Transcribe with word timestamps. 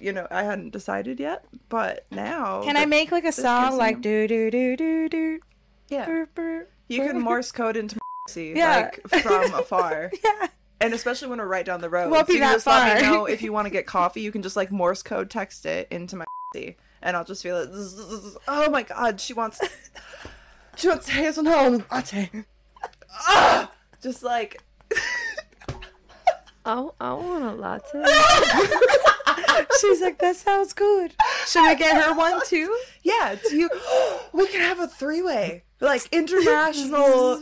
you 0.00 0.12
know, 0.12 0.26
I 0.30 0.42
hadn't 0.44 0.70
decided 0.70 1.18
yet, 1.20 1.44
but 1.68 2.06
now 2.10 2.62
Can 2.62 2.76
I 2.76 2.86
make 2.86 3.10
like 3.12 3.24
a 3.24 3.32
song 3.32 3.76
like 3.76 4.00
do 4.00 4.26
do 4.28 4.50
do 4.50 4.76
do 4.76 5.08
do? 5.08 5.40
Yeah. 5.88 6.06
burr, 6.06 6.28
burr, 6.34 6.66
You 6.88 7.00
can. 7.06 7.20
Morse 7.20 7.50
code 7.52 7.76
into 7.76 7.98
see 8.28 8.52
Yeah. 8.56 8.90
like 9.06 9.22
from 9.22 9.54
afar. 9.54 10.10
Yeah. 10.24 10.48
And 10.80 10.94
especially 10.94 11.26
when 11.28 11.38
we're 11.40 11.46
right 11.46 11.66
down 11.66 11.80
the 11.80 11.90
road. 11.90 12.10
Won't 12.10 12.28
be 12.28 12.34
so 12.34 12.38
you 12.38 12.44
that 12.44 12.52
just 12.52 12.66
let 12.68 12.94
me 12.94 13.00
far. 13.02 13.10
know 13.10 13.24
if 13.26 13.42
you 13.42 13.52
want 13.52 13.66
to 13.66 13.70
get 13.70 13.84
coffee, 13.86 14.20
you 14.20 14.30
can 14.30 14.42
just 14.42 14.54
like 14.56 14.70
Morse 14.70 15.02
code 15.02 15.28
text 15.30 15.66
it 15.66 15.88
into 15.90 16.14
my 16.16 16.24
and 17.02 17.16
I'll 17.16 17.24
just 17.24 17.42
feel 17.42 17.56
it. 17.58 17.68
Oh 18.46 18.70
my 18.70 18.82
god, 18.84 19.20
she 19.20 19.32
wants 19.32 19.60
She 20.76 20.88
wants 20.88 21.08
hazelnut 21.08 21.90
latte. 21.90 22.30
Ah! 23.12 23.70
Just 24.02 24.22
like 24.22 24.62
Oh, 26.64 26.94
I 27.00 27.12
want 27.14 27.44
a 27.44 27.52
latte. 27.52 28.04
She's 29.80 30.00
like, 30.00 30.18
that 30.18 30.36
sounds 30.36 30.72
good. 30.72 31.14
Should 31.46 31.68
we 31.68 31.76
get 31.76 32.02
her 32.02 32.14
one 32.14 32.40
too? 32.46 32.76
Yeah, 33.02 33.36
do 33.48 33.56
you? 33.56 33.70
We 34.32 34.46
can 34.48 34.60
have 34.60 34.80
a 34.80 34.88
three-way, 34.88 35.64
like 35.80 36.08
international, 36.12 37.40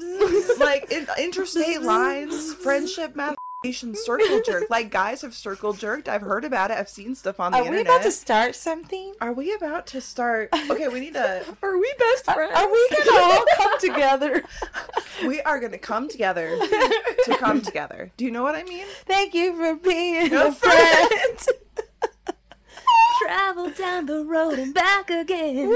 like 0.59 0.91
in, 0.93 1.07
interstate 1.19 1.83
lines, 1.83 2.55
friendship, 2.55 3.17
masturbation, 3.17 3.95
circle 3.97 4.41
jerk. 4.45 4.65
Like 4.71 4.91
guys 4.91 5.23
have 5.23 5.35
circle 5.35 5.73
jerked. 5.73 6.09
I've 6.09 6.23
heard 6.23 6.45
about 6.45 6.71
it. 6.71 6.77
I've 6.77 6.89
seen 6.89 7.15
stuff 7.15 7.41
on 7.41 7.53
the 7.53 7.59
internet. 7.59 7.69
Are 7.69 7.75
we 7.75 7.81
internet. 7.81 8.01
about 8.01 8.05
to 8.07 8.13
start 8.13 8.55
something? 8.55 9.15
Are 9.21 9.33
we 9.33 9.53
about 9.55 9.87
to 9.89 10.01
start? 10.01 10.51
Okay, 10.71 10.89
we 10.89 11.01
need 11.01 11.15
to. 11.15 11.45
Are 11.63 11.79
we 11.79 11.95
best 11.99 12.27
friends? 12.27 12.53
Are 12.55 12.71
we 12.71 12.89
gonna 12.91 13.23
all 13.23 13.45
come 13.57 13.79
together? 13.81 14.45
We 15.27 15.41
are 15.41 15.59
gonna 15.59 15.79
come 15.79 16.09
together 16.09 16.57
to 16.59 17.37
come 17.39 17.63
together. 17.63 18.13
Do 18.17 18.25
you 18.25 18.31
know 18.31 18.43
what 18.43 18.55
I 18.55 18.63
mean? 18.65 18.87
Thank 19.07 19.35
you 19.35 19.57
for 19.57 19.75
being 19.75 20.31
No 20.31 20.49
a 20.49 20.53
friend. 20.53 21.41
Travel 23.27 23.69
down 23.71 24.07
the 24.07 24.25
road 24.25 24.57
and 24.57 24.73
back 24.73 25.11
again? 25.11 25.69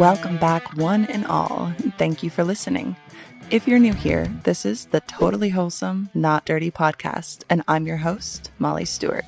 Welcome 0.00 0.36
back, 0.38 0.76
one 0.76 1.04
and 1.04 1.24
all. 1.26 1.72
Thank 1.96 2.24
you 2.24 2.28
for 2.28 2.42
listening. 2.42 2.96
If 3.52 3.68
you're 3.68 3.78
new 3.78 3.92
here, 3.92 4.26
this 4.42 4.66
is 4.66 4.86
the 4.86 5.00
Totally 5.02 5.50
Wholesome, 5.50 6.10
Not 6.12 6.44
Dirty 6.44 6.72
podcast, 6.72 7.44
and 7.48 7.62
I'm 7.68 7.86
your 7.86 7.98
host, 7.98 8.50
Molly 8.58 8.84
Stewart. 8.84 9.24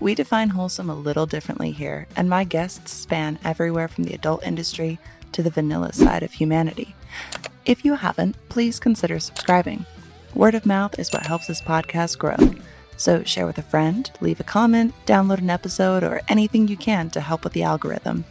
We 0.00 0.14
define 0.14 0.48
wholesome 0.48 0.88
a 0.88 0.94
little 0.94 1.26
differently 1.26 1.72
here, 1.72 2.06
and 2.16 2.30
my 2.30 2.44
guests 2.44 2.92
span 2.92 3.38
everywhere 3.44 3.88
from 3.88 4.04
the 4.04 4.14
adult 4.14 4.42
industry 4.42 4.98
to 5.32 5.42
the 5.42 5.50
vanilla 5.50 5.92
side 5.92 6.22
of 6.22 6.32
humanity. 6.32 6.94
If 7.66 7.84
you 7.84 7.96
haven't, 7.96 8.36
please 8.48 8.80
consider 8.80 9.20
subscribing. 9.20 9.84
Word 10.34 10.54
of 10.54 10.64
mouth 10.64 10.98
is 10.98 11.12
what 11.12 11.26
helps 11.26 11.48
this 11.48 11.60
podcast 11.60 12.16
grow. 12.16 12.36
So 13.02 13.24
share 13.24 13.46
with 13.46 13.58
a 13.58 13.62
friend, 13.62 14.08
leave 14.20 14.38
a 14.38 14.44
comment, 14.44 14.94
download 15.06 15.38
an 15.38 15.50
episode, 15.50 16.04
or 16.04 16.20
anything 16.28 16.68
you 16.68 16.76
can 16.76 17.10
to 17.10 17.20
help 17.20 17.42
with 17.42 17.52
the 17.52 17.64
algorithm. 17.64 18.24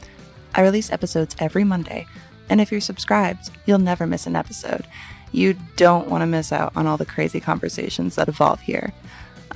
I 0.56 0.62
release 0.62 0.94
episodes 0.94 1.36
every 1.40 1.66
Monday, 1.66 2.08
and 2.50 2.62
if 2.62 2.72
you're 2.72 2.80
subscribed, 2.80 3.50
you'll 3.66 3.80
never 3.80 4.08
miss 4.08 4.28
an 4.28 4.38
episode. 4.38 4.88
You 5.34 5.58
don't 5.76 6.08
want 6.08 6.22
to 6.22 6.26
miss 6.26 6.54
out 6.54 6.72
on 6.74 6.88
all 6.88 6.96
the 6.96 7.06
crazy 7.06 7.42
conversations 7.42 8.16
that 8.16 8.30
evolve 8.30 8.62
here. 8.62 8.94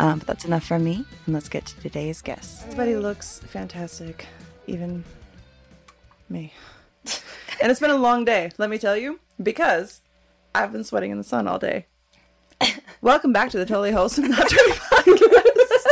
Um, 0.02 0.20
but 0.20 0.28
that's 0.28 0.44
enough 0.44 0.66
from 0.66 0.84
me, 0.84 1.06
and 1.26 1.34
let's 1.34 1.48
get 1.48 1.66
to 1.68 1.80
today's 1.80 2.22
guest. 2.22 2.66
Everybody 2.66 2.98
looks 2.98 3.40
fantastic, 3.40 4.28
even 4.68 5.06
me. 6.28 6.52
and 7.62 7.72
it's 7.72 7.80
been 7.80 7.90
a 7.90 7.96
long 7.96 8.26
day, 8.26 8.52
let 8.58 8.70
me 8.70 8.78
tell 8.78 8.98
you, 8.98 9.22
because 9.42 10.02
I've 10.54 10.74
been 10.74 10.84
sweating 10.84 11.12
in 11.12 11.18
the 11.18 11.24
sun 11.24 11.48
all 11.48 11.58
day. 11.58 11.86
Welcome 13.06 13.32
back 13.34 13.52
to 13.52 13.60
the 13.60 13.68
Totally 13.68 13.92
Wholesome 13.92 14.30
Not 14.30 14.50
Dirty 14.50 14.72
podcast. 14.72 15.86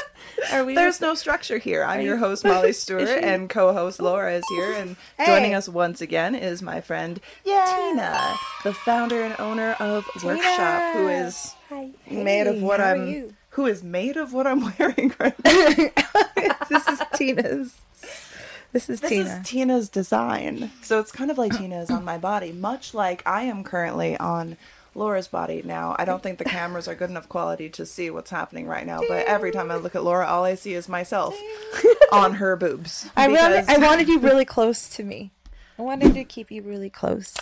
Are 0.52 0.66
we 0.66 0.74
There's 0.74 1.00
no 1.00 1.14
structure 1.14 1.60
here. 1.60 1.84
I'm 1.84 2.02
your 2.02 2.18
host 2.18 2.44
Molly 2.44 2.74
Stewart, 2.74 3.08
and 3.08 3.48
co-host 3.52 4.02
Laura 4.02 4.34
is 4.34 4.44
here, 4.50 4.74
and 4.74 4.96
joining 5.24 5.54
us 5.54 5.70
once 5.70 6.02
again 6.02 6.34
is 6.34 6.64
my 6.64 6.82
friend 6.82 7.20
Yeah. 7.46 7.66
Tina, 7.92 8.34
the 8.64 8.74
founder 8.74 9.22
and 9.22 9.36
owner 9.40 9.74
of 9.80 10.06
Werkshop, 10.22 10.94
who 10.94 11.08
is 11.08 11.54
Hi. 11.70 11.92
made 12.10 12.48
of 12.48 12.56
Hey, 12.56 12.62
what 12.62 12.80
how 12.80 12.88
are 12.88 12.96
I'm 12.96 13.08
you? 13.08 13.36
who 13.50 13.68
is 13.68 13.84
made 13.84 14.18
of 14.18 14.34
what 14.34 14.48
I'm 14.48 14.62
wearing 14.80 15.14
right 15.20 15.36
now. 15.46 15.92
this 16.68 16.88
is 16.88 17.00
Tina's. 17.14 17.76
This 18.72 18.90
is 18.90 19.02
This 19.02 19.10
Tina. 19.12 19.24
is 19.40 19.48
Tina's 19.48 19.88
design. 19.88 20.72
So 20.82 21.00
it's 21.00 21.12
kind 21.12 21.30
of 21.30 21.38
like 21.38 21.56
Tina 21.56 21.80
is 21.80 21.92
on 21.92 22.04
my 22.04 22.18
body, 22.18 22.52
much 22.52 22.96
like 22.96 23.22
I 23.28 23.44
am 23.44 23.64
currently 23.64 24.18
on 24.18 24.58
Laura's 24.96 25.28
body 25.28 25.62
now. 25.66 25.96
I 25.98 26.06
don't 26.06 26.22
think 26.22 26.38
the 26.38 26.46
cameras 26.46 26.88
are 26.88 26.96
good 26.96 27.10
enough 27.10 27.28
quality 27.28 27.70
to 27.72 27.86
see 27.86 28.10
what's 28.10 28.30
happening 28.30 28.68
right 28.68 28.86
now, 28.86 29.02
but 29.08 29.26
every 29.26 29.52
time 29.52 29.72
I 29.72 29.76
look 29.76 29.96
at 29.96 30.04
Laura, 30.04 30.26
all 30.28 30.44
I 30.44 30.56
see 30.56 30.74
is 30.74 30.88
myself 30.88 31.36
on 32.12 32.36
her 32.36 32.56
boobs. 32.56 33.10
I 33.18 33.26
really, 33.28 33.62
Because 33.62 33.70
I 33.70 33.78
wanted 33.86 34.08
you 34.08 34.20
really 34.20 34.46
close 34.46 34.88
to 34.90 35.04
me. 35.04 35.32
I 35.80 35.82
wanted 35.82 36.14
to 36.14 36.24
keep 36.24 36.52
you 36.52 36.62
really 36.62 36.90
close. 36.90 37.34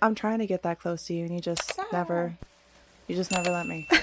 I'm 0.00 0.14
trying 0.14 0.38
to 0.38 0.46
get 0.46 0.62
that 0.62 0.78
close 0.78 1.04
to 1.06 1.14
you, 1.14 1.24
and 1.24 1.34
you 1.34 1.40
just 1.40 1.78
never, 1.92 2.36
you 3.08 3.16
just 3.16 3.32
never 3.32 3.50
let 3.50 3.66
me. 3.66 3.88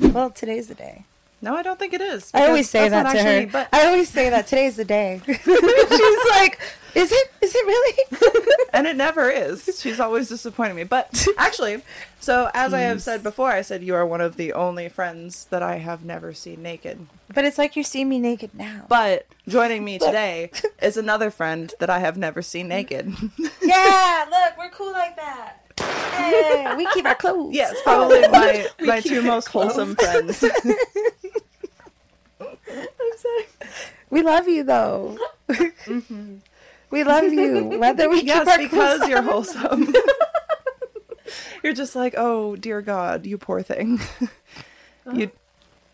Well, 0.00 0.30
today's 0.30 0.68
the 0.68 0.74
day. 0.74 1.04
No, 1.42 1.54
I 1.56 1.62
don't 1.62 1.78
think 1.78 1.92
it 1.92 2.00
is. 2.00 2.30
I 2.32 2.46
always 2.46 2.70
say 2.70 2.88
that 2.88 3.02
to 3.02 3.08
actually- 3.18 3.46
her. 3.46 3.50
But 3.52 3.68
I 3.72 3.86
always 3.86 4.08
say 4.08 4.30
that 4.30 4.46
today's 4.46 4.76
the 4.76 4.84
day. 4.84 5.20
She's 5.26 5.46
like, 6.30 6.60
"Is 6.94 7.10
it? 7.10 7.32
Is 7.42 7.52
it 7.54 7.66
really?" 7.66 8.54
and 8.72 8.86
it 8.86 8.94
never 8.96 9.28
is. 9.28 9.78
She's 9.82 9.98
always 9.98 10.28
disappointing 10.28 10.76
me. 10.76 10.84
But 10.84 11.26
actually, 11.36 11.82
so 12.20 12.48
as 12.54 12.72
I 12.72 12.80
have 12.82 13.02
said 13.02 13.22
before, 13.24 13.50
I 13.50 13.62
said 13.62 13.82
you 13.82 13.94
are 13.96 14.06
one 14.06 14.20
of 14.20 14.36
the 14.36 14.52
only 14.52 14.88
friends 14.88 15.46
that 15.46 15.62
I 15.62 15.76
have 15.78 16.04
never 16.04 16.32
seen 16.32 16.62
naked. 16.62 17.06
but 17.34 17.44
it's 17.44 17.58
like 17.58 17.74
you 17.74 17.82
see 17.82 18.04
me 18.04 18.20
naked 18.20 18.54
now. 18.54 18.84
But 18.88 19.26
joining 19.48 19.84
me 19.84 19.98
today 19.98 20.52
is 20.80 20.96
another 20.96 21.30
friend 21.30 21.74
that 21.80 21.90
I 21.90 21.98
have 21.98 22.16
never 22.16 22.40
seen 22.40 22.68
naked. 22.68 23.12
yeah, 23.60 24.26
look, 24.30 24.56
we're 24.58 24.70
cool 24.70 24.92
like 24.92 25.16
that. 25.16 25.61
Hey, 26.16 26.74
we 26.76 26.86
keep 26.92 27.06
our 27.06 27.14
clothes. 27.14 27.54
yes, 27.54 27.74
probably 27.82 28.20
my 28.28 28.66
my 28.80 29.00
two 29.00 29.22
most 29.22 29.48
wholesome 29.48 29.96
friends. 29.96 30.42
I'm 32.40 32.52
sorry. 33.16 33.46
We 34.10 34.22
love 34.22 34.48
you 34.48 34.62
though. 34.64 35.18
Mm-hmm. 35.48 36.36
We 36.90 37.04
love 37.04 37.32
you, 37.32 37.78
whether 37.78 38.08
we 38.08 38.16
keep 38.18 38.26
yes, 38.26 38.46
our 38.46 38.58
because 38.58 38.98
clothes 38.98 39.08
you're 39.08 39.22
wholesome. 39.22 39.94
you're 41.62 41.72
just 41.72 41.96
like, 41.96 42.14
oh 42.16 42.56
dear 42.56 42.82
God, 42.82 43.24
you 43.24 43.38
poor 43.38 43.62
thing. 43.62 43.98
you, 45.12 45.30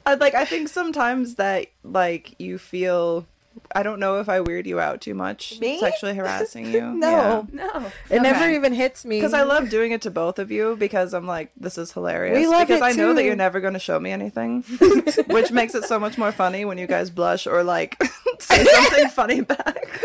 I 0.05 0.15
like. 0.15 0.35
I 0.35 0.45
think 0.45 0.69
sometimes 0.69 1.37
that 1.37 1.69
like 1.85 2.35
you 2.39 2.59
feel. 2.59 3.27
I 3.75 3.83
don't 3.83 4.01
know 4.01 4.19
if 4.21 4.29
I 4.29 4.41
weird 4.41 4.67
you 4.67 4.81
out 4.81 5.01
too 5.01 5.15
much, 5.15 5.59
Me? 5.61 5.79
sexually 5.79 6.15
harassing 6.15 6.73
you. 6.73 6.81
No, 6.99 7.47
No. 7.53 7.91
it 8.11 8.23
never 8.23 8.49
even 8.51 8.73
hits 8.73 9.05
me. 9.05 9.19
Because 9.19 9.35
I 9.35 9.43
love 9.43 9.69
doing 9.69 9.93
it 9.93 10.03
to 10.03 10.11
both 10.11 10.39
of 10.39 10.51
you 10.51 10.77
because 10.77 11.13
I'm 11.15 11.27
like, 11.27 11.51
this 11.57 11.77
is 11.79 11.93
hilarious. 11.93 12.37
We 12.39 12.47
love 12.47 12.67
because 12.67 12.81
it 12.81 12.85
I 12.85 12.93
know 12.93 13.13
that 13.15 13.25
you're 13.25 13.37
never 13.37 13.61
going 13.61 13.75
to 13.75 13.79
show 13.79 14.01
me 14.01 14.11
anything, 14.11 14.63
which 15.27 15.51
makes 15.53 15.75
it 15.75 15.85
so 15.85 15.99
much 16.01 16.17
more 16.19 16.33
funny 16.33 16.65
when 16.65 16.79
you 16.79 16.87
guys 16.87 17.11
blush 17.11 17.47
or 17.47 17.63
like 17.63 18.03
say 18.39 18.65
something 18.65 19.09
funny 19.09 19.41
back. 19.43 20.01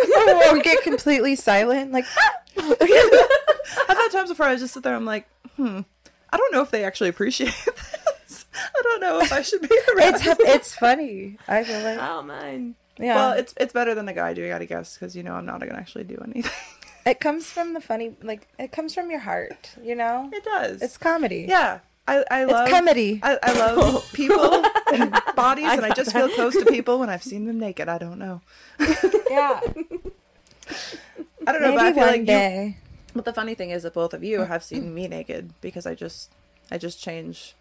or 0.51 0.59
get 0.59 0.83
completely 0.83 1.35
silent, 1.35 1.91
like 1.91 2.05
I've 2.57 3.97
had 3.97 4.09
times 4.11 4.29
before 4.29 4.45
I 4.45 4.55
just 4.55 4.73
sit 4.73 4.83
there. 4.83 4.95
I'm 4.95 5.05
like, 5.05 5.27
hmm, 5.55 5.81
I 6.29 6.37
don't 6.37 6.53
know 6.53 6.61
if 6.61 6.71
they 6.71 6.83
actually 6.83 7.09
appreciate 7.09 7.53
this. 8.27 8.45
I 8.53 8.81
don't 8.83 9.01
know 9.01 9.19
if 9.21 9.31
I 9.33 9.41
should 9.41 9.61
be 9.61 9.69
around. 9.95 10.15
it's 10.15 10.25
it's 10.41 10.75
funny. 10.75 11.37
I 11.47 11.63
feel 11.63 11.81
like 11.81 11.99
I 11.99 12.07
don't 12.07 12.27
mind. 12.27 12.75
Yeah. 12.97 13.15
Well, 13.15 13.33
it's 13.33 13.53
it's 13.57 13.73
better 13.73 13.95
than 13.95 14.05
the 14.05 14.13
guy 14.13 14.33
do. 14.33 14.45
I 14.45 14.49
gotta 14.49 14.65
guess 14.65 14.95
because 14.95 15.15
you 15.15 15.23
know 15.23 15.33
I'm 15.33 15.45
not 15.45 15.59
gonna 15.59 15.73
actually 15.73 16.03
do 16.03 16.21
anything. 16.23 16.51
it 17.05 17.19
comes 17.19 17.49
from 17.49 17.73
the 17.73 17.81
funny, 17.81 18.15
like 18.21 18.47
it 18.59 18.71
comes 18.71 18.93
from 18.93 19.09
your 19.09 19.19
heart. 19.19 19.71
You 19.81 19.95
know, 19.95 20.29
It 20.31 20.43
does. 20.43 20.81
it's 20.81 20.97
comedy. 20.97 21.45
yeah. 21.47 21.79
I, 22.05 22.23
I 22.29 22.43
love 22.43 22.67
comedy. 22.67 23.21
I, 23.23 23.39
I 23.41 23.53
love 23.53 24.05
people 24.13 24.65
and 24.93 25.17
bodies, 25.37 25.69
and 25.69 25.85
I 25.85 25.91
just 25.91 26.11
feel 26.11 26.27
close 26.27 26.53
to 26.55 26.65
people 26.65 26.99
when 26.99 27.09
I've 27.09 27.23
seen 27.23 27.45
them 27.45 27.59
naked. 27.59 27.87
I 27.87 27.97
don't 27.97 28.19
know. 28.19 28.41
yeah. 29.29 29.61
I 31.47 31.51
don't 31.51 31.61
know, 31.61 31.73
Maybe 31.73 31.77
but 31.77 31.85
I 31.85 31.93
feel 31.93 32.05
like 32.05 32.27
you. 32.27 32.75
But 33.15 33.25
the 33.25 33.33
funny 33.33 33.55
thing 33.55 33.69
is 33.69 33.83
that 33.83 33.93
both 33.93 34.13
of 34.13 34.23
you 34.23 34.39
mm-hmm. 34.39 34.51
have 34.51 34.63
seen 34.63 34.93
me 34.93 35.07
naked 35.07 35.53
because 35.61 35.85
I 35.85 35.95
just 35.95 36.29
I 36.71 36.77
just 36.77 37.01
change 37.01 37.55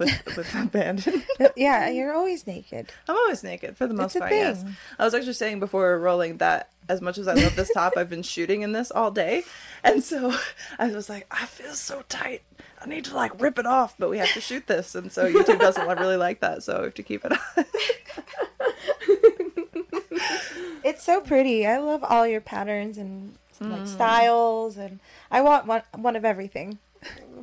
with 0.00 0.36
with 0.36 0.52
abandon. 0.56 1.22
yeah, 1.56 1.88
you're 1.88 2.12
always 2.12 2.46
naked. 2.46 2.90
I'm 3.08 3.14
always 3.16 3.44
naked 3.44 3.76
for 3.76 3.86
the 3.86 3.94
most 3.94 4.06
It's 4.06 4.16
a 4.16 4.18
part. 4.20 4.32
Yes. 4.32 4.64
I 4.98 5.04
was 5.04 5.14
actually 5.14 5.34
saying 5.34 5.60
before 5.60 5.96
rolling 6.00 6.38
that 6.38 6.70
as 6.88 7.00
much 7.00 7.18
as 7.18 7.28
I 7.28 7.34
love 7.34 7.54
this 7.54 7.70
top, 7.72 7.92
I've 7.96 8.10
been 8.10 8.24
shooting 8.24 8.62
in 8.62 8.72
this 8.72 8.90
all 8.90 9.12
day, 9.12 9.44
and 9.84 10.02
so 10.02 10.34
I 10.78 10.88
was 10.88 11.08
like, 11.08 11.26
I 11.30 11.46
feel 11.46 11.74
so 11.74 12.02
tight. 12.08 12.42
I 12.82 12.86
need 12.88 13.04
to 13.04 13.14
like 13.14 13.40
rip 13.40 13.58
it 13.60 13.66
off, 13.66 13.94
but 13.98 14.10
we 14.10 14.18
have 14.18 14.32
to 14.32 14.40
shoot 14.40 14.66
this, 14.66 14.94
and 14.96 15.12
so 15.12 15.30
YouTube 15.32 15.60
doesn't 15.60 15.86
really 15.86 16.16
like 16.16 16.40
that, 16.40 16.62
so 16.64 16.78
we 16.78 16.84
have 16.86 16.94
to 16.94 17.02
keep 17.04 17.24
it 17.24 17.32
on. 17.32 17.38
It's 20.82 21.04
so 21.04 21.20
pretty. 21.20 21.66
I 21.66 21.78
love 21.78 22.02
all 22.02 22.26
your 22.26 22.40
patterns 22.40 22.96
and 22.98 23.36
Mm. 23.60 23.86
styles, 23.86 24.78
and 24.78 25.00
I 25.30 25.42
want 25.42 25.66
one 25.66 25.82
one 25.94 26.16
of 26.16 26.24
everything. 26.24 26.78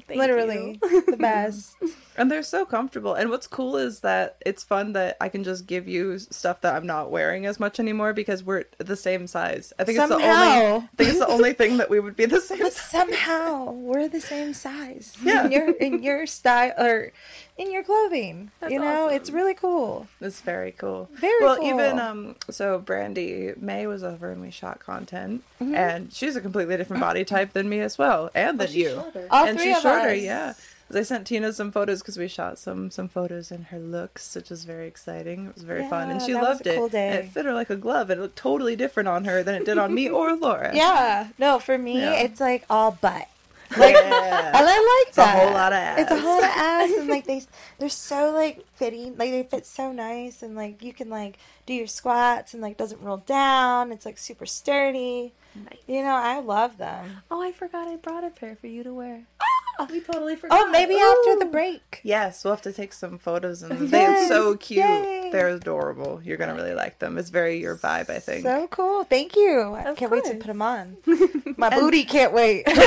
Thank 0.08 0.18
Literally, 0.20 0.80
you. 0.82 1.02
the 1.06 1.16
best. 1.18 1.76
And 2.18 2.32
they're 2.32 2.42
so 2.44 2.66
comfortable. 2.66 3.14
And 3.14 3.30
what's 3.30 3.46
cool 3.48 3.78
is 3.78 4.00
that 4.02 4.38
it's 4.46 4.64
fun 4.64 4.94
that 4.94 5.18
I 5.22 5.30
can 5.30 5.44
just 5.44 5.68
give 5.68 5.88
you 5.88 6.18
stuff 6.20 6.62
that 6.62 6.76
I'm 6.76 6.86
not 6.88 7.12
wearing 7.12 7.46
as 7.46 7.60
much 7.60 7.80
anymore 7.80 8.12
because 8.14 8.44
we're 8.44 8.64
the 8.80 8.96
same 8.96 9.28
size. 9.28 9.72
I 9.78 9.84
think 9.84 10.00
it's 10.00 10.08
the 10.10 10.16
only 10.16 10.26
I 10.28 10.88
think 10.98 11.10
it's 11.12 11.20
the 11.20 11.28
only 11.28 11.54
thing 11.54 11.78
that 11.78 11.90
we 11.90 12.00
would 12.00 12.16
be 12.16 12.26
the 12.26 12.42
same 12.50 12.60
But 12.60 12.74
size. 12.74 12.90
somehow 12.92 13.72
we're 13.72 14.08
the 14.08 14.22
same 14.22 14.54
size. 14.54 15.16
Yeah. 15.22 15.46
In 15.46 15.52
your 15.52 15.70
in 15.72 16.04
your 16.04 16.26
style 16.26 16.74
or 16.78 17.12
in 17.58 17.72
your 17.72 17.84
clothing. 17.84 18.52
That's 18.60 18.72
you 18.74 18.80
know, 18.80 19.06
awesome. 19.06 19.16
it's 19.18 19.30
really 19.30 19.54
cool. 19.54 20.08
It's 20.22 20.42
very 20.42 20.72
cool. 20.72 21.10
Very 21.14 21.44
well, 21.44 21.58
cool. 21.58 21.68
even 21.68 22.00
um 22.00 22.36
so 22.50 22.80
Brandy 22.80 23.54
May 23.58 23.86
was 23.88 24.04
over 24.04 24.32
and 24.32 24.42
we 24.42 24.52
shot 24.52 24.80
content 24.80 25.44
Mm-hmm. 25.62 25.74
and 25.76 26.14
she's 26.14 26.36
a 26.36 26.42
completely 26.42 26.78
different 26.78 27.02
body 27.02 27.26
type 27.26 27.54
than 27.54 27.68
me 27.68 27.80
as 27.80 27.98
well 27.98 28.30
and 28.36 28.60
than 28.60 28.72
you. 28.72 29.04
All 29.32 29.46
and 29.48 29.58
three 29.58 29.70
she's 29.70 29.78
of 29.78 29.82
shorter, 29.84 30.10
us. 30.10 30.22
yeah. 30.22 30.54
'Cause 30.88 30.96
I 30.98 31.04
sent 31.04 31.28
Tina 31.28 31.52
some 31.52 31.72
photos 31.72 32.02
because 32.02 32.18
we 32.18 32.28
shot 32.28 32.58
some 32.58 32.90
some 32.92 33.10
photos 33.10 33.52
in 33.52 33.64
her 33.66 33.80
looks, 33.80 34.34
which 34.36 34.50
was 34.50 34.64
very 34.64 34.88
exciting. 34.88 35.48
It 35.48 35.56
was 35.56 35.64
very 35.64 35.88
fun, 35.90 36.10
and 36.10 36.22
she 36.22 36.32
that 36.34 36.40
was 36.40 36.48
loved 36.50 36.68
a 36.68 36.74
it. 36.74 36.78
cool 36.78 36.86
And 36.94 37.16
it 37.26 37.30
fit 37.30 37.46
her 37.46 37.54
like 37.54 37.70
a 37.70 37.76
glove. 37.76 38.10
It 38.10 38.20
looked 38.20 38.38
totally 38.38 38.76
different 38.78 39.10
on 39.10 39.26
her 39.26 39.44
than 39.44 39.56
it 39.56 39.66
did 39.66 39.78
on 39.78 39.94
me 39.94 40.10
or 40.10 40.36
Laura. 40.38 40.74
Yeah. 40.74 41.28
No, 41.38 41.60
for 41.60 41.78
me 41.78 42.00
Yeah. 42.00 42.14
it's 42.14 42.40
like 42.40 42.64
all 42.70 42.92
butt. 42.92 43.28
Like 43.78 43.96
Yeah. 43.96 44.48
and 44.58 44.66
I 44.66 45.04
like 45.06 45.14
that. 45.16 45.18
It's 45.18 45.18
a 45.18 45.26
whole 45.46 45.52
lot 45.54 45.74
of 45.74 45.78
ass. 45.78 46.00
It's 46.00 46.12
a 46.12 46.20
whole 46.22 46.36
lot 46.40 46.44
of 46.44 46.56
ass, 46.56 46.92
and 46.98 47.08
like 47.10 47.26
they, 47.32 47.42
they're 47.80 47.90
so 47.90 48.32
like 48.32 48.66
fitting. 48.76 49.18
Like 49.18 49.32
they 49.32 49.44
fit 49.44 49.66
so 49.66 49.92
nice, 49.92 50.42
and 50.42 50.56
like 50.56 50.82
you 50.82 50.94
can 50.94 51.10
like 51.10 51.38
do 51.66 51.74
your 51.74 51.88
squats, 51.88 52.54
and 52.54 52.64
like 52.64 52.78
doesn't 52.78 53.02
roll 53.02 53.18
down. 53.18 53.92
It's 53.92 54.06
like 54.06 54.18
super 54.18 54.46
sturdy. 54.46 55.34
Nice. 55.54 55.80
You 55.86 56.02
know, 56.04 56.16
I 56.16 56.40
love 56.40 56.78
them. 56.78 57.24
Oh, 57.30 57.42
I 57.42 57.52
forgot 57.52 57.90
I 57.90 57.98
brought 57.98 58.24
a 58.24 58.30
pair 58.30 58.56
for 58.56 58.68
you 58.68 58.84
to 58.84 58.94
wear. 58.94 59.24
Ah! 59.42 59.57
we 59.90 60.02
totally 60.02 60.36
forgot. 60.36 60.60
Oh, 60.60 60.70
maybe 60.72 60.96
after 60.96 61.40
the 61.40 61.46
break. 61.52 62.02
Yes, 62.04 62.44
we'll 62.44 62.54
have 62.54 62.62
to 62.64 62.74
take 62.74 62.94
some 62.94 63.18
photos, 63.18 63.64
and 63.64 63.90
they're 63.90 64.28
so 64.28 64.56
cute. 64.56 64.84
yay. 64.86 65.30
They're 65.32 65.50
adorable. 65.50 66.22
You're 66.24 66.38
gonna 66.38 66.56
really 66.56 66.74
like 66.74 67.00
them. 67.00 67.18
It's 67.18 67.30
very 67.30 67.60
your 67.60 67.76
vibe, 67.76 68.10
I 68.10 68.20
think. 68.20 68.44
So 68.44 68.68
cool. 68.68 69.04
Thank 69.04 69.36
you. 69.36 69.74
I 69.74 69.94
can't 69.94 70.12
wait 70.12 70.26
to 70.26 70.36
put 70.36 70.48
them 70.48 70.62
on. 70.62 70.98
My 71.58 71.70
booty 71.70 72.04
can't 72.06 72.34
wait. 72.34 72.68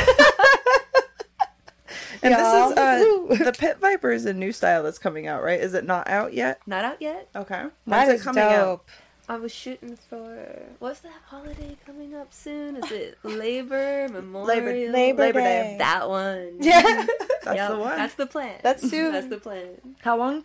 and 2.23 2.33
y'all. 2.33 2.71
this 2.71 2.73
is 2.73 2.79
uh, 2.79 3.45
the 3.45 3.53
Pit 3.57 3.79
Viper 3.79 4.11
is 4.11 4.27
a 4.27 4.33
new 4.33 4.53
style 4.53 4.83
that's 4.83 4.99
coming 4.99 5.27
out, 5.27 5.43
right? 5.43 5.61
Is 5.61 5.75
it 5.75 5.85
not 5.85 6.09
out 6.09 6.35
yet? 6.35 6.61
Not 6.67 6.85
out 6.85 7.01
yet. 7.01 7.29
Okay, 7.35 7.55
that 7.55 7.73
When's 7.85 8.15
is 8.15 8.21
it 8.21 8.25
coming 8.25 8.43
out? 8.45 8.85
Dope. 9.31 9.39
I 9.39 9.43
was 9.43 9.53
shooting 9.55 9.97
for 9.97 10.63
what's 10.79 11.01
that 11.01 11.13
holiday 11.27 11.77
coming 11.87 12.15
up 12.15 12.33
soon? 12.33 12.77
Is 12.77 12.91
it 12.91 13.19
Labor 13.25 14.09
Memorial? 14.09 14.47
Labor, 14.93 14.93
Labor 14.93 15.33
Day. 15.41 15.41
Day. 15.41 15.77
That 15.79 16.09
one. 16.09 16.57
Yeah. 16.61 17.07
That's 17.43 17.57
Yep, 17.57 17.71
the 17.71 17.79
one. 17.79 17.97
That's 17.97 18.15
the 18.15 18.27
plan. 18.27 18.59
That's 18.63 18.89
soon. 18.91 19.13
That's 19.13 19.29
the 19.29 19.39
plan. 19.39 19.69
How 20.03 20.17
long? 20.17 20.45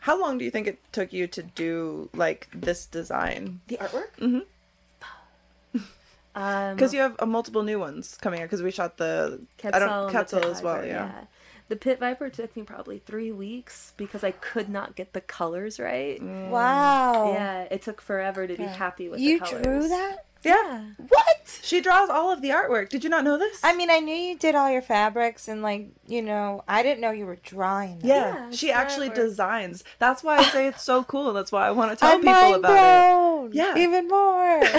How 0.00 0.20
long 0.20 0.36
do 0.38 0.44
you 0.44 0.50
think 0.50 0.66
it 0.66 0.78
took 0.92 1.12
you 1.12 1.26
to 1.28 1.42
do 1.42 2.10
like 2.14 2.48
this 2.54 2.84
design? 2.86 3.60
The 3.68 3.78
artwork. 3.78 4.10
Mhm. 4.20 4.42
Um, 6.36 6.74
Because 6.74 6.92
you 6.92 6.98
have 7.00 7.14
uh, 7.20 7.26
multiple 7.26 7.62
new 7.62 7.78
ones 7.78 8.18
coming 8.20 8.40
out. 8.40 8.46
Because 8.46 8.60
we 8.62 8.70
shot 8.72 8.96
the 8.96 9.40
I 9.62 9.78
don't 9.78 9.82
and 9.88 10.06
the 10.08 10.10
Quetzal 10.10 10.44
as 10.46 10.62
well. 10.62 10.74
Viper, 10.76 10.86
Yeah. 10.88 11.12
The 11.68 11.76
Pit 11.76 11.98
Viper 11.98 12.28
took 12.28 12.54
me 12.56 12.62
probably 12.62 12.98
three 12.98 13.32
weeks 13.32 13.94
because 13.96 14.22
I 14.22 14.32
could 14.32 14.68
not 14.68 14.96
get 14.96 15.14
the 15.14 15.22
colors 15.22 15.80
right. 15.80 16.20
Mm. 16.20 16.50
Wow. 16.50 17.32
Yeah, 17.32 17.62
it 17.70 17.82
took 17.82 18.00
forever 18.02 18.46
to 18.46 18.56
be. 18.56 18.64
Happy 18.64 19.08
with 19.08 19.20
You 19.20 19.38
the 19.38 19.44
colors. 19.44 19.66
You 19.66 19.72
drew 19.72 19.88
that? 19.88 20.24
Yeah. 20.44 20.84
What? 21.08 21.58
She 21.62 21.80
draws 21.80 22.10
all 22.10 22.30
of 22.30 22.42
the 22.42 22.50
artwork. 22.50 22.88
Did 22.90 23.04
you 23.04 23.10
not 23.10 23.24
know 23.24 23.38
this? 23.38 23.58
I 23.64 23.74
mean, 23.74 23.90
I 23.90 23.98
knew 24.00 24.14
you 24.14 24.36
did 24.36 24.54
all 24.54 24.70
your 24.70 24.82
fabrics 24.82 25.48
and 25.48 25.62
like, 25.62 25.88
you 26.06 26.20
know, 26.22 26.62
I 26.68 26.82
didn't 26.82 27.00
know 27.00 27.10
you 27.10 27.26
were 27.26 27.36
drawing. 27.36 27.98
them. 28.00 28.08
yeah, 28.08 28.34
Yeah, 28.34 28.50
she 28.50 28.70
actually 28.70 29.08
artwork. 29.10 29.14
designs. 29.14 29.84
That's 29.98 30.22
why 30.22 30.38
I 30.38 30.44
say 30.44 30.66
it's 30.66 30.82
so 30.82 31.04
cool. 31.04 31.32
That's 31.32 31.50
why 31.52 31.66
I 31.66 31.70
want 31.70 31.90
to 31.92 31.96
tell 32.00 32.12
I'm 32.12 32.20
people 32.20 32.32
mind 32.34 32.56
about 32.56 32.72
it. 32.72 33.14
blown. 33.14 33.50
Yeah. 33.52 33.76
Even 33.78 34.08
more. 34.08 34.62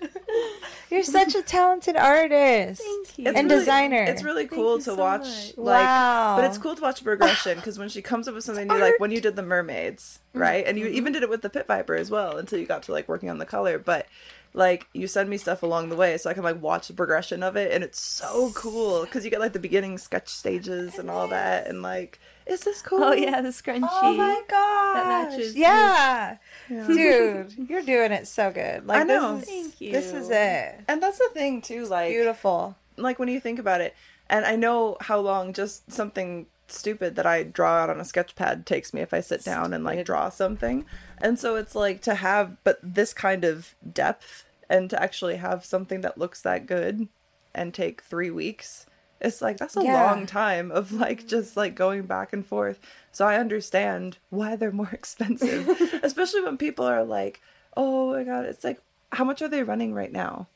You're 0.90 1.02
such 1.04 1.34
a 1.36 1.42
talented 1.42 1.96
artist. 1.96 2.82
Thank 2.82 3.18
you. 3.18 3.28
It's 3.28 3.38
And 3.38 3.48
really- 3.48 3.60
designer. 3.60 4.02
It's 4.02 4.22
really 4.24 4.46
cool 4.46 4.78
to 4.78 4.82
so 4.84 4.94
watch. 4.96 5.20
much. 5.20 5.54
Like, 5.56 5.84
Wow. 5.84 6.36
but 6.36 6.44
it's 6.46 6.58
cool 6.58 6.74
to 6.74 6.82
watch 6.82 7.04
progression 7.04 7.56
because 7.56 7.78
when 7.78 7.88
she 7.88 8.02
comes 8.02 8.26
up 8.26 8.34
with 8.34 8.42
something 8.44 8.66
new, 8.66 8.76
like 8.78 8.98
when 8.98 9.12
you 9.12 9.20
did 9.20 9.36
the 9.36 9.42
mermaids, 9.42 10.18
right? 10.32 10.64
And 10.66 10.78
you 10.78 10.86
mm-hmm. 10.86 10.94
even 10.96 11.12
did 11.12 11.22
it 11.22 11.30
with 11.30 11.42
the 11.42 11.50
pit 11.50 11.66
viper 11.68 11.94
as 11.94 12.10
well 12.10 12.38
until 12.38 12.58
you 12.58 12.66
got 12.66 12.82
to 12.84 12.92
like 12.92 13.08
working 13.08 13.30
on 13.30 13.38
the 13.38 13.46
color. 13.46 13.78
But 13.78 14.06
like 14.52 14.86
you 14.92 15.06
send 15.06 15.30
me 15.30 15.36
stuff 15.36 15.62
along 15.62 15.88
the 15.88 15.96
way 15.96 16.16
so 16.18 16.28
I 16.28 16.34
can 16.34 16.42
like 16.42 16.60
watch 16.60 16.88
the 16.88 16.94
progression 16.94 17.42
of 17.42 17.56
it, 17.56 17.72
and 17.72 17.84
it's 17.84 18.00
so 18.00 18.50
cool 18.54 19.04
because 19.04 19.24
you 19.24 19.30
get 19.30 19.40
like 19.40 19.52
the 19.52 19.58
beginning 19.58 19.98
sketch 19.98 20.28
stages 20.28 20.98
and 20.98 21.10
all 21.10 21.28
that, 21.28 21.66
and 21.66 21.82
like, 21.82 22.18
is 22.46 22.62
this 22.62 22.82
oh, 22.84 22.88
cool? 22.88 23.04
Oh 23.04 23.12
yeah, 23.12 23.40
the 23.40 23.50
scrunchie. 23.50 23.88
Oh 23.90 24.14
my 24.14 24.42
god. 24.48 24.94
That 24.94 25.30
matches 25.30 25.54
Yeah. 25.54 26.36
Yeah. 26.68 26.86
Dude, 26.86 27.54
you're 27.70 27.82
doing 27.82 28.12
it 28.12 28.26
so 28.26 28.50
good. 28.50 28.86
Like 28.86 29.02
I 29.02 29.04
know. 29.04 29.36
this 29.36 29.48
is 29.48 29.48
Thank 29.48 29.80
you. 29.80 29.92
this 29.92 30.12
is 30.12 30.30
it. 30.30 30.80
And 30.88 31.02
that's 31.02 31.18
the 31.18 31.30
thing 31.32 31.62
too, 31.62 31.86
like 31.86 32.10
Beautiful. 32.10 32.76
like 32.96 33.18
when 33.18 33.28
you 33.28 33.40
think 33.40 33.58
about 33.58 33.80
it, 33.80 33.94
and 34.28 34.44
I 34.44 34.56
know 34.56 34.96
how 35.00 35.20
long 35.20 35.52
just 35.52 35.90
something 35.92 36.46
stupid 36.72 37.16
that 37.16 37.26
I 37.26 37.42
draw 37.42 37.78
out 37.78 37.90
on 37.90 38.00
a 38.00 38.04
sketch 38.04 38.34
pad 38.34 38.66
takes 38.66 38.92
me 38.94 39.00
if 39.00 39.12
I 39.14 39.20
sit 39.20 39.44
down 39.44 39.72
and 39.72 39.84
like 39.84 40.04
draw 40.04 40.28
something. 40.28 40.84
And 41.18 41.38
so 41.38 41.56
it's 41.56 41.74
like 41.74 42.00
to 42.02 42.14
have 42.16 42.56
but 42.64 42.78
this 42.82 43.12
kind 43.12 43.44
of 43.44 43.74
depth 43.92 44.44
and 44.68 44.88
to 44.90 45.02
actually 45.02 45.36
have 45.36 45.64
something 45.64 46.00
that 46.02 46.18
looks 46.18 46.40
that 46.42 46.66
good 46.66 47.08
and 47.54 47.74
take 47.74 48.02
3 48.02 48.30
weeks. 48.30 48.86
It's 49.20 49.42
like 49.42 49.58
that's 49.58 49.76
a 49.76 49.82
Yeah. 49.82 49.92
long 49.92 50.26
time 50.26 50.70
of 50.70 50.92
like 50.92 51.26
just 51.26 51.56
like 51.56 51.74
going 51.74 52.02
back 52.02 52.32
and 52.32 52.46
forth. 52.46 52.80
So 53.12 53.26
I 53.26 53.36
understand 53.36 54.18
why 54.30 54.56
they're 54.56 54.72
more 54.72 54.88
expensive, 54.92 55.68
especially 56.02 56.42
when 56.42 56.56
people 56.56 56.86
are 56.86 57.04
like, 57.04 57.40
"Oh 57.76 58.12
my 58.12 58.24
god, 58.24 58.46
it's 58.46 58.64
like 58.64 58.80
how 59.12 59.24
much 59.24 59.42
are 59.42 59.48
they 59.48 59.62
running 59.62 59.92
right 59.92 60.12
now?" 60.12 60.48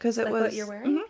Cuz 0.00 0.18
it 0.18 0.24
Like 0.24 0.32
was 0.32 0.42
what 0.42 0.54
you're 0.54 0.66
wearing? 0.66 0.96
Mhm. 0.98 1.02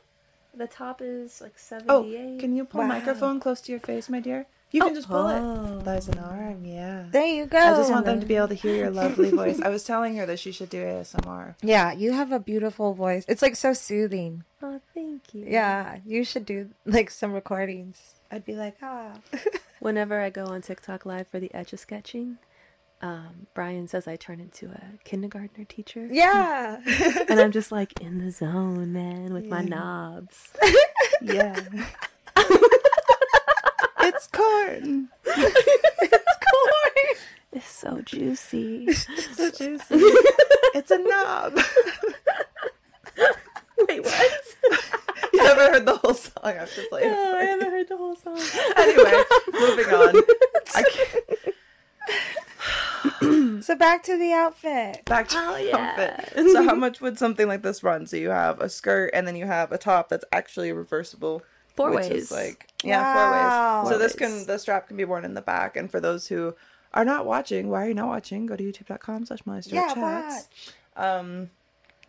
The 0.54 0.66
top 0.66 1.00
is 1.02 1.40
like 1.40 1.58
78. 1.58 1.87
Oh, 1.90 2.02
78. 2.02 2.40
can 2.40 2.54
you 2.56 2.64
pull 2.64 2.82
Wow. 2.82 2.87
microphone 2.88 3.40
close 3.40 3.60
to 3.62 3.72
your 3.72 3.81
face, 3.81 4.08
my 4.08 4.20
dear? 4.20 4.46
You 4.70 4.81
can 4.82 4.94
just 4.94 5.08
pull 5.08 5.26
Oh. 5.28 5.78
it. 5.81 5.84
There's 5.84 6.08
an 6.08 6.19
arm, 6.19 6.64
yeah. 6.64 7.04
There 7.10 7.26
you 7.26 7.44
go. 7.46 7.58
I 7.58 7.76
just 7.76 7.90
want 7.90 8.06
them 8.06 8.20
to 8.20 8.26
be 8.26 8.37
able 8.37 8.49
to 8.49 8.54
hear 8.54 8.75
your 8.75 8.90
lovely 8.90 9.31
voice. 9.31 9.60
I 9.60 9.69
was 9.69 9.84
telling 9.84 10.16
her 10.16 10.25
that 10.26 10.38
she 10.38 10.50
should 10.52 10.70
do 10.70 10.82
ASMR. 10.82 11.56
Yeah, 11.62 11.93
you 11.93 12.12
have 12.12 12.32
a 12.32 12.38
beautiful 12.40 12.94
voice. 12.94 13.25
It's 13.28 13.43
like 13.43 13.56
so 13.56 13.72
soothing. 13.75 14.44
Oh, 14.62 14.81
thank 14.94 15.34
you. 15.34 15.44
Yeah, 15.46 15.99
you 16.06 16.25
should 16.25 16.46
do 16.46 16.70
like 16.87 17.10
some 17.10 17.32
recordings. 17.34 18.14
I'd 18.31 18.44
be 18.46 18.55
like, 18.55 18.76
ah. 18.82 19.12
Whenever 19.81 20.20
I 20.20 20.31
go 20.31 20.44
on 20.46 20.62
TikTok 20.62 21.05
live 21.05 21.28
for 21.28 21.38
the 21.40 21.52
etch 21.55 21.72
a 21.72 21.76
sketching, 21.76 22.38
um, 23.02 23.46
Brian 23.52 23.88
says 23.88 24.06
I 24.06 24.16
turn 24.16 24.38
into 24.40 24.66
a 24.70 24.82
kindergartner 25.04 25.64
teacher. 25.64 26.08
yeah. 26.10 26.80
And 27.28 27.40
I'm 27.40 27.52
just 27.52 27.72
like 27.72 28.00
in 28.00 28.24
the 28.24 28.30
zone, 28.30 28.92
man, 28.92 29.34
with 29.34 29.46
my 29.46 29.62
knobs. 29.62 30.52
Yeah. 31.20 31.54
it's 34.00 34.26
corn. 34.26 35.08
It's 35.24 36.36
corn. 36.50 37.16
It's 37.52 37.68
so 37.68 38.00
juicy. 38.00 38.86
It's 38.88 39.36
so 39.36 39.50
juicy. 39.50 39.84
it's 40.74 40.90
a 40.90 40.98
knob. 40.98 41.60
Wait, 43.86 44.02
what? 44.04 44.42
you 45.32 45.42
never 45.44 45.70
heard 45.70 45.86
the 45.86 45.96
whole 45.96 46.14
song. 46.14 46.32
I 46.42 46.52
have 46.54 46.74
to 46.74 46.82
play. 46.88 47.02
No, 47.02 47.36
I 47.36 47.44
haven't 47.44 47.70
heard 47.70 47.88
the 47.88 47.96
whole 47.96 48.16
song. 48.16 48.40
Anyway, 48.76 49.22
moving 49.52 49.94
on. 49.94 50.22
I 50.74 50.82
can't. 50.82 51.54
So 53.62 53.74
back 53.76 54.02
to 54.04 54.16
the 54.16 54.32
outfit. 54.32 55.04
Back 55.06 55.28
to 55.28 55.36
Oh, 55.38 55.54
the 55.54 55.64
yeah. 55.69 55.76
outfit. 55.76 56.48
So 56.52 56.62
how 56.64 56.74
much 56.74 57.00
would 57.00 57.19
something 57.19 57.48
like 57.48 57.62
this 57.62 57.82
run? 57.82 58.06
So 58.06 58.16
you 58.16 58.31
have 58.31 58.60
a 58.60 58.69
skirt 58.69 59.10
and 59.14 59.26
then 59.26 59.36
you 59.36 59.46
have 59.46 59.72
a 59.72 59.78
top 59.78 60.08
that's 60.08 60.24
actually 60.32 60.72
reversible. 60.72 61.42
Four 61.74 61.90
which 61.90 62.10
ways. 62.10 62.24
Is 62.24 62.31
like 62.32 62.69
yeah, 62.84 63.02
Wow. 63.02 63.12
four 63.12 63.31
ways. 63.31 63.90
So 63.92 63.98
this 63.98 64.12
ways. 64.12 64.38
can 64.38 64.46
the 64.46 64.58
strap 64.58 64.88
can 64.88 64.96
be 64.96 65.04
worn 65.04 65.24
in 65.24 65.34
the 65.34 65.40
back. 65.42 65.76
And 65.76 65.90
for 65.90 66.00
those 66.00 66.28
who 66.28 66.54
are 66.94 67.04
not 67.04 67.24
watching, 67.26 67.69
why 67.70 67.84
are 67.84 67.88
you 67.88 67.94
not 67.94 68.08
watching? 68.08 68.46
Go 68.46 68.56
to 68.56 68.62
youtube.com 68.62 69.26
slash 69.26 69.44
Molly 69.46 69.62
Stewart 69.62 69.84
Yeah, 69.88 69.94
chats. 69.94 70.48
Um 70.96 71.50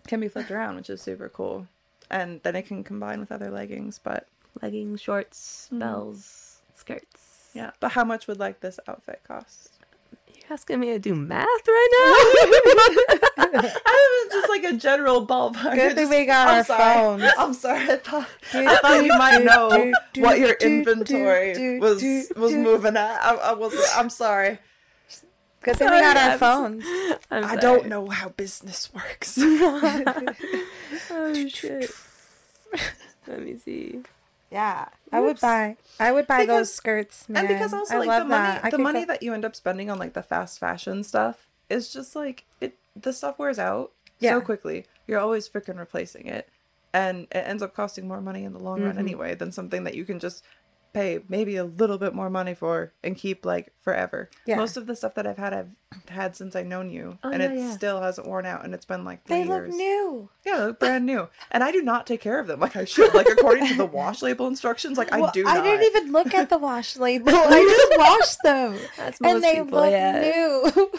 can 0.07 0.19
be 0.19 0.27
flipped 0.27 0.51
around, 0.51 0.75
which 0.75 0.89
is 0.89 1.01
super 1.01 1.29
cool. 1.29 1.67
And 2.12 2.41
then 2.43 2.55
it 2.55 2.63
can 2.67 2.83
combine 2.83 3.19
with 3.22 3.31
other 3.31 3.50
leggings, 3.50 4.00
but 4.03 4.27
Leggings, 4.62 5.01
shorts, 5.01 5.67
bells, 5.72 6.60
skirts. 6.75 7.50
yeah. 7.55 7.72
But 7.79 7.93
how 7.93 8.03
much 8.03 8.27
would 8.27 8.38
like 8.39 8.60
this 8.60 8.79
outfit 8.88 9.22
cost? 9.27 9.73
You're 10.43 10.53
asking 10.53 10.79
me 10.81 10.88
to 10.88 11.00
do 11.00 11.15
math 11.15 11.45
right 11.67 11.89
now? 11.91 13.38
I 13.85 14.25
was 14.25 14.33
just 14.33 14.50
like 14.50 14.63
a 14.65 14.73
general 14.73 15.25
ballpark. 15.25 15.75
Good 15.75 15.91
I 15.91 15.95
thing 15.95 15.95
just- 15.95 16.09
we 16.12 16.25
got 16.25 16.47
I'm 16.50 16.55
our 16.57 16.63
sorry. 16.65 16.93
phones. 16.93 17.33
I'm 17.38 17.53
sorry. 17.53 17.89
I 17.91 17.95
thought, 17.97 18.27
I 18.53 18.75
thought 18.77 19.03
you 19.05 19.17
might 19.17 19.43
know 19.43 19.93
what 20.17 20.39
your 20.39 20.53
inventory 20.53 21.79
was 21.79 22.03
was 22.35 22.53
moving 22.53 22.97
at. 22.97 23.21
I, 23.23 23.35
I 23.35 23.53
was. 23.53 23.73
I'm 23.95 24.09
sorry. 24.09 24.59
Good 25.62 25.77
thing 25.77 25.89
we 25.89 26.00
got 26.01 26.17
our 26.17 26.31
I'm 26.31 26.39
phones. 26.39 26.85
I'm 27.31 27.45
I 27.45 27.55
don't 27.55 27.88
know 27.88 28.09
how 28.09 28.29
business 28.29 28.89
works. 28.93 29.38
Oh 31.09 31.33
shit. 31.47 31.89
Let 33.27 33.41
me 33.43 33.57
see. 33.57 34.01
Yeah, 34.53 34.88
I 35.12 35.19
would 35.19 35.39
buy. 35.39 35.77
I 36.00 36.12
would 36.12 36.27
buy 36.27 36.41
Because- 36.41 36.57
those 36.69 36.74
skirts, 36.74 37.27
man. 37.27 37.45
and 37.45 37.48
because 37.48 37.74
also 37.74 37.95
I 37.95 38.00
like 38.00 38.07
love 38.07 38.24
the 38.24 38.29
money 38.29 38.60
that. 38.62 38.72
The 38.72 38.77
money 38.77 39.00
go- 39.01 39.05
that 39.07 39.24
you 39.24 39.33
end 39.33 39.43
up 39.45 39.55
spending 39.55 39.89
on 39.89 39.98
like 40.00 40.13
the 40.13 40.24
fast 40.24 40.60
fashion 40.60 41.03
stuff 41.03 41.48
is 41.69 41.91
just 41.91 42.15
like 42.15 42.45
it 42.62 42.77
the 42.95 43.12
stuff 43.13 43.39
wears 43.39 43.57
out 43.57 43.91
Yeah. 44.19 44.33
so 44.33 44.41
quickly 44.41 44.86
you're 45.07 45.19
always 45.19 45.50
freaking 45.50 45.79
replacing 45.79 46.27
it 46.27 46.48
and 46.93 47.24
it 47.31 47.38
ends 47.48 47.63
up 47.63 47.74
costing 47.74 48.07
more 48.07 48.22
money 48.22 48.43
in 48.43 48.53
the 48.53 48.60
long 48.60 48.77
Mm-hmm. 48.77 48.88
run 48.88 48.98
anyway 49.00 49.33
than 49.33 49.51
something 49.51 49.83
that 49.86 49.95
you 49.95 50.05
can 50.05 50.19
just 50.19 50.43
pay 50.93 51.19
maybe 51.27 51.55
a 51.55 51.63
little 51.63 51.97
bit 51.97 52.13
more 52.13 52.29
money 52.29 52.53
for 52.53 52.93
and 53.03 53.15
keep 53.17 53.45
like 53.45 53.73
forever 53.79 54.29
Yeah. 54.45 54.57
most 54.57 54.77
of 54.77 54.85
the 54.85 54.95
stuff 54.95 55.15
that 55.15 55.25
i've 55.25 55.38
had 55.39 55.51
i've 55.53 55.69
had 56.07 56.35
since 56.35 56.55
i've 56.55 56.67
known 56.67 56.89
you 56.91 57.17
Oh, 57.23 57.31
and 57.31 57.41
it 57.41 57.57
yeah. 57.57 57.71
still 57.71 58.00
hasn't 58.01 58.27
worn 58.27 58.45
out 58.45 58.63
and 58.63 58.73
it's 58.75 58.85
been 58.85 59.03
like 59.03 59.25
three 59.25 59.43
They 59.43 59.45
look 59.45 59.67
new. 59.67 60.29
yeah 60.45 60.57
they 60.59 60.65
look 60.65 60.79
brand 60.79 61.05
new 61.05 61.29
and 61.51 61.63
i 61.63 61.71
do 61.71 61.81
not 61.81 62.05
take 62.05 62.21
care 62.21 62.39
of 62.39 62.45
them 62.47 62.59
like 62.59 62.75
i 62.75 62.85
should 62.85 63.13
like 63.13 63.27
according 63.27 63.67
to 63.67 63.73
the 63.75 63.85
wash 64.00 64.21
label 64.21 64.45
instructions 64.47 64.97
like 64.97 65.12
i 65.12 65.19
Well, 65.19 65.31
do 65.33 65.47
I 65.47 65.62
didn't 65.62 65.83
even 65.85 66.12
look 66.12 66.33
at 66.33 66.50
the 66.50 66.57
wash 66.59 66.95
label. 67.07 67.29
I 67.33 67.62
just 67.89 68.00
washed 68.00 68.38
them, 68.43 68.77
That's 68.97 69.19
most 69.19 69.33
and 69.35 69.43
they 69.43 69.53
people, 69.63 69.79
look 69.81 69.91
yeah. 69.91 70.21
new. 70.21 70.89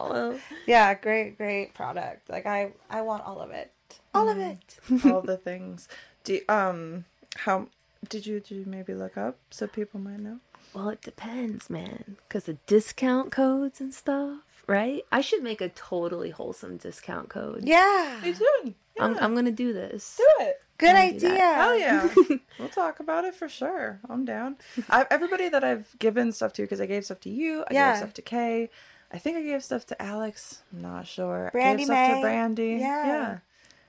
Oh, 0.00 0.38
yeah, 0.66 0.94
great, 0.94 1.36
great 1.38 1.74
product. 1.74 2.28
Like 2.28 2.46
I, 2.46 2.72
I 2.90 3.02
want 3.02 3.24
all 3.24 3.40
of 3.40 3.50
it. 3.50 3.70
All 4.14 4.28
of 4.28 4.36
Mm-hmm. 4.36 4.96
it. 5.08 5.12
all 5.12 5.22
the 5.22 5.36
things. 5.36 5.88
Do 6.24 6.34
you- 6.34 6.44
um 6.48 7.04
how 7.36 7.66
did 8.08 8.26
you 8.26 8.40
did 8.40 8.54
you 8.56 8.64
maybe 8.66 8.94
look 8.94 9.16
up 9.16 9.36
so 9.50 9.66
people 9.66 10.00
might 10.00 10.20
know? 10.20 10.38
Well, 10.74 10.88
it 10.88 11.02
depends, 11.02 11.70
man. 11.70 12.16
Because 12.28 12.44
the 12.44 12.54
discount 12.66 13.30
codes 13.30 13.80
and 13.80 13.94
stuff, 13.94 14.40
right? 14.66 15.04
I 15.12 15.20
should 15.20 15.42
make 15.42 15.60
a 15.60 15.68
totally 15.68 16.30
wholesome 16.30 16.78
discount 16.78 17.28
code. 17.28 17.62
Yeah, 17.64 18.20
doing? 18.22 18.74
I'm, 18.98 19.16
I'm 19.18 19.32
going 19.34 19.44
to 19.44 19.50
do 19.52 19.72
this. 19.72 20.16
do 20.16 20.26
it. 20.44 20.60
good 20.78 20.94
I'll 20.96 21.12
do 21.12 21.18
that. 21.20 21.30
idea. 21.30 21.54
Hell 21.54 21.78
yeah. 21.78 22.36
we'll 22.58 22.68
talk 22.68 22.98
about 23.00 23.24
it 23.24 23.34
for 23.34 23.48
sure. 23.48 24.00
I'm 24.08 24.24
down. 24.24 24.56
I, 24.88 25.06
everybody 25.10 25.48
that 25.48 25.62
I've 25.64 25.96
given 25.98 26.32
stuff 26.32 26.52
to, 26.54 26.62
because 26.62 26.80
I 26.80 26.86
gave 26.86 27.04
stuff 27.04 27.20
to 27.20 27.30
you, 27.30 27.62
I 27.70 27.74
Yeah. 27.74 27.90
gave 27.92 27.98
stuff 27.98 28.14
to 28.14 28.22
Kay. 28.22 28.70
I 29.12 29.18
think 29.18 29.36
I 29.36 29.42
gave 29.42 29.62
stuff 29.62 29.86
to 29.86 30.00
Alex. 30.02 30.62
I'm 30.72 30.82
not 30.82 31.06
sure. 31.06 31.48
I 31.48 31.50
Brandy 31.50 31.82
gave 31.82 31.86
stuff 31.86 32.08
May. 32.08 32.14
to 32.14 32.20
Brandy. 32.20 32.66
Yeah. 32.80 33.06
Yeah. 33.06 33.38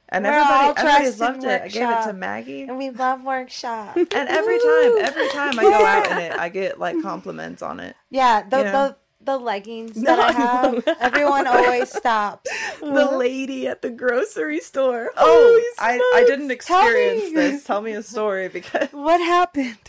And 0.10 0.24
We're 0.24 0.32
everybody, 0.32 0.80
everybody's 0.80 1.20
loved 1.20 1.44
it. 1.44 1.62
I 1.64 1.68
gave 1.68 1.90
it 1.90 2.04
to. 2.08 2.14
Maggie. 2.14 2.64
And 2.64 2.78
we 2.78 2.90
love 2.92 3.22
Werkshop. 3.22 3.96
And 4.16 4.30
every 4.30 4.60
time, 4.60 4.98
every 5.00 5.30
time 5.34 5.60
I 5.60 5.64
go 5.64 5.74
out 5.86 6.12
in 6.12 6.18
it, 6.20 6.32
I 6.34 6.50
get 6.50 6.80
like 6.80 7.02
compliments 7.02 7.62
on 7.62 7.80
it. 7.80 7.96
yeah, 8.10 8.44
the 8.48 8.58
You 8.58 8.64
know? 8.66 8.72
the 8.72 8.96
the 9.22 9.38
leggings 9.40 9.98
No, 9.98 10.16
that 10.16 10.20
I 10.20 10.32
have. 10.40 10.86
know. 10.86 10.96
Everyone 11.00 11.48
always 11.48 11.90
stops. 12.02 12.48
The 12.80 12.86
mm-hmm. 12.86 13.16
lady 13.16 13.68
at 13.68 13.82
the 13.82 13.90
grocery 13.90 14.60
store. 14.60 15.10
Oh, 15.18 15.64
I, 15.80 15.94
I 16.16 16.24
didn't 16.28 16.46
smokes. 16.46 16.68
Tell 16.68 16.82
experience 16.86 17.34
this. 17.34 17.64
Tell 17.64 17.82
me 17.82 17.94
a 17.94 18.04
story 18.04 18.50
because 18.50 18.90
What 18.92 19.20
happened? 19.20 19.80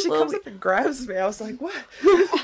she 0.00 0.08
Well, 0.08 0.20
comes 0.20 0.32
we- 0.32 0.38
up 0.38 0.46
and 0.46 0.60
grabs 0.60 1.08
me. 1.08 1.16
I 1.16 1.26
was 1.26 1.40
like, 1.40 1.60
what? 1.60 1.74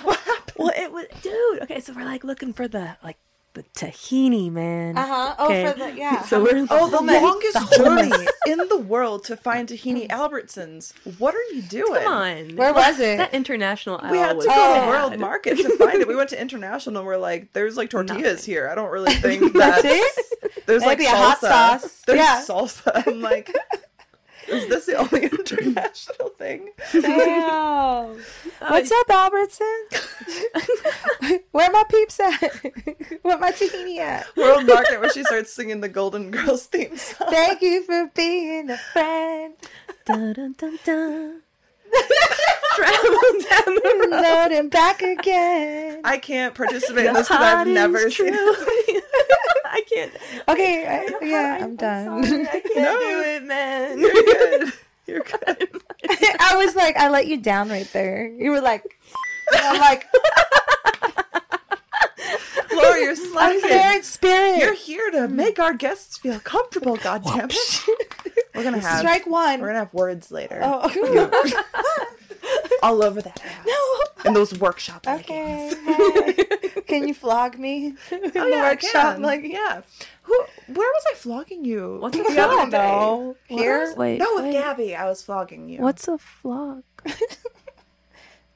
what 0.03 0.19
happened? 0.19 0.53
Well, 0.57 0.73
it 0.77 0.91
was, 0.91 1.07
dude. 1.23 1.63
Okay, 1.63 1.79
so 1.79 1.93
we're 1.93 2.05
like 2.05 2.25
looking 2.25 2.53
for 2.53 2.67
the 2.67 2.97
like 3.05 3.19
the 3.55 3.65
tahini, 3.75 4.51
man. 4.51 4.97
Uh 4.97 5.07
huh. 5.07 5.35
Oh, 5.39 5.47
Okay. 5.47 5.73
for 5.73 5.79
the 5.79 5.93
yeah. 5.97 6.23
So 6.23 6.41
we're 6.43 6.67
Oh, 6.71 6.89
the 6.89 6.99
Hummus. 6.99 7.21
longest 7.23 7.71
The 7.71 7.77
journey 7.79 8.27
in 8.47 8.69
the 8.69 8.79
world 8.79 9.25
to 9.25 9.37
find 9.37 9.69
tahini 9.69 10.07
Albertsons. 10.09 10.93
What 11.19 11.35
are 11.35 11.43
you 11.53 11.63
doing? 11.63 12.03
come 12.03 12.13
on. 12.13 12.57
Where 12.57 12.73
was 12.73 13.01
it? 13.01 13.17
That 13.19 13.35
international 13.35 13.99
aisle 14.03 14.13
We 14.13 14.19
had 14.19 14.31
to 14.31 14.37
was 14.37 14.47
go 14.47 14.53
Oh. 14.55 14.81
to 14.83 14.87
World. 14.87 15.19
Market 15.19 15.57
to 15.59 15.77
find 15.79 16.01
it. 16.01 16.07
We 16.07 16.15
went 16.15 16.31
to 16.31 16.41
International 16.41 16.99
and 16.99 17.07
we're 17.07 17.17
like, 17.17 17.53
there's 17.53 17.77
like 17.77 17.91
tortillas 17.91 18.23
Nothing. 18.23 18.45
here. 18.55 18.69
I 18.69 18.75
don't 18.77 18.91
really 18.91 19.15
think 19.27 19.53
that's, 19.53 19.83
it? 19.85 20.63
there's 20.67 20.83
like 20.83 20.99
Maybe 20.99 21.09
a 21.09 21.13
salsa. 21.13 21.19
hot 21.19 21.41
sauce. 21.81 22.03
There's 22.07 22.19
Yeah. 22.21 22.45
salsa. 22.47 23.03
I'm 23.07 23.21
like, 23.21 23.53
is 24.47 24.69
this 24.69 24.87
the 24.87 24.95
only 24.95 25.25
international 25.33 26.29
thing? 26.39 26.71
Damn. 26.93 28.17
What's 28.69 28.93
up, 28.93 29.11
Albertson? 29.11 29.85
Where 31.53 31.71
my 31.71 31.85
peeps 31.89 32.19
at? 32.21 32.41
Where 33.23 33.39
my 33.39 33.53
tahini 33.53 33.99
at? 33.99 34.27
World 34.37 34.67
Market 34.67 35.01
where 35.01 35.11
she 35.11 35.23
starts 35.25 35.53
singing 35.53 35.81
the 35.81 35.89
Golden 35.89 36.31
Girls 36.31 36.67
theme 36.67 36.97
song. 36.97 37.29
Thank 37.31 37.63
you 37.63 37.83
for 37.85 38.11
being 38.15 38.71
a 38.71 38.77
friend. 38.79 39.55
Dun, 40.07 40.33
dun, 40.33 40.55
dun, 40.59 40.79
dun. 40.85 41.43
Travel 42.75 43.11
down 43.51 43.75
the 43.75 44.09
road. 44.11 44.23
Load 44.23 44.53
and 44.53 44.71
back 44.71 45.03
again. 45.03 46.01
I 46.05 46.19
can't 46.19 46.55
participate 46.55 47.07
in 47.07 47.15
this 47.15 47.29
because 47.29 47.43
I've 47.43 47.67
never 47.67 48.11
seen 48.11 48.29
it. 48.33 48.35
I 49.65 49.83
can't. 49.93 50.13
Okay, 50.49 50.87
I, 50.87 51.25
yeah, 51.25 51.59
I'm 51.63 51.77
done. 51.77 52.25
Sorry, 52.25 52.43
I 52.49 52.61
can't 52.61 52.75
No. 52.77 52.99
do 52.99 53.21
it, 53.27 53.43
man. 53.45 53.99
You're 53.99 54.13
good. 54.13 54.73
You're 55.07 55.21
good. 55.23 55.69
I 56.41 56.57
was 56.57 56.75
like, 56.77 56.97
I 56.97 57.09
let 57.11 57.27
you 57.27 57.37
down 57.41 57.69
right 57.69 57.89
there. 57.93 58.27
You 58.29 58.51
were 58.53 58.61
like, 58.61 58.85
I'm 59.53 59.81
like, 59.81 60.07
Laura, 62.73 63.01
you're 63.01 63.11
I'm 63.37 63.61
slacking. 63.61 64.03
spirit. 64.03 64.59
You're 64.59 64.75
here 64.75 65.11
to 65.11 65.19
mm. 65.19 65.31
make 65.33 65.59
our 65.59 65.75
guests 65.75 66.19
feel 66.19 66.39
comfortable, 66.41 66.97
goddammit. 67.07 67.89
We're 68.55 68.65
gonna 68.65 68.79
have 68.81 68.99
Strike 68.99 69.27
one. 69.27 69.61
We're 69.61 69.69
gonna 69.69 69.81
have 69.81 69.95
words 69.95 70.31
later. 70.31 70.61
Oh, 70.63 70.89
All 72.83 73.03
over 73.03 73.21
that 73.21 73.41
ass. 73.45 73.67
no. 73.67 74.29
In 74.29 74.35
those 74.35 74.53
Werkshop 74.55 75.07
Okay. 75.21 75.73
hey. 75.85 76.81
Can 76.83 77.07
you 77.07 77.15
flog 77.15 77.59
me 77.59 77.95
oh, 78.11 78.17
in 78.17 78.25
Oh, 78.25 78.29
the 78.31 78.39
yeah, 78.51 78.65
I 78.65 78.77
Werkshop? 78.77 78.93
can. 78.93 79.23
Like, 79.23 79.43
yeah. 79.45 79.83
Who? 80.23 80.35
Where 80.67 80.89
was 80.91 81.05
I 81.13 81.15
flogging 81.15 81.65
you? 81.65 81.99
What's 82.01 82.17
the 82.17 82.25
a 82.25 82.41
other 82.41 82.71
day? 82.71 83.35
Here? 83.55 83.95
Wait, 83.97 84.19
No, 84.19 84.35
with 84.37 84.45
wait. 84.45 84.53
Gabby, 84.53 84.97
I 84.97 85.07
was 85.07 85.23
flogging 85.23 85.69
you. 85.69 85.81
What's 85.81 86.09
a 86.09 86.19
flog? 86.19 86.83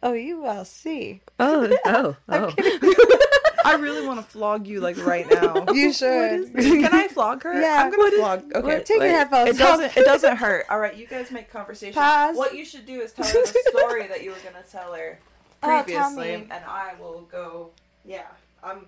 Oh, 0.04 0.12
you 0.12 0.38
will 0.40 0.64
see. 0.66 1.22
Oh, 1.40 1.74
oh, 1.86 2.14
oh. 2.28 2.54
I 3.64 3.76
really 3.76 4.06
want 4.06 4.20
to 4.20 4.26
flog 4.26 4.66
you 4.66 4.80
like 4.80 4.98
right 5.06 5.26
now. 5.30 5.64
You 5.72 5.92
should. 5.94 6.52
Can 6.54 6.94
I 6.94 7.08
flog 7.08 7.42
her? 7.44 7.58
Yeah. 7.58 7.82
I'm 7.82 7.90
gonna 7.90 8.02
What 8.02 8.12
is- 8.12 8.20
flog. 8.20 8.52
Okay, 8.54 8.78
Take 8.80 8.88
your 8.90 8.98
wait. 9.00 9.10
headphones 9.10 9.48
It 9.48 9.56
doesn't. 9.58 9.96
It 9.96 10.04
doesn't 10.04 10.36
hurt. 10.36 10.66
All 10.68 10.78
right, 10.78 10.94
you 10.94 11.06
guys 11.06 11.30
make 11.30 11.50
conversation. 11.50 11.94
Pause. 11.94 12.36
What 12.36 12.54
you 12.54 12.66
should 12.66 12.84
do 12.84 13.00
is 13.00 13.12
tell 13.12 13.24
her 13.26 13.32
the 13.32 13.70
story 13.78 14.06
that 14.08 14.22
you 14.22 14.30
were 14.32 14.36
gonna 14.44 14.62
tell 14.70 14.92
her 14.92 15.18
Oh, 15.62 15.82
tell 15.88 16.10
me. 16.10 16.34
and 16.34 16.52
I 16.52 16.92
will 17.00 17.22
go. 17.32 17.70
Yeah, 18.04 18.26
I'm. 18.62 18.84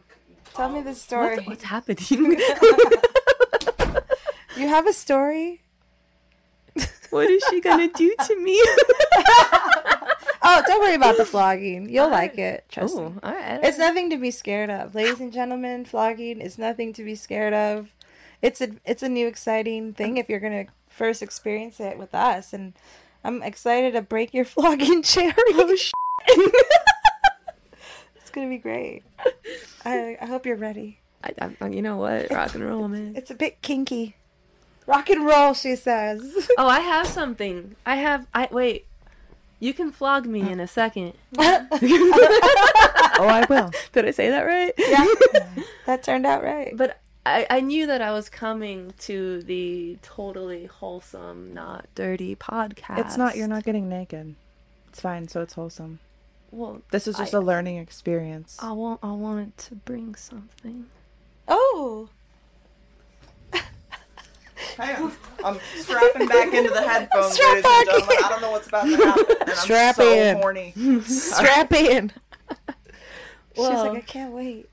Tell 0.54 0.68
me 0.68 0.82
the 0.82 0.94
story. 0.94 1.36
What's, 1.36 1.46
what's 1.48 1.62
happening? 1.64 2.38
You 4.58 4.68
have 4.68 4.86
a 4.86 4.92
story? 4.92 5.62
what 7.10 7.28
is 7.30 7.42
she 7.50 7.60
gonna 7.62 7.88
do 7.88 8.14
to 8.26 8.36
me? 8.40 8.62
Oh, 10.48 10.62
don't 10.64 10.80
worry 10.80 10.94
about 10.94 11.16
the 11.16 11.24
flogging. 11.26 11.88
You'll 11.88 12.08
like 12.08 12.38
it. 12.38 12.66
Trust 12.70 12.96
me. 12.96 13.02
oh, 13.02 13.14
all 13.20 13.34
right. 13.34 13.58
It's 13.64 13.78
nothing 13.78 14.10
to 14.10 14.16
be 14.16 14.30
scared 14.30 14.70
of, 14.70 14.94
ladies 14.94 15.18
and 15.18 15.32
gentlemen. 15.32 15.84
Flogging 15.84 16.40
is 16.40 16.56
nothing 16.56 16.92
to 16.92 17.04
be 17.04 17.16
scared 17.16 17.52
of. 17.52 17.90
It's 18.42 18.60
a 18.60 18.70
it's 18.84 19.02
a 19.02 19.08
new 19.08 19.26
exciting 19.26 19.92
thing 19.92 20.14
mm. 20.14 20.18
if 20.20 20.28
you're 20.28 20.38
gonna 20.38 20.66
first 20.88 21.20
experience 21.20 21.80
it 21.80 21.98
with 21.98 22.14
us, 22.14 22.52
and 22.52 22.74
I'm 23.24 23.42
excited 23.42 23.94
to 23.94 24.02
break 24.02 24.32
your 24.32 24.44
flogging 24.54 25.02
chair. 25.02 25.34
Oh, 25.36 25.74
sh- 25.76 25.90
it's 28.14 28.30
gonna 28.30 28.48
be 28.48 28.58
great. 28.58 29.02
I 29.84 30.16
I 30.20 30.26
hope 30.26 30.46
you're 30.46 30.54
ready. 30.54 31.00
I, 31.24 31.54
I, 31.60 31.68
you 31.68 31.82
know 31.82 31.96
what? 31.96 32.30
Rock 32.30 32.54
and 32.54 32.64
roll, 32.64 32.86
man. 32.86 33.14
It's 33.16 33.32
a 33.32 33.34
bit 33.34 33.62
kinky. 33.62 34.14
Rock 34.86 35.10
and 35.10 35.26
roll, 35.26 35.54
she 35.54 35.74
says. 35.74 36.48
Oh, 36.56 36.68
I 36.68 36.78
have 36.78 37.08
something. 37.08 37.74
I 37.84 37.96
have. 37.96 38.28
I 38.32 38.48
wait. 38.52 38.86
You 39.66 39.74
can 39.74 39.90
flog 39.90 40.26
me 40.26 40.48
in 40.48 40.60
a 40.60 40.62
uh. 40.62 40.66
second. 40.66 41.14
Oh, 43.18 43.26
I 43.28 43.46
will. 43.48 43.70
Did 43.92 44.04
I 44.04 44.10
say 44.10 44.28
that 44.28 44.42
right? 44.42 44.74
yeah, 44.76 45.06
that 45.86 46.02
turned 46.02 46.26
out 46.26 46.44
right. 46.44 46.76
But 46.76 47.00
I, 47.24 47.46
I 47.48 47.60
knew 47.60 47.86
that 47.86 48.02
I 48.02 48.12
was 48.12 48.28
coming 48.28 48.92
to 49.00 49.42
the 49.42 49.96
totally 50.02 50.66
wholesome, 50.66 51.54
not 51.54 51.86
dirty 51.94 52.36
podcast. 52.36 52.98
It's 52.98 53.16
not. 53.16 53.34
You're 53.34 53.48
not 53.48 53.64
getting 53.64 53.88
naked. 53.88 54.34
It's 54.88 55.00
fine. 55.00 55.28
So 55.28 55.40
it's 55.40 55.54
wholesome. 55.54 55.98
Well, 56.50 56.82
This 56.90 57.08
is 57.08 57.16
just 57.16 57.34
I- 57.34 57.38
a 57.38 57.40
learning 57.40 57.78
experience. 57.78 58.58
I 58.60 58.72
want. 58.72 59.00
I 59.02 59.12
wanted 59.12 59.56
to 59.56 59.74
bring 59.76 60.14
something. 60.14 60.86
Oh, 61.48 62.10
Hang 64.76 65.02
on. 65.04 65.12
I'm 65.44 65.58
strapping 65.76 66.28
back 66.28 66.52
into 66.52 66.70
the 66.70 66.82
headphones, 66.86 67.32
Strap 67.34 67.48
ladies 67.50 67.62
back 67.64 67.86
and 67.86 67.88
gentlemen. 67.88 68.16
in. 68.18 68.24
I 68.24 68.28
don't 68.28 68.42
know 68.42 68.50
what's 68.50 68.68
about 68.68 68.84
to 68.84 68.96
happen. 68.96 69.24
And 69.40 69.50
I'm 69.50 69.56
Strap 69.56 69.94
so 69.96 70.12
in. 70.12 70.36
horny. 70.36 70.72
strap 71.06 71.72
in. 71.72 72.12
She's 73.54 73.64
like, 73.68 73.92
I 73.96 74.00
can't 74.02 74.32
wait. 74.32 74.68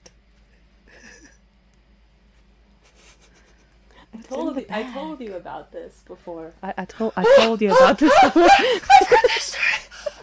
I 4.14 4.22
told 4.28 4.58
you. 4.58 4.66
I 4.70 4.84
told 4.94 5.22
you 5.22 5.36
about 5.36 5.72
this 5.72 6.04
before. 6.06 6.52
I, 6.62 6.74
I 6.78 6.86
told. 6.86 7.14
I 7.16 7.24
told 7.38 7.62
you 7.62 7.72
about 7.72 7.98
this 7.98 8.14
before. 8.24 8.44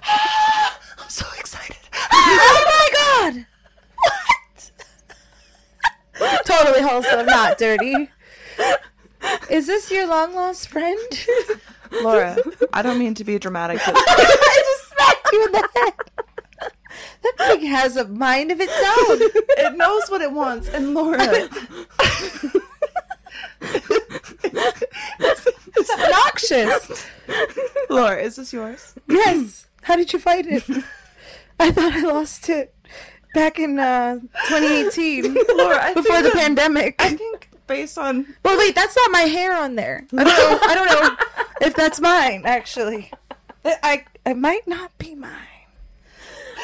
I'm 0.05 1.09
so 1.09 1.27
excited. 1.39 1.77
oh 2.13 2.65
my 2.67 3.33
god! 3.33 3.47
What? 6.19 6.45
totally 6.45 6.83
wholesome, 6.83 7.27
not 7.27 7.57
dirty. 7.59 8.11
Is 9.51 9.67
this 9.67 9.91
your 9.91 10.07
long 10.07 10.35
lost 10.35 10.69
friend? 10.69 10.99
Laura, 12.03 12.37
I 12.73 12.83
don't 12.83 12.99
mean 12.99 13.15
to 13.15 13.25
be 13.25 13.39
dramatic, 13.39 13.81
but 13.85 13.95
I 13.99 14.63
just 14.65 14.89
smacked 14.93 15.29
you 15.33 15.47
in 15.47 15.53
the 15.53 15.69
head. 15.75 15.95
That 17.23 17.35
thing 17.39 17.67
has 17.67 17.97
a 17.97 18.07
mind 18.09 18.51
of 18.53 18.61
its 18.61 18.73
own. 18.73 19.19
it 19.67 19.77
knows 19.77 20.09
what 20.09 20.21
it 20.23 20.33
wants. 20.33 20.69
And 20.69 20.95
Laura, 20.95 21.49
It's 25.77 25.91
obnoxious. 25.91 27.07
Laura, 27.89 28.21
is 28.23 28.37
this 28.37 28.53
yours? 28.53 28.95
Yes. 29.09 29.67
How 29.83 29.97
did 29.97 30.13
you 30.13 30.19
find 30.19 30.47
it? 30.47 30.65
I 31.59 31.71
thought 31.71 31.93
I 31.93 32.01
lost 32.03 32.49
it 32.49 32.75
back 33.35 33.59
in 33.59 33.79
uh, 33.79 34.19
2018, 34.49 35.35
Laura, 35.55 35.83
I 35.83 35.95
before 35.95 36.17
think 36.17 36.25
the 36.25 36.31
that- 36.31 36.39
pandemic. 36.39 36.97
I 37.03 37.15
think 37.17 37.50
based 37.71 37.97
on 37.97 38.27
Well, 38.45 38.59
wait, 38.59 38.75
that's 38.75 38.97
not 38.97 39.11
my 39.13 39.21
hair 39.23 39.57
on 39.57 39.77
there. 39.77 40.05
I 40.13 40.25
don't 40.25 40.27
know. 40.27 40.59
I 40.63 40.75
don't 40.75 40.91
know 40.91 41.17
if 41.67 41.75
that's 41.75 42.01
mine. 42.01 42.43
Actually, 42.45 43.11
I 43.65 44.05
it 44.27 44.37
might 44.37 44.67
not 44.67 44.97
be 44.99 45.15
mine. 45.15 45.60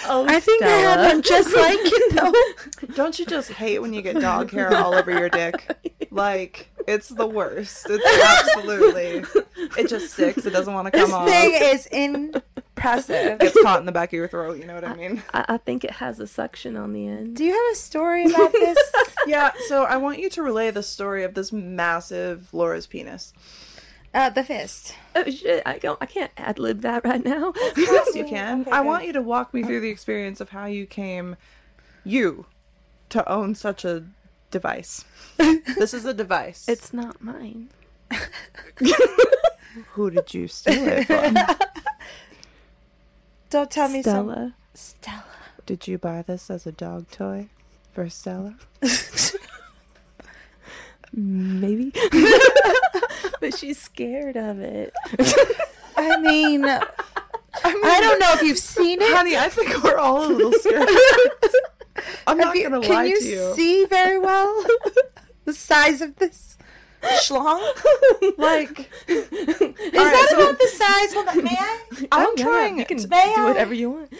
Oh, 0.08 0.26
I 0.28 0.40
think 0.40 0.62
I 0.62 0.68
had 0.68 0.92
Stella. 0.94 1.08
one 1.08 1.22
just 1.22 1.54
like 1.56 1.78
it 1.80 2.14
though. 2.14 2.94
Don't 2.94 3.18
you 3.18 3.26
just 3.26 3.50
hate 3.52 3.80
when 3.80 3.92
you 3.92 4.02
get 4.02 4.20
dog 4.20 4.50
hair 4.50 4.74
all 4.76 4.94
over 4.94 5.10
your 5.10 5.28
dick? 5.28 5.76
Like, 6.10 6.68
it's 6.86 7.08
the 7.08 7.26
worst. 7.26 7.86
It's 7.90 8.22
absolutely. 8.46 9.24
It 9.78 9.88
just 9.88 10.12
sticks. 10.14 10.46
It 10.46 10.50
doesn't 10.50 10.72
want 10.72 10.86
to 10.86 10.98
This 10.98 11.10
come 11.10 11.20
off. 11.20 11.26
This 11.26 11.86
thing 11.86 12.08
is 12.14 12.24
impressive. 12.74 13.38
Gets 13.38 13.60
caught 13.62 13.80
in 13.80 13.86
the 13.86 13.92
back 13.92 14.10
of 14.10 14.12
your 14.14 14.28
throat. 14.28 14.58
You 14.58 14.66
know 14.66 14.74
what 14.74 14.84
I 14.84 14.94
mean? 14.94 15.22
I, 15.34 15.44
I 15.48 15.56
think 15.58 15.84
it 15.84 15.90
has 15.92 16.20
a 16.20 16.26
suction 16.26 16.76
on 16.76 16.92
the 16.92 17.06
end. 17.06 17.36
Do 17.36 17.44
you 17.44 17.52
have 17.52 17.72
a 17.72 17.76
story 17.76 18.26
about 18.26 18.52
this? 18.52 18.78
Yeah. 19.26 19.50
So 19.66 19.82
I 19.82 19.96
want 19.96 20.20
you 20.20 20.30
to 20.30 20.42
relay 20.42 20.70
the 20.70 20.84
story 20.84 21.24
of 21.24 21.34
this 21.34 21.52
massive 21.52 22.48
Laura's 22.54 22.86
penis. 22.86 23.32
Uh, 24.16 24.30
the 24.30 24.42
fist. 24.42 24.94
Oh 25.14 25.24
shit! 25.24 25.62
I 25.66 25.76
don't. 25.76 25.98
I 26.00 26.06
can't 26.06 26.30
ad 26.38 26.58
lib 26.58 26.80
that 26.80 27.04
right 27.04 27.22
now. 27.22 27.52
Yes, 27.76 28.14
you 28.14 28.24
can. 28.28 28.62
Okay, 28.62 28.70
I 28.70 28.78
good. 28.78 28.86
want 28.86 29.04
you 29.04 29.12
to 29.12 29.20
walk 29.20 29.52
me 29.52 29.62
through 29.62 29.80
the 29.80 29.90
experience 29.90 30.40
of 30.40 30.48
how 30.48 30.64
you 30.64 30.86
came, 30.86 31.36
you, 32.02 32.46
to 33.10 33.30
own 33.30 33.54
such 33.54 33.84
a 33.84 34.04
device. 34.50 35.04
this 35.36 35.92
is 35.92 36.06
a 36.06 36.14
device. 36.14 36.66
it's 36.66 36.94
not 36.94 37.20
mine. 37.20 37.68
who 39.88 40.10
did 40.10 40.32
you 40.32 40.48
steal 40.48 40.88
it 40.88 41.04
from? 41.06 41.36
Don't 43.50 43.70
tell 43.70 43.90
me 43.90 44.02
some. 44.02 44.30
Stella. 44.30 44.54
Stella. 44.72 45.24
Did 45.66 45.86
you 45.86 45.98
buy 45.98 46.22
this 46.22 46.48
as 46.48 46.66
a 46.66 46.72
dog 46.72 47.10
toy 47.10 47.48
for 47.92 48.08
Stella? 48.08 48.56
Maybe. 51.12 51.92
But 53.40 53.56
she's 53.56 53.80
scared 53.80 54.36
of 54.36 54.60
it. 54.60 54.92
I 55.96 56.20
mean, 56.20 56.64
I 56.64 56.80
don't 58.00 58.18
know 58.20 58.32
if 58.34 58.42
you've 58.42 58.58
seen 58.58 59.00
it. 59.00 59.12
Honey, 59.14 59.36
I 59.36 59.48
think 59.48 59.82
we're 59.82 59.96
all 59.98 60.26
a 60.26 60.32
little 60.32 60.52
scared. 60.52 60.88
I'm 62.26 62.36
not 62.38 62.54
you- 62.56 62.62
gonna 62.68 62.80
can 62.80 62.90
lie 62.94 63.04
you 63.04 63.18
to 63.20 63.24
you. 63.26 63.54
see 63.54 63.84
very 63.86 64.18
well 64.18 64.64
the 65.44 65.52
size 65.54 66.00
of 66.02 66.16
this 66.16 66.58
schlong? 67.02 67.60
like, 68.36 68.90
Is 69.08 69.30
that 69.30 70.26
so- 70.30 70.36
about 70.42 70.58
the 70.58 70.68
size? 70.68 71.14
Hold 71.14 71.28
on, 71.28 71.44
may 71.44 71.56
I? 71.58 71.80
I'm 72.12 72.26
Oh, 72.26 72.34
yeah, 72.36 72.44
trying. 72.44 72.78
You 72.78 72.84
can 72.84 73.08
May 73.08 73.32
do 73.34 73.42
I? 73.42 73.44
whatever 73.48 73.72
you 73.74 73.90
want. 73.90 74.12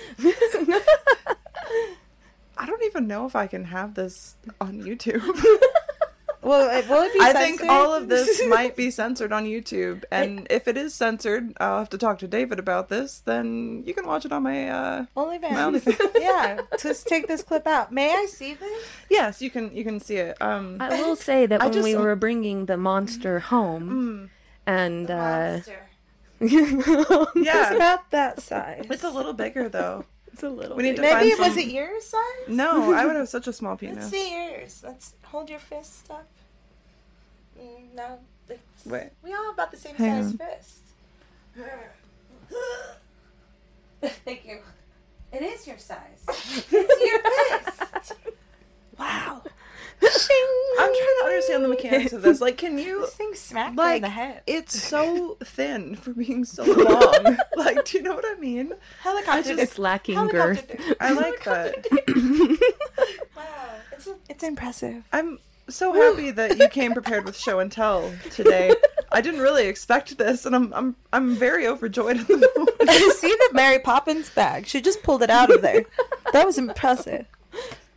I 2.59 2.65
don't 2.65 2.83
even 2.85 3.07
know 3.07 3.27
if 3.27 3.37
I 3.37 3.47
can 3.47 3.65
have 3.65 3.95
this 3.95 4.37
on 4.61 4.81
YouTube. 4.83 5.21
Well, 6.47 6.71
it, 6.79 6.89
will 6.89 7.03
it 7.03 7.13
be 7.13 7.19
I 7.21 7.33
think 7.33 7.61
all 7.65 7.93
of 7.93 8.09
this 8.09 8.41
might 8.57 8.77
be 8.77 8.93
censored 8.93 9.33
on 9.33 9.47
YouTube, 9.47 10.05
and 10.13 10.47
if 10.49 10.69
it 10.69 10.77
is 10.77 10.95
censored, 10.95 11.53
I'll 11.59 11.81
have 11.81 11.91
to 11.91 11.99
talk 11.99 12.21
to 12.21 12.29
David 12.29 12.61
about 12.61 12.89
this. 12.89 13.19
Then 13.19 13.83
you 13.85 13.93
can 13.95 14.07
watch 14.07 14.25
it 14.25 14.31
on 14.33 14.45
my. 14.45 14.69
uh 14.69 15.07
OnlyFans. 15.17 15.51
My 15.51 15.79
OnlyFans. 15.79 16.11
yeah, 16.21 16.61
just 16.81 17.09
take 17.09 17.27
this 17.27 17.43
clip 17.43 17.67
out. 17.67 17.91
May 17.91 18.11
I 18.15 18.27
see 18.27 18.55
this? 18.55 18.87
Yes, 19.11 19.43
you 19.43 19.51
can. 19.51 19.75
You 19.75 19.83
can 19.83 19.99
see 19.99 20.17
it. 20.19 20.41
Um, 20.41 20.77
I 20.81 21.03
will 21.03 21.17
say 21.17 21.47
that 21.47 21.61
I 21.61 21.65
when 21.67 21.73
just- 21.73 21.85
we 21.85 21.97
were 21.97 22.15
bringing 22.15 22.67
the 22.67 22.77
monster 22.77 23.41
home, 23.41 24.31
and 24.67 25.11
uh, 25.11 25.59
It's 26.41 27.35
yeah, 27.35 27.73
about 27.75 28.11
that 28.11 28.41
size. 28.41 28.87
it's 28.91 29.03
a 29.05 29.11
little 29.11 29.33
bigger 29.33 29.69
though. 29.69 30.05
it's 30.33 30.43
a 30.43 30.49
little. 30.49 30.77
We 30.77 30.83
need 30.85 30.97
to 30.97 31.03
Maybe 31.03 31.13
find 31.15 31.27
it 31.33 31.39
was 31.39 31.49
some- 31.49 31.59
it 31.59 31.67
your 31.69 32.01
size? 32.01 32.49
No, 32.49 32.93
I 32.93 33.05
would 33.05 33.17
have 33.17 33.29
such 33.29 33.49
a 33.49 33.53
small 33.53 33.77
penis. 33.77 33.97
Let's 33.97 34.11
penis. 34.11 34.27
see 34.29 34.35
yours. 34.35 34.83
Let's 34.85 35.15
hold 35.25 35.51
your 35.51 35.59
fist 35.59 36.11
up. 36.11 36.29
Mm, 37.61 37.95
no, 37.95 38.19
it's, 38.49 38.87
Wait. 38.87 39.11
we 39.23 39.33
all 39.35 39.51
about 39.51 39.71
the 39.71 39.77
same 39.77 39.95
Hang 39.97 40.23
size 40.23 40.33
on. 40.33 40.39
fist. 40.39 40.79
Thank 44.25 44.47
you. 44.47 44.59
It 45.33 45.43
is 45.43 45.67
your 45.67 45.79
size. 45.79 46.25
It's 46.29 46.71
your 46.73 47.23
fist. 47.23 48.13
Wow. 48.99 49.43
I'm 49.45 50.09
trying 50.09 50.95
to 51.21 51.23
understand 51.27 51.63
the 51.65 51.69
mechanics 51.69 52.15
of 52.15 52.23
this. 52.23 52.41
Like, 52.41 52.57
can 52.57 52.79
you? 52.87 53.03
This 53.03 53.15
thing 53.15 53.35
smacked 53.35 53.77
Like, 53.77 53.97
in 53.97 54.03
the 54.03 54.09
head. 54.09 54.41
it's 54.47 54.81
so 54.81 55.37
thin 55.45 55.97
for 55.97 56.15
being 56.15 56.47
so 56.47 56.65
long. 56.65 57.37
like, 57.57 57.85
do 57.85 57.99
you 57.99 58.03
know 58.03 58.15
what 58.15 58.25
I 58.27 58.41
mean? 58.41 58.73
Helicopter. 59.03 59.43
just- 59.51 59.61
it's 59.63 59.79
lacking 59.79 60.15
helicopter 60.15 60.55
girth. 60.55 60.69
dick. 60.69 60.97
I 60.99 61.13
like 61.13 61.45
that. 61.45 61.87
Wow, 63.37 63.45
it's 63.93 64.09
it's 64.31 64.43
impressive. 64.45 65.03
I'm 65.13 65.39
so 65.69 65.93
happy 65.93 66.31
that 66.31 66.59
you 66.59 66.69
came 66.69 66.93
prepared 66.93 67.25
with 67.25 67.37
show 67.37 67.59
and 67.59 67.71
tell 67.71 68.13
today. 68.31 68.75
I 69.13 69.21
didn't 69.21 69.41
really 69.41 69.67
expect 69.67 70.19
this, 70.19 70.47
and 70.47 70.55
I'm 70.55 70.73
I'm 70.73 70.97
I'm 71.13 71.35
very 71.35 71.67
overjoyed 71.67 72.19
at 72.19 72.29
the 72.29 72.37
moment. 72.57 72.77
I 72.81 72.99
see 73.17 73.29
the 73.29 73.51
Mary 73.53 73.79
Poppins 73.79 74.31
bag? 74.31 74.67
She 74.67 74.81
just 74.81 75.03
pulled 75.03 75.23
it 75.23 75.31
out 75.31 75.51
of 75.51 75.63
there. 75.63 75.85
That 76.33 76.47
was 76.47 76.59
impressive. 76.59 77.27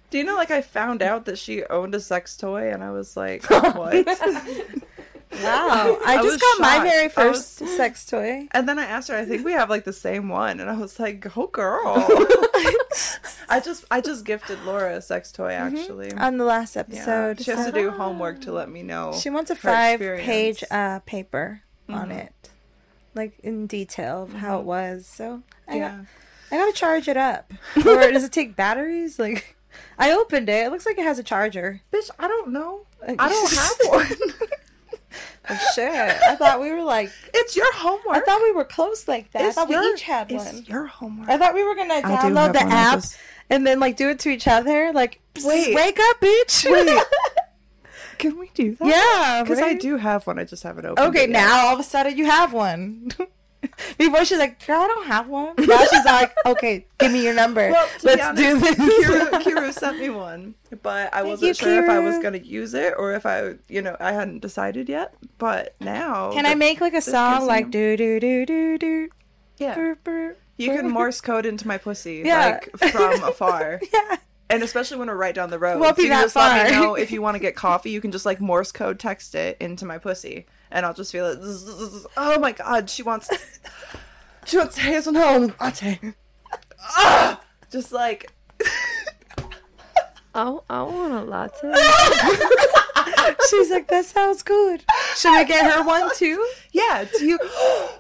Do 0.10 0.18
you 0.18 0.24
know, 0.24 0.36
like, 0.36 0.50
I 0.50 0.62
found 0.62 1.04
out 1.04 1.26
that 1.26 1.38
she 1.38 1.64
owned 1.66 1.94
a 1.94 2.00
sex 2.00 2.36
toy, 2.36 2.72
and 2.72 2.84
I 2.84 2.92
was 2.92 3.16
like, 3.16 3.44
what? 3.50 4.08
Wow, 5.32 5.98
I, 6.06 6.18
I 6.18 6.24
just 6.24 6.40
got 6.42 6.60
my 6.60 6.80
very 6.84 7.08
first 7.10 7.62
was- 7.62 7.76
sex 7.78 8.06
toy. 8.06 8.48
And 8.52 8.68
then 8.68 8.80
I 8.80 8.86
asked 8.86 9.10
her, 9.10 9.16
I 9.16 9.26
think 9.26 9.46
we 9.46 9.52
have 9.54 9.70
like 9.70 9.84
the 9.86 9.94
same 9.94 10.28
one, 10.30 10.60
and 10.60 10.70
I 10.70 10.76
was 10.78 11.00
like, 11.00 11.20
"Go 11.20 11.48
girl!" 11.48 11.82
I 13.50 13.60
just 13.64 13.86
I 13.92 14.02
just 14.02 14.26
gifted 14.26 14.62
Laura 14.64 14.98
a 14.98 15.02
sex 15.02 15.32
toy 15.32 15.52
actually. 15.52 16.12
on 16.14 16.38
the 16.38 16.46
last 16.46 16.76
Yeah. 16.76 16.82
episode. 16.82 17.42
She 17.42 17.52
has 17.52 17.66
to 17.68 17.72
do 17.72 17.92
homework 17.92 18.42
to 18.42 18.52
let 18.52 18.70
me 18.70 18.84
know. 18.84 19.14
She 19.14 19.30
wants 19.30 19.52
a 19.52 19.56
five-page 19.56 20.20
experience. 20.20 20.60
Mm-hmm. 20.62 20.96
uh, 20.96 21.00
paper 21.02 21.62
on 21.88 22.12
it, 22.12 22.34
like 23.16 23.40
in 23.40 23.68
detail 23.68 24.24
of 24.24 24.34
how 24.34 24.60
it 24.60 24.66
was. 24.66 25.06
So 25.08 25.44
I 25.68 25.76
yeah. 25.78 25.90
got, 25.98 26.06
I 26.52 26.58
gotta 26.58 26.74
charge 26.74 27.08
it 27.08 27.18
up. 27.18 27.54
or 27.78 28.12
does 28.12 28.24
it 28.24 28.32
take 28.32 28.56
batteries? 28.56 29.18
Like, 29.20 29.56
I 30.00 30.12
opened 30.12 30.50
it. 30.50 30.66
It 30.66 30.72
looks 30.72 30.86
like 30.86 30.98
it 30.98 31.04
has 31.04 31.20
a 31.20 31.24
charger. 31.24 31.82
Bitch, 31.94 32.10
I 32.20 32.28
don't 32.28 32.50
know. 32.52 32.82
I 33.08 33.16
don't 33.16 33.54
have 33.54 33.78
one. 33.88 34.08
Oh, 35.52 35.58
shit! 35.74 35.92
I 35.92 36.36
thought 36.36 36.60
we 36.62 36.72
were 36.72 36.84
like, 36.84 37.12
it's 37.34 37.56
your 37.56 37.72
homework. 37.74 38.18
I 38.18 38.20
thought 38.22 38.42
we 38.42 38.52
were 38.52 38.66
close 38.66 39.08
like 39.08 39.32
that. 39.32 39.44
it's 39.46 39.58
I 39.58 39.62
thought 39.62 39.70
your, 39.72 39.82
we 39.82 39.94
each 39.94 40.02
had 40.04 40.32
it's 40.32 40.46
one. 40.54 40.64
your 40.68 40.86
homework. 40.86 41.30
I 41.30 41.38
thought 41.38 41.54
we 41.54 41.64
were 41.64 41.76
gonna 41.76 42.02
download 42.02 42.54
the 42.54 42.62
app 42.62 43.00
just- 43.00 43.18
and 43.50 43.66
then 43.66 43.80
like 43.80 43.98
do 43.98 44.10
it 44.10 44.20
to 44.20 44.30
each 44.30 44.48
other. 44.48 44.92
Like, 44.94 45.20
Wait. 45.44 45.74
wake 45.76 46.00
up, 46.00 46.20
bitch! 46.22 46.72
Wait. 46.72 47.04
Can 48.20 48.38
we 48.38 48.52
do 48.54 48.76
that? 48.76 48.86
yeah, 48.88 49.44
Because 49.44 49.60
I 49.60 49.76
do 49.76 49.96
have 49.96 50.28
one. 50.28 50.38
I 50.40 50.44
just 50.44 50.62
haven't 50.64 50.86
opened 50.86 51.08
Okay, 51.08 51.24
it 51.24 51.30
yet. 51.30 51.40
now 51.40 51.68
all 51.68 51.74
of 51.74 51.80
a 51.80 51.84
sudden 51.84 52.18
you 52.18 52.26
have 52.26 52.52
one. 52.54 53.10
Before 53.98 54.24
she's 54.24 54.38
like, 54.38 54.66
"Girl, 54.66 54.82
I 54.82 54.88
don't 54.88 55.06
have 55.08 55.28
one." 55.28 55.54
Now 55.58 55.84
she's 55.86 56.06
like, 56.06 56.34
"Okay, 56.46 56.86
give 56.98 57.12
me 57.12 57.24
your 57.24 57.34
number. 57.34 57.70
Well, 57.70 57.90
Let's 58.04 58.22
honest, 58.24 58.42
do 58.42 58.60
this." 58.60 58.76
Kiru, 58.76 59.30
Kiru 59.44 59.72
sent 59.74 60.00
me 60.00 60.10
one, 60.10 60.56
but 60.82 61.14
I 61.14 61.24
wasn't 61.24 61.50
you, 61.50 61.54
sure 61.56 61.84
if 61.84 61.90
I 61.90 62.00
was 62.00 62.20
going 62.20 62.34
to 62.34 62.46
use 62.46 62.74
it 62.74 62.94
or 62.98 63.14
if 63.14 63.26
I, 63.26 63.56
you 63.68 63.82
know, 63.82 63.98
I 64.00 64.14
hadn't 64.14 64.40
decided 64.40 64.88
yet. 64.88 65.14
But 65.38 65.76
now, 65.82 66.32
Can 66.32 66.46
I 66.46 66.56
make 66.56 66.80
like 66.80 66.94
a 66.94 67.02
song 67.02 67.46
like 67.46 67.70
do 67.70 67.98
do 67.98 68.20
do 68.20 68.46
do 68.46 68.78
do? 68.78 69.10
Yeah, 69.58 69.76
brr, 69.76 69.96
brr, 70.04 70.36
you 70.58 70.70
can? 70.70 70.90
Morse 70.90 71.20
code 71.20 71.46
into 71.46 71.68
my 71.68 71.78
pussy, 71.78 72.22
Yeah. 72.26 72.60
like 72.80 72.92
from 72.92 73.22
afar, 73.24 73.82
Yeah. 73.94 74.18
and 74.50 74.64
especially 74.64 74.98
when 74.98 75.10
we're 75.10 75.16
right 75.16 75.36
down 75.36 75.50
the 75.50 75.60
road. 75.60 75.82
Won't 75.82 75.98
so 75.98 76.02
be 76.02 76.04
you 76.04 76.10
can 76.10 76.18
that 76.20 76.24
just 76.26 76.36
let 76.38 76.64
me 76.66 76.72
far. 76.74 76.82
know 76.82 76.96
if 76.96 77.12
you 77.12 77.22
want 77.22 77.36
to 77.36 77.40
get 77.40 77.58
coffee. 77.58 77.90
You 77.92 78.00
can 78.00 78.12
just 78.14 78.26
like 78.26 78.40
Morse 78.40 78.72
code 78.72 79.00
text 79.00 79.36
it 79.36 79.58
into 79.60 79.86
my 79.86 79.98
pussy, 79.98 80.46
and 80.72 80.86
I'll 80.86 80.94
just 80.94 81.12
feel 81.12 81.26
it. 81.26 81.40
Oh 82.18 82.40
my 82.40 82.52
god, 82.52 82.90
she 82.90 83.04
wants, 83.04 83.30
she 84.46 84.58
wants 84.58 84.78
hazelnut 84.78 85.60
latte. 85.60 86.00
Ah! 86.80 87.42
Just 87.72 87.92
like. 87.92 88.32
I, 90.36 90.58
I 90.70 90.82
want 90.84 91.14
a 91.14 91.24
latte. 91.24 91.74
She's 93.50 93.70
like, 93.72 93.88
"That 93.88 94.06
sounds 94.06 94.44
good. 94.44 94.84
Should 95.16 95.34
we 95.38 95.46
get 95.46 95.72
her 95.72 95.84
one 95.84 96.10
too?" 96.16 96.48
Yeah, 96.72 97.06
do 97.18 97.26
you? 97.26 97.40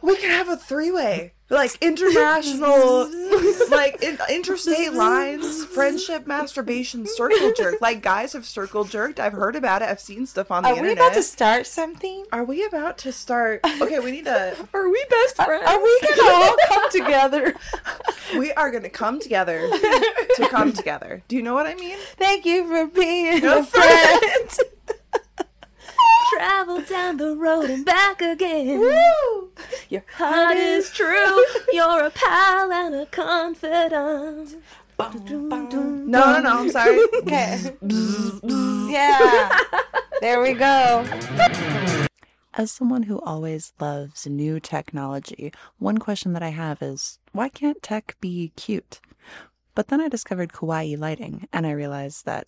We 0.01 0.15
can 0.17 0.29
have 0.29 0.49
a 0.49 0.55
three 0.57 0.91
way. 0.91 1.33
Like 1.49 1.77
international, 1.81 3.09
like 3.69 4.01
in, 4.03 4.17
interstate 4.29 4.93
lines, 4.93 5.65
friendship, 5.65 6.27
masturbation, 6.27 7.05
circle 7.07 7.51
jerk. 7.57 7.81
Like 7.81 8.01
guys 8.01 8.33
have 8.33 8.45
circle 8.45 8.83
jerked. 8.83 9.19
I've 9.19 9.33
heard 9.33 9.55
about 9.55 9.81
it. 9.81 9.89
I've 9.89 9.99
seen 9.99 10.25
stuff 10.25 10.51
on 10.51 10.63
the 10.63 10.69
internet. 10.69 10.85
Are 10.85 10.95
we 10.95 10.99
about 11.01 11.13
to 11.13 11.23
start 11.23 11.67
something? 11.67 12.25
Are 12.31 12.43
we 12.43 12.65
about 12.65 12.97
to 12.99 13.11
start? 13.11 13.61
Okay, 13.81 13.99
we 13.99 14.11
need 14.11 14.25
to. 14.25 14.55
Are 14.73 14.89
we 14.89 15.05
best 15.09 15.35
friends? 15.37 15.65
Are 15.67 15.81
we 15.81 16.01
gonna 16.01 16.31
all 16.31 16.55
come 16.67 16.91
together? 16.91 17.55
We 18.37 18.53
are 18.53 18.69
going 18.69 18.83
to 18.83 18.89
come 18.89 19.19
together 19.19 19.59
to 19.69 20.47
come 20.49 20.71
together. 20.71 21.23
Do 21.27 21.35
you 21.35 21.41
know 21.41 21.55
what 21.55 21.65
I 21.65 21.73
mean? 21.75 21.97
Thank 22.15 22.45
you 22.45 22.67
for 22.67 22.85
being 22.85 23.41
No 23.41 23.59
a 23.59 23.63
friend. 23.63 24.49
Travel 26.31 26.81
down 26.81 27.17
the 27.17 27.35
road 27.35 27.69
and 27.69 27.85
back 27.85 28.21
again. 28.21 28.79
Woo! 28.79 29.49
Your 29.89 30.03
heart 30.15 30.57
is 30.57 30.91
true. 30.91 31.43
You're 31.73 32.05
a 32.05 32.11
pal 32.11 32.71
and 32.71 32.95
a 32.95 33.05
confidant. 33.07 34.55
No, 34.99 36.33
no, 36.33 36.39
no. 36.41 36.59
I'm 36.59 36.69
sorry. 36.69 36.99
Okay. 37.21 37.71
yeah. 38.91 39.57
There 40.21 40.41
we 40.41 40.53
go. 40.53 41.05
As 42.53 42.71
someone 42.71 43.03
who 43.03 43.19
always 43.21 43.71
loves 43.79 44.27
new 44.27 44.59
technology, 44.59 45.53
one 45.77 45.97
question 45.97 46.33
that 46.33 46.43
I 46.43 46.49
have 46.49 46.81
is 46.81 47.19
why 47.31 47.47
can't 47.49 47.81
tech 47.81 48.17
be 48.19 48.51
cute? 48.55 48.99
But 49.75 49.87
then 49.87 50.01
I 50.01 50.09
discovered 50.09 50.51
kawaii 50.51 50.97
lighting 50.99 51.47
and 51.53 51.65
I 51.65 51.71
realized 51.71 52.25
that 52.25 52.47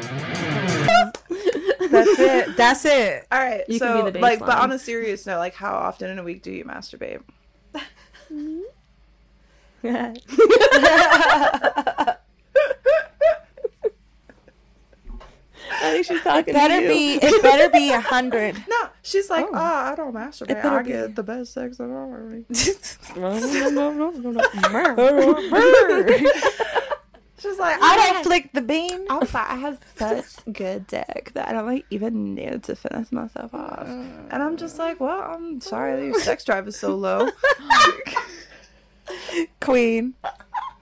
That's 1.89 2.19
it. 2.19 2.57
That's 2.57 2.85
it. 2.85 3.27
All 3.31 3.39
right. 3.39 3.63
You 3.67 3.79
can 3.79 3.87
so, 3.87 4.05
be 4.05 4.11
the 4.11 4.19
like, 4.19 4.39
but 4.39 4.57
on 4.57 4.71
a 4.71 4.79
serious 4.79 5.25
note, 5.25 5.39
like, 5.39 5.55
how 5.55 5.73
often 5.73 6.09
in 6.09 6.19
a 6.19 6.23
week 6.23 6.41
do 6.43 6.51
you 6.51 6.63
masturbate? 6.65 7.21
I 15.73 15.91
think 15.93 16.05
she's 16.05 16.21
talking 16.21 16.53
Better 16.53 16.75
to 16.77 16.81
you. 16.83 16.87
be. 16.89 17.13
It 17.25 17.41
better 17.41 17.69
be 17.69 17.91
a 17.91 18.01
hundred. 18.01 18.55
No, 18.67 18.89
she's 19.03 19.29
like, 19.29 19.45
Oh. 19.45 19.51
oh, 19.53 19.57
I 19.57 19.95
don't 19.95 20.13
masturbate. 20.13 20.61
better 20.61 20.79
I 20.79 20.83
be- 20.83 20.89
get 20.89 21.15
the 21.15 21.23
best 21.23 21.53
sex 21.53 21.79
I've 21.79 21.89
ever. 21.89 22.41
She's 27.41 27.57
like, 27.57 27.77
I 27.81 27.95
don't 27.95 28.23
flick 28.23 28.51
the 28.53 28.61
bean. 28.61 29.07
I 29.09 29.17
was 29.17 29.33
like, 29.33 29.49
I 29.49 29.55
have 29.55 29.79
such 29.95 30.25
good 30.53 30.85
dick 30.85 31.31
that 31.33 31.47
I 31.47 31.53
don't 31.53 31.65
like 31.65 31.85
even 31.89 32.35
need 32.35 32.61
to 32.63 32.75
finish 32.75 33.11
myself 33.11 33.51
off. 33.53 33.87
And 33.87 34.43
I'm 34.43 34.57
just 34.57 34.77
like, 34.77 34.99
well, 34.99 35.21
I'm 35.21 35.59
sorry 35.59 35.99
that 35.99 36.05
your 36.05 36.19
sex 36.19 36.43
drive 36.43 36.67
is 36.67 36.77
so 36.77 36.93
low. 36.95 37.29
Queen. 39.59 40.13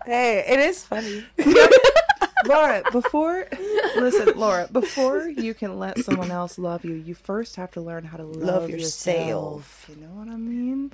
Hey, 0.05 0.43
it 0.47 0.59
is 0.59 0.83
funny. 0.83 1.23
Laura, 2.45 2.83
before 2.91 3.47
listen, 3.97 4.37
Laura, 4.37 4.67
before 4.71 5.27
you 5.27 5.53
can 5.53 5.77
let 5.77 5.99
someone 5.99 6.31
else 6.31 6.57
love 6.57 6.85
you, 6.85 6.93
you 6.93 7.13
first 7.13 7.57
have 7.57 7.71
to 7.71 7.81
learn 7.81 8.05
how 8.05 8.17
to 8.17 8.23
love, 8.23 8.63
Love 8.63 8.69
yourself. 8.69 9.17
yourself. 9.17 9.85
You 9.89 9.95
know 10.01 10.13
what 10.13 10.29
I 10.29 10.37
mean? 10.37 10.89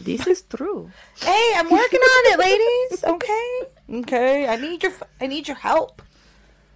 This 0.00 0.26
is 0.26 0.42
true. 0.42 0.90
Hey, 1.20 1.52
I'm 1.56 1.68
working 1.68 2.00
on 2.00 2.32
it, 2.32 2.38
ladies. 2.38 3.04
Okay. 3.04 3.60
Okay. 4.00 4.46
I 4.48 4.56
need 4.56 4.82
your. 4.82 4.92
I 5.20 5.26
need 5.26 5.48
your 5.48 5.56
help. 5.56 6.02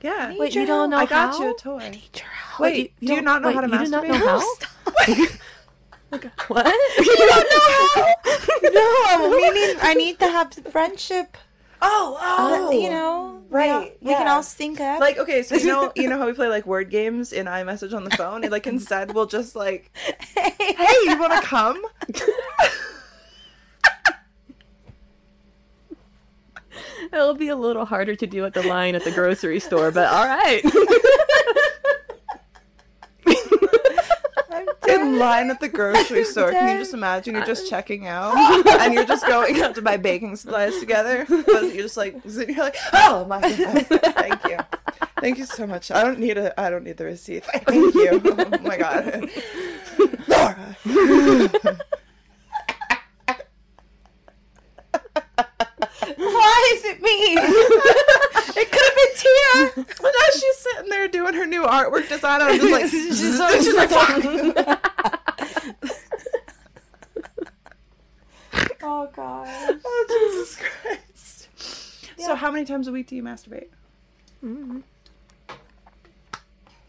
Yeah. 0.02 0.34
Wait, 0.36 0.54
you 0.54 0.66
don't 0.66 0.90
know 0.90 0.96
how? 0.96 1.02
I 1.02 1.06
got 1.06 1.34
how? 1.34 1.42
you 1.44 1.50
a 1.52 1.54
toy. 1.54 1.88
Need 1.90 2.10
your 2.18 2.28
help. 2.28 2.60
Wait, 2.60 2.92
do 2.98 3.06
you 3.06 3.14
don't- 3.16 3.24
not 3.24 3.42
know 3.42 3.48
wait, 3.48 3.54
how 3.54 3.60
to 3.60 3.68
you 3.68 3.84
do 3.84 3.90
not 3.90 4.06
know 4.08 4.14
masturbate? 4.14 5.38
how? 6.10 6.18
what? 6.48 6.74
You 6.98 7.16
don't 7.16 7.50
know 7.50 7.68
how? 7.94 8.14
no, 9.30 9.30
meaning 9.36 9.76
I 9.80 9.94
need 9.94 10.18
to 10.18 10.26
have 10.26 10.52
friendship. 10.70 11.36
Oh, 11.84 12.16
Uh, 12.20 12.70
you 12.70 12.88
know, 12.90 13.42
we 13.50 13.68
all- 13.68 13.80
right, 13.80 13.96
We, 14.00 14.12
can 14.14 14.28
all 14.28 14.42
sync 14.42 14.80
up. 14.80 15.00
Like 15.00 15.18
okay, 15.18 15.42
so 15.42 15.56
you 15.56 15.66
know 15.66 15.92
you 15.96 16.08
know 16.08 16.16
how 16.16 16.26
we 16.26 16.32
play 16.32 16.48
like 16.48 16.64
word 16.64 16.90
games 16.90 17.32
in 17.32 17.46
iMessage 17.46 17.92
on 17.94 18.04
the 18.04 18.10
phone, 18.12 18.44
and 18.44 18.52
like 18.52 18.66
instead 18.68 19.12
we'll 19.14 19.26
just 19.26 19.56
like, 19.56 19.90
hey, 19.96 20.54
hey, 20.58 20.94
you 21.04 21.18
want 21.18 21.32
to 21.32 21.42
come? 21.46 21.82
It'll 27.12 27.34
be 27.34 27.48
a 27.48 27.56
little 27.56 27.84
harder 27.84 28.14
to 28.16 28.26
do 28.26 28.44
at 28.46 28.54
the 28.54 28.62
line 28.62 28.94
at 28.94 29.04
the 29.04 29.10
grocery 29.10 29.60
store, 29.60 29.90
but 29.90 30.10
all 30.10 30.24
right. 30.24 30.62
I'm 34.50 34.66
In 34.94 35.18
line 35.18 35.50
at 35.50 35.60
the 35.60 35.68
grocery 35.68 36.24
store, 36.32 36.50
can 36.50 36.72
you 36.76 36.82
just 36.82 36.94
imagine 36.94 37.34
you're 37.34 37.44
just 37.44 37.66
uh. 37.66 37.70
checking 37.70 38.06
out 38.06 38.36
and 38.80 38.94
you're 38.94 39.04
just 39.04 39.26
going 39.26 39.60
out 39.62 39.74
to 39.74 39.82
buy 39.82 39.96
baking 39.96 40.36
supplies 40.36 40.78
together, 40.78 41.26
but 41.28 41.74
you're 41.74 41.82
just 41.82 41.96
like 41.96 42.16
you're 42.24 42.56
like, 42.56 42.76
oh 42.92 43.24
my 43.26 43.40
god, 43.40 43.86
thank 43.86 44.44
you, 44.44 44.58
thank 45.20 45.38
you 45.38 45.46
so 45.46 45.66
much. 45.66 45.90
I 45.90 46.02
don't 46.02 46.18
need 46.18 46.38
a, 46.38 46.58
I 46.60 46.70
don't 46.70 46.84
need 46.84 46.96
the 46.96 47.04
receipt. 47.06 47.44
Thank 47.44 47.94
you. 47.94 48.22
Oh 48.52 48.58
my 48.62 48.76
god, 48.76 49.30
Laura. 50.28 50.76
Why 55.14 56.72
is 56.74 56.84
it 56.84 57.02
me? 57.02 57.10
it 58.60 58.70
could 58.70 58.84
have 58.84 58.96
been 58.96 59.14
Tia. 59.16 59.84
But 60.00 60.12
now 60.12 60.28
she's 60.32 60.56
sitting 60.58 60.90
there 60.90 61.08
doing 61.08 61.34
her 61.34 61.46
new 61.46 61.62
artwork 61.62 62.08
design. 62.08 62.40
and 62.40 62.50
I'm 62.50 62.58
just 62.58 62.72
like, 62.72 62.86
she's, 62.90 63.18
she's 63.64 63.74
like, 63.74 63.90
fuck. 63.90 64.24
Oh 68.84 69.08
god. 69.14 69.48
Oh, 69.84 70.06
Jesus 70.08 70.56
Christ. 70.56 71.48
So, 72.18 72.34
how 72.34 72.50
many 72.50 72.64
times 72.64 72.88
a 72.88 72.92
week 72.92 73.06
do 73.08 73.16
you 73.16 73.22
masturbate? 73.22 73.68
Mm-hmm. 74.44 74.80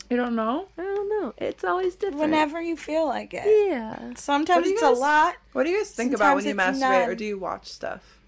You 0.09 0.17
don't 0.17 0.35
know? 0.35 0.67
I 0.77 0.81
don't 0.83 1.09
know. 1.09 1.33
It's 1.37 1.63
always 1.63 1.95
different. 1.95 2.19
Whenever 2.21 2.61
you 2.61 2.75
feel 2.77 3.07
like 3.07 3.33
it. 3.33 3.43
Yeah. 3.69 4.11
Sometimes 4.15 4.65
What 4.65 4.71
it's 4.71 4.81
guys- 4.81 4.97
a 4.97 4.99
lot. 5.01 5.35
What 5.53 5.63
do 5.63 5.69
you 5.71 5.77
guys 5.79 5.91
think 5.91 6.13
about 6.13 6.35
when 6.35 6.45
you 6.45 6.53
masturbate, 6.55 7.01
it's 7.01 7.09
or 7.09 7.15
do 7.15 7.25
you 7.25 7.37
watch 7.39 7.67
stuff? 7.67 8.19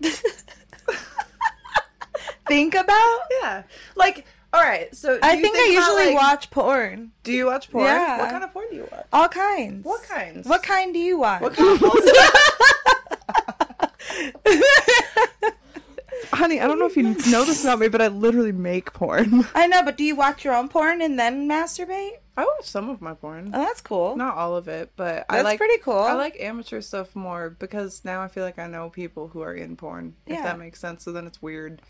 Think 2.48 2.74
about. 2.74 3.18
Yeah. 3.40 3.62
Like, 3.94 4.26
all 4.52 4.60
right. 4.62 4.94
So, 4.94 5.14
do 5.14 5.20
I 5.22 5.34
you 5.34 5.42
think, 5.42 5.56
I 5.56 5.60
about, 5.60 5.72
usually 5.72 6.14
like- 6.14 6.22
watch 6.22 6.50
porn. 6.50 7.12
Do 7.22 7.32
you 7.32 7.46
watch 7.46 7.70
porn? 7.70 7.86
Yeah. 7.86 8.18
What 8.18 8.30
kind 8.30 8.44
of 8.44 8.52
porn 8.52 8.66
do 8.70 8.76
you 8.76 8.88
watch? 8.90 9.06
All 9.12 9.28
kinds. 9.28 9.84
What 9.84 10.02
kinds? 10.02 10.46
What 10.48 10.62
kind 10.62 10.92
do 10.92 10.98
you 10.98 11.18
watch? 11.18 11.40
What 11.42 11.54
kind 11.54 11.70
of 11.72 11.78
wholesome? 11.80 12.14
Honey, 16.32 16.60
I 16.60 16.66
don't 16.66 16.78
know 16.78 16.86
if 16.86 16.96
you 16.96 17.02
know 17.30 17.44
this 17.44 17.62
about 17.64 17.78
me, 17.78 17.88
but 17.88 18.00
I 18.00 18.08
literally 18.08 18.52
make 18.52 18.92
porn. 18.92 19.46
I 19.54 19.66
know, 19.66 19.82
but 19.84 19.96
do 19.96 20.04
you 20.04 20.16
watch 20.16 20.44
your 20.44 20.54
own 20.54 20.68
porn 20.68 21.02
and 21.02 21.18
then 21.18 21.48
masturbate? 21.48 22.12
I 22.36 22.44
watch 22.44 22.64
some 22.64 22.88
of 22.88 23.02
my 23.02 23.12
porn. 23.12 23.50
Oh, 23.52 23.58
that's 23.58 23.82
cool. 23.82 24.16
Not 24.16 24.36
all 24.36 24.56
of 24.56 24.66
it, 24.66 24.90
but 24.96 25.26
I 25.28 25.42
like 25.42 25.58
pretty 25.58 25.78
cool. 25.82 25.98
I 25.98 26.14
like 26.14 26.36
amateur 26.40 26.80
stuff 26.80 27.14
more 27.14 27.50
because 27.50 28.02
now 28.06 28.22
I 28.22 28.28
feel 28.28 28.42
like 28.44 28.58
I 28.58 28.66
know 28.66 28.88
people 28.88 29.28
who 29.28 29.42
are 29.42 29.52
in 29.52 29.76
porn. 29.76 30.14
Yeah. 30.26 30.36
If 30.38 30.42
that 30.44 30.58
makes 30.58 30.80
sense. 30.80 31.04
So 31.04 31.12
then 31.12 31.26
it's 31.26 31.42
weird. 31.42 31.82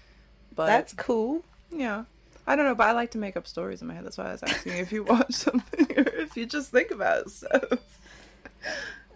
But 0.55 0.67
That's 0.67 0.93
cool. 0.95 1.45
yeah. 1.71 2.05
I 2.45 2.57
don't 2.57 2.65
know, 2.65 2.75
but 2.75 2.89
I 2.89 2.93
like 2.93 3.13
to 3.13 3.19
make 3.19 3.37
up 3.37 3.47
stories 3.47 3.83
in 3.83 3.87
my 3.89 3.95
head. 3.95 4.05
That's 4.05 4.19
why 4.19 4.25
I 4.31 4.33
was 4.33 4.43
asking 4.43 4.73
if 4.79 4.91
you 4.91 5.05
watch 5.09 5.33
something 5.33 5.87
or 5.97 6.03
if 6.17 6.37
you 6.37 6.45
just 6.45 6.73
think 6.73 6.91
about 6.91 7.27
it 7.27 7.31
stuff. 7.31 7.79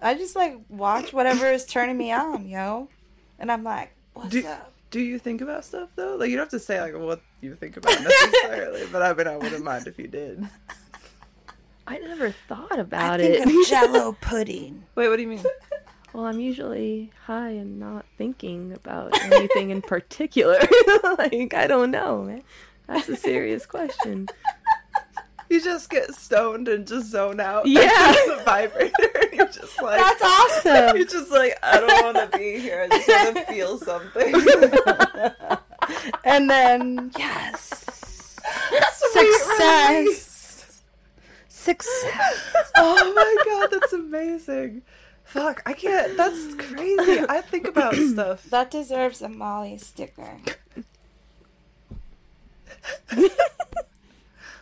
I 0.00 0.14
just 0.14 0.36
like 0.36 0.58
watch 0.68 1.12
whatever 1.12 1.50
is 1.50 1.66
turning 1.66 1.98
me 1.98 2.12
on, 2.12 2.48
yo. 2.48 2.88
And 3.40 3.50
I'm 3.50 3.64
like, 3.64 3.90
what's 4.14 4.30
Do- 4.30 4.46
up? 4.46 4.72
Do 4.96 5.02
you 5.02 5.18
think 5.18 5.42
about 5.42 5.62
stuff 5.62 5.90
though? 5.94 6.16
Like 6.16 6.30
you 6.30 6.36
don't 6.36 6.44
have 6.44 6.58
to 6.58 6.58
say 6.58 6.80
like 6.80 6.96
what 6.96 7.20
you 7.42 7.54
think 7.54 7.76
about 7.76 8.02
necessarily, 8.02 8.86
but 8.90 9.02
I 9.02 9.12
mean 9.12 9.26
I 9.26 9.36
wouldn't 9.36 9.62
mind 9.62 9.86
if 9.86 9.98
you 9.98 10.06
did. 10.06 10.48
I 11.86 11.98
never 11.98 12.30
thought 12.48 12.72
I 12.72 12.76
about 12.78 13.20
think 13.20 13.46
it. 13.46 13.46
of 13.46 13.68
Jello 13.68 14.12
pudding. 14.22 14.84
Wait, 14.94 15.08
what 15.10 15.16
do 15.16 15.22
you 15.22 15.28
mean? 15.28 15.44
well, 16.14 16.24
I'm 16.24 16.40
usually 16.40 17.12
high 17.26 17.50
and 17.50 17.78
not 17.78 18.06
thinking 18.16 18.72
about 18.72 19.12
anything 19.20 19.68
in 19.68 19.82
particular. 19.82 20.60
like, 21.18 21.52
I 21.52 21.66
don't 21.66 21.90
know, 21.90 22.22
man. 22.22 22.42
That's 22.86 23.10
a 23.10 23.16
serious 23.16 23.66
question. 23.66 24.28
You 25.48 25.62
just 25.62 25.88
get 25.90 26.12
stoned 26.14 26.68
and 26.68 26.86
just 26.86 27.10
zone 27.10 27.38
out. 27.40 27.66
Yeah. 27.68 28.12
the 28.26 28.42
vibrator. 28.44 28.92
You're 29.32 29.46
just 29.46 29.80
like 29.82 29.98
That's 30.00 30.22
awesome. 30.22 30.96
You're 30.96 31.06
just 31.06 31.30
like 31.30 31.56
I 31.62 31.78
don't 31.80 32.14
want 32.14 32.32
to 32.32 32.38
be 32.38 32.58
here. 32.58 32.86
I 32.90 32.96
just 33.04 33.08
want 33.08 33.36
to 33.36 33.44
feel 33.52 33.78
something. 33.78 34.34
and 36.24 36.50
then 36.50 37.10
yes, 37.18 38.38
Sweet 39.12 39.32
success, 39.32 40.82
success. 41.48 42.72
oh 42.76 43.12
my 43.14 43.36
god, 43.44 43.68
that's 43.80 43.92
amazing. 43.92 44.82
Fuck, 45.24 45.62
I 45.66 45.72
can't. 45.72 46.16
That's 46.16 46.54
crazy. 46.54 47.24
I 47.28 47.40
think 47.40 47.66
about 47.68 47.94
stuff. 48.12 48.44
That 48.50 48.70
deserves 48.70 49.22
a 49.22 49.28
Molly 49.28 49.76
sticker. 49.78 50.38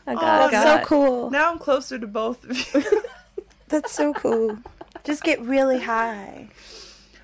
I 0.06 0.12
Oh, 0.12 0.16
got, 0.16 0.50
That's 0.50 0.64
got. 0.64 0.82
so 0.82 0.86
cool. 0.86 1.30
Now 1.30 1.50
I'm 1.50 1.58
closer 1.58 1.98
to 1.98 2.06
both 2.06 2.44
of 2.44 2.74
you. 2.74 3.02
That's 3.68 3.92
so 3.92 4.12
cool. 4.12 4.58
Just 5.04 5.22
get 5.22 5.40
really 5.40 5.80
high. 5.80 6.48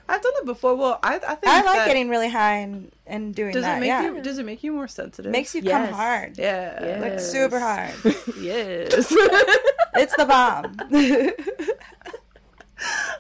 I've 0.08 0.20
done 0.22 0.32
it 0.38 0.44
before. 0.46 0.74
Well, 0.74 0.98
I, 1.02 1.16
I 1.16 1.18
think 1.18 1.46
I 1.46 1.62
like 1.62 1.76
that- 1.76 1.86
getting 1.86 2.08
really 2.08 2.28
high 2.30 2.56
and, 2.56 2.90
and 3.06 3.32
doing 3.34 3.52
Does 3.52 3.62
that. 3.62 3.76
it 3.76 3.80
make 3.80 3.86
yeah. 3.88 4.02
you? 4.06 4.20
Does 4.22 4.38
it 4.38 4.44
make 4.46 4.62
you 4.64 4.72
more 4.72 4.88
sensitive? 4.88 5.30
Makes 5.30 5.54
you 5.54 5.60
Yes. 5.62 5.88
come 5.88 5.94
hard. 5.96 6.36
yeah. 6.38 6.84
Yeah. 6.84 7.00
Like 7.00 7.20
super 7.20 7.60
hard. 7.60 7.94
yes. 8.40 9.14
It's 9.94 10.14
the 10.16 10.24
bomb. 10.24 10.76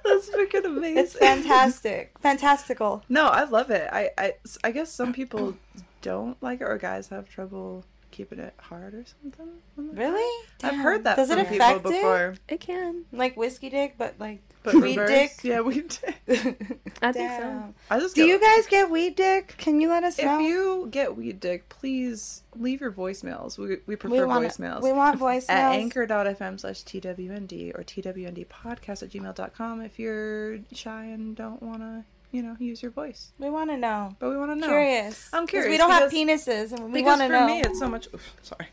That's 0.04 0.30
freaking 0.30 0.64
amazing. 0.64 0.98
it's 0.98 1.14
fantastic. 1.14 2.12
Fantastical. 2.20 3.02
No, 3.08 3.26
I 3.26 3.44
love 3.44 3.70
it. 3.70 3.88
I, 3.92 4.10
I, 4.16 4.34
I 4.64 4.70
guess 4.70 4.90
some 4.90 5.12
people 5.12 5.56
don't 6.00 6.42
like 6.42 6.60
it, 6.62 6.64
or 6.64 6.78
guys 6.78 7.08
have 7.08 7.28
trouble 7.28 7.84
keeping 8.10 8.38
it 8.38 8.54
hard 8.58 8.94
or 8.94 9.04
something. 9.22 9.48
Really? 9.76 10.44
I've 10.62 10.76
heard 10.78 11.04
that 11.04 11.16
Does 11.16 11.28
from 11.30 11.38
it 11.40 11.48
people 11.48 11.66
affect 11.66 11.82
before. 11.84 12.34
it 12.48 12.60
can. 12.60 13.04
Like 13.12 13.36
whiskey 13.36 13.70
dick, 13.70 13.94
but 13.98 14.14
like 14.18 14.40
But 14.62 14.74
weed 14.74 14.96
reverse, 14.98 15.08
dick. 15.10 15.32
Yeah, 15.42 15.60
we 15.60 15.82
dick. 15.82 16.18
I 17.02 17.12
think 17.12 17.30
so. 17.40 17.74
I 17.90 17.98
just 18.00 18.14
Do 18.14 18.26
get- 18.26 18.28
you 18.28 18.40
guys 18.40 18.66
get 18.66 18.90
weed 18.90 19.16
dick? 19.16 19.54
Can 19.58 19.80
you 19.80 19.88
let 19.88 20.04
us 20.04 20.18
If 20.18 20.24
know? 20.24 20.36
If 20.40 20.42
you 20.46 20.88
get 20.90 21.16
weed 21.16 21.40
dick, 21.40 21.68
please 21.68 22.42
leave 22.56 22.80
your 22.80 22.92
voicemails. 22.92 23.56
We, 23.58 23.78
we 23.86 23.96
prefer 23.96 24.16
we 24.16 24.24
want 24.24 24.44
voicemails. 24.46 24.82
We 24.82 24.92
want 24.92 25.18
voicemails. 25.20 25.48
at 25.48 25.72
anchor.fm 25.74 26.60
slash 26.60 26.84
twnd 26.84 27.78
or 27.78 27.82
twnd 27.84 28.46
podcast 28.48 29.02
at 29.02 29.10
gmail.com 29.10 29.80
if 29.82 29.98
you're 29.98 30.58
shy 30.72 31.04
and 31.04 31.34
don't 31.36 31.62
want 31.62 31.80
to, 31.80 32.04
you 32.32 32.42
know, 32.42 32.56
use 32.58 32.82
your 32.82 32.92
voice. 32.92 33.32
We 33.38 33.50
want 33.50 33.70
to 33.70 33.76
know. 33.76 34.14
But 34.18 34.30
we 34.30 34.36
want 34.36 34.50
to 34.52 34.56
know. 34.56 34.68
Curious. 34.68 35.28
I'm 35.32 35.46
curious 35.46 35.70
We 35.70 35.78
don't 35.78 35.90
have 35.90 36.10
penises, 36.12 36.72
and 36.72 36.86
we 36.92 37.00
because 37.00 37.18
want 37.18 37.20
to 37.22 37.28
know. 37.28 37.40
for 37.40 37.46
know. 37.46 37.54
me 37.54 37.60
it's 37.62 37.78
so 37.78 37.88
much 37.88 38.08
oof, 38.14 38.34
sorry 38.42 38.66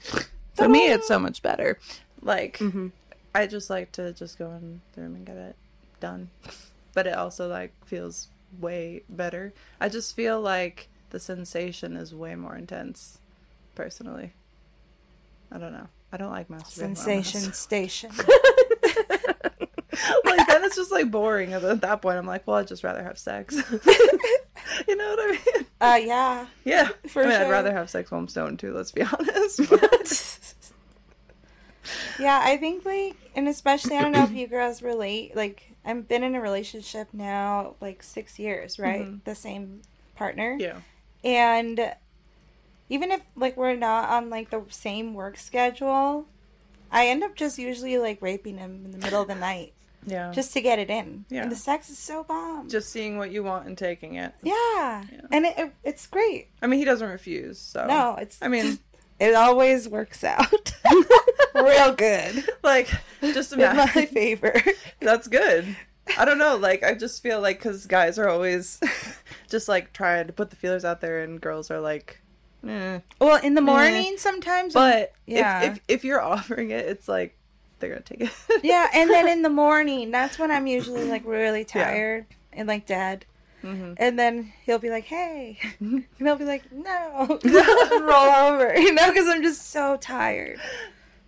for 0.54 0.67
me 0.70 0.89
it's 0.91 1.08
so 1.08 1.20
much 1.20 1.41
better 1.43 1.78
like 2.22 2.58
Mm-hmm. 2.58 2.88
i 3.36 3.46
just 3.46 3.70
like 3.70 3.91
to 3.93 4.12
just 4.13 4.39
go 4.39 4.50
in 4.52 4.82
the 4.93 5.02
room 5.02 5.15
and 5.15 5.26
get 5.26 5.38
it 5.38 5.56
done 6.00 6.30
but 6.96 7.06
it 7.06 7.13
also 7.13 7.48
like 7.48 7.72
feels 7.86 8.28
way 8.60 9.04
better 9.08 9.54
i 9.80 9.88
just 9.88 10.15
feel 10.15 10.41
like 10.41 10.88
the 11.12 11.20
sensation 11.20 11.96
is 11.96 12.15
way 12.15 12.34
more 12.34 12.56
intense 12.56 13.20
personally 13.76 14.34
i 15.52 15.60
don't 15.60 15.74
know 15.74 15.88
i 16.12 16.17
don't 16.17 16.32
like 16.32 16.48
masturbating 16.48 16.80
while 16.80 16.88
I'm 16.88 16.96
Sensation 16.96 17.54
station. 17.54 18.12
like 20.26 20.47
then 20.47 20.47
it's 20.68 20.76
just 20.76 20.92
like 20.92 21.10
boring 21.10 21.54
and 21.54 21.64
at 21.66 21.82
that 21.82 22.02
point. 22.02 22.18
I'm 22.18 22.28
like 22.28 22.46
well 22.46 22.58
i'd 22.58 22.68
just 22.68 22.84
rather 22.84 23.04
have 23.04 23.18
sex. 23.18 23.56
You 24.88 24.96
know 24.98 25.10
what 25.10 25.20
i 25.20 25.32
mean? 25.32 25.66
Uh, 25.80 26.00
yeah. 26.04 26.46
yeah. 26.66 26.90
For 27.08 27.24
i 27.24 27.28
mean 27.28 27.42
i'd 27.42 27.50
rather 27.50 27.72
have 27.72 27.90
sex 27.90 28.12
while 28.12 28.20
i'm 28.20 28.28
stoned 28.28 28.60
too 28.60 28.74
let's 28.74 28.92
be 28.92 29.02
honest 29.20 29.62
but- 29.70 30.54
Yeah, 32.20 32.42
I 32.44 32.58
think 32.58 32.84
like, 32.86 33.16
and 33.36 33.48
especially 33.48 33.96
I 33.96 34.02
don't 34.02 34.12
know 34.12 34.24
if 34.24 34.32
you 34.32 34.48
girls 34.48 34.82
relate. 34.82 35.36
Like, 35.36 35.72
I've 35.86 36.08
been 36.08 36.22
in 36.24 36.36
a 36.36 36.42
relationship 36.42 37.08
now 37.14 37.76
like 37.80 38.04
six 38.04 38.38
years, 38.40 38.78
right? 38.78 39.24
The 39.24 39.36
same 39.36 39.82
partner, 40.16 40.58
yeah. 40.60 40.82
And 41.24 41.94
even 42.90 43.12
if 43.12 43.22
like 43.36 43.56
we're 43.56 43.76
not 43.76 44.10
on 44.10 44.30
like 44.30 44.50
the 44.50 44.64
same 44.70 45.14
work 45.14 45.38
schedule, 45.38 46.26
I 46.92 47.08
end 47.08 47.24
up 47.24 47.36
just 47.36 47.58
usually 47.58 47.98
like 47.98 48.22
raping 48.22 48.58
him 48.58 48.82
in 48.84 48.92
the 48.92 48.98
middle 48.98 49.22
of 49.22 49.28
the 49.30 49.36
night 49.36 49.74
yeah 50.08 50.32
just 50.32 50.54
to 50.54 50.62
get 50.62 50.80
it 50.80 50.89
in. 50.89 51.26
Yeah. 51.30 51.43
And 51.43 51.52
the 51.52 51.56
sex 51.56 51.89
is 51.89 52.00
so 52.00 52.24
bomb. 52.24 52.70
just 52.70 52.89
seeing 52.91 53.17
what 53.17 53.30
you 53.32 53.43
want 53.43 53.67
and 53.67 53.78
taking 53.78 54.15
it. 54.15 54.34
yeah. 54.41 55.04
and 55.32 55.46
it, 55.46 55.54
it 55.58 55.74
it's 55.84 56.08
great. 56.08 56.48
I 56.62 56.67
mean, 56.67 56.80
he 56.80 56.86
doesn't 56.86 57.08
refuse, 57.10 57.60
so 57.60 57.86
No, 57.86 58.15
it's 58.20 58.39
I 58.41 58.48
mean, 58.48 58.80
it 59.20 59.36
always 59.36 59.88
works 59.88 60.24
out 60.24 60.74
real 61.56 61.93
good 61.93 62.48
like, 62.63 62.89
just 63.22 63.52
in 63.54 63.60
my 63.60 63.88
favor. 64.06 64.54
That's 65.00 65.28
good. 65.28 65.76
I 66.17 66.24
don't 66.24 66.38
know. 66.38 66.56
Like, 66.56 66.84
I 66.84 66.93
just 66.93 67.22
feel 67.22 67.41
like 67.41 67.60
because 67.60 67.86
guys 67.86 68.17
are 68.17 68.30
always 68.30 68.80
just 69.50 69.67
like 69.67 69.91
trying 69.91 70.28
to 70.28 70.34
put 70.34 70.50
the 70.52 70.56
feelers 70.56 70.86
out 70.86 71.02
there, 71.02 71.22
and 71.22 71.41
girls 71.41 71.70
are 71.70 71.82
like, 71.82 72.22
eh. 72.65 73.00
Well, 73.20 73.41
in 73.43 73.56
the 73.56 73.62
morning 73.62 74.15
sometimes. 74.17 74.74
But 74.74 75.12
Yeah. 75.26 75.63
if, 75.63 75.72
if 75.78 75.82
if 75.89 76.04
you're 76.06 76.22
offering 76.22 76.70
it, 76.72 76.86
it's 76.86 77.10
like 77.10 77.38
they're 77.80 77.90
gonna 77.90 78.02
take 78.02 78.22
it. 78.22 78.32
yeah, 78.63 78.88
and 78.94 79.10
then 79.10 79.28
in 79.28 79.42
the 79.48 79.50
morning, 79.50 80.12
that's 80.12 80.38
when 80.40 80.52
I'm 80.52 80.68
usually 80.68 81.06
like 81.06 81.26
really 81.26 81.63
tired 81.66 82.26
and 82.54 82.68
like 82.68 82.86
dead. 82.86 83.26
Mm-hmm. 83.63 83.94
And 83.98 84.20
then 84.20 84.54
he'll 84.66 84.78
be 84.80 84.90
like, 84.92 85.06
"Hey," 85.06 85.58
and 85.80 86.06
I'll 86.26 86.36
be 86.38 86.46
like, 86.46 86.72
"No," 86.72 87.40
roll 87.44 88.54
over, 88.54 88.78
you 88.78 88.94
know, 88.94 89.08
because 89.10 89.28
I'm 89.28 89.42
just 89.42 89.70
so 89.72 89.98
tired. 89.98 90.60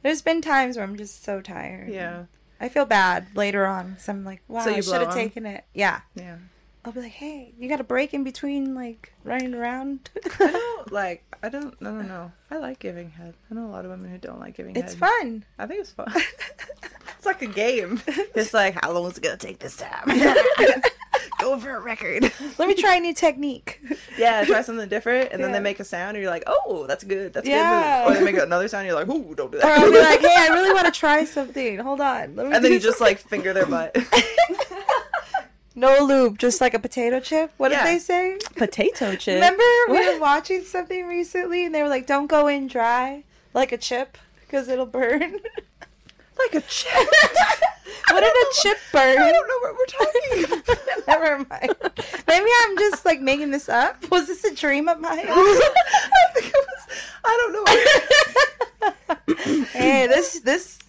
There's 0.04 0.22
been 0.22 0.40
times 0.42 0.78
where 0.78 0.86
I'm 0.86 0.96
just 0.96 1.24
so 1.24 1.42
tired. 1.42 1.90
yeah, 1.90 2.26
I 2.62 2.70
feel 2.70 2.86
bad 2.86 3.36
later 3.36 3.66
on 3.66 3.92
because 3.92 4.08
I'm 4.10 4.24
like, 4.24 4.42
"Wow, 4.48 4.64
So 4.64 4.72
I 4.72 4.76
you 4.76 4.84
should 4.84 5.02
have 5.02 5.14
taken 5.14 5.46
it." 5.48 5.66
Yeah, 5.74 6.02
yeah. 6.14 6.38
I'll 6.86 6.92
be 6.94 7.02
like, 7.02 7.12
"Hey, 7.12 7.54
you 7.60 7.68
got 7.70 7.80
a 7.82 7.84
break 7.84 8.14
in 8.14 8.24
between 8.24 8.74
like 8.74 9.12
running 9.24 9.54
around." 9.54 10.10
I 10.40 10.52
don't 10.52 10.92
like. 10.92 11.24
I 11.44 11.50
don't. 11.50 11.76
I 11.82 11.86
don't 11.86 12.08
know. 12.08 12.32
I 12.52 12.58
like 12.58 12.80
giving 12.80 13.10
head. 13.12 13.34
I 13.50 13.54
know 13.56 13.66
a 13.66 13.72
lot 13.72 13.86
of 13.86 13.92
women 13.92 14.10
who 14.12 14.18
don't 14.18 14.40
like 14.40 14.56
giving 14.56 14.76
it's 14.76 14.94
head. 14.94 15.00
It's 15.00 15.00
fun. 15.00 15.46
I 15.58 15.66
think 15.68 15.82
it's 15.82 15.92
fun. 15.92 16.08
it's 17.18 17.26
like 17.26 17.42
a 17.42 17.48
game. 17.48 18.02
It's 18.36 18.54
like 18.54 18.76
how 18.82 18.92
long 18.92 19.10
is 19.12 19.18
it 19.18 19.24
gonna 19.24 19.38
take 19.38 19.60
this 19.60 19.78
time? 19.78 20.06
Go 21.40 21.58
for 21.58 21.74
a 21.76 21.80
record. 21.80 22.30
Let 22.58 22.68
me 22.68 22.76
try 22.76 22.96
a 22.96 23.00
new 23.00 23.14
technique. 23.14 23.80
Yeah, 24.18 24.44
try 24.44 24.62
something 24.62 24.90
different, 24.90 25.32
and 25.32 25.42
then 25.42 25.54
they 25.54 25.62
make 25.62 25.80
a 25.80 25.86
sound, 25.86 26.18
and 26.18 26.22
you're 26.22 26.32
like, 26.32 26.44
"Oh, 26.48 26.86
that's 26.86 27.04
good. 27.06 27.32
That's 27.34 27.48
Yeah. 27.48 28.04
good 28.04 28.10
move." 28.10 28.18
Or 28.18 28.20
they 28.26 28.32
make 28.34 28.42
another 28.44 28.68
sound, 28.68 28.82
and 28.82 28.88
you're 28.94 29.00
like, 29.00 29.10
"Ooh, 29.10 29.34
don't 29.36 29.50
do 29.52 29.58
that." 29.60 29.66
Or 29.66 29.72
I'll 29.72 29.92
that." 29.92 29.92
be 29.92 30.00
like, 30.02 30.20
"Hey, 30.20 30.36
I 30.38 30.54
really 30.54 30.74
want 30.74 30.86
to 30.94 30.98
try 30.98 31.24
something. 31.24 31.78
Hold 31.80 32.02
on." 32.02 32.36
Let 32.36 32.48
me 32.48 32.54
and 32.56 32.64
then 32.66 32.74
you 32.74 32.80
just 32.80 33.00
like 33.00 33.20
finger 33.20 33.54
their 33.54 33.66
butt. 33.66 33.96
No 35.80 36.04
lube, 36.04 36.38
just 36.38 36.60
like 36.60 36.74
a 36.74 36.80
potato 36.80 37.22
chip. 37.22 37.52
What 37.58 37.72
Yeah. 37.72 37.86
did 37.86 37.96
they 37.96 38.00
say? 38.00 38.38
Potato 38.58 39.16
chip. 39.24 39.36
Remember 39.36 39.64
we 39.88 39.94
What? 39.94 40.14
were 40.16 40.20
watching 40.20 40.66
something 40.66 41.08
recently 41.08 41.64
and 41.66 41.74
they 41.74 41.82
were 41.82 41.88
like, 41.90 42.06
"Don't 42.06 42.28
go 42.28 42.48
in 42.48 42.68
dry 42.68 43.24
like 43.54 43.72
a 43.72 43.78
chip 43.78 44.18
because 44.42 44.68
it'll 44.68 44.86
burn." 44.86 45.40
like 46.38 46.56
a 46.56 46.62
chip. 46.68 46.92
what 48.12 48.22
did 48.22 48.32
a 48.32 48.46
chip 48.62 48.78
burn? 48.92 49.18
I 49.18 49.32
don't 49.32 49.48
know 49.48 49.60
what 49.62 49.76
we're 49.78 49.86
talking. 49.86 50.44
about. 50.68 51.08
Never 51.08 51.38
mind. 51.50 51.76
Maybe 52.28 52.50
I'm 52.64 52.78
just 52.78 53.06
like 53.06 53.22
making 53.22 53.52
this 53.52 53.70
up. 53.70 54.10
Was 54.12 54.28
this 54.28 54.44
a 54.44 54.54
dream 54.56 54.88
of 54.88 55.00
mine? 55.00 55.20
I 55.28 56.30
think 56.34 56.48
it 56.48 56.54
was. 56.54 56.88
I 57.26 57.38
don't 57.38 57.54
know. 57.54 57.66
hey, 59.74 60.08
this 60.08 60.40
this 60.42 60.80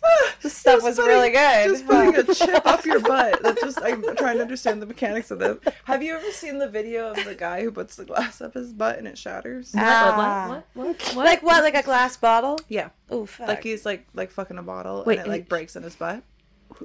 this 0.42 0.54
stuff 0.56 0.76
Just 0.76 0.86
was 0.86 0.96
putting- 0.96 1.10
really 1.12 1.30
good. 1.30 1.68
Just 1.68 1.86
putting 1.86 2.14
a 2.16 2.34
chip 2.34 2.66
up 2.66 2.84
your 2.84 3.00
butt. 3.00 3.42
That's 3.42 3.60
just 3.60 3.80
I'm 3.82 4.02
trying 4.16 4.36
to 4.36 4.42
understand 4.42 4.80
the 4.82 4.86
mechanics 4.86 5.30
of 5.30 5.38
this. 5.38 5.58
Have 5.84 6.02
you 6.02 6.14
ever 6.14 6.30
seen 6.30 6.58
the 6.58 6.68
video 6.68 7.10
of 7.10 7.24
the 7.24 7.34
guy 7.34 7.62
who 7.62 7.70
puts 7.70 7.96
the 7.96 8.04
glass 8.04 8.40
up 8.40 8.54
his 8.54 8.72
butt 8.72 8.98
and 8.98 9.06
it 9.08 9.18
shatters? 9.18 9.72
What, 9.72 9.84
Ah. 9.84 10.46
what, 10.48 10.64
what, 10.74 10.86
what, 10.86 11.16
what? 11.16 11.26
like 11.26 11.42
what? 11.42 11.62
Like 11.62 11.74
a 11.74 11.82
glass 11.82 12.16
bottle? 12.16 12.58
Yeah, 12.68 12.90
Ooh, 13.12 13.26
fuck. 13.26 13.48
like 13.48 13.62
he's 13.62 13.84
like 13.84 14.06
like 14.14 14.30
fucking 14.30 14.58
a 14.58 14.62
bottle 14.62 15.04
Wait, 15.06 15.18
and 15.18 15.26
it 15.26 15.30
like 15.30 15.48
breaks 15.48 15.76
in 15.76 15.82
his 15.82 15.96
butt. 15.96 16.22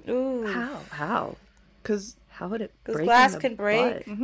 Ooh. 0.10 0.46
How? 0.48 0.80
How? 0.92 1.36
Cause 1.84 2.16
How 2.30 2.48
would 2.48 2.62
it 2.62 2.74
'Cause 2.84 2.96
break? 2.96 3.04
in 3.04 3.06
glass 3.06 3.36
can 3.36 3.56
break. 3.56 3.94
butt? 3.94 4.06
Mm-hmm. 4.06 4.24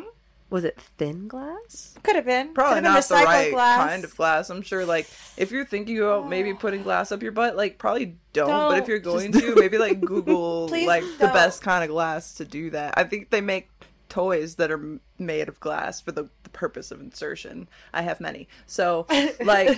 Was 0.49 0.65
it 0.65 0.77
thin 0.97 1.29
glass? 1.29 1.95
Could 2.03 2.17
have 2.17 2.25
been. 2.25 2.53
probably 2.53 2.75
Could 2.81 2.83
have 2.83 2.93
not 2.95 3.03
the 3.03 3.07
been 3.15 3.23
recycled 3.23 3.25
right 3.25 3.51
glass. 3.53 3.89
kind 3.89 4.03
of 4.03 4.17
glass. 4.17 4.49
I'm 4.49 4.61
sure 4.61 4.85
like 4.85 5.07
if 5.37 5.49
you're 5.49 5.63
thinking 5.63 5.97
about 5.99 6.27
maybe 6.27 6.51
oh. 6.51 6.55
putting 6.55 6.83
glass 6.83 7.11
up 7.13 7.23
your 7.23 7.31
butt, 7.31 7.55
like 7.55 7.77
probably 7.77 8.17
don't. 8.33 8.49
But 8.49 8.79
if 8.79 8.87
you're 8.89 8.99
going 8.99 9.31
to, 9.31 9.55
maybe 9.55 9.77
like 9.77 10.01
Google 10.01 10.67
like 10.85 11.03
the 11.19 11.27
don't. 11.27 11.33
best 11.33 11.61
kind 11.61 11.83
of 11.85 11.89
glass 11.89 12.33
to 12.35 12.45
do 12.45 12.69
that. 12.71 12.95
I 12.97 13.05
think 13.05 13.29
they 13.29 13.39
make 13.39 13.69
toys 14.11 14.55
that 14.55 14.69
are 14.71 14.99
made 15.17 15.47
of 15.47 15.59
glass 15.59 16.01
for 16.01 16.11
the, 16.11 16.27
the 16.43 16.49
purpose 16.49 16.91
of 16.91 16.99
insertion. 16.99 17.67
I 17.93 18.01
have 18.03 18.19
many. 18.19 18.47
So 18.67 19.07
like 19.43 19.75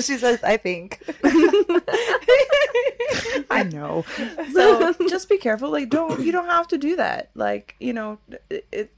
she 0.00 0.16
says, 0.18 0.42
"I 0.42 0.56
think." 0.56 1.02
I 3.50 3.62
know. 3.62 4.04
So 4.52 4.92
just 5.08 5.28
be 5.28 5.38
careful. 5.38 5.70
Like, 5.70 5.88
don't 5.90 6.20
you 6.20 6.32
don't 6.32 6.46
have 6.46 6.68
to 6.68 6.78
do 6.78 6.96
that. 6.96 7.30
Like, 7.34 7.74
you 7.80 7.92
know, 7.92 8.18
it, 8.50 8.66
it 8.72 8.92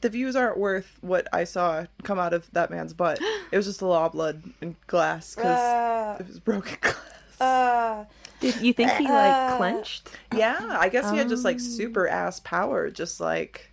the 0.00 0.08
views 0.08 0.34
aren't 0.34 0.58
worth 0.58 0.98
what 1.00 1.28
I 1.32 1.44
saw 1.44 1.86
come 2.02 2.18
out 2.18 2.32
of 2.32 2.50
that 2.52 2.70
man's 2.70 2.92
butt. 2.92 3.20
It 3.50 3.56
was 3.56 3.66
just 3.66 3.82
a 3.82 3.86
lot 3.86 4.06
of 4.06 4.12
blood 4.12 4.42
and 4.60 4.74
glass 4.86 5.34
because 5.34 5.58
Uh, 5.58 6.16
it 6.20 6.26
was 6.28 6.40
broken 6.40 6.76
glass. 6.80 6.96
Uh, 7.40 8.04
Did 8.40 8.60
you 8.60 8.72
think 8.72 8.90
he 8.92 9.06
Uh, 9.06 9.12
like 9.12 9.56
clenched? 9.58 10.10
Yeah, 10.34 10.58
I 10.80 10.88
guess 10.88 11.10
he 11.10 11.18
had 11.18 11.28
just 11.28 11.44
like 11.44 11.56
Oh. 11.56 11.58
super 11.60 12.08
ass 12.08 12.40
power, 12.40 12.90
just 12.90 13.20
like 13.20 13.71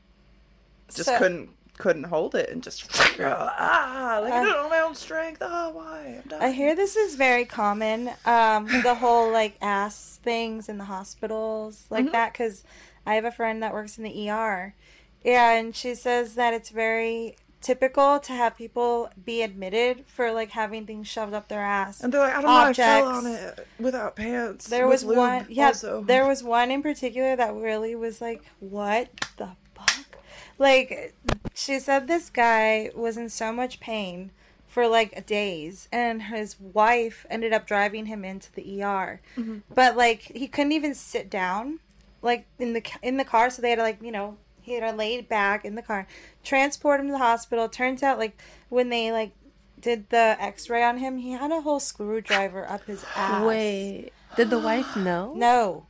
just 0.95 1.09
So- 1.09 1.17
couldn't 1.17 1.49
couldn't 1.77 2.03
hold 2.03 2.35
it 2.35 2.49
and 2.49 2.61
just 2.61 2.83
ah 3.21 4.19
like 4.21 4.33
I 4.33 4.39
Uh, 4.39 4.43
don't 4.43 4.63
know 4.63 4.69
my 4.69 4.79
own 4.81 4.95
strength. 4.95 5.37
Oh 5.41 5.69
why? 5.69 6.19
I'm 6.21 6.27
done. 6.29 6.41
I 6.41 6.51
hear 6.51 6.75
this 6.75 6.95
is 6.97 7.15
very 7.15 7.45
common. 7.45 8.09
Um, 8.25 8.67
the 8.83 8.95
whole 8.95 9.31
like 9.39 9.55
ass 9.61 10.19
things 10.21 10.67
in 10.67 10.77
the 10.77 10.83
hospitals 10.85 11.85
like 11.89 12.05
Mhm. 12.07 12.11
that 12.11 12.33
because 12.33 12.63
I 13.05 13.15
have 13.15 13.23
a 13.25 13.31
friend 13.31 13.63
that 13.63 13.71
works 13.73 13.97
in 13.97 14.03
the 14.03 14.29
ER. 14.29 14.75
Yeah, 15.23 15.51
and 15.51 15.75
she 15.75 15.95
says 15.95 16.35
that 16.35 16.53
it's 16.53 16.69
very 16.69 17.35
typical 17.61 18.19
to 18.19 18.31
have 18.31 18.55
people 18.57 19.09
be 19.25 19.41
admitted 19.41 20.05
for 20.07 20.31
like 20.31 20.51
having 20.51 20.85
things 20.85 21.07
shoved 21.07 21.33
up 21.33 21.47
their 21.49 21.61
ass. 21.63 22.01
and 22.01 22.13
they're 22.13 22.21
like, 22.21 22.35
I 22.35 22.41
don't 22.41 22.51
know, 22.51 22.57
I 22.57 22.73
fell 22.73 23.07
objects. 23.07 23.25
on 23.25 23.59
it 23.59 23.67
without 23.79 24.15
pants. 24.15 24.67
There 24.67 24.87
was 24.87 25.03
one, 25.03 25.45
yeah, 25.49 25.67
also. 25.67 26.01
there 26.01 26.25
was 26.25 26.41
one 26.43 26.71
in 26.71 26.81
particular 26.81 27.35
that 27.35 27.53
really 27.53 27.95
was 27.95 28.21
like, 28.21 28.43
what 28.59 29.09
the 29.37 29.49
fuck? 29.75 30.08
Like, 30.59 31.15
she 31.55 31.79
said 31.79 32.07
this 32.07 32.29
guy 32.29 32.91
was 32.93 33.17
in 33.17 33.29
so 33.29 33.51
much 33.51 33.79
pain 33.79 34.31
for 34.67 34.87
like 34.87 35.25
days, 35.25 35.87
and 35.91 36.23
his 36.23 36.59
wife 36.59 37.25
ended 37.29 37.53
up 37.53 37.65
driving 37.65 38.05
him 38.05 38.23
into 38.23 38.51
the 38.53 38.83
ER, 38.83 39.19
but 39.73 39.97
like 39.97 40.21
he 40.35 40.47
couldn't 40.47 40.73
even 40.73 40.93
sit 40.93 41.29
down, 41.29 41.79
like 42.21 42.45
in 42.59 42.73
the 42.73 42.83
in 43.01 43.17
the 43.17 43.25
car, 43.25 43.49
so 43.49 43.61
they 43.61 43.71
had 43.71 43.77
to 43.77 43.81
like 43.81 43.97
you 44.01 44.11
know 44.11 44.37
he 44.61 44.73
had 44.73 44.87
to 44.87 44.95
lay 44.95 45.19
back 45.21 45.65
in 45.65 45.73
the 45.73 45.81
car, 45.81 46.05
transport 46.43 46.99
him 46.99 47.07
to 47.07 47.13
the 47.13 47.17
hospital. 47.17 47.67
Turns 47.67 48.03
out 48.03 48.19
like 48.19 48.39
when 48.69 48.89
they 48.89 49.11
like 49.11 49.31
did 49.81 50.09
the 50.09 50.35
X-ray 50.39 50.83
on 50.83 50.97
him, 50.97 51.17
he 51.17 51.31
had 51.31 51.51
a 51.51 51.61
whole 51.61 51.79
screwdriver 51.79 52.69
up 52.69 52.85
his 52.85 53.03
ass. 53.15 53.43
Wait, 53.43 54.11
did 54.35 54.49
the 54.49 54.59
wife 54.59 54.95
know? 54.95 55.33
No. 55.35 55.87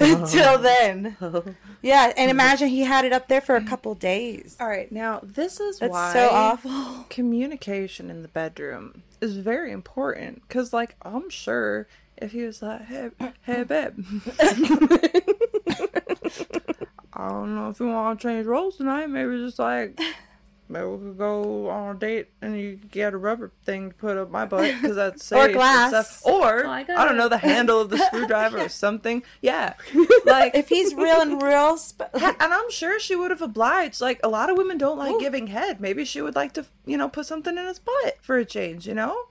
Until 0.00 0.58
then. 0.62 1.16
Yeah, 1.82 2.12
and 2.16 2.30
imagine 2.30 2.68
he 2.68 2.82
had 2.82 3.04
it 3.04 3.12
up 3.12 3.28
there 3.28 3.40
for 3.40 3.56
a 3.56 3.64
couple 3.64 3.94
days. 3.94 4.56
All 4.60 4.68
right, 4.68 4.90
now 4.92 5.20
this 5.22 5.60
is 5.60 5.78
That's 5.78 5.92
why 5.92 6.12
so 6.12 6.28
awful. 6.30 7.06
communication 7.10 8.10
in 8.10 8.22
the 8.22 8.28
bedroom 8.28 9.02
is 9.20 9.36
very 9.38 9.72
important 9.72 10.42
because, 10.46 10.72
like, 10.72 10.96
I'm 11.02 11.30
sure 11.30 11.86
if 12.16 12.32
he 12.32 12.42
was 12.44 12.62
like, 12.62 12.82
"Hey, 12.86 13.10
hey, 13.42 13.62
babe, 13.64 13.98
I 17.12 17.28
don't 17.28 17.54
know 17.54 17.70
if 17.70 17.80
you 17.80 17.86
want 17.88 18.20
to 18.20 18.28
change 18.28 18.46
roles 18.46 18.76
tonight. 18.76 19.06
Maybe 19.08 19.36
just 19.38 19.58
like." 19.58 19.98
Maybe 20.68 20.84
we 20.86 20.98
could 20.98 21.18
go 21.18 21.68
on 21.70 21.96
a 21.96 21.98
date 21.98 22.28
and 22.42 22.58
you 22.58 22.76
could 22.78 22.90
get 22.90 23.14
a 23.14 23.16
rubber 23.18 23.52
thing 23.64 23.90
to 23.90 23.94
put 23.94 24.16
up 24.16 24.30
my 24.30 24.44
butt 24.44 24.74
because 24.80 24.96
that's 24.96 25.24
safe. 25.26 25.44
and 25.44 25.52
glass. 25.54 25.90
stuff. 25.90 26.22
Or, 26.24 26.64
Oh, 26.66 26.70
I 26.70 26.80
I, 26.80 27.04
don't 27.04 27.16
know, 27.16 27.28
the 27.28 27.38
handle 27.38 27.80
of 27.80 27.90
the 27.90 27.98
screwdriver 28.06 28.58
or 28.58 28.68
something. 28.68 29.22
Yeah. 29.40 29.74
Like, 30.24 30.54
If 30.56 30.68
he's 30.68 30.92
real 30.94 31.20
and 31.20 31.40
real, 31.40 31.76
sp- 31.78 32.10
and 32.14 32.36
I'm 32.40 32.70
sure 32.70 32.98
she 32.98 33.14
would 33.14 33.30
have 33.30 33.42
obliged. 33.42 34.00
Like 34.00 34.18
a 34.24 34.28
lot 34.28 34.50
of 34.50 34.56
women 34.56 34.76
don't 34.76 34.98
like 34.98 35.18
giving 35.20 35.46
head. 35.48 35.80
Maybe 35.80 36.04
she 36.04 36.20
would 36.20 36.34
like 36.34 36.52
to, 36.54 36.66
you 36.84 36.96
know, 36.96 37.08
put 37.08 37.26
something 37.26 37.56
in 37.56 37.64
his 37.66 37.78
butt 37.78 38.18
for 38.22 38.36
a 38.36 38.44
change. 38.44 38.88
You 38.88 38.94
know, 38.94 39.26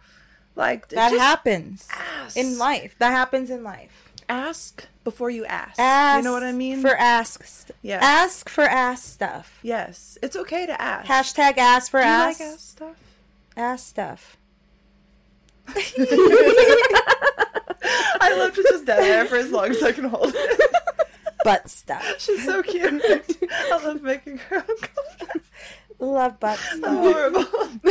like 0.55 0.87
that 0.89 1.11
happens 1.11 1.87
ask. 1.91 2.37
in 2.37 2.57
life. 2.57 2.95
That 2.99 3.11
happens 3.11 3.49
in 3.49 3.61
life. 3.63 4.04
Ask 4.27 4.87
before 5.03 5.29
you 5.29 5.45
ask. 5.45 5.79
Ask 5.79 6.17
you 6.17 6.23
know 6.23 6.33
what 6.33 6.43
I 6.43 6.51
mean? 6.51 6.81
For 6.81 6.95
asks. 6.95 7.67
Yeah. 7.81 7.99
Ask 8.01 8.49
for 8.49 8.63
ask 8.63 9.03
stuff. 9.05 9.59
yes, 9.61 10.17
it's 10.21 10.35
okay 10.35 10.65
to 10.65 10.81
ask. 10.81 11.07
Hashtag 11.07 11.57
ask 11.57 11.91
for 11.91 12.01
Do 12.01 12.07
you 12.07 12.13
like 12.13 12.41
ass 12.41 12.61
stuff? 12.61 12.95
Ask 13.55 13.87
stuff. 13.87 14.37
I 18.21 18.35
love 18.37 18.53
to 18.55 18.63
just 18.63 18.85
dead 18.85 19.03
air 19.03 19.25
for 19.25 19.35
as 19.37 19.51
long 19.51 19.69
as 19.69 19.81
I 19.83 19.91
can 19.91 20.05
hold 20.05 20.33
it. 20.35 20.61
Butt 21.43 21.69
stuff. 21.69 22.03
She's 22.19 22.43
so 22.43 22.63
cute. 22.63 23.03
I 23.51 23.79
love 23.83 24.01
making 24.01 24.37
her 24.37 24.57
uncomfortable. 24.57 25.41
Love 25.99 26.39
butt. 26.39 26.59
Horrible. 26.83 27.45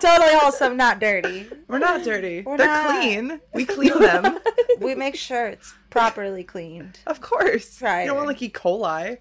totally 0.00 0.34
wholesome, 0.38 0.76
not 0.76 0.98
dirty. 1.00 1.46
We're 1.68 1.78
not 1.78 2.02
dirty. 2.04 2.42
We're 2.42 2.56
They're 2.56 2.66
not. 2.66 3.00
clean. 3.00 3.40
We 3.54 3.64
clean 3.64 3.98
them. 4.00 4.38
We 4.80 4.94
make 4.94 5.14
sure 5.14 5.46
it's 5.48 5.74
properly 5.90 6.42
cleaned. 6.42 7.00
Of 7.06 7.20
course. 7.20 7.82
Right. 7.82 8.00
You 8.02 8.06
don't 8.08 8.16
want 8.16 8.28
like 8.28 8.40
E. 8.40 8.48
coli. 8.48 9.18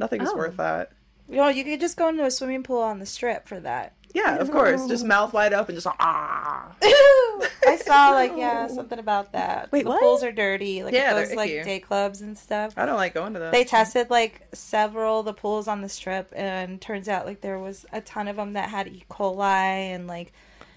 Nothing 0.00 0.20
is 0.22 0.30
Oh. 0.32 0.36
worth 0.36 0.56
that. 0.56 0.90
You 1.28 1.36
know, 1.36 1.48
you 1.48 1.64
could 1.64 1.80
just 1.80 1.96
go 1.96 2.08
into 2.08 2.24
a 2.24 2.30
swimming 2.30 2.62
pool 2.62 2.80
on 2.80 2.98
the 2.98 3.06
strip 3.06 3.48
for 3.48 3.58
that. 3.60 3.94
Yeah, 4.14 4.36
of 4.36 4.50
course. 4.50 4.86
Just 4.86 5.04
mouth 5.14 5.32
wide 5.32 5.52
open, 5.52 5.74
just 5.74 5.86
ah. 5.86 6.72
I 6.82 7.76
saw 7.84 8.10
like 8.10 8.32
yeah 8.36 8.66
something 8.68 8.98
about 8.98 9.32
that. 9.32 9.70
Wait, 9.72 9.84
the 9.84 9.90
what? 9.90 10.00
pools 10.00 10.22
are 10.22 10.32
dirty. 10.32 10.82
Like 10.84 10.94
Yeah, 10.94 11.10
at 11.10 11.14
those 11.14 11.34
like 11.34 11.50
icky. 11.50 11.64
day 11.64 11.80
clubs 11.80 12.20
and 12.20 12.38
stuff. 12.38 12.74
I 12.76 12.86
don't 12.86 12.96
like 12.96 13.14
going 13.14 13.34
to 13.34 13.38
those. 13.40 13.52
They 13.52 13.64
tested 13.64 14.08
like 14.08 14.46
several 14.54 15.20
of 15.20 15.26
the 15.26 15.34
pools 15.34 15.68
on 15.68 15.82
the 15.82 15.88
strip, 15.88 16.32
and 16.34 16.80
turns 16.80 17.08
out 17.08 17.26
like 17.26 17.40
there 17.40 17.58
was 17.58 17.84
a 17.92 18.00
ton 18.00 18.28
of 18.28 18.36
them 18.36 18.52
that 18.52 18.70
had 18.70 18.88
E. 18.88 19.04
coli 19.10 19.44
and 19.44 20.06
like 20.06 20.32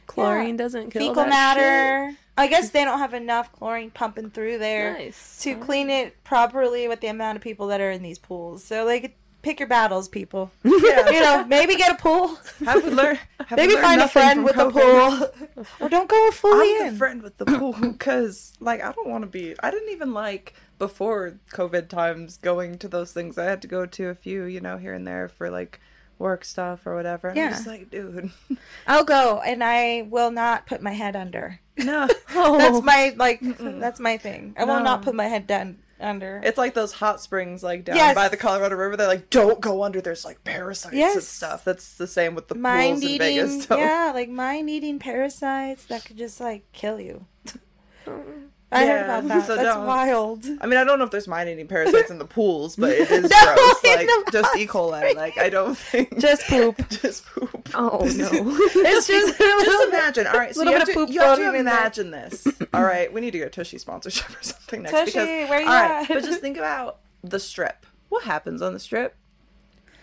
Chlorine 0.08 0.50
yeah, 0.50 0.56
doesn't 0.58 0.90
kill 0.90 1.02
fecal 1.02 1.16
that 1.24 1.30
matter. 1.30 2.16
I 2.36 2.48
guess 2.48 2.72
they 2.72 2.84
don't 2.84 3.00
have 3.00 3.14
enough 3.14 3.52
chlorine 3.52 3.92
pumping 3.92 4.32
through 4.32 4.58
there 4.60 4.94
Nice. 4.94 5.38
to 5.42 5.56
clean 5.56 5.90
it 5.90 6.24
properly 6.24 6.88
with 6.88 7.02
the 7.02 7.08
amount 7.08 7.36
of 7.36 7.44
people 7.44 7.68
that 7.68 7.80
are 7.82 7.92
in 7.92 8.02
these 8.02 8.18
pools. 8.18 8.64
So 8.64 8.86
like, 8.86 9.18
pick 9.42 9.60
your 9.60 9.68
battles, 9.68 10.08
people. 10.08 10.52
Yeah. 10.90 11.10
You 11.10 11.20
know, 11.20 11.46
maybe 11.46 11.76
get 11.76 11.92
a 11.92 12.02
pool. 12.02 12.38
have 12.66 12.84
we 12.84 12.90
learned? 12.90 13.20
Have 13.48 13.58
Maybe 13.58 13.74
learned 13.74 13.86
find 13.86 14.02
a 14.02 14.08
friend 14.08 14.44
with 14.44 14.58
a 14.58 14.70
pool, 14.72 15.66
or 15.80 15.90
don't 15.90 16.10
go 16.10 16.32
fully 16.32 16.76
I'm 16.78 16.88
in. 16.88 16.94
the 16.94 16.98
friend 16.98 17.22
with 17.22 17.38
the 17.38 17.46
pool 17.46 17.74
because, 17.74 18.54
like, 18.60 18.82
I 18.82 18.92
don't 18.92 19.10
want 19.10 19.24
to 19.24 19.30
be. 19.30 19.56
I 19.60 19.72
didn't 19.72 19.90
even 19.90 20.14
like 20.14 20.54
before 20.78 21.38
COVID 21.52 21.90
times 21.90 22.38
going 22.38 22.78
to 22.80 22.88
those 22.88 23.12
things. 23.12 23.38
I 23.38 23.46
had 23.46 23.62
to 23.64 23.68
go 23.68 23.86
to 23.86 24.08
a 24.08 24.16
few, 24.16 24.46
you 24.46 24.62
know, 24.62 24.78
here 24.78 24.94
and 24.94 25.06
there 25.06 25.28
for 25.28 25.50
like 25.50 25.80
work 26.18 26.46
stuff 26.46 26.86
or 26.86 26.96
whatever. 26.96 27.34
Yeah. 27.36 27.46
I'm 27.46 27.52
just 27.52 27.68
like, 27.68 27.90
dude, 27.90 28.32
I'll 28.88 29.04
go, 29.04 29.42
and 29.46 29.64
I 29.64 30.08
will 30.10 30.32
not 30.32 30.66
put 30.66 30.82
my 30.82 30.94
head 30.94 31.16
under. 31.16 31.60
no. 31.78 32.08
That's 32.08 32.24
oh. 32.36 32.82
my 32.82 33.14
like. 33.18 33.40
That's 33.42 34.00
my 34.00 34.18
thing. 34.18 34.56
I 34.58 34.64
will 34.64 34.82
not 34.82 35.02
put 35.02 35.16
my 35.16 35.28
head 35.28 35.48
down 35.48 35.78
under. 36.00 36.42
It's 36.44 36.58
like 36.58 36.74
those 36.74 36.94
hot 36.94 37.22
springs, 37.22 37.64
like 37.64 37.86
down 37.86 37.96
Yes. 37.98 38.16
by 38.16 38.28
the 38.28 38.38
Colorado 38.38 38.76
River. 38.76 38.96
They're 38.98 39.08
like, 39.08 39.30
don't 39.30 39.60
go 39.60 39.84
under. 39.84 40.02
There's 40.02 40.26
like 40.26 40.44
parasites 40.44 40.96
and 40.96 41.24
stuff. 41.24 41.64
That's 41.66 41.96
the 41.98 42.08
same 42.08 42.36
with 42.36 42.48
the 42.48 42.56
mind 42.56 42.94
pools 42.96 43.04
in 43.04 43.10
eating, 43.10 43.20
Vegas. 43.20 43.66
So. 43.66 43.78
yeah, 43.78 44.12
like 44.14 44.30
mind 44.30 44.70
eating 44.70 45.00
parasites 45.00 45.86
that 45.86 46.06
could 46.06 46.18
just 46.18 46.40
like 46.40 46.72
kill 46.72 47.00
you. 47.00 47.26
I 48.72 48.86
heard 48.86 48.88
Yeah, 49.08 49.18
about 49.18 49.28
that. 49.30 49.48
so 49.48 49.56
That's 49.56 49.68
don't. 49.76 49.86
wild. 49.88 50.46
I 50.62 50.68
mean, 50.68 50.78
I 50.78 50.84
don't 50.84 51.00
know 51.00 51.06
if 51.06 51.10
there's 51.12 51.28
mind-eating 51.28 51.68
parasites 51.68 52.12
in 52.12 52.20
the 52.20 52.26
pools, 52.26 52.76
but 52.76 52.92
it 52.92 53.10
is 53.12 53.24
No, 53.30 53.56
gross. 53.56 53.84
in 53.84 53.96
Like 53.96 54.08
the 54.26 54.32
just 54.32 54.56
E. 54.58 54.68
coli. 54.68 55.16
Like 55.16 55.38
I 55.40 55.50
don't 55.50 55.76
think 55.78 56.20
Just 56.20 56.44
poop. 56.44 56.78
just 56.90 57.26
poop. 57.26 57.70
Oh 57.74 58.00
no. 58.04 58.30
It's 58.32 59.08
just 59.08 59.38
Just 59.40 59.88
imagine. 59.90 60.28
All 60.28 60.34
right, 60.38 60.54
so 60.54 60.60
Little 60.60 60.74
you 60.74 60.78
have, 60.80 60.88
bit 60.88 60.94
to, 60.94 61.00
poop 61.00 61.10
you 61.14 61.20
have 61.22 61.38
to 61.38 61.42
floating 61.44 61.60
in 61.60 61.66
there. 61.66 61.78
imagine 61.78 62.12
this. 62.12 62.48
All 62.74 62.84
right, 62.84 63.12
we 63.12 63.22
need 63.22 63.32
to 63.32 63.40
get 63.40 63.48
a 63.48 63.50
Tushy 63.50 63.80
sponsorship 63.80 64.30
or 64.30 64.44
something 64.44 64.84
next 64.84 64.94
Tushy, 64.94 65.06
because 65.14 65.50
where 65.50 65.62
you 65.62 65.68
all 65.68 65.74
right, 65.74 66.02
at? 66.04 66.08
but 66.08 66.24
just 66.24 66.40
think 66.42 66.58
about 66.58 67.00
the 67.24 67.40
strip. 67.40 67.86
What 68.10 68.24
happens 68.26 68.62
on 68.62 68.74
the 68.74 68.80
strip? 68.80 69.16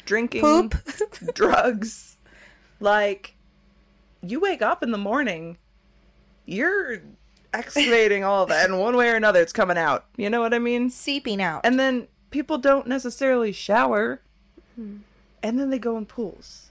Drinking, 0.07 0.41
Poop. 0.41 0.75
drugs. 1.35 2.17
Like 2.81 3.35
you 4.23 4.41
wake 4.41 4.63
up 4.63 4.83
in 4.83 4.91
the 4.91 4.99
morning, 4.99 5.57
you're 6.47 7.01
excavating 7.59 8.25
all 8.25 8.47
that, 8.47 8.69
and 8.69 8.79
one 8.81 8.97
way 8.97 9.11
or 9.11 9.15
another, 9.17 9.41
it's 9.41 9.53
coming 9.53 9.79
out. 9.79 10.05
You 10.17 10.31
know 10.31 10.41
what 10.41 10.55
I 10.55 10.59
mean? 10.59 10.91
seeping 10.91 11.41
out. 11.43 11.63
And 11.65 11.79
then 11.79 12.09
people 12.31 12.59
don't 12.59 12.87
necessarily 12.87 13.53
shower, 13.53 14.21
and 14.77 15.03
then 15.43 15.71
they 15.71 15.79
go 15.79 15.97
in 15.97 16.07
pools. 16.07 16.63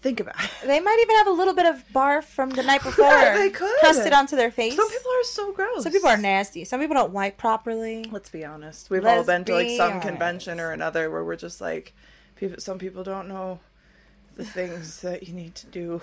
Think 0.00 0.20
about 0.20 0.36
it. 0.44 0.50
they 0.64 0.78
might 0.78 0.98
even 1.02 1.16
have 1.16 1.26
a 1.26 1.32
little 1.32 1.54
bit 1.54 1.66
of 1.66 1.82
barf 1.92 2.22
from 2.22 2.50
the 2.50 2.62
night 2.62 2.82
before. 2.84 3.10
they 3.10 3.50
could. 3.50 3.76
crusted 3.80 4.12
onto 4.12 4.36
their 4.36 4.52
face. 4.52 4.76
Some 4.76 4.88
people 4.88 5.10
are 5.10 5.24
so 5.24 5.52
gross. 5.52 5.82
Some 5.82 5.92
people 5.92 6.08
are 6.08 6.16
nasty. 6.16 6.64
Some 6.64 6.78
people 6.80 6.94
don't 6.94 7.12
wipe 7.12 7.36
properly. 7.36 8.04
Let's 8.10 8.30
be 8.30 8.44
honest. 8.44 8.90
We've 8.90 9.04
all 9.04 9.16
Let's 9.16 9.26
been 9.26 9.44
to 9.46 9.54
like 9.54 9.70
some 9.70 9.94
honest. 9.94 10.06
convention 10.06 10.60
or 10.60 10.70
another 10.70 11.10
where 11.10 11.24
we're 11.24 11.34
just 11.36 11.60
like, 11.60 11.94
people. 12.36 12.60
Some 12.60 12.78
people 12.78 13.02
don't 13.02 13.26
know 13.26 13.58
the 14.36 14.44
things 14.44 15.00
that 15.00 15.26
you 15.26 15.34
need 15.34 15.56
to 15.56 15.66
do 15.66 16.00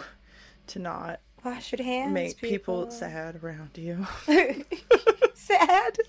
to 0.68 0.80
not 0.80 1.22
Wash 1.46 1.72
your 1.72 1.86
hands. 1.86 2.12
make 2.12 2.38
people 2.38 2.90
sad 2.90 3.40
around 3.44 3.70
you. 3.76 4.08
sad. 5.36 6.00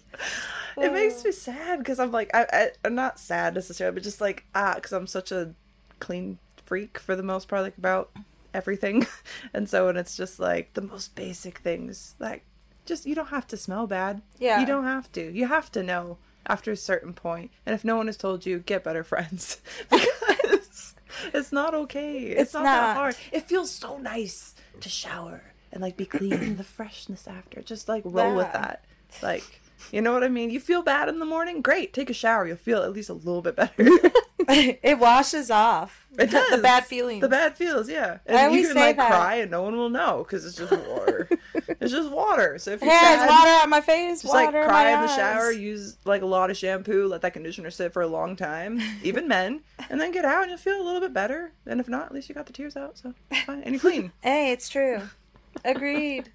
it 0.78 0.92
makes 0.92 1.22
me 1.24 1.30
sad 1.30 1.78
because 1.78 2.00
I'm 2.00 2.10
like, 2.10 2.30
I, 2.34 2.46
I, 2.50 2.70
I'm 2.82 2.94
not 2.94 3.18
sad 3.18 3.54
necessarily, 3.54 3.94
but 3.94 4.02
just 4.02 4.20
like 4.20 4.46
ah, 4.54 4.72
because 4.76 4.92
I'm 4.92 5.06
such 5.06 5.30
a 5.30 5.52
clean 6.00 6.38
freak 6.64 6.98
for 6.98 7.14
the 7.14 7.22
most 7.22 7.48
part, 7.48 7.62
like 7.62 7.76
about 7.76 8.10
everything, 8.54 9.06
and 9.54 9.68
so 9.68 9.88
and 9.88 9.98
it's 9.98 10.16
just 10.16 10.40
like 10.40 10.72
the 10.72 10.80
most 10.80 11.14
basic 11.14 11.58
things, 11.58 12.14
like 12.18 12.42
just 12.86 13.04
you 13.04 13.14
don't 13.14 13.28
have 13.28 13.46
to 13.48 13.58
smell 13.58 13.86
bad. 13.86 14.22
Yeah. 14.38 14.58
you 14.60 14.66
don't 14.66 14.84
have 14.84 15.12
to. 15.12 15.30
You 15.30 15.48
have 15.48 15.70
to 15.72 15.82
know 15.82 16.16
after 16.46 16.72
a 16.72 16.76
certain 16.76 17.12
point, 17.12 17.50
and 17.66 17.74
if 17.74 17.84
no 17.84 17.96
one 17.96 18.06
has 18.06 18.16
told 18.16 18.46
you, 18.46 18.60
get 18.60 18.84
better 18.84 19.04
friends 19.04 19.60
because 19.90 20.35
it's 21.32 21.52
not 21.52 21.74
okay. 21.74 22.18
It's, 22.24 22.40
It's 22.42 22.54
not, 22.54 22.64
that 22.64 22.96
hard. 22.96 23.16
It 23.32 23.42
feels 23.44 23.70
so 23.70 23.98
nice 23.98 24.54
to 24.80 24.88
shower 24.88 25.42
and 25.72 25.82
like 25.82 25.96
be 25.96 26.06
clean, 26.06 26.56
the 26.58 26.64
freshness 26.64 27.26
after. 27.28 27.62
Just 27.62 27.88
like 27.88 28.02
roll 28.04 28.34
with 28.36 28.46
Yeah. 28.46 28.60
that. 28.60 28.84
Like, 29.22 29.60
you 29.92 30.00
know 30.00 30.12
what 30.12 30.24
I 30.24 30.28
mean? 30.28 30.50
You 30.50 30.60
feel 30.60 30.82
bad 30.82 31.08
in 31.08 31.18
the 31.18 31.24
morning? 31.24 31.62
Great. 31.62 31.92
Take 31.92 32.10
a 32.10 32.14
shower. 32.14 32.46
You'll 32.46 32.56
feel 32.56 32.82
at 32.82 32.92
least 32.92 33.08
a 33.10 33.14
little 33.14 33.42
bit 33.42 33.56
better. 33.56 33.72
it 34.48 34.98
washes 34.98 35.50
off 35.50 36.06
It 36.18 36.30
does. 36.30 36.50
the 36.50 36.58
bad 36.58 36.86
feelings. 36.86 37.20
The 37.20 37.28
bad 37.28 37.56
feels, 37.56 37.88
yeah. 37.90 38.18
And 38.26 38.36
I 38.38 38.48
you 38.50 38.62
can 38.62 38.74
say 38.74 38.80
like 38.86 38.96
that. 38.96 39.10
cry 39.10 39.34
and 39.36 39.50
no 39.50 39.62
one 39.62 39.76
will 39.76 39.90
know 39.90 40.24
because 40.26 40.46
it's 40.46 40.56
just 40.56 40.72
water. 40.72 41.28
it's 41.54 41.92
just 41.92 42.10
water. 42.10 42.56
So 42.58 42.70
if 42.70 42.80
you're 42.80 42.90
Hey, 42.90 42.98
sad, 42.98 43.22
it's 43.24 43.30
water 43.32 43.50
on 43.62 43.68
my 43.70 43.80
face. 43.82 44.22
just 44.22 44.32
like 44.32 44.46
in 44.48 44.52
cry 44.64 44.84
my 44.84 44.90
in 44.94 45.00
the 45.02 45.14
shower, 45.14 45.50
use 45.52 45.98
like 46.06 46.22
a 46.22 46.26
lot 46.26 46.50
of 46.50 46.56
shampoo, 46.56 47.06
let 47.06 47.20
that 47.22 47.32
conditioner 47.34 47.70
sit 47.70 47.92
for 47.92 48.00
a 48.02 48.06
long 48.06 48.34
time, 48.36 48.80
even 49.02 49.28
men, 49.28 49.60
and 49.90 50.00
then 50.00 50.10
get 50.12 50.24
out 50.24 50.42
and 50.42 50.50
you'll 50.50 50.58
feel 50.58 50.80
a 50.80 50.84
little 50.84 51.00
bit 51.00 51.12
better. 51.12 51.52
And 51.66 51.80
if 51.80 51.88
not, 51.88 52.06
at 52.06 52.12
least 52.14 52.28
you 52.28 52.34
got 52.34 52.46
the 52.46 52.52
tears 52.54 52.76
out, 52.76 52.96
so 52.96 53.12
fine. 53.44 53.62
And 53.62 53.74
you're 53.74 53.80
clean. 53.80 54.12
Hey, 54.22 54.52
it's 54.52 54.68
true. 54.68 55.02
Agreed. 55.64 56.30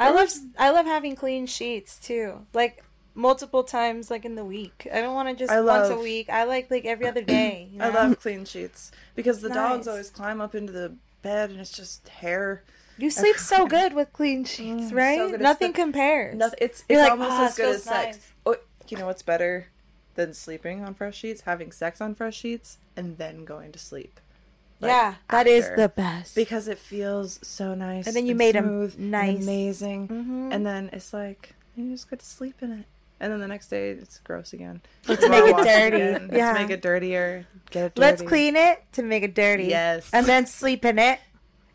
I 0.00 0.10
love 0.10 0.30
I 0.58 0.70
love 0.70 0.86
having 0.86 1.14
clean 1.16 1.46
sheets 1.46 1.98
too. 1.98 2.46
Like 2.54 2.82
multiple 3.14 3.62
times 3.64 4.10
like 4.10 4.24
in 4.24 4.34
the 4.34 4.44
week. 4.44 4.86
I 4.92 5.00
don't 5.00 5.14
want 5.14 5.28
to 5.28 5.34
just 5.34 5.52
I 5.52 5.60
once 5.60 5.88
a 5.88 5.96
week. 5.98 6.28
I 6.30 6.44
like 6.44 6.70
like 6.70 6.84
every 6.86 7.06
other 7.06 7.22
day. 7.22 7.68
You 7.72 7.78
know? 7.80 7.84
I 7.86 7.88
love 7.90 8.20
clean 8.20 8.44
sheets 8.44 8.92
because 9.14 9.40
the 9.40 9.50
dogs 9.50 9.86
always 9.86 10.10
climb 10.10 10.40
up 10.40 10.54
into 10.54 10.72
the 10.72 10.94
bed 11.22 11.50
and 11.50 11.60
it's 11.60 11.72
just 11.72 12.08
hair. 12.08 12.62
You 12.98 13.10
sleep 13.10 13.36
so 13.38 13.66
good 13.78 13.94
with 13.94 14.12
clean 14.12 14.44
sheets, 14.44 14.90
Mm, 14.90 14.94
right? 14.94 15.18
so 15.30 15.36
Nothing 15.36 15.72
the- 15.72 15.78
compares. 15.78 16.36
Nothing, 16.36 16.58
it's 16.60 16.84
it's 16.88 17.00
like, 17.00 17.10
almost 17.10 17.30
"Ah, 17.32 17.46
as 17.46 17.56
good 17.56 17.74
as 17.76 17.82
sex. 17.84 18.18
Oh, 18.46 18.56
you 18.88 18.96
know 18.98 19.06
what's 19.06 19.22
better 19.22 19.68
than 20.16 20.34
sleeping 20.34 20.82
on 20.84 20.94
fresh 20.94 21.16
sheets? 21.16 21.42
Having 21.42 21.72
sex 21.72 22.00
on 22.00 22.14
fresh 22.14 22.36
sheets 22.36 22.78
and 22.96 23.16
then 23.18 23.44
going 23.44 23.72
to 23.72 23.78
sleep. 23.78 24.20
Like, 24.80 24.88
yeah, 24.90 25.14
that 25.30 25.46
is 25.46 25.64
after. 25.66 25.76
the 25.76 25.88
best. 25.90 26.34
because 26.34 26.66
it 26.68 26.78
feels 26.78 27.38
so 27.42 27.74
nice 27.74 28.06
And 28.06 28.16
then 28.16 28.26
you 28.26 28.34
made 28.34 28.56
'em 28.56 28.64
smooth 28.64 28.94
and 28.98 29.10
nice. 29.10 29.42
amazing 29.42 30.08
Mhm. 30.08 30.54
and 30.54 30.64
then 30.66 30.90
it's 30.92 31.12
like 31.12 31.54
you 31.76 31.90
just 31.90 32.08
get 32.10 32.18
to 32.20 32.26
sleep 32.26 32.56
in 32.62 32.72
it 32.72 32.86
and 33.20 33.32
then 33.32 33.40
the 33.40 33.46
next 33.48 33.68
day 33.68 33.90
it's 33.90 34.18
gross 34.20 34.52
again 34.52 34.80
Let's 35.08 35.28
make 35.28 35.44
it 35.44 35.56
dirty. 35.56 35.96
again. 36.02 36.30
Yeah. 36.32 36.46
let's 36.52 36.58
make 36.60 36.70
it 36.70 36.82
dirtier 36.82 37.46
get 37.70 37.84
it 37.84 37.94
dirty. 37.94 38.00
Let's 38.00 38.22
clean 38.22 38.56
it 38.56 38.82
to 38.92 39.02
make 39.02 39.22
it 39.22 39.34
dirty. 39.34 39.64
Yes. 39.64 40.08
And 40.12 40.24
then 40.26 40.46
sleep 40.46 40.84
in 40.84 40.98
it. 40.98 41.18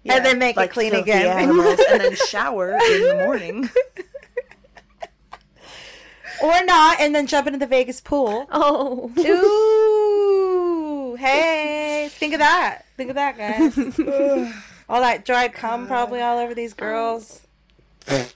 Yeah, 0.04 0.18
and 0.18 0.26
then 0.26 0.38
make 0.40 0.56
like 0.56 0.70
it 0.70 0.74
clean 0.74 0.94
again. 0.94 1.26
animals, 1.26 1.80
and 1.90 2.00
then 2.02 2.16
shower 2.28 2.72
in 2.72 3.02
the 3.08 3.16
morning 3.26 3.70
or 6.44 6.64
not, 6.66 7.00
and 7.00 7.16
then 7.16 7.26
jump 7.28 7.48
into 7.48 7.58
the 7.60 7.66
Vegas 7.66 8.02
pool. 8.02 8.46
Oh. 8.52 9.10
Ooh, 9.18 11.16
hey, 11.16 11.75
think 12.26 12.34
of 12.34 12.40
that. 12.40 12.86
Think 12.98 13.10
of 13.12 13.16
that, 13.16 13.38
guys. 13.38 13.78
all 14.90 15.02
that 15.02 15.26
dried 15.26 15.54
cum 15.54 15.86
probably 15.88 16.22
all 16.22 16.40
over 16.40 16.56
these 16.56 16.74
girls. 16.74 17.42
Just 18.08 18.34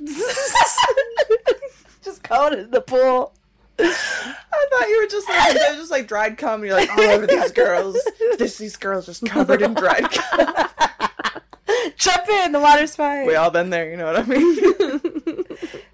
going 2.24 2.54
in 2.54 2.72
the 2.72 2.82
pool. 2.82 3.34
I 3.80 4.68
thought 4.72 4.90
you 4.90 5.00
were 5.02 5.08
just 5.08 5.30
like 5.30 5.54
they 5.54 5.60
just 5.78 5.90
like 5.90 6.06
dried 6.06 6.38
cum. 6.38 6.66
You're 6.66 6.74
like 6.74 6.90
all 6.90 7.02
over 7.02 7.26
these 7.26 7.52
girls. 7.54 7.98
This 8.38 8.58
these 8.58 8.76
girls 8.76 9.06
just 9.06 9.26
covered 9.26 9.62
in 9.62 9.74
dried 9.74 10.12
cum. 10.12 10.48
Jump 11.96 12.28
in, 12.28 12.52
the 12.52 12.60
water's 12.60 12.98
fine. 12.98 13.26
We 13.26 13.36
all 13.36 13.52
been 13.52 13.70
there, 13.70 13.90
you 13.90 13.96
know 13.96 14.06
what 14.06 14.18
I 14.18 14.24
mean? 14.24 14.58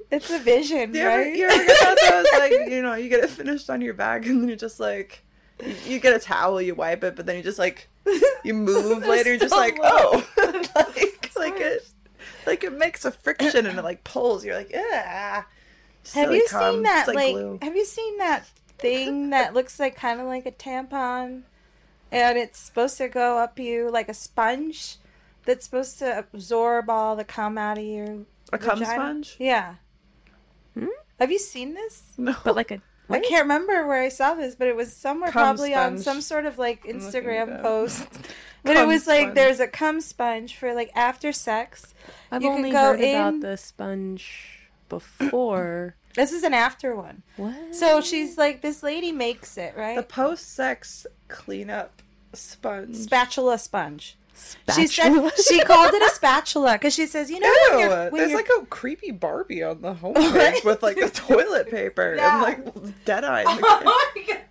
it's 0.10 0.32
a 0.32 0.40
vision, 0.40 0.96
you 0.96 1.02
ever, 1.02 1.22
right? 1.22 1.36
you 1.36 1.48
ever 1.48 1.64
get 1.64 2.00
those 2.10 2.26
like 2.40 2.72
you 2.72 2.82
know 2.82 2.96
you 2.96 3.08
get 3.08 3.24
it 3.24 3.30
finished 3.30 3.70
on 3.70 3.82
your 3.82 3.94
back 3.94 4.26
and 4.26 4.42
then 4.42 4.48
you're 4.48 4.58
just 4.58 4.80
like 4.80 5.24
you, 5.64 5.76
you 5.86 6.00
get 6.00 6.16
a 6.16 6.20
towel 6.20 6.62
you 6.62 6.76
wipe 6.76 7.04
it 7.04 7.16
but 7.16 7.26
then 7.26 7.38
you 7.38 7.44
just 7.44 7.60
like 7.60 7.90
you 8.44 8.54
move 8.54 9.06
later 9.06 9.30
you're 9.30 9.40
just 9.40 9.56
like 9.56 9.78
oh 9.82 10.26
like 10.76 11.32
like 11.38 11.60
it 11.60 11.88
like 12.46 12.64
it 12.64 12.74
makes 12.74 13.06
a 13.06 13.12
friction 13.12 13.66
and 13.66 13.80
it 13.80 13.84
like 13.84 14.04
pulls 14.04 14.46
you're 14.46 14.56
like 14.56 14.72
yeah 14.72 15.44
have 16.14 16.32
you 16.32 16.48
seen 16.48 16.84
that? 16.84 17.08
Like, 17.08 17.64
have 17.64 17.76
you 17.76 17.86
seen 17.86 18.18
that 18.18 18.46
thing 18.78 19.30
that 19.32 19.54
looks 19.54 19.80
like 19.80 19.96
kind 19.96 20.20
of 20.20 20.28
like 20.28 20.46
a 20.46 20.52
tampon, 20.52 21.44
and 22.12 22.38
it's 22.38 22.60
supposed 22.60 22.98
to 22.98 23.08
go 23.08 23.38
up 23.38 23.58
you 23.60 23.90
like 23.90 24.10
a 24.10 24.14
sponge 24.14 24.98
that's 25.46 25.66
supposed 25.66 26.00
to 26.00 26.20
absorb 26.20 26.90
all 26.90 27.16
the 27.16 27.24
cum 27.24 27.58
out 27.58 27.78
of 27.78 27.84
you. 27.84 28.26
a 28.52 28.58
cum 28.58 28.80
vagina? 28.80 28.96
sponge 28.96 29.36
Yeah. 29.40 29.76
Hmm? 30.74 30.88
Have 31.20 31.32
you 31.32 31.40
seen 31.40 31.74
this? 31.74 32.04
no 32.18 32.36
But 32.44 32.56
like 32.56 32.72
a 32.72 32.82
I 33.10 33.20
can't 33.20 33.44
remember 33.44 33.86
where 33.86 34.02
I 34.02 34.10
saw 34.10 34.34
this, 34.34 34.56
but 34.56 34.68
it 34.68 34.76
was 34.76 34.92
somewhere 34.94 35.32
Cum 35.32 35.42
probably 35.56 35.74
on 35.76 35.98
some 35.98 36.22
sort 36.22 36.46
of 36.46 36.58
like 36.58 36.84
Instagram 36.86 37.62
post. 37.62 38.08
But 38.64 38.78
it 38.78 38.80
Cum 38.80 38.88
was 38.88 39.06
like 39.06 39.36
there's 39.36 39.60
a 39.60 39.68
cum 39.68 40.02
sponge 40.02 40.56
for 40.56 40.74
like 40.74 40.90
after 40.96 41.32
sex. 41.32 41.94
I've 42.32 42.42
You 42.42 42.50
could 42.50 42.56
only 42.56 42.72
go 42.72 42.78
heard 42.80 43.00
in- 43.00 43.16
about 43.16 43.42
the 43.42 43.58
sponge 43.58 44.68
before. 44.90 45.96
This 46.16 46.32
is 46.32 46.44
an 46.44 46.54
after 46.54 46.96
one. 46.96 47.24
what? 47.36 47.76
So 47.76 48.00
she's 48.00 48.38
like 48.38 48.62
this 48.62 48.82
lady 48.82 49.12
makes 49.12 49.58
it, 49.58 49.76
right. 49.78 49.98
the 49.98 50.02
post-sex 50.04 51.06
cleanup 51.28 52.02
sponge 52.34 52.96
Spatula 52.96 53.58
sponge. 53.60 54.18
She 54.74 54.88
said 54.88 55.32
she 55.48 55.62
called 55.64 55.94
it 55.94 56.02
a 56.02 56.14
spatula 56.16 56.74
because 56.74 56.94
she 56.94 57.06
says, 57.06 57.30
you 57.30 57.40
know, 57.40 57.54
when 57.72 57.80
Ew, 57.80 57.86
you're, 57.86 58.10
when 58.10 58.22
there's 58.22 58.34
like 58.34 58.50
a 58.62 58.66
creepy 58.66 59.12
Barbie 59.12 59.64
on 59.64 59.82
the 59.82 59.94
homepage 59.94 60.64
with 60.66 60.82
like 60.84 60.98
the 60.98 61.10
toilet 61.10 61.70
paper 61.70 62.16
Yeah. 62.16 62.34
and 62.34 62.66
like 62.66 63.06
dead 63.06 63.24
eye. 63.24 63.44
oh 63.48 64.12
my 64.16 64.24
god, 64.24 64.42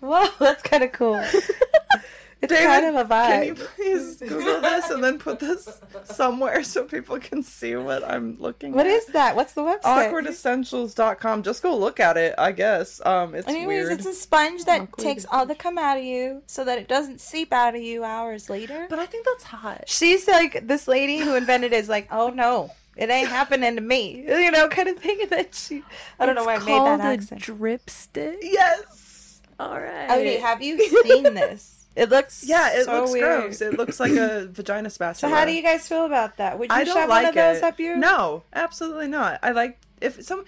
whoa, 0.00 0.28
that's 0.38 0.62
kind 0.62 0.82
of 0.82 0.92
cool. 0.92 1.22
It's 2.42 2.52
kind 2.52 2.86
of 2.86 2.94
a 2.94 3.04
vibe. 3.04 3.26
Can 3.28 3.44
you 3.48 3.54
vibe. 3.54 3.66
please 3.76 4.16
Google 4.16 4.60
this 4.62 4.88
and 4.90 5.04
then 5.04 5.18
put 5.18 5.40
this 5.40 5.80
somewhere 6.04 6.62
so 6.62 6.84
people 6.84 7.18
can 7.18 7.42
see 7.42 7.76
what 7.76 8.02
I'm 8.08 8.36
looking 8.40 8.72
What 8.72 8.86
at? 8.86 8.92
is 8.92 9.06
that? 9.06 9.36
What's 9.36 9.52
the 9.52 9.62
website? 9.62 10.10
awkwardessentials.com. 10.10 11.42
Just 11.42 11.62
go 11.62 11.76
look 11.76 12.00
at 12.00 12.16
it, 12.16 12.34
I 12.38 12.52
guess. 12.52 13.00
Um 13.04 13.34
it's 13.34 13.46
Anyways, 13.48 13.66
weird. 13.88 13.92
it's 13.92 14.06
a 14.06 14.14
sponge 14.14 14.64
that 14.64 14.80
Awkward 14.82 15.02
takes 15.04 15.26
all 15.30 15.44
the 15.46 15.54
cum 15.54 15.78
out 15.78 15.98
of 15.98 16.04
you 16.04 16.42
so 16.46 16.64
that 16.64 16.78
it 16.78 16.88
doesn't 16.88 17.20
seep 17.20 17.52
out 17.52 17.74
of 17.74 17.82
you 17.82 18.04
hours 18.04 18.48
later. 18.48 18.86
But 18.88 18.98
I 18.98 19.06
think 19.06 19.26
that's 19.26 19.44
hot. 19.44 19.84
She's 19.86 20.26
like 20.26 20.66
this 20.66 20.88
lady 20.88 21.18
who 21.18 21.34
invented 21.34 21.72
it 21.72 21.76
is 21.76 21.88
like, 21.88 22.08
oh 22.10 22.28
no, 22.30 22.70
it 22.96 23.10
ain't 23.10 23.28
happening 23.28 23.74
to 23.76 23.80
me, 23.82 24.24
you 24.28 24.50
know, 24.50 24.68
kind 24.68 24.88
of 24.88 24.98
thing. 24.98 25.18
And 25.22 25.30
then 25.30 25.46
she, 25.52 25.82
I 26.18 26.26
don't 26.26 26.34
know 26.34 26.44
why 26.44 26.54
I 26.54 26.58
made 26.58 26.66
that 26.68 27.00
called 27.00 27.00
accent. 27.02 27.42
a 27.42 27.44
drip 27.44 27.90
stick. 27.90 28.38
Yes. 28.42 29.42
All 29.58 29.78
right. 29.78 30.08
Wait, 30.08 30.40
have 30.40 30.62
you 30.62 30.78
seen 31.02 31.22
this? 31.34 31.79
It 31.96 32.08
looks 32.08 32.44
Yeah, 32.46 32.70
it 32.72 32.84
so 32.84 33.00
looks 33.00 33.12
weird. 33.12 33.40
gross. 33.42 33.60
It 33.60 33.76
looks 33.76 33.98
like 34.00 34.12
a 34.12 34.46
vagina 34.50 34.90
spatula. 34.90 35.14
So 35.16 35.28
how 35.28 35.44
do 35.44 35.52
you 35.52 35.62
guys 35.62 35.86
feel 35.88 36.06
about 36.06 36.36
that? 36.36 36.58
Would 36.58 36.70
you 36.70 36.76
I 36.76 36.84
don't 36.84 36.94
shove 36.94 37.08
like 37.08 37.24
one 37.24 37.28
of 37.30 37.34
those 37.34 37.56
it. 37.58 37.64
up 37.64 37.80
your? 37.80 37.96
No, 37.96 38.42
absolutely 38.52 39.08
not. 39.08 39.40
I 39.42 39.50
like 39.50 39.78
if 40.00 40.22
some. 40.24 40.44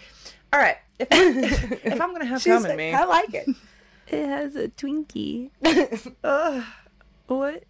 All 0.53 0.61
right, 0.61 0.77
if 0.99 1.09
if 1.85 2.01
I'm 2.01 2.13
gonna 2.13 2.25
have 2.27 2.43
She's 2.43 2.53
cum 2.53 2.65
in 2.65 2.71
like, 2.71 2.77
me, 2.79 2.93
I 2.95 3.05
like 3.05 3.35
it. 3.35 3.49
It 4.09 4.27
has 4.27 4.57
a 4.57 4.69
Twinkie. 4.69 5.51
ugh, 6.25 6.65
What? 7.29 7.63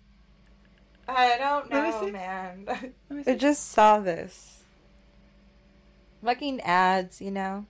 I 1.06 1.36
don't 1.38 1.70
Let 1.70 1.84
me 1.84 1.90
know, 1.90 2.04
see. 2.06 2.10
man. 2.10 2.64
let 2.66 3.26
me 3.26 3.32
I 3.32 3.36
just 3.36 3.70
saw 3.70 4.00
this. 4.00 4.64
Fucking 6.24 6.60
ads, 6.62 7.20
you 7.20 7.30
know. 7.30 7.66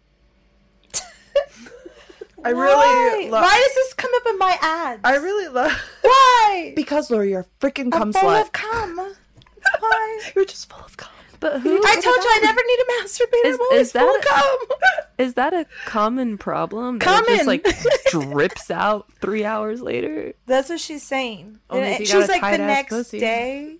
I 2.45 2.53
Why? 2.53 2.64
really 2.64 3.30
love. 3.30 3.43
Why 3.43 3.62
does 3.66 3.74
this 3.74 3.95
come 3.95 4.11
up 4.16 4.22
in 4.28 4.38
my 4.38 4.59
ads? 4.61 5.01
I 5.05 5.16
really 5.16 5.49
love. 5.49 5.72
Why? 6.03 6.72
Because 6.76 7.11
Laura, 7.11 7.26
you're 7.26 7.40
a 7.40 7.47
freaking 7.61 7.90
cum 7.93 8.03
I'm 8.03 8.12
full 8.12 8.22
slut. 8.30 8.43
of 8.43 8.53
cum. 8.53 8.97
That's 8.97 9.76
why. 9.80 10.20
You're 10.34 10.45
just 10.45 10.68
full 10.68 10.84
of 10.84 10.97
cum. 10.97 11.11
But 11.38 11.61
who? 11.61 11.80
I 11.84 11.95
told 11.95 12.05
you 12.05 12.30
I 12.30 12.40
never 12.43 12.61
need 12.66 12.76
to 12.76 12.86
masturbate. 13.01 13.49
Is- 13.49 13.55
I'm 13.57 13.61
always 13.61 13.80
is 13.80 13.93
that 13.93 14.01
full 14.01 14.16
of 14.16 14.24
cum. 14.24 14.78
Is 15.18 15.34
that 15.34 15.53
a 15.55 15.66
common 15.84 16.36
problem? 16.38 16.99
That 16.99 17.22
it 17.28 17.28
just 17.28 17.45
Common. 17.45 17.47
like 17.47 18.30
drips 18.32 18.70
out 18.72 19.07
three 19.20 19.45
hours 19.45 19.80
later. 19.80 20.32
That's 20.47 20.68
what 20.68 20.80
she's 20.80 21.05
saying. 21.05 21.61
Only 21.70 21.84
And 21.84 21.95
if 21.95 22.01
you 22.01 22.07
she 22.07 22.16
was 22.16 22.28
like 22.28 22.40
the 22.40 22.59
next 22.59 22.90
pussy. 22.93 23.20
day. 23.20 23.76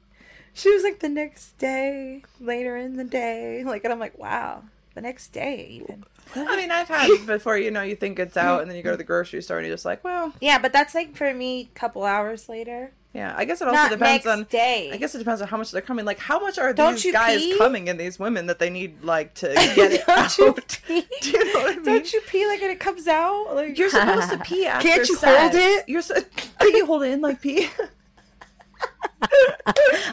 She 0.55 0.71
was 0.73 0.85
like 0.85 1.01
the 1.01 1.09
next 1.09 1.57
day, 1.59 2.23
later 2.39 2.77
in 2.77 2.97
the 2.97 3.05
day. 3.05 3.65
Like, 3.65 3.83
and 3.85 3.93
I'm 3.93 3.99
like, 3.99 4.17
wow, 4.19 4.63
the 4.95 5.01
next 5.01 5.29
day 5.33 5.67
even. 5.71 6.05
I 6.35 6.57
mean, 6.57 6.71
I've 6.71 6.89
had 6.89 7.11
before. 7.27 7.59
You 7.59 7.71
know, 7.71 7.83
you 7.83 7.97
think 7.97 8.19
it's 8.19 8.37
out, 8.37 8.63
and 8.63 8.71
then 8.71 8.77
you 8.77 8.83
go 8.83 8.91
to 8.93 8.97
the 8.97 9.05
grocery 9.05 9.43
store, 9.43 9.59
and 9.59 9.67
you're 9.67 9.75
just 9.75 9.85
like, 9.85 10.03
well, 10.05 10.33
Yeah, 10.41 10.59
but 10.59 10.73
that's 10.73 10.95
like 10.95 11.17
for 11.17 11.33
me, 11.35 11.71
a 11.75 11.79
couple 11.79 12.05
hours 12.05 12.49
later. 12.49 12.93
yeah. 13.13 13.35
I 13.37 13.45
guess 13.45 13.61
it 13.61 13.69
also 13.69 13.77
Not 13.77 13.91
depends 13.91 14.25
next 14.25 14.39
on. 14.39 14.45
day. 14.45 14.91
I 14.93 14.97
guess 14.97 15.15
it 15.15 15.19
depends 15.19 15.43
on 15.43 15.49
how 15.49 15.57
much 15.59 15.71
they're 15.73 15.83
coming. 15.83 16.05
Like, 16.07 16.19
how 16.19 16.41
much 16.41 16.59
are 16.59 16.73
Don't 16.73 16.95
these 16.95 17.13
guys 17.13 17.39
pee? 17.41 17.59
coming 17.59 17.89
in 17.89 17.97
these 17.99 18.19
women 18.19 18.47
that 18.47 18.59
they 18.59 18.71
need 18.71 19.03
like 19.05 19.35
to 19.35 19.49
get 19.75 19.93
it 19.93 20.07
Don't 20.07 20.19
out? 20.19 20.39
you 20.39 20.55
pee? 20.87 21.07
Do 21.21 21.31
you 21.31 21.45
know 21.55 21.61
what 21.61 21.71
I 21.73 21.75
mean? 21.77 21.85
Don't 21.85 22.13
you 22.13 22.21
pee 22.29 22.47
like 22.47 22.61
when 22.63 22.71
it 22.71 22.81
comes 22.81 23.07
out? 23.09 23.55
Like 23.55 23.77
You're 23.79 23.91
supposed 23.91 24.31
to 24.31 24.39
pee 24.39 24.65
after 24.67 24.89
Can't 24.89 25.09
you 25.09 25.17
sex. 25.17 25.39
hold 25.39 25.53
it? 25.55 25.89
You're 25.89 26.03
so, 26.03 26.15
can 26.61 26.75
you 26.77 26.87
hold 26.87 27.03
it 27.03 27.11
in 27.13 27.21
like 27.21 27.41
pee? 27.43 27.69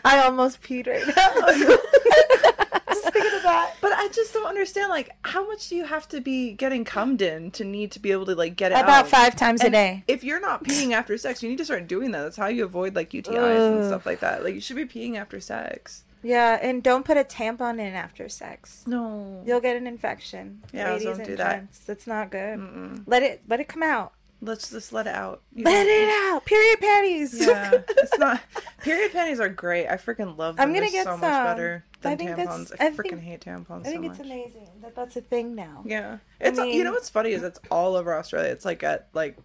I 0.06 0.22
almost 0.26 0.62
peed 0.62 0.86
right 0.88 1.06
now. 1.16 2.49
Just 2.90 3.04
thinking 3.14 3.34
of 3.36 3.44
that. 3.44 3.76
But 3.82 3.92
I 3.94 4.08
just 4.10 4.34
don't 4.34 4.48
understand. 4.48 4.90
Like, 4.90 5.16
how 5.24 5.48
much 5.48 5.70
do 5.70 5.76
you 5.76 5.86
have 5.86 6.08
to 6.10 6.22
be 6.22 6.54
getting 6.54 6.84
cummed 6.86 7.22
in 7.22 7.52
to 7.52 7.64
need 7.64 7.92
to 7.92 8.00
be 8.00 8.12
able 8.12 8.26
to 8.28 8.36
like 8.36 8.56
get 8.56 8.72
it 8.72 8.76
About 8.76 9.06
out? 9.06 9.08
five 9.08 9.36
times 9.36 9.64
a 9.64 9.70
day. 9.70 10.04
If 10.08 10.24
you're 10.24 10.40
not 10.42 10.64
peeing 10.64 10.92
after 10.92 11.18
sex, 11.18 11.42
you 11.44 11.50
need 11.50 11.58
to 11.60 11.66
start 11.66 11.88
doing 11.88 12.12
that. 12.12 12.22
That's 12.24 12.38
how 12.38 12.48
you 12.48 12.64
avoid 12.66 12.96
like 12.96 13.12
UTIs 13.12 13.78
and 13.78 13.86
stuff 13.86 14.06
like 14.06 14.20
that. 14.22 14.44
Like, 14.44 14.54
you 14.56 14.62
should 14.62 14.76
be 14.76 14.86
peeing 14.86 15.16
after 15.18 15.40
sex. 15.40 16.04
Yeah, 16.22 16.60
and 16.62 16.84
don't 16.84 17.06
put 17.06 17.16
a 17.16 17.24
tampon 17.24 17.76
in 17.80 17.94
after 17.94 18.28
sex. 18.28 18.84
No. 18.86 19.42
You'll 19.46 19.62
get 19.62 19.78
an 19.78 19.88
infection. 19.88 20.62
Yeah, 20.74 20.90
Ladies 20.92 21.06
don't 21.06 21.16
and 21.20 21.26
do 21.26 21.36
that. 21.38 21.56
gents. 21.60 21.80
That's 21.80 22.06
not 22.08 22.30
good. 22.30 22.60
Mm-mm. 22.60 23.04
Let 23.06 23.24
it 23.24 23.42
let 23.48 23.62
it 23.62 23.70
come 23.70 23.84
out. 23.84 24.12
Let's 24.42 24.70
just 24.70 24.94
let 24.94 25.06
it 25.06 25.14
out. 25.16 25.42
You 25.54 25.66
Let 25.66 25.84
don't- 25.84 25.88
it 25.90 26.10
out. 26.34 26.46
Period 26.46 26.80
panties. 26.80 27.46
Yeah, 27.46 27.72
it's 27.90 28.18
not. 28.18 28.42
Period 28.82 29.12
panties 29.12 29.40
are 29.42 29.50
great. 29.50 29.88
I 29.88 29.98
freaking 29.98 30.38
love 30.38 30.56
them. 30.56 30.64
I'm 30.68 30.74
gonna 30.74 30.86
They're 30.86 31.04
get 31.04 31.06
so 31.06 31.18
much 31.18 31.22
better 31.22 31.84
than 32.02 32.14
I 32.14 32.16
think 32.16 32.30
that's- 32.38 32.48
tampons. 32.48 32.72
I 32.80 32.86
I 32.88 32.90
think- 32.92 32.96
freaking 33.14 33.20
hate 33.22 33.42
tampons 33.42 33.82
I 33.82 33.90
think 33.90 34.06
so 34.06 34.10
it's 34.12 34.18
much. 34.20 34.28
amazing 34.28 34.68
that 34.82 34.96
that's 34.96 35.16
a 35.18 35.22
thing 35.22 35.56
now. 35.56 35.84
Yeah, 35.86 36.20
it's 36.40 36.58
you 36.58 36.64
mean- 36.66 36.84
know 36.86 36.92
what's 36.94 37.10
funny 37.10 37.32
is 37.32 37.44
it's 37.44 37.60
all 37.70 37.96
over 37.98 38.16
Australia. 38.16 38.50
It's 38.52 38.64
like 38.64 38.82
at 38.84 39.10
like 39.14 39.38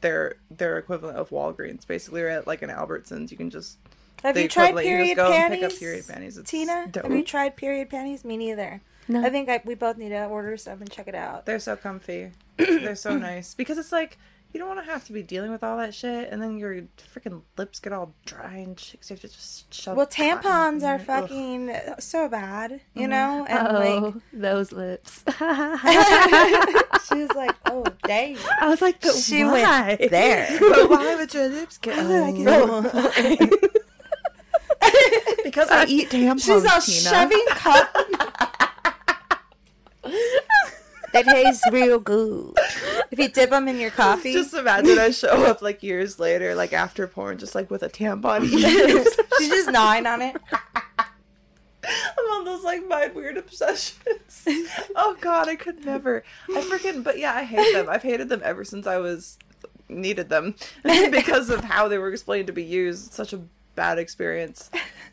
their 0.00 0.34
their 0.50 0.78
equivalent 0.78 1.18
of 1.18 1.30
Walgreens, 1.30 1.86
basically, 1.86 2.22
or 2.22 2.28
at 2.28 2.46
like 2.46 2.62
an 2.62 2.70
Albertsons. 2.70 3.30
You 3.32 3.36
can 3.36 3.50
just 3.50 3.78
Have 4.22 4.34
the 4.36 4.42
you 4.42 4.48
tried 4.48 4.70
equivalent. 4.70 4.86
You 4.86 4.92
just 4.92 4.98
period 4.98 5.16
go 5.16 5.24
and 5.26 5.34
panties? 5.34 5.60
pick 5.60 5.72
up 5.72 5.78
period 5.80 6.06
panties. 6.08 6.38
It's 6.38 6.50
Tina, 6.50 6.86
dope. 6.88 7.02
have 7.04 7.12
you 7.12 7.24
tried 7.24 7.56
period 7.56 7.90
panties? 7.90 8.24
Me 8.24 8.36
neither. 8.36 8.80
No. 9.08 9.24
I 9.26 9.30
think 9.30 9.48
I, 9.48 9.60
we 9.64 9.74
both 9.74 9.96
need 9.96 10.10
to 10.10 10.26
order 10.26 10.56
some 10.56 10.80
and 10.80 10.88
check 10.88 11.08
it 11.08 11.16
out. 11.16 11.44
They're 11.44 11.58
so 11.58 11.74
comfy. 11.74 12.30
They're 12.66 12.94
so 12.96 13.16
nice 13.16 13.54
because 13.54 13.78
it's 13.78 13.92
like 13.92 14.18
you 14.52 14.58
don't 14.58 14.68
want 14.68 14.84
to 14.84 14.90
have 14.90 15.04
to 15.04 15.12
be 15.12 15.22
dealing 15.22 15.52
with 15.52 15.62
all 15.62 15.76
that 15.76 15.94
shit, 15.94 16.28
and 16.32 16.42
then 16.42 16.58
your 16.58 16.82
freaking 17.14 17.42
lips 17.56 17.78
get 17.78 17.92
all 17.92 18.12
dry 18.26 18.54
and 18.56 18.78
shit. 18.80 19.00
'cause 19.00 19.10
you 19.10 19.14
have 19.14 19.20
to 19.20 19.28
just 19.28 19.72
shove. 19.72 19.96
Well, 19.96 20.06
tampons 20.08 20.82
are 20.82 20.98
there. 20.98 20.98
Ugh. 20.98 21.06
fucking 21.06 21.76
so 22.00 22.28
bad, 22.28 22.80
you 22.94 23.02
Mm-hmm. 23.06 23.10
know? 23.10 23.46
And 23.48 23.68
oh, 23.68 23.78
like, 24.10 24.14
those 24.32 24.72
lips. 24.72 25.22
she 27.08 27.14
was 27.22 27.30
like, 27.36 27.54
oh, 27.66 27.84
dang. 28.02 28.38
I 28.60 28.68
was 28.68 28.82
like, 28.82 29.00
but 29.00 29.14
She 29.14 29.44
why? 29.44 29.96
went 30.00 30.10
there. 30.10 30.48
but 30.60 30.90
why 30.90 31.14
would 31.14 31.32
your 31.32 31.48
lips 31.48 31.78
get? 31.78 31.94
Oh. 31.96 32.82
because 35.44 35.70
I 35.70 35.84
eat 35.86 36.10
tampons. 36.10 36.44
She's 36.44 36.64
all 36.64 36.80
Tina. 36.80 37.08
shoving 37.08 37.46
cotton. 37.50 38.06
They 41.12 41.22
taste 41.22 41.64
real 41.72 41.98
good. 41.98 42.54
If 43.10 43.18
you 43.18 43.28
dip 43.28 43.50
them 43.50 43.66
in 43.68 43.78
your 43.80 43.90
coffee, 43.90 44.32
Just 44.32 44.54
imagine 44.54 44.98
I 44.98 45.10
show 45.10 45.44
up 45.46 45.62
like 45.62 45.82
years 45.82 46.18
later, 46.18 46.54
like 46.54 46.72
after 46.72 47.06
porn, 47.06 47.38
just 47.38 47.54
like 47.54 47.70
with 47.70 47.82
a 47.82 47.88
tampon. 47.88 48.48
she's 49.38 49.48
just 49.48 49.70
gnawing 49.70 50.06
on 50.06 50.22
it. 50.22 50.36
I'm 51.82 52.24
on 52.32 52.44
those 52.44 52.62
like 52.62 52.86
mind 52.86 53.14
weird 53.14 53.36
obsessions. 53.36 54.46
Oh 54.94 55.16
god, 55.20 55.48
I 55.48 55.56
could 55.56 55.84
never. 55.84 56.22
I 56.48 56.60
freaking. 56.60 57.02
But 57.02 57.18
yeah, 57.18 57.34
I 57.34 57.42
hate 57.42 57.72
them. 57.72 57.88
I've 57.88 58.02
hated 58.02 58.28
them 58.28 58.42
ever 58.44 58.64
since 58.64 58.86
I 58.86 58.98
was 58.98 59.38
needed 59.88 60.28
them 60.28 60.54
because 60.84 61.50
of 61.50 61.64
how 61.64 61.88
they 61.88 61.98
were 61.98 62.10
explained 62.10 62.46
to 62.46 62.52
be 62.52 62.62
used. 62.62 63.08
It's 63.08 63.16
such 63.16 63.32
a 63.32 63.40
bad 63.74 63.98
experience. 63.98 64.70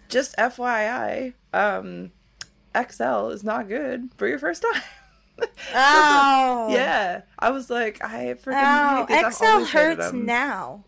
Just 0.10 0.36
FYI, 0.38 1.34
um, 1.54 2.12
XL 2.76 3.30
is 3.30 3.44
not 3.44 3.68
good 3.68 4.10
for 4.18 4.28
your 4.28 4.40
first 4.40 4.62
time. 4.62 4.82
Oh. 5.74 6.68
Yeah, 6.72 7.22
I 7.38 7.52
was 7.52 7.70
like, 7.70 8.04
I 8.04 8.36
freaking 8.36 8.54
Oh, 8.56 9.06
hate 9.06 9.26
these. 9.26 9.42
I've 9.42 9.66
XL 9.66 9.78
hurts 9.78 10.12
them. 10.12 10.26
now. 10.26 10.84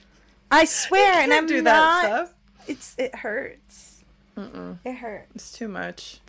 I 0.50 0.64
swear, 0.66 1.20
and 1.22 1.32
I'm 1.32 1.40
Can't 1.40 1.48
do 1.48 1.62
not. 1.62 2.02
that 2.02 2.26
stuff. 2.26 2.34
It's 2.66 2.94
it 2.98 3.14
hurts. 3.16 4.04
Mm-mm. 4.36 4.78
It 4.84 4.94
hurts. 4.96 5.30
It's 5.34 5.52
too 5.52 5.68
much. 5.68 6.20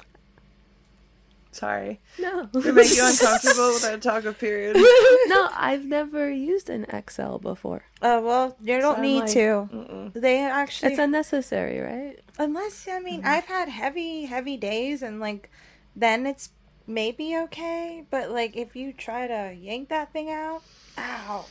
Sorry. 1.51 2.01
No. 2.19 2.45
Did 2.47 2.65
it 2.65 2.73
make 2.76 2.95
you 2.95 3.03
uncomfortable 3.07 3.67
with 3.69 3.82
that 3.84 4.01
talk 4.01 4.26
of 4.26 4.38
period? 4.38 4.76
no, 5.28 5.47
I've 5.53 5.86
never 5.86 6.30
used 6.30 6.69
an 6.69 6.86
XL 7.09 7.38
before. 7.38 7.84
Oh 8.01 8.21
well, 8.21 8.57
you 8.61 8.80
don't 8.80 8.97
I'm 8.97 9.01
need 9.01 9.19
like- 9.21 9.32
to. 9.32 9.69
Mm-mm. 9.73 10.13
They 10.13 10.39
actually, 10.39 10.91
It's 10.91 10.99
unnecessary, 10.99 11.80
right? 11.80 12.19
unless 12.38 12.88
I 12.91 12.99
mean, 12.99 13.19
Mm-hmm. 13.21 13.28
I've 13.30 13.45
had 13.45 13.69
heavy, 13.69 14.26
heavy 14.26 14.57
days, 14.57 15.01
and 15.01 15.19
like, 15.21 15.49
then 15.95 16.26
it's 16.28 16.49
maybe 16.88 17.36
okay. 17.38 18.03
But 18.09 18.31
like, 18.31 18.55
if 18.55 18.75
you 18.75 18.93
try 18.93 19.27
to 19.27 19.53
yank 19.53 19.89
that 19.89 20.11
thing 20.13 20.29
out, 20.29 20.61
ow, 20.97 21.45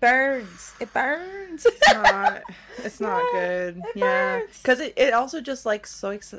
burns. 0.00 0.74
It 0.80 0.92
burns. 0.92 1.66
It's 1.66 1.92
not. 1.94 2.42
It's 2.78 3.00
not 3.00 3.22
Yeah, 3.34 3.40
good. 3.40 3.76
it 3.78 3.96
Yeah, 3.96 4.40
because 4.62 4.80
it, 4.80 4.94
it 4.96 5.12
also 5.14 5.40
just 5.40 5.64
like 5.66 5.86
soaks. 5.86 6.34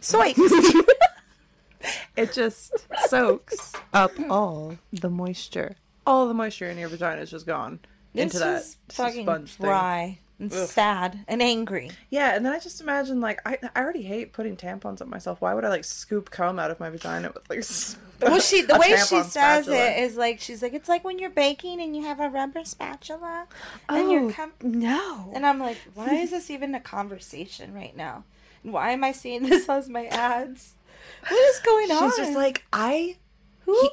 Soiks. 0.00 0.36
It 2.16 2.32
just 2.32 2.72
soaks 3.06 3.72
up 3.92 4.10
all 4.28 4.76
the 4.92 5.10
moisture. 5.10 5.76
All 6.06 6.26
the 6.26 6.34
moisture 6.34 6.68
in 6.68 6.78
your 6.78 6.88
vagina 6.88 7.20
is 7.20 7.30
just 7.30 7.46
gone 7.46 7.78
into 8.14 8.24
It's 8.24 8.38
that 8.40 8.56
just 8.62 8.78
fucking 8.88 9.24
sponge 9.24 9.52
thing. 9.52 9.66
And 10.38 10.52
Ugh. 10.52 10.68
sad 10.68 11.24
and 11.28 11.40
angry. 11.42 11.90
Yeah, 12.10 12.34
and 12.36 12.44
then 12.44 12.52
I 12.52 12.58
just 12.58 12.80
imagine 12.80 13.20
like 13.20 13.40
I 13.46 13.58
I 13.74 13.80
already 13.80 14.02
hate 14.02 14.32
putting 14.32 14.56
tampons 14.56 15.00
up 15.00 15.08
myself. 15.08 15.40
Why 15.40 15.54
would 15.54 15.64
I 15.64 15.68
like 15.68 15.84
scoop 15.84 16.30
cum 16.30 16.58
out 16.58 16.70
of 16.70 16.78
my 16.80 16.90
vagina 16.90 17.32
with 17.32 17.48
like? 17.48 17.64
Well, 18.20 18.40
she 18.48 18.62
the 18.62 18.78
way 18.78 18.90
she 18.96 19.22
says 19.22 19.30
spatula? 19.32 19.76
it 19.76 20.02
is 20.02 20.16
like 20.16 20.40
she's 20.40 20.62
like 20.62 20.74
it's 20.74 20.88
like 20.88 21.04
when 21.04 21.18
you're 21.18 21.30
baking 21.30 21.80
and 21.80 21.96
you 21.96 22.02
have 22.04 22.20
a 22.20 22.28
rubber 22.28 22.64
spatula 22.64 23.46
and 23.88 24.10
you're 24.10 24.24
Oh, 24.24 24.32
com- 24.32 24.52
no. 24.62 25.32
and 25.34 25.46
I'm 25.46 25.58
like, 25.58 25.78
why 25.94 26.14
is 26.14 26.30
this 26.30 26.50
even 26.50 26.74
a 26.74 26.80
conversation 26.80 27.72
right 27.74 27.96
now? 27.96 28.24
And 28.64 28.72
why 28.72 28.90
am 28.92 29.04
I 29.04 29.12
seeing 29.12 29.42
this 29.44 29.68
as 29.68 29.88
my 29.88 30.06
ads? 30.06 30.74
What 31.28 31.40
is 31.50 31.60
going 31.60 31.90
on? 31.92 32.10
She's 32.10 32.16
just 32.18 32.34
like 32.36 32.64
I. 32.72 33.16
who? 33.64 33.78
He, 33.80 33.90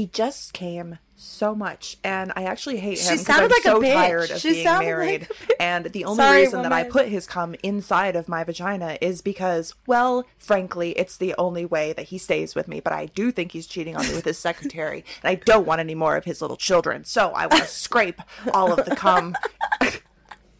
he 0.00 0.06
just 0.06 0.52
came 0.52 0.98
so 1.22 1.54
much, 1.54 1.96
and 2.02 2.32
I 2.34 2.44
actually 2.44 2.78
hate 2.78 2.98
him 2.98 3.06
because 3.12 3.26
sounded 3.26 3.44
I'm 3.44 3.50
like 3.50 3.60
a 3.60 3.62
so 3.62 3.80
bitch. 3.80 3.92
tired 3.92 4.30
of 4.30 4.40
She 4.40 4.52
being 4.52 4.64
sounded 4.66 4.86
married. 4.86 5.20
like 5.22 5.30
a 5.30 5.34
bitch. 5.34 5.50
and 5.60 5.84
the 5.86 6.04
only 6.04 6.16
Sorry, 6.22 6.40
reason 6.42 6.62
that 6.62 6.72
I 6.72 6.84
put 6.84 7.08
his 7.08 7.26
cum 7.26 7.54
inside 7.62 8.16
of 8.16 8.28
my 8.28 8.42
vagina 8.44 8.96
is 9.00 9.20
because, 9.22 9.74
well, 9.86 10.24
frankly, 10.38 10.92
it's 10.92 11.16
the 11.16 11.34
only 11.38 11.64
way 11.66 11.92
that 11.92 12.06
he 12.06 12.18
stays 12.18 12.54
with 12.54 12.68
me. 12.68 12.80
But 12.80 12.92
I 12.92 13.06
do 13.06 13.30
think 13.30 13.52
he's 13.52 13.66
cheating 13.66 13.96
on 13.96 14.06
me 14.08 14.14
with 14.14 14.24
his 14.24 14.38
secretary, 14.50 15.04
and 15.22 15.30
I 15.30 15.34
don't 15.34 15.66
want 15.66 15.80
any 15.80 15.94
more 15.94 16.16
of 16.16 16.24
his 16.24 16.40
little 16.40 16.56
children. 16.56 17.04
So 17.04 17.30
I 17.30 17.46
want 17.46 17.62
to 17.64 17.68
scrape 17.68 18.20
all 18.54 18.72
of 18.72 18.84
the 18.86 18.96
cum. 18.96 19.36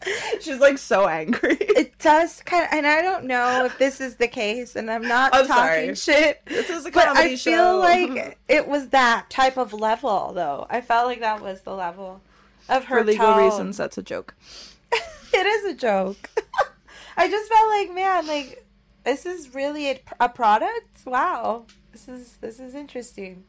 She's 0.41 0.59
like 0.59 0.77
so 0.77 1.07
angry. 1.07 1.57
it 1.59 1.97
does 1.99 2.41
kind 2.41 2.63
of, 2.65 2.69
and 2.71 2.87
I 2.87 3.01
don't 3.01 3.25
know 3.25 3.65
if 3.65 3.77
this 3.77 4.01
is 4.01 4.15
the 4.15 4.27
case, 4.27 4.75
and 4.75 4.89
I'm 4.89 5.07
not 5.07 5.33
I'm 5.33 5.45
talking 5.47 5.95
sorry. 5.95 5.95
shit. 5.95 6.41
This 6.45 6.69
is 6.69 6.85
a 6.85 6.91
But 6.91 7.05
comedy 7.07 7.33
I 7.33 7.35
show. 7.35 7.51
feel 7.51 7.79
like 7.79 8.37
it 8.49 8.67
was 8.67 8.89
that 8.89 9.29
type 9.29 9.57
of 9.57 9.73
level, 9.73 10.33
though. 10.33 10.65
I 10.69 10.81
felt 10.81 11.05
like 11.07 11.19
that 11.19 11.41
was 11.41 11.61
the 11.61 11.75
level 11.75 12.21
of 12.69 12.85
her 12.85 12.99
for 12.99 13.03
legal 13.05 13.33
tone. 13.33 13.43
reasons, 13.43 13.77
that's 13.77 13.97
a 13.97 14.03
joke. 14.03 14.33
it 14.91 15.45
is 15.45 15.65
a 15.65 15.73
joke. 15.75 16.29
I 17.17 17.29
just 17.29 17.51
felt 17.51 17.67
like, 17.69 17.93
man, 17.93 18.25
like 18.27 18.65
this 19.03 19.25
is 19.25 19.53
really 19.53 19.89
a, 19.91 19.99
a 20.19 20.29
product. 20.29 21.05
Wow, 21.05 21.65
this 21.91 22.07
is 22.07 22.37
this 22.41 22.59
is 22.59 22.73
interesting. 22.75 23.43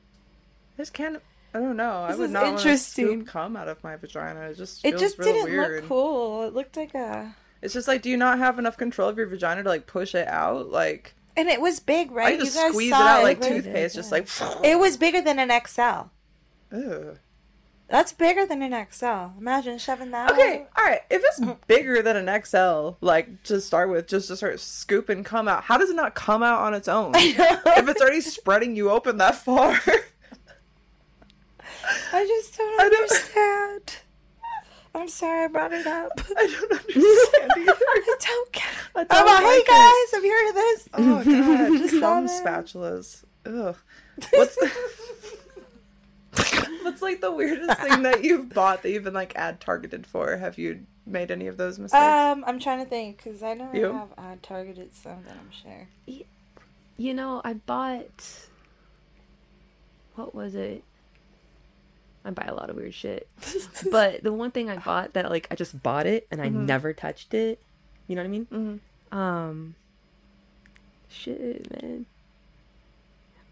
This 0.76 0.90
can't. 0.90 1.22
I 1.54 1.58
don't 1.60 1.76
know. 1.76 2.06
This 2.06 2.16
I 2.16 2.18
would 2.18 2.24
is 2.24 2.30
not 2.30 2.42
want 2.44 2.58
to 2.58 2.68
interesting. 2.68 3.26
scoop 3.26 3.36
out 3.36 3.68
of 3.68 3.82
my 3.84 3.96
vagina. 3.96 4.40
It 4.50 4.56
just 4.56 4.84
It 4.84 4.98
just 4.98 5.18
didn't 5.18 5.50
weird. 5.50 5.82
look 5.82 5.88
cool. 5.88 6.44
It 6.44 6.54
looked 6.54 6.76
like 6.76 6.94
a, 6.94 7.34
It's 7.60 7.74
just 7.74 7.88
like, 7.88 8.02
do 8.02 8.10
you 8.10 8.16
not 8.16 8.38
have 8.38 8.58
enough 8.58 8.76
control 8.76 9.08
of 9.08 9.18
your 9.18 9.26
vagina 9.26 9.62
to 9.62 9.68
like 9.68 9.86
push 9.86 10.14
it 10.14 10.28
out? 10.28 10.70
Like, 10.70 11.14
and 11.36 11.48
it 11.48 11.60
was 11.60 11.80
big, 11.80 12.10
right? 12.10 12.34
I 12.34 12.38
just 12.38 12.54
you 12.54 12.62
guys 12.62 12.72
squeeze 12.72 12.92
it 12.92 12.94
out 12.94 13.22
like 13.22 13.40
toothpaste, 13.40 13.94
just 13.94 14.12
like. 14.12 14.28
It 14.64 14.78
was 14.78 14.96
bigger 14.96 15.20
than 15.20 15.38
an 15.38 15.50
XL. 15.66 16.08
Ugh. 16.74 17.18
That's 17.92 18.12
bigger 18.14 18.46
than 18.46 18.62
an 18.62 18.86
XL. 18.90 19.38
Imagine 19.38 19.76
shoving 19.76 20.12
that. 20.12 20.32
Okay, 20.32 20.62
out. 20.62 20.68
all 20.78 20.84
right. 20.84 21.02
If 21.10 21.20
it's 21.22 21.40
mm. 21.40 21.58
bigger 21.66 22.00
than 22.00 22.16
an 22.16 22.42
XL, 22.42 22.92
like 23.02 23.42
to 23.42 23.60
start 23.60 23.90
with, 23.90 24.06
just 24.06 24.28
to 24.28 24.36
start 24.36 24.60
scooping 24.60 25.24
come 25.24 25.46
out, 25.46 25.64
how 25.64 25.76
does 25.76 25.90
it 25.90 25.96
not 25.96 26.14
come 26.14 26.42
out 26.42 26.60
on 26.60 26.72
its 26.72 26.88
own? 26.88 27.12
if 27.16 27.88
it's 27.88 28.00
already 28.00 28.22
spreading 28.22 28.76
you 28.76 28.90
open 28.90 29.18
that 29.18 29.34
far, 29.34 29.78
I 32.12 32.26
just 32.26 32.56
don't 32.58 32.80
I 32.80 32.88
don't- 32.88 33.02
understand. 33.02 33.96
I'm 34.94 35.08
sorry 35.08 35.44
I 35.44 35.48
brought 35.48 35.72
it 35.72 35.86
up. 35.86 36.12
I 36.36 36.46
don't 36.46 36.72
understand 36.72 37.52
either. 37.56 37.72
I 37.72 38.16
don't 38.20 38.52
get 38.52 38.64
it. 38.64 38.68
I 38.94 39.00
I'm 39.00 39.06
don't 39.08 39.26
like, 39.26 39.42
like 39.42 39.44
hey 39.44 39.58
it. 39.58 39.66
guys, 39.66 40.12
I'm 40.18 40.22
here 40.22 40.46
to 40.48 40.52
this. 40.52 40.88
Oh 40.92 41.24
god, 41.24 41.78
Just 41.78 41.98
cum 42.00 42.26
spatulas. 42.28 43.24
Ugh. 43.46 43.74
What's 44.34 44.58
What's 46.82 47.02
like 47.02 47.20
the 47.20 47.30
weirdest 47.32 47.80
thing 47.80 48.02
that 48.02 48.24
you've 48.24 48.48
bought 48.50 48.82
that 48.82 48.90
you've 48.90 49.04
been 49.04 49.14
like 49.14 49.32
ad 49.36 49.60
targeted 49.60 50.06
for? 50.06 50.36
Have 50.36 50.58
you 50.58 50.84
made 51.06 51.30
any 51.30 51.46
of 51.46 51.56
those 51.56 51.78
mistakes? 51.78 52.02
Um, 52.02 52.44
I'm 52.46 52.58
trying 52.58 52.82
to 52.82 52.88
think 52.88 53.16
because 53.18 53.42
I 53.42 53.54
know 53.54 53.70
You? 53.72 53.92
I 53.92 53.98
have 53.98 54.12
ad 54.18 54.42
targeted 54.42 54.94
some 54.94 55.22
that 55.26 55.36
I'm 55.36 55.50
sure. 55.50 55.88
You 56.98 57.14
know, 57.14 57.40
I 57.44 57.54
bought. 57.54 58.46
What 60.16 60.34
was 60.34 60.54
it? 60.54 60.84
I 62.24 62.30
buy 62.30 62.44
a 62.44 62.54
lot 62.54 62.70
of 62.70 62.76
weird 62.76 62.94
shit. 62.94 63.28
but 63.90 64.22
the 64.22 64.32
one 64.32 64.50
thing 64.50 64.70
I 64.70 64.76
bought 64.76 65.12
that, 65.14 65.30
like, 65.30 65.48
I 65.50 65.54
just 65.54 65.82
bought 65.82 66.06
it 66.06 66.26
and 66.30 66.40
I 66.40 66.48
never 66.48 66.92
touched 66.92 67.34
it. 67.34 67.60
You 68.06 68.16
know 68.16 68.22
what 68.22 68.26
I 68.26 68.30
mean? 68.30 68.46
Mm-hmm. 68.46 69.18
Um. 69.18 69.74
Shit, 71.08 71.82
man. 71.82 72.06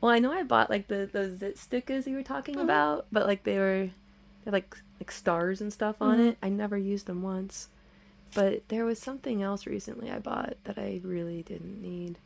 Well, 0.01 0.13
I 0.13 0.19
know 0.19 0.33
I 0.33 0.43
bought 0.43 0.71
like 0.71 0.89
the 0.89 1.09
those 1.13 1.39
zit 1.39 1.59
stickers 1.59 2.07
you 2.07 2.17
were 2.17 2.23
talking 2.23 2.57
about, 2.57 3.07
but 3.13 3.27
like 3.27 3.45
they 3.45 3.59
were, 3.59 3.91
they're 4.45 4.53
like 4.53 4.75
like 4.99 5.11
stars 5.11 5.61
and 5.61 5.73
stuff 5.73 5.97
on 6.01 6.21
it. 6.21 6.39
I 6.43 6.49
never 6.49 6.79
used 6.79 7.07
them 7.07 7.23
once. 7.23 7.69
But 8.35 8.69
there 8.69 8.85
was 8.85 8.99
something 8.99 9.43
else 9.43 9.67
recently 9.67 10.11
I 10.11 10.19
bought 10.21 10.55
that 10.65 10.79
I 10.79 11.01
really 11.03 11.43
didn't 11.43 11.83
need. 11.83 12.17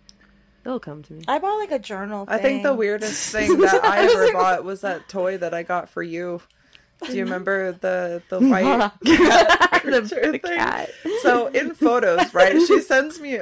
It'll 0.64 0.80
come 0.80 1.02
to 1.04 1.12
me. 1.12 1.22
I 1.28 1.38
bought 1.38 1.58
like 1.58 1.70
a 1.72 1.78
journal. 1.78 2.24
I 2.28 2.38
think 2.38 2.62
the 2.62 2.74
weirdest 2.74 3.32
thing 3.32 3.58
that 3.60 3.84
I 3.84 4.04
ever 4.04 4.32
bought 4.32 4.64
was 4.64 4.80
that 4.80 5.08
toy 5.08 5.36
that 5.38 5.52
I 5.52 5.62
got 5.62 5.88
for 5.90 6.02
you. 6.02 6.40
Do 7.06 7.12
you 7.14 7.24
remember 7.24 7.72
the 7.72 8.22
the 8.30 8.40
white 8.48 8.92
the, 9.02 9.82
the 9.84 10.38
thing? 10.38 10.40
cat. 10.40 10.90
So 11.22 11.48
in 11.48 11.74
photos, 11.74 12.32
right? 12.32 12.58
She 12.66 12.80
sends 12.80 13.20
me. 13.20 13.40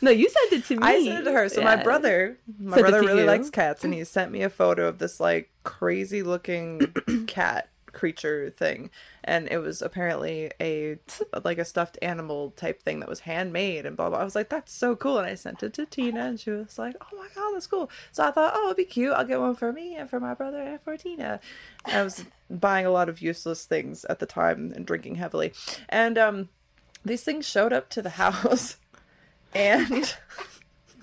No, 0.00 0.10
you 0.10 0.28
sent 0.30 0.52
it 0.52 0.64
to 0.66 0.76
me. 0.76 0.82
I 0.82 1.04
sent 1.04 1.18
it 1.20 1.24
to 1.24 1.32
her. 1.32 1.48
So 1.48 1.62
my 1.62 1.76
brother, 1.82 2.38
my 2.58 2.76
Sent 2.76 2.88
brother 2.88 3.00
really 3.06 3.22
you. 3.22 3.26
likes 3.26 3.50
cats, 3.50 3.84
and 3.84 3.92
he 3.92 4.04
sent 4.04 4.30
me 4.32 4.42
a 4.42 4.48
photo 4.50 4.88
of 4.88 4.98
this 4.98 5.20
like 5.20 5.50
crazy 5.64 6.22
looking 6.22 6.94
cat 7.26 7.68
creature 7.96 8.50
thing, 8.50 8.90
and 9.24 9.48
it 9.50 9.58
was 9.58 9.80
apparently 9.82 10.52
a 10.60 10.98
like 11.44 11.58
a 11.58 11.64
stuffed 11.64 11.98
animal 12.02 12.52
type 12.52 12.80
thing 12.82 13.00
that 13.00 13.08
was 13.08 13.20
handmade 13.20 13.86
and 13.86 13.96
blah 13.96 14.08
blah. 14.10 14.18
I 14.18 14.24
was 14.24 14.34
like, 14.36 14.50
that's 14.50 14.72
so 14.72 14.94
cool, 14.94 15.18
and 15.18 15.26
I 15.26 15.34
sent 15.34 15.62
it 15.62 15.72
to 15.74 15.86
Tina, 15.86 16.26
and 16.26 16.38
she 16.38 16.50
was 16.50 16.78
like, 16.78 16.94
oh 17.00 17.16
my 17.16 17.26
god, 17.34 17.52
that's 17.54 17.66
cool. 17.66 17.90
So 18.12 18.22
I 18.24 18.30
thought, 18.30 18.52
oh, 18.54 18.66
it'd 18.66 18.76
be 18.76 18.84
cute. 18.84 19.12
I'll 19.14 19.24
get 19.24 19.40
one 19.40 19.56
for 19.56 19.72
me 19.72 19.96
and 19.96 20.08
for 20.08 20.20
my 20.20 20.34
brother 20.34 20.60
and 20.62 20.80
for 20.80 20.96
Tina. 20.96 21.40
I 21.86 22.02
was 22.02 22.24
buying 22.50 22.86
a 22.86 22.90
lot 22.90 23.08
of 23.08 23.20
useless 23.22 23.64
things 23.64 24.04
at 24.04 24.18
the 24.20 24.26
time 24.26 24.72
and 24.76 24.86
drinking 24.86 25.16
heavily, 25.16 25.52
and 25.88 26.18
um, 26.18 26.48
these 27.04 27.24
things 27.24 27.48
showed 27.48 27.72
up 27.72 27.88
to 27.90 28.02
the 28.02 28.10
house. 28.22 28.76
And 29.54 30.14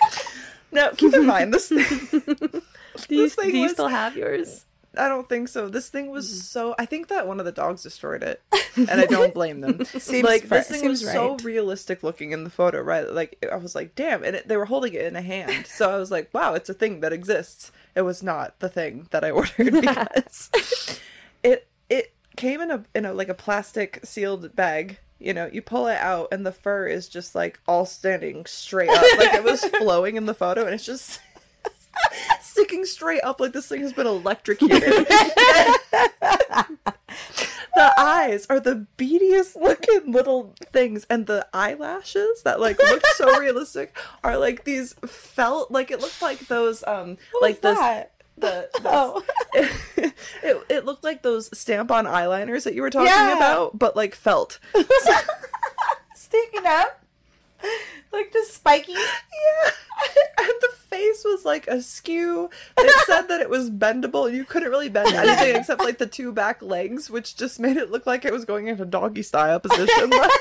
now, 0.71 0.89
keep 0.97 1.13
in 1.13 1.25
mind 1.25 1.53
this 1.53 1.69
thing. 1.69 2.21
Do 3.07 3.15
you, 3.15 3.23
This 3.23 3.35
thing 3.35 3.51
do 3.51 3.55
you 3.57 3.63
was- 3.63 3.71
still 3.73 3.87
have 3.87 4.17
yours? 4.17 4.65
I 4.97 5.07
don't 5.07 5.29
think 5.29 5.47
so. 5.47 5.69
This 5.69 5.87
thing 5.87 6.11
was 6.11 6.27
mm-hmm. 6.27 6.39
so. 6.39 6.75
I 6.77 6.85
think 6.85 7.07
that 7.07 7.25
one 7.25 7.39
of 7.39 7.45
the 7.45 7.51
dogs 7.53 7.83
destroyed 7.83 8.23
it, 8.23 8.41
and 8.75 8.89
I 8.89 9.05
don't 9.05 9.33
blame 9.33 9.61
them. 9.61 9.85
Seems 9.85 10.25
like 10.25 10.43
fair- 10.43 10.59
this 10.59 10.67
thing 10.67 10.87
was 10.87 10.99
seems 10.99 11.13
so 11.13 11.37
realistic 11.43 12.03
looking 12.03 12.31
in 12.31 12.43
the 12.43 12.49
photo, 12.49 12.81
right? 12.81 13.09
Like 13.09 13.45
I 13.49 13.55
was 13.55 13.73
like, 13.73 13.95
damn, 13.95 14.23
and 14.23 14.35
it, 14.35 14.47
they 14.49 14.57
were 14.57 14.65
holding 14.65 14.93
it 14.93 15.05
in 15.05 15.15
a 15.15 15.21
hand, 15.21 15.65
so 15.65 15.89
I 15.89 15.97
was 15.97 16.11
like, 16.11 16.33
wow, 16.33 16.55
it's 16.55 16.69
a 16.69 16.73
thing 16.73 16.99
that 16.99 17.13
exists. 17.13 17.71
It 17.95 18.01
was 18.01 18.21
not 18.21 18.59
the 18.59 18.67
thing 18.67 19.07
that 19.11 19.23
I 19.23 19.31
ordered 19.31 19.71
because 19.81 20.49
it 21.41 21.67
it 21.89 22.13
came 22.35 22.59
in 22.59 22.71
a 22.71 22.83
in 22.93 23.05
a 23.05 23.13
like 23.13 23.29
a 23.29 23.33
plastic 23.33 24.01
sealed 24.03 24.55
bag. 24.55 24.99
You 25.19 25.33
know, 25.33 25.49
you 25.53 25.61
pull 25.61 25.87
it 25.87 25.99
out, 25.99 26.29
and 26.33 26.45
the 26.45 26.51
fur 26.51 26.87
is 26.87 27.07
just 27.07 27.33
like 27.33 27.61
all 27.65 27.85
standing 27.85 28.45
straight 28.45 28.89
up, 28.89 29.05
like 29.17 29.35
it 29.35 29.43
was 29.43 29.63
flowing 29.63 30.17
in 30.17 30.25
the 30.25 30.33
photo, 30.33 30.65
and 30.65 30.73
it's 30.73 30.85
just 30.85 31.21
sticking 32.41 32.85
straight 32.85 33.21
up 33.23 33.39
like 33.39 33.53
this 33.53 33.67
thing 33.67 33.81
has 33.81 33.93
been 33.93 34.07
electrocuted. 34.07 34.81
the 37.75 37.93
eyes 37.97 38.45
are 38.49 38.59
the 38.59 38.85
beadiest 38.97 39.55
looking 39.55 40.11
little 40.11 40.53
things, 40.71 41.05
and 41.09 41.27
the 41.27 41.47
eyelashes 41.53 42.43
that 42.43 42.59
like 42.59 42.77
look 42.79 43.05
so 43.15 43.39
realistic 43.39 43.97
are 44.23 44.37
like 44.37 44.63
these 44.63 44.93
felt 45.05 45.71
like 45.71 45.91
it 45.91 45.99
looked 46.01 46.21
like 46.21 46.39
those 46.47 46.83
um 46.85 47.17
What 47.31 47.41
like 47.41 47.61
this 47.61 47.77
that? 47.77 48.11
the, 48.37 48.69
the 48.73 48.81
Oh. 48.85 49.23
it, 49.53 50.13
it 50.69 50.85
looked 50.85 51.03
like 51.03 51.21
those 51.21 51.55
stamp 51.57 51.91
on 51.91 52.05
eyeliners 52.05 52.63
that 52.63 52.73
you 52.73 52.81
were 52.81 52.89
talking 52.89 53.07
Yeah. 53.07 53.35
about, 53.37 53.77
but 53.77 53.95
like 53.95 54.15
felt. 54.15 54.59
Sticking 56.15 56.65
up, 56.65 57.03
like 58.11 58.31
just 58.33 58.53
spiky. 58.55 58.93
Yeah. 58.93 59.71
And 60.39 60.47
the 60.61 60.69
face 60.75 61.23
was 61.23 61.45
like 61.45 61.67
askew. 61.67 62.49
It 62.75 63.05
said 63.05 63.27
that 63.27 63.39
it 63.41 63.49
was 63.51 63.69
bendable. 63.69 64.33
You 64.33 64.43
couldn't 64.43 64.69
really 64.71 64.89
bend 64.89 65.09
anything 65.13 65.55
except 65.55 65.79
like 65.81 65.99
the 65.99 66.07
two 66.07 66.31
back 66.31 66.63
legs, 66.63 67.07
which 67.11 67.35
just 67.37 67.59
made 67.59 67.77
it 67.77 67.91
look 67.91 68.07
like 68.07 68.25
it 68.25 68.33
was 68.33 68.43
going 68.45 68.67
into 68.67 68.83
doggy 68.85 69.21
style 69.21 69.59
position. 69.59 70.09
Like, 70.09 70.31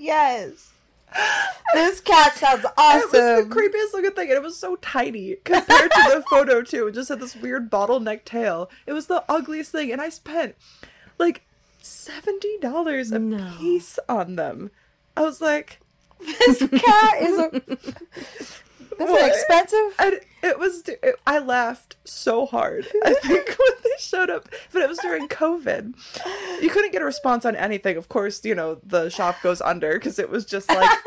yes. 0.00 0.72
This 1.74 2.00
cat 2.00 2.34
sounds 2.36 2.64
awesome. 2.78 3.00
it 3.00 3.04
was 3.12 3.12
the 3.48 3.54
creepiest 3.54 3.92
looking 3.92 4.12
thing, 4.12 4.28
and 4.30 4.36
it 4.38 4.42
was 4.42 4.56
so 4.56 4.76
tiny 4.76 5.36
compared 5.44 5.90
to 5.90 6.02
the 6.14 6.24
photo 6.30 6.62
too. 6.62 6.86
It 6.88 6.94
just 6.94 7.10
had 7.10 7.20
this 7.20 7.36
weird 7.36 7.70
bottleneck 7.70 8.24
tail. 8.24 8.70
It 8.86 8.94
was 8.94 9.06
the 9.08 9.22
ugliest 9.28 9.70
thing, 9.72 9.92
and 9.92 10.00
I 10.00 10.08
spent 10.08 10.54
like 11.18 11.42
seventy 11.82 12.56
dollars 12.58 13.12
a 13.12 13.18
No. 13.18 13.54
piece 13.58 13.98
on 14.08 14.36
them. 14.36 14.70
I 15.16 15.20
was 15.22 15.40
like, 15.42 15.80
this 16.24 16.58
cat 16.68 17.22
is 17.22 17.38
a. 17.38 17.62
That's 18.98 19.10
What? 19.10 19.28
expensive. 19.28 19.94
And 19.98 20.20
it 20.42 20.58
was, 20.58 20.86
it, 20.88 21.16
I 21.26 21.38
laughed 21.38 21.96
so 22.04 22.44
hard. 22.46 22.86
I 23.04 23.14
think 23.22 23.48
when 23.48 23.72
they 23.82 23.90
showed 23.98 24.30
up, 24.30 24.48
but 24.72 24.82
it 24.82 24.88
was 24.88 24.98
during 24.98 25.28
COVID. 25.28 25.94
You 26.62 26.68
couldn't 26.70 26.92
get 26.92 27.02
a 27.02 27.04
response 27.04 27.44
on 27.44 27.56
anything. 27.56 27.96
Of 27.96 28.08
course, 28.08 28.44
you 28.44 28.54
know, 28.54 28.78
the 28.84 29.08
shop 29.10 29.36
goes 29.42 29.60
under 29.60 29.94
because 29.94 30.18
it 30.18 30.28
was 30.30 30.44
just 30.44 30.68
like, 30.68 30.90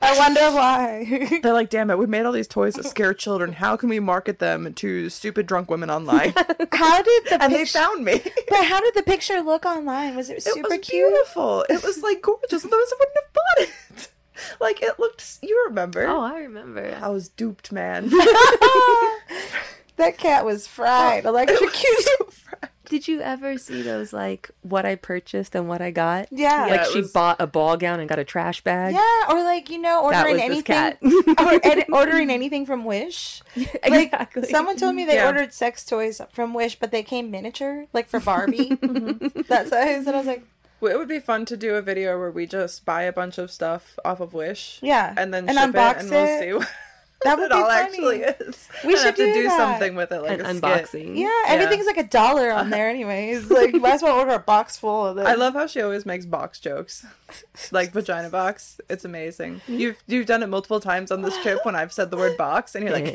I 0.00 0.16
wonder 0.16 0.40
why. 0.52 1.40
they're 1.42 1.52
like, 1.52 1.70
damn 1.70 1.90
it, 1.90 1.98
we 1.98 2.06
made 2.06 2.24
all 2.24 2.32
these 2.32 2.46
toys 2.48 2.74
that 2.74 2.84
scare 2.84 3.12
children. 3.12 3.52
How 3.54 3.76
can 3.76 3.88
we 3.88 3.98
market 4.00 4.38
them 4.38 4.72
to 4.74 5.08
stupid 5.10 5.46
drunk 5.46 5.70
women 5.70 5.90
online? 5.90 6.32
how 6.72 7.02
did 7.02 7.24
the 7.26 7.38
and 7.40 7.52
they 7.52 7.64
found 7.66 8.04
me. 8.04 8.22
But 8.48 8.64
how 8.64 8.80
did 8.80 8.94
the 8.94 9.02
picture 9.02 9.40
look 9.42 9.64
online? 9.66 10.14
Was 10.16 10.30
it 10.30 10.38
It 10.38 10.42
super 10.44 10.68
was 10.68 10.78
cute? 10.78 11.08
beautiful. 11.08 11.64
It 11.68 11.82
was 11.82 12.02
like 12.02 12.22
gorgeous. 12.22 12.64
Otherwise, 12.64 12.92
I 12.92 12.96
wouldn't 12.98 13.16
have 13.16 13.32
bought 13.34 13.58
it. 13.98 14.08
Like, 14.60 14.82
it 14.82 14.98
looked, 14.98 15.38
you 15.42 15.64
remember. 15.68 16.06
Oh, 16.06 16.20
I 16.20 16.38
remember. 16.40 16.96
I 17.00 17.08
was 17.08 17.28
duped, 17.28 17.72
man. 17.72 18.08
that 19.96 20.16
cat 20.18 20.44
was 20.44 20.66
fried, 20.66 21.24
oh. 21.26 21.28
It 21.28 21.30
electrocuted. 21.50 22.04
so 22.18 22.24
fried. 22.26 22.70
Did 22.88 23.06
you 23.06 23.20
ever 23.20 23.58
see 23.58 23.82
those 23.82 24.14
like 24.14 24.50
what 24.62 24.86
I 24.86 24.94
purchased 24.94 25.54
and 25.54 25.68
what 25.68 25.82
I 25.82 25.90
got? 25.90 26.28
Yeah. 26.30 26.62
Like 26.62 26.70
Yeah, 26.80 26.84
she 26.90 27.00
was- 27.02 27.12
bought 27.12 27.36
a 27.38 27.46
ball 27.46 27.76
gown 27.76 28.00
and 28.00 28.08
got 28.08 28.18
a 28.18 28.24
trash 28.24 28.62
bag. 28.62 28.94
Yeah, 28.94 29.24
or 29.34 29.42
like 29.44 29.68
you 29.68 29.76
know, 29.78 30.02
ordering 30.04 30.40
anything, 30.40 30.62
cat. 30.62 30.98
or 31.02 31.60
ed- 31.62 31.84
ordering 31.92 32.30
anything 32.30 32.64
from 32.64 32.86
Wish. 32.86 33.42
Like 33.56 34.04
exactly. 34.06 34.44
someone 34.44 34.76
told 34.78 34.94
me 34.94 35.04
they 35.04 35.16
Yeah. 35.16 35.26
ordered 35.26 35.52
sex 35.52 35.84
toys 35.84 36.18
from 36.32 36.54
Wish, 36.54 36.78
but 36.78 36.90
they 36.90 37.02
came 37.02 37.30
miniature, 37.30 37.84
like 37.92 38.08
for 38.08 38.20
Barbie, 38.20 38.68
that 38.80 39.66
size. 39.68 40.06
And 40.06 40.16
I 40.16 40.18
was 40.18 40.26
like, 40.26 40.38
Well, 40.38 40.46
it 40.82 40.96
would 40.98 41.08
be 41.08 41.18
fun 41.20 41.44
to 41.46 41.56
do 41.56 41.74
a 41.74 41.82
video 41.82 42.18
where 42.18 42.30
we 42.30 42.46
just 42.46 42.84
buy 42.84 43.02
a 43.02 43.12
bunch 43.12 43.38
of 43.38 43.50
stuff 43.50 43.98
off 44.04 44.20
of 44.20 44.32
Wish. 44.34 44.78
Yeah, 44.82 45.12
And 45.16 45.32
then 45.34 45.48
and 45.48 45.58
ship 45.58 45.70
unbox 45.70 45.94
it 45.96 46.00
and 46.02 46.10
we'll 46.10 46.40
see 46.40 46.52
what 46.54 46.68
That 47.24 47.36
would 47.36 47.46
it 47.46 47.50
be 47.50 47.56
all 47.56 47.68
funny. 47.68 47.82
actually 47.82 48.18
is. 48.20 48.68
We 48.84 48.90
And 48.92 48.98
should 48.98 49.06
have 49.06 49.16
to 49.16 49.24
do 49.34 49.42
do 49.42 49.48
something 49.48 49.96
with 49.96 50.12
it, 50.12 50.20
like 50.22 50.38
An 50.38 50.46
a 50.46 50.54
skit. 50.54 50.62
unboxing. 50.62 51.16
yeah, 51.18 51.42
everything's 51.48 51.86
like 51.86 51.96
a 51.96 52.04
dollar 52.06 52.52
on 52.52 52.70
there, 52.70 52.88
anyways. 52.88 53.50
Like, 53.58 53.72
you 53.74 53.80
might 53.80 53.94
as 53.94 54.02
well 54.02 54.16
order 54.16 54.34
a 54.34 54.38
box 54.38 54.76
full 54.76 55.04
of 55.04 55.16
them. 55.16 55.26
I 55.26 55.34
love 55.34 55.54
how 55.54 55.66
she 55.66 55.80
always 55.80 56.06
makes 56.06 56.26
box 56.26 56.60
jokes, 56.60 57.04
like 57.72 57.90
vagina 57.90 58.30
box. 58.30 58.80
It's 58.88 59.04
amazing. 59.04 59.54
Mm-hmm. 59.56 59.74
You've 59.78 59.96
you've 60.06 60.26
done 60.26 60.44
it 60.44 60.46
multiple 60.46 60.78
times 60.78 61.10
on 61.10 61.22
this 61.22 61.36
trip 61.42 61.58
when 61.64 61.74
I've 61.74 61.92
said 61.92 62.12
the 62.12 62.16
word 62.16 62.36
box, 62.36 62.76
and 62.76 62.84
you're 62.84 62.92
like, 62.94 63.14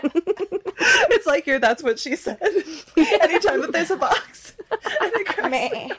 it's 0.00 1.26
like 1.26 1.46
you're. 1.46 1.60
That's 1.60 1.84
what 1.84 2.00
she 2.00 2.16
said. 2.16 2.38
Anytime 2.96 3.60
that 3.60 3.70
there's 3.72 3.90
a 3.92 3.96
box, 3.96 4.54
and 4.72 5.12
it 5.14 5.26
cracks 5.28 5.44
me 5.50 5.70
Man. 5.72 5.90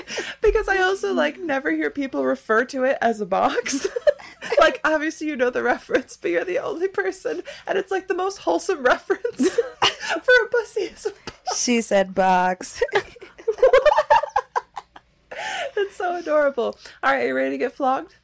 because 0.42 0.68
I 0.68 0.78
also 0.78 1.12
like 1.12 1.38
never 1.38 1.70
hear 1.70 1.90
people 1.90 2.24
refer 2.24 2.64
to 2.66 2.84
it 2.84 2.98
as 3.00 3.20
a 3.20 3.26
box. 3.26 3.86
like 4.60 4.80
obviously 4.84 5.26
you 5.28 5.36
know 5.36 5.50
the 5.50 5.62
reference, 5.62 6.16
but 6.16 6.30
you're 6.30 6.44
the 6.44 6.58
only 6.58 6.88
person, 6.88 7.42
and 7.66 7.78
it's 7.78 7.90
like 7.90 8.08
the 8.08 8.14
most 8.14 8.38
wholesome 8.38 8.82
reference 8.84 9.48
for 9.50 10.44
a 10.44 10.48
pussy. 10.50 10.82
Is 10.82 11.06
a 11.06 11.10
box. 11.10 11.62
She 11.62 11.80
said 11.80 12.14
box. 12.14 12.82
It's 15.76 15.96
so 15.96 16.16
adorable. 16.16 16.76
All 17.02 17.12
right, 17.12 17.24
are 17.24 17.26
you 17.28 17.34
ready 17.34 17.50
to 17.50 17.58
get 17.58 17.72
flogged? 17.72 18.14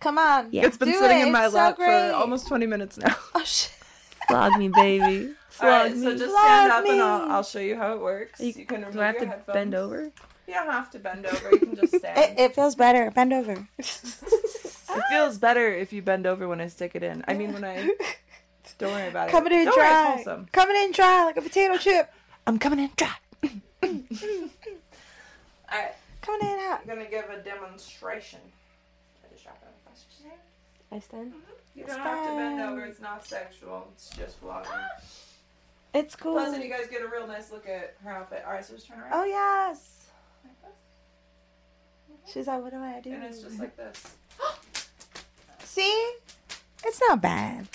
Come 0.00 0.18
on. 0.18 0.48
Yeah. 0.52 0.66
It's 0.66 0.76
been 0.76 0.88
Do 0.88 0.98
sitting 0.98 1.18
it. 1.20 1.26
in 1.26 1.32
my 1.32 1.46
It's 1.46 1.54
lap 1.54 1.76
great. 1.76 2.10
for 2.10 2.14
almost 2.16 2.46
20 2.48 2.66
minutes 2.66 2.96
now. 2.98 3.14
Oh, 3.34 3.42
shit. 3.44 3.72
Flog 4.28 4.56
me, 4.58 4.68
baby. 4.68 5.32
Flog 5.50 5.70
All 5.72 5.78
right, 5.84 5.92
Flog 5.92 6.02
so 6.04 6.18
just 6.18 6.30
Flog 6.30 6.44
stand 6.44 6.72
up 6.72 6.84
and. 6.86 7.00
I'll, 7.02 7.32
I'll 7.32 7.42
show 7.42 7.58
you 7.60 7.76
how 7.76 7.94
it 7.94 8.00
works. 8.00 8.40
You, 8.40 8.52
can 8.66 8.80
remove 8.80 8.94
Do 8.94 9.00
I 9.00 9.06
have 9.06 9.14
your 9.16 9.24
to 9.24 9.30
headphones. 9.30 9.54
bend 9.54 9.74
over? 9.74 10.12
You 10.46 10.54
don't 10.54 10.66
have 10.70 10.90
to 10.92 10.98
bend 10.98 11.26
over. 11.26 11.50
You 11.50 11.58
can 11.58 11.76
just 11.76 11.94
It, 11.94 11.98
stand. 12.00 12.38
it 12.38 12.54
feels 12.54 12.74
better. 12.74 13.10
Bend 13.10 13.32
over. 13.32 13.66
It 14.88 15.02
feels 15.10 15.36
better 15.36 15.74
if 15.74 15.92
you 15.92 16.00
bend 16.00 16.26
over 16.26 16.48
when 16.48 16.58
I 16.60 16.68
stick 16.68 16.92
it 16.94 17.02
in. 17.02 17.22
I 17.28 17.34
mean, 17.34 17.52
when 17.52 17.64
I 17.64 17.90
don't 18.78 18.92
worry 18.92 19.08
about 19.08 19.28
Coming 19.28 19.52
it. 19.52 19.56
Coming 19.56 19.58
in 19.60 19.64
Don't 19.66 19.76
worry, 19.76 19.86
dry. 19.88 20.14
it's 20.14 20.24
wholesome. 20.24 20.46
Coming 20.52 20.76
in 20.76 20.92
dry 20.92 21.24
like 21.24 21.36
a 21.36 21.42
potato 21.42 21.76
chip. 21.76 22.10
I'm 22.46 22.58
coming 22.58 22.78
in 22.78 22.90
dry. 22.96 23.12
All 23.82 23.98
right, 25.72 25.92
Coming 26.22 26.40
in 26.48 26.58
hot. 26.60 26.80
I'm 26.82 26.88
gonna 26.88 27.10
give 27.10 27.28
a 27.28 27.38
demonstration. 27.42 28.38
I 29.22 29.32
just 29.32 29.44
dropped 29.44 29.62
it. 29.64 29.68
That's 29.84 30.04
what 30.04 30.24
you 30.24 30.30
say? 30.30 30.96
I 30.96 30.98
stand. 31.00 31.32
Mm-hmm. 31.32 31.78
You 31.78 31.84
don't 31.86 31.98
have 32.00 32.26
to 32.30 32.36
bend 32.36 32.60
over. 32.62 32.84
It's 32.86 33.00
not 33.00 33.26
sexual. 33.26 33.88
It's 33.94 34.08
just 34.10 34.38
flogging. 34.38 34.70
It's 35.92 36.16
cool. 36.16 36.34
Plus, 36.34 36.52
then 36.52 36.62
you 36.62 36.70
guys 36.70 36.86
get 36.90 37.02
a 37.02 37.08
real 37.08 37.26
nice 37.26 37.50
look 37.52 37.68
at 37.68 37.96
her 38.02 38.10
outfit. 38.10 38.44
All 38.46 38.52
right, 38.52 38.64
so 38.64 38.74
just 38.74 38.86
turn 38.86 38.98
around. 39.00 39.10
Oh, 39.12 39.24
yes. 39.24 39.95
Like 42.26 42.34
this. 42.34 42.34
She's 42.34 42.46
like, 42.46 42.62
what 42.62 42.72
do 42.72 42.78
I 42.78 43.00
do? 43.00 43.12
And 43.12 43.24
it's 43.24 43.40
just 43.42 43.58
like 43.58 43.76
this. 43.76 44.14
See? 45.64 46.12
It's 46.84 47.00
not 47.08 47.20
bad. 47.22 47.66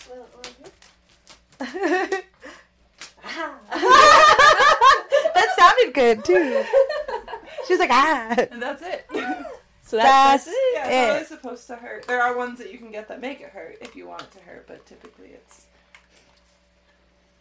that 1.60 2.24
sounded 5.58 5.94
good, 5.94 6.26
too. 6.26 6.64
She's 7.68 7.80
like, 7.80 7.90
ah. 7.92 8.36
and 8.52 8.62
that's 8.62 8.82
it. 8.82 9.06
So 9.84 9.98
That's 9.98 10.46
that's, 10.46 10.58
yeah, 10.74 10.86
it's 10.86 10.94
it. 10.94 11.14
really 11.16 11.26
supposed 11.26 11.68
to 11.68 11.76
hurt. 11.76 12.08
There 12.08 12.22
are 12.22 12.38
ones 12.38 12.60
that 12.60 12.72
you 12.72 12.78
can 12.78 12.92
get 12.94 13.10
that 13.10 13.20
make 13.20 13.42
it 13.42 13.50
hurt 13.50 13.78
if 13.82 13.94
you 13.94 14.08
want 14.08 14.22
it 14.22 14.32
to 14.32 14.40
hurt, 14.40 14.66
but 14.66 14.86
typically 14.86 15.32
it's. 15.34 15.66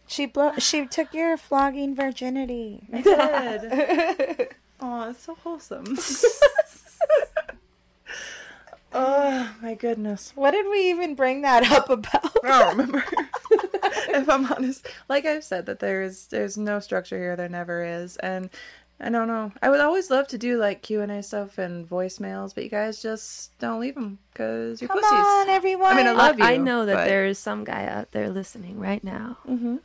She 0.05 0.25
blo- 0.25 0.57
She 0.57 0.85
took 0.85 1.13
your 1.13 1.37
flogging 1.37 1.95
virginity. 1.95 2.83
I 2.91 3.01
did. 3.03 4.49
oh, 4.81 5.11
it's 5.11 5.23
so 5.23 5.35
wholesome. 5.35 5.97
Oh 8.93 9.51
my 9.61 9.73
goodness. 9.75 10.31
What 10.35 10.51
did 10.51 10.67
we 10.69 10.89
even 10.89 11.15
bring 11.15 11.41
that 11.41 11.69
up 11.71 11.89
about? 11.89 12.31
I 12.43 12.59
don't 12.59 12.77
remember. 12.77 13.03
if 14.13 14.29
I'm 14.29 14.51
honest, 14.51 14.87
like 15.09 15.25
I've 15.25 15.43
said, 15.43 15.65
that 15.67 15.79
there's 15.79 16.27
there's 16.27 16.57
no 16.57 16.79
structure 16.79 17.17
here. 17.17 17.35
There 17.35 17.49
never 17.49 17.83
is, 17.83 18.17
and 18.17 18.49
I 18.99 19.09
don't 19.09 19.27
know. 19.27 19.51
I 19.61 19.69
would 19.69 19.79
always 19.79 20.09
love 20.11 20.27
to 20.29 20.37
do 20.37 20.57
like 20.59 20.81
Q 20.83 21.01
and 21.01 21.11
A 21.11 21.23
stuff 21.23 21.57
and 21.57 21.89
voicemails, 21.89 22.53
but 22.53 22.63
you 22.63 22.69
guys 22.69 23.01
just 23.01 23.57
don't 23.59 23.79
leave 23.79 23.95
them 23.95 24.19
because 24.31 24.81
you're 24.81 24.87
Come 24.89 24.99
pussies. 25.01 25.11
on, 25.19 25.49
everyone. 25.49 25.93
I 25.93 25.95
mean, 25.95 26.07
I 26.07 26.11
love 26.11 26.35
I, 26.41 26.53
I 26.53 26.57
know 26.57 26.85
that 26.85 26.95
but- 26.95 27.05
there 27.05 27.25
is 27.25 27.39
some 27.39 27.63
guy 27.63 27.85
out 27.85 28.11
there 28.11 28.29
listening 28.29 28.79
right 28.79 29.03
now 29.03 29.37
Mm-hmm. 29.49 29.77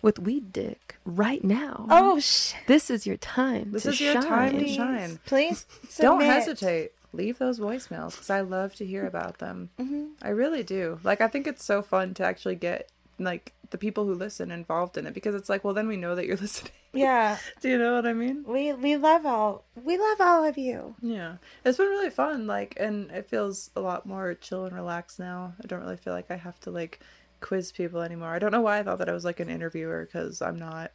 with 0.00 0.18
weed 0.18 0.52
dick 0.52 0.96
right 1.04 1.44
now. 1.44 1.86
Oh, 1.90 2.18
sh- 2.20 2.54
This 2.66 2.88
is 2.90 3.06
your 3.06 3.16
time. 3.18 3.72
This 3.72 3.82
to 3.84 3.90
is 3.90 4.00
your 4.00 4.14
shine. 4.14 4.22
time 4.22 4.52
to 4.52 4.58
please, 4.64 4.74
shine. 4.76 5.18
please 5.26 5.66
Don't 5.98 6.20
submit. 6.20 6.26
hesitate. 6.28 6.92
Leave 7.12 7.38
those 7.38 7.60
voicemails 7.60 8.12
because 8.12 8.30
I 8.30 8.40
love 8.40 8.74
to 8.76 8.86
hear 8.86 9.06
about 9.06 9.38
them. 9.38 9.70
Mm-hmm. 9.78 10.04
I 10.22 10.30
really 10.30 10.62
do. 10.62 10.98
Like, 11.04 11.20
I 11.20 11.28
think 11.28 11.46
it's 11.46 11.64
so 11.64 11.82
fun 11.82 12.14
to 12.14 12.24
actually 12.24 12.54
get 12.56 12.90
like 13.18 13.52
the 13.70 13.78
people 13.78 14.04
who 14.06 14.14
listen 14.14 14.50
involved 14.50 14.96
in 14.96 15.06
it 15.06 15.14
because 15.14 15.34
it's 15.34 15.48
like, 15.48 15.62
well, 15.64 15.74
then 15.74 15.88
we 15.88 15.96
know 15.96 16.14
that 16.14 16.26
you're 16.26 16.36
listening. 16.40 16.72
Yeah, 16.94 17.38
do 17.60 17.70
you 17.70 17.78
know 17.78 17.94
what 17.94 18.06
I 18.06 18.12
mean? 18.12 18.44
we 18.46 18.72
we 18.74 18.96
love 18.96 19.24
all 19.24 19.64
we 19.74 19.96
love 19.96 20.20
all 20.20 20.44
of 20.44 20.58
you. 20.58 20.94
Yeah, 21.00 21.36
it's 21.64 21.78
been 21.78 21.88
really 21.88 22.10
fun. 22.10 22.46
Like, 22.46 22.74
and 22.78 23.10
it 23.10 23.28
feels 23.28 23.70
a 23.74 23.80
lot 23.80 24.04
more 24.04 24.34
chill 24.34 24.66
and 24.66 24.76
relaxed 24.76 25.18
now. 25.18 25.54
I 25.62 25.66
don't 25.66 25.80
really 25.80 25.96
feel 25.96 26.12
like 26.12 26.30
I 26.30 26.36
have 26.36 26.60
to 26.60 26.70
like 26.70 27.00
quiz 27.40 27.72
people 27.72 28.02
anymore. 28.02 28.28
I 28.30 28.38
don't 28.38 28.52
know 28.52 28.60
why 28.60 28.78
I 28.78 28.82
thought 28.82 28.98
that 28.98 29.08
I 29.08 29.12
was 29.12 29.24
like 29.24 29.40
an 29.40 29.48
interviewer 29.48 30.04
because 30.04 30.42
I'm 30.42 30.58
not. 30.58 30.92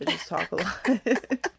I 0.00 0.04
just 0.04 0.28
talk 0.28 0.52
a 0.52 0.56
lot. 0.56 1.50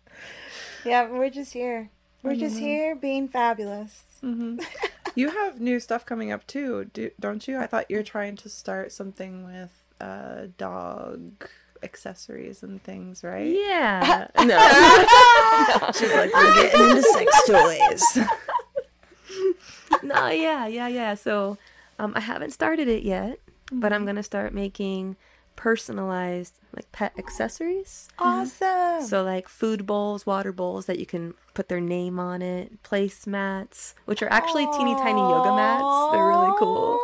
Yeah, 0.86 1.10
we're 1.10 1.30
just 1.30 1.53
here. 1.53 1.89
We're 2.24 2.36
just 2.36 2.56
Mm-hmm. 2.58 2.66
here 2.66 2.96
being 2.96 3.28
fabulous. 3.28 4.04
hmm 4.22 4.58
You 5.16 5.30
have 5.32 5.60
new 5.60 5.80
stuff 5.80 6.06
coming 6.06 6.32
up 6.32 6.46
too, 6.48 6.90
do, 6.94 7.10
don't 7.20 7.46
you? 7.48 7.58
I 7.58 7.66
thought 7.68 7.90
you're 7.90 8.04
trying 8.04 8.36
to 8.38 8.50
start 8.50 8.92
something 8.92 9.44
with 9.46 9.72
uh, 10.00 10.48
dog 10.58 11.48
accessories 11.82 12.62
and 12.64 12.82
things, 12.84 13.24
right? 13.24 13.48
Yeah. 13.48 14.28
no. 14.38 15.92
She's 15.98 16.14
like, 16.14 16.34
we're 16.34 16.54
getting 16.56 16.90
into 16.90 17.02
sex 17.02 17.48
toys. 17.48 18.26
no, 20.04 20.28
yeah, 20.30 20.68
yeah, 20.68 20.88
yeah. 20.88 21.16
So 21.16 21.58
um, 21.98 22.14
I 22.16 22.20
haven't 22.22 22.52
started 22.52 22.88
it 22.88 23.04
yet, 23.04 23.40
but 23.72 23.92
I'm 23.92 24.06
gonna 24.06 24.24
start 24.24 24.54
making 24.54 25.16
personalized 25.60 26.57
like 26.74 26.89
pet 26.93 27.12
accessories. 27.18 28.07
Awesome. 28.18 29.01
So 29.05 29.24
like 29.24 29.49
food 29.49 29.86
bowls, 29.86 30.26
water 30.26 30.53
bowls 30.53 30.86
that 30.86 30.99
you 30.99 31.05
can 31.05 31.34
put 31.53 31.68
their 31.68 31.82
name 31.82 32.18
on 32.18 32.41
it, 32.41 32.82
placemats, 32.82 33.93
which 34.05 34.24
are 34.24 34.32
actually 34.32 34.66
teeny 34.78 34.95
tiny 34.95 35.20
yoga 35.20 35.51
mats. 35.53 36.12
They're 36.14 36.28
really 36.28 36.51
cool. 36.60 36.97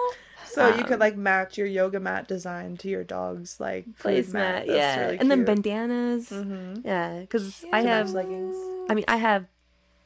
So 0.46 0.68
you 0.70 0.84
Um, 0.84 0.84
could 0.86 1.00
like 1.02 1.18
match 1.18 1.58
your 1.58 1.68
yoga 1.68 2.00
mat 2.00 2.30
design 2.30 2.78
to 2.78 2.88
your 2.88 3.04
dog's 3.04 3.60
like 3.60 3.86
food 3.98 4.26
Placemat, 4.26 4.34
mat. 4.34 4.68
That's 4.68 4.70
yeah, 4.70 5.00
really 5.06 5.18
and 5.20 5.30
then 5.30 5.40
cute. 5.40 5.48
bandanas, 5.48 6.30
Mhm. 6.30 6.82
yeah, 6.86 7.20
because 7.20 7.66
I 7.74 7.82
have 7.82 8.12
leggings. 8.12 8.56
I 8.90 8.94
mean, 8.94 9.06
I 9.10 9.18
have 9.18 9.48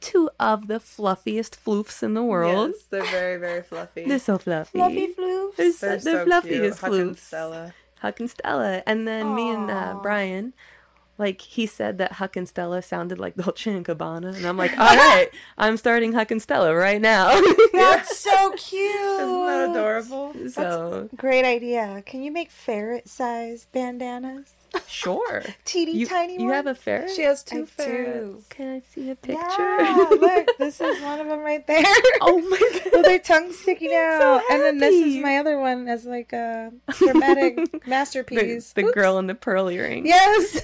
two 0.00 0.28
of 0.40 0.66
the 0.66 0.80
fluffiest 0.80 1.54
floofs 1.64 2.02
in 2.02 2.14
the 2.14 2.22
world. 2.24 2.70
Yes, 2.74 2.84
they're 2.90 3.04
very 3.20 3.36
very 3.38 3.62
fluffy. 3.62 4.06
They're 4.08 4.18
so 4.18 4.38
fluffy. 4.38 4.78
Fluffy 4.78 5.14
floofs. 5.14 5.56
They're, 5.56 5.72
they're 5.72 6.00
so, 6.00 6.10
they're 6.10 6.24
fluffy 6.26 6.48
cute. 6.48 6.64
as 6.64 6.80
Huck 6.80 6.90
and 6.92 7.16
floofs. 7.16 7.30
Stella. 8.00 8.10
Huck 8.10 8.20
and 8.20 8.30
Stella. 8.30 8.82
And 8.86 9.06
then 9.06 9.34
me 9.34 9.50
and 9.50 9.70
uh, 9.70 9.98
Brian, 10.02 10.52
like 11.18 11.40
he 11.42 11.66
said 11.66 11.98
that 11.98 12.12
Huck 12.12 12.34
and 12.34 12.48
Stella 12.48 12.82
sounded 12.82 13.18
like 13.18 13.34
Dolce 13.36 13.70
and 13.70 13.84
Gabbana, 13.84 14.34
and 14.34 14.46
I'm 14.46 14.56
like, 14.56 14.72
all 14.72 14.96
right, 14.96 15.28
I'm 15.58 15.76
starting 15.76 16.12
Huck 16.14 16.30
and 16.30 16.40
Stella 16.42 16.74
right 16.74 17.00
now. 17.00 17.40
That's 17.72 18.18
so 18.18 18.52
cute. 18.56 18.90
Isn't 18.90 19.46
that 19.46 19.70
adorable? 19.70 20.34
so 20.50 21.08
Great 21.16 21.44
idea. 21.44 22.02
Can 22.06 22.22
you 22.22 22.32
make 22.32 22.50
ferret 22.50 23.08
size 23.08 23.66
bandanas? 23.70 24.54
Sure. 24.86 25.42
Teeny 25.64 25.92
You, 25.96 26.06
tiny 26.06 26.34
you 26.34 26.44
one. 26.46 26.54
have 26.54 26.66
a 26.66 26.74
ferret? 26.74 27.10
She 27.10 27.22
has 27.22 27.44
I 27.50 27.54
two 27.54 27.60
do. 27.60 27.66
ferrets. 27.66 28.46
Can 28.48 28.68
I 28.76 28.80
see 28.80 29.10
a 29.10 29.14
picture? 29.16 29.42
Yeah, 29.58 30.06
look, 30.10 30.48
this 30.58 30.80
is 30.80 31.02
one 31.02 31.20
of 31.20 31.26
them 31.28 31.40
right 31.40 31.66
there. 31.66 31.82
oh 32.20 32.40
my 32.48 32.58
god. 32.58 32.92
With 32.92 33.04
their 33.06 33.18
tongue 33.18 33.52
sticking 33.52 33.92
out, 33.94 34.20
So 34.20 34.42
and 34.50 34.62
then 34.62 34.78
this 34.78 34.94
is 34.94 35.16
my 35.22 35.38
other 35.38 35.58
one 35.58 35.88
as 35.88 36.04
like 36.04 36.32
a 36.32 36.72
dramatic 36.98 37.86
masterpiece. 37.86 38.72
the 38.72 38.84
Oops. 38.84 38.94
girl 38.94 39.18
in 39.18 39.26
the 39.26 39.34
pearl 39.34 39.68
earring. 39.70 40.06
Yes. 40.06 40.62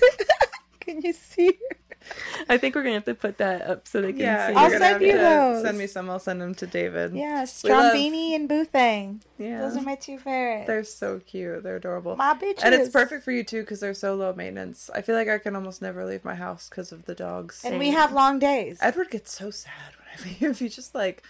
Can 0.87 1.03
you 1.03 1.13
see? 1.13 1.47
her? 1.49 1.77
I 2.49 2.57
think 2.57 2.75
we're 2.77 2.83
gonna 2.83 2.95
have 2.95 3.05
to 3.07 3.15
put 3.15 3.39
that 3.39 3.63
up 3.63 3.89
so 3.89 4.01
they 4.01 4.13
can 4.13 4.21
Yeah, 4.21 4.49
see. 4.49 4.55
I'll 4.55 4.71
send 4.71 5.03
you 5.03 5.13
those. 5.19 5.63
Send 5.63 5.77
me 5.79 5.87
some. 5.89 6.09
I'll 6.09 6.21
send 6.21 6.41
them 6.41 6.55
to 6.57 6.67
David. 6.67 7.15
Yeah, 7.15 7.45
We 7.65 7.71
love- 7.71 7.95
and 7.95 8.49
Boothang. 8.49 9.21
Yeah. 9.39 9.63
Those 9.63 9.77
are 9.77 9.83
my 9.83 9.97
two 9.97 10.19
favorites. 10.19 10.67
They're 10.69 10.85
so 10.85 11.21
cute. 11.27 11.63
They're 11.65 11.77
adorable. 11.77 12.15
my 12.17 12.35
bitches. 12.35 12.63
And 12.63 12.75
it's 12.75 12.91
perfect 12.91 13.25
for 13.25 13.33
you 13.33 13.43
too 13.43 13.63
because 13.63 13.81
they're 13.81 13.95
so 13.95 14.15
low 14.15 14.33
maintenance. 14.33 14.89
I 14.95 15.03
feel 15.03 15.17
like 15.17 15.29
I 15.29 15.39
can 15.39 15.57
almost 15.57 15.83
never 15.83 16.05
leave 16.05 16.25
my 16.25 16.35
house 16.37 16.69
because 16.69 16.93
of 16.93 17.07
the 17.07 17.15
dogs. 17.15 17.63
And 17.65 17.79
we 17.79 17.91
have 17.91 18.13
long 18.13 18.39
days. 18.39 18.79
Edward 18.81 19.11
gets 19.11 19.33
so 19.37 19.51
sad 19.51 19.73
when 19.99 20.07
I 20.39 20.39
leave. 20.49 20.59
He 20.61 20.69
just 20.69 20.95
like 20.95 21.23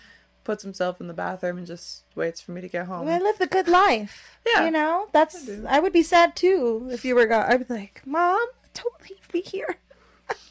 puts 0.45 0.63
himself 0.63 1.01
in 1.01 1.09
the 1.09 1.15
bathroom 1.15 1.59
and 1.59 1.67
just 1.67 2.05
waits 2.15 2.41
for 2.41 2.53
me 2.53 2.61
to 2.61 2.69
get 2.69 2.87
home. 2.87 3.09
I 3.09 3.19
live 3.19 3.39
the 3.39 3.47
good 3.49 3.67
life. 3.69 4.39
Yeah, 4.47 4.67
You 4.67 4.71
know, 4.71 5.09
that's. 5.13 5.47
do. 5.47 5.65
I, 5.69 5.81
would 5.81 5.93
be 5.93 6.03
sad 6.03 6.37
too 6.37 6.89
if 6.93 7.05
you 7.05 7.15
were 7.15 7.27
gone. 7.27 7.51
I'd 7.51 7.67
be 7.67 7.75
like, 7.75 8.03
Mom, 8.07 8.47
don't 8.77 9.11
leave 9.11 9.33
me 9.35 9.41
here. 9.43 9.77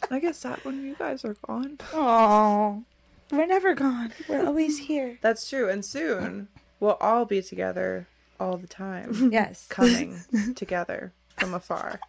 I 0.10 0.20
get 0.20 0.36
sad 0.36 0.60
when 0.64 0.84
you 0.86 0.96
guys 0.96 1.26
are 1.26 1.36
gone. 1.48 1.78
Oh, 1.94 2.84
we're 3.32 3.46
never 3.46 3.74
gone. 3.74 4.12
We're 4.30 4.46
always 4.46 4.80
here. 4.80 5.18
That's 5.22 5.50
true. 5.50 5.70
And 5.70 5.84
soon 5.84 6.48
we'll 6.80 6.98
all 7.02 7.26
be 7.26 7.42
together 7.42 8.08
all 8.40 8.58
the 8.58 8.68
time, 8.68 9.30
Yes. 9.34 9.66
coming 9.70 10.20
together 10.56 11.12
from 11.38 11.54
afar. 11.54 12.00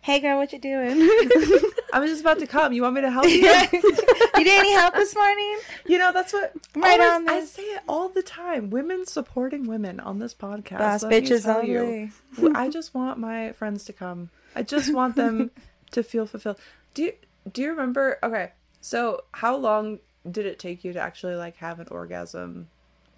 Hey, 0.00 0.20
girl, 0.20 0.38
what 0.38 0.52
you 0.52 0.58
doing? 0.58 0.96
I 1.92 1.98
was 2.00 2.10
just 2.10 2.20
about 2.22 2.38
to 2.38 2.46
come. 2.46 2.72
You 2.72 2.82
want 2.82 2.94
me 2.94 3.00
to 3.02 3.10
help 3.10 3.26
you? 3.26 3.32
you 3.42 4.44
need 4.44 4.48
any 4.58 4.72
help 4.72 4.94
this 4.94 5.14
morning? 5.14 5.58
You 5.86 5.98
know, 5.98 6.12
that's 6.12 6.32
what 6.32 6.52
Right 6.74 7.00
always- 7.00 7.28
on 7.28 7.28
I 7.28 7.44
say 7.44 7.62
it 7.62 7.82
all 7.88 8.08
the 8.08 8.22
time. 8.22 8.70
Women 8.70 9.04
supporting 9.06 9.66
women 9.66 9.98
on 10.00 10.18
this 10.18 10.32
podcast. 10.34 10.78
Boss 10.78 11.02
let 11.02 11.12
bitches 11.24 11.66
you. 11.66 12.52
I 12.54 12.68
just 12.68 12.94
want 12.94 13.18
my 13.18 13.52
friends 13.52 13.84
to 13.86 13.92
come. 13.92 14.30
I 14.56 14.62
just 14.62 14.92
want 14.92 15.14
them 15.14 15.50
to 15.92 16.02
feel 16.02 16.26
fulfilled. 16.26 16.58
Do 16.94 17.02
you 17.04 17.12
do 17.52 17.62
you 17.62 17.68
remember 17.70 18.18
okay, 18.22 18.52
so 18.80 19.22
how 19.32 19.54
long 19.56 20.00
did 20.28 20.46
it 20.46 20.58
take 20.58 20.82
you 20.82 20.92
to 20.94 20.98
actually 21.00 21.36
like 21.36 21.56
have 21.58 21.78
an 21.78 21.86
orgasm? 21.90 22.68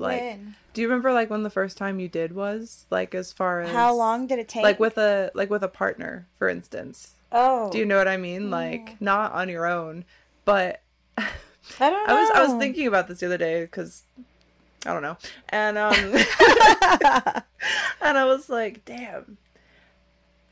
Like 0.01 0.21
When? 0.21 0.55
do 0.75 0.81
you 0.83 0.89
remember 0.89 1.13
like 1.13 1.31
when 1.31 1.43
the 1.45 1.51
first 1.51 1.77
time 1.79 1.99
you 2.01 2.09
did 2.09 2.35
was? 2.35 2.85
Like 2.91 3.15
as 3.15 3.33
far 3.33 3.63
as 3.63 3.71
How 3.71 3.95
long 3.95 4.27
did 4.27 4.39
it 4.39 4.49
take? 4.49 4.63
like 4.63 4.79
with 4.79 4.99
a 4.99 5.31
like 5.35 5.49
with 5.49 5.63
a 5.63 5.69
partner, 5.69 6.27
for 6.37 6.49
instance. 6.49 7.15
Oh, 7.33 7.71
Do 7.71 7.79
you 7.79 7.85
know 7.87 7.99
what 7.99 8.09
I 8.09 8.17
mean? 8.17 8.51
Like 8.51 9.01
not 9.01 9.33
on 9.33 9.49
your 9.49 9.67
own, 9.67 10.05
but 10.45 10.83
I 11.17 11.25
don't 11.79 12.07
know. 12.07 12.15
I 12.15 12.21
was 12.21 12.31
I 12.31 12.43
was 12.47 12.55
thinking 12.59 12.87
about 12.87 13.07
this 13.09 13.21
the 13.21 13.27
other 13.27 13.39
day 13.39 13.63
because 13.63 14.03
I 14.87 14.93
don't 14.93 15.03
know, 15.03 15.17
and 15.49 15.77
um, 15.77 15.93
and 18.01 18.17
I 18.17 18.25
was 18.25 18.49
like, 18.49 18.85
damn, 18.85 19.37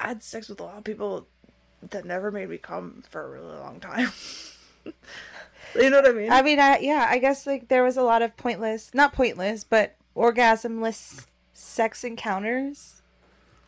I 0.01 0.09
had 0.09 0.23
sex 0.23 0.49
with 0.49 0.61
a 0.61 0.65
lot 0.65 0.79
of 0.79 0.85
people 0.85 1.27
that 1.91 2.05
never 2.05 2.31
made 2.31 2.49
me 2.49 2.59
come 2.59 3.03
for 3.09 3.25
a 3.25 3.31
really 3.31 3.57
long 3.57 3.81
time. 3.81 4.11
you 5.75 5.91
know 5.91 6.01
what 6.01 6.09
I 6.09 6.13
mean? 6.13 6.31
I 6.33 6.43
mean, 6.43 6.59
I, 6.61 6.79
yeah, 6.79 7.07
I 7.09 7.19
guess 7.19 7.47
like 7.47 7.69
there 7.69 7.83
was 7.85 7.97
a 7.97 8.03
lot 8.03 8.23
of 8.23 8.37
pointless, 8.37 8.93
not 8.95 9.13
pointless, 9.13 9.65
but 9.65 9.97
orgasmless 10.17 11.27
sex 11.53 12.05
encounters. 12.05 13.03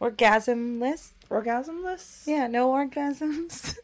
Orgasmless? 0.00 1.10
Orgasmless? 1.30 2.26
Yeah, 2.26 2.46
no 2.46 2.70
orgasms. 2.70 3.76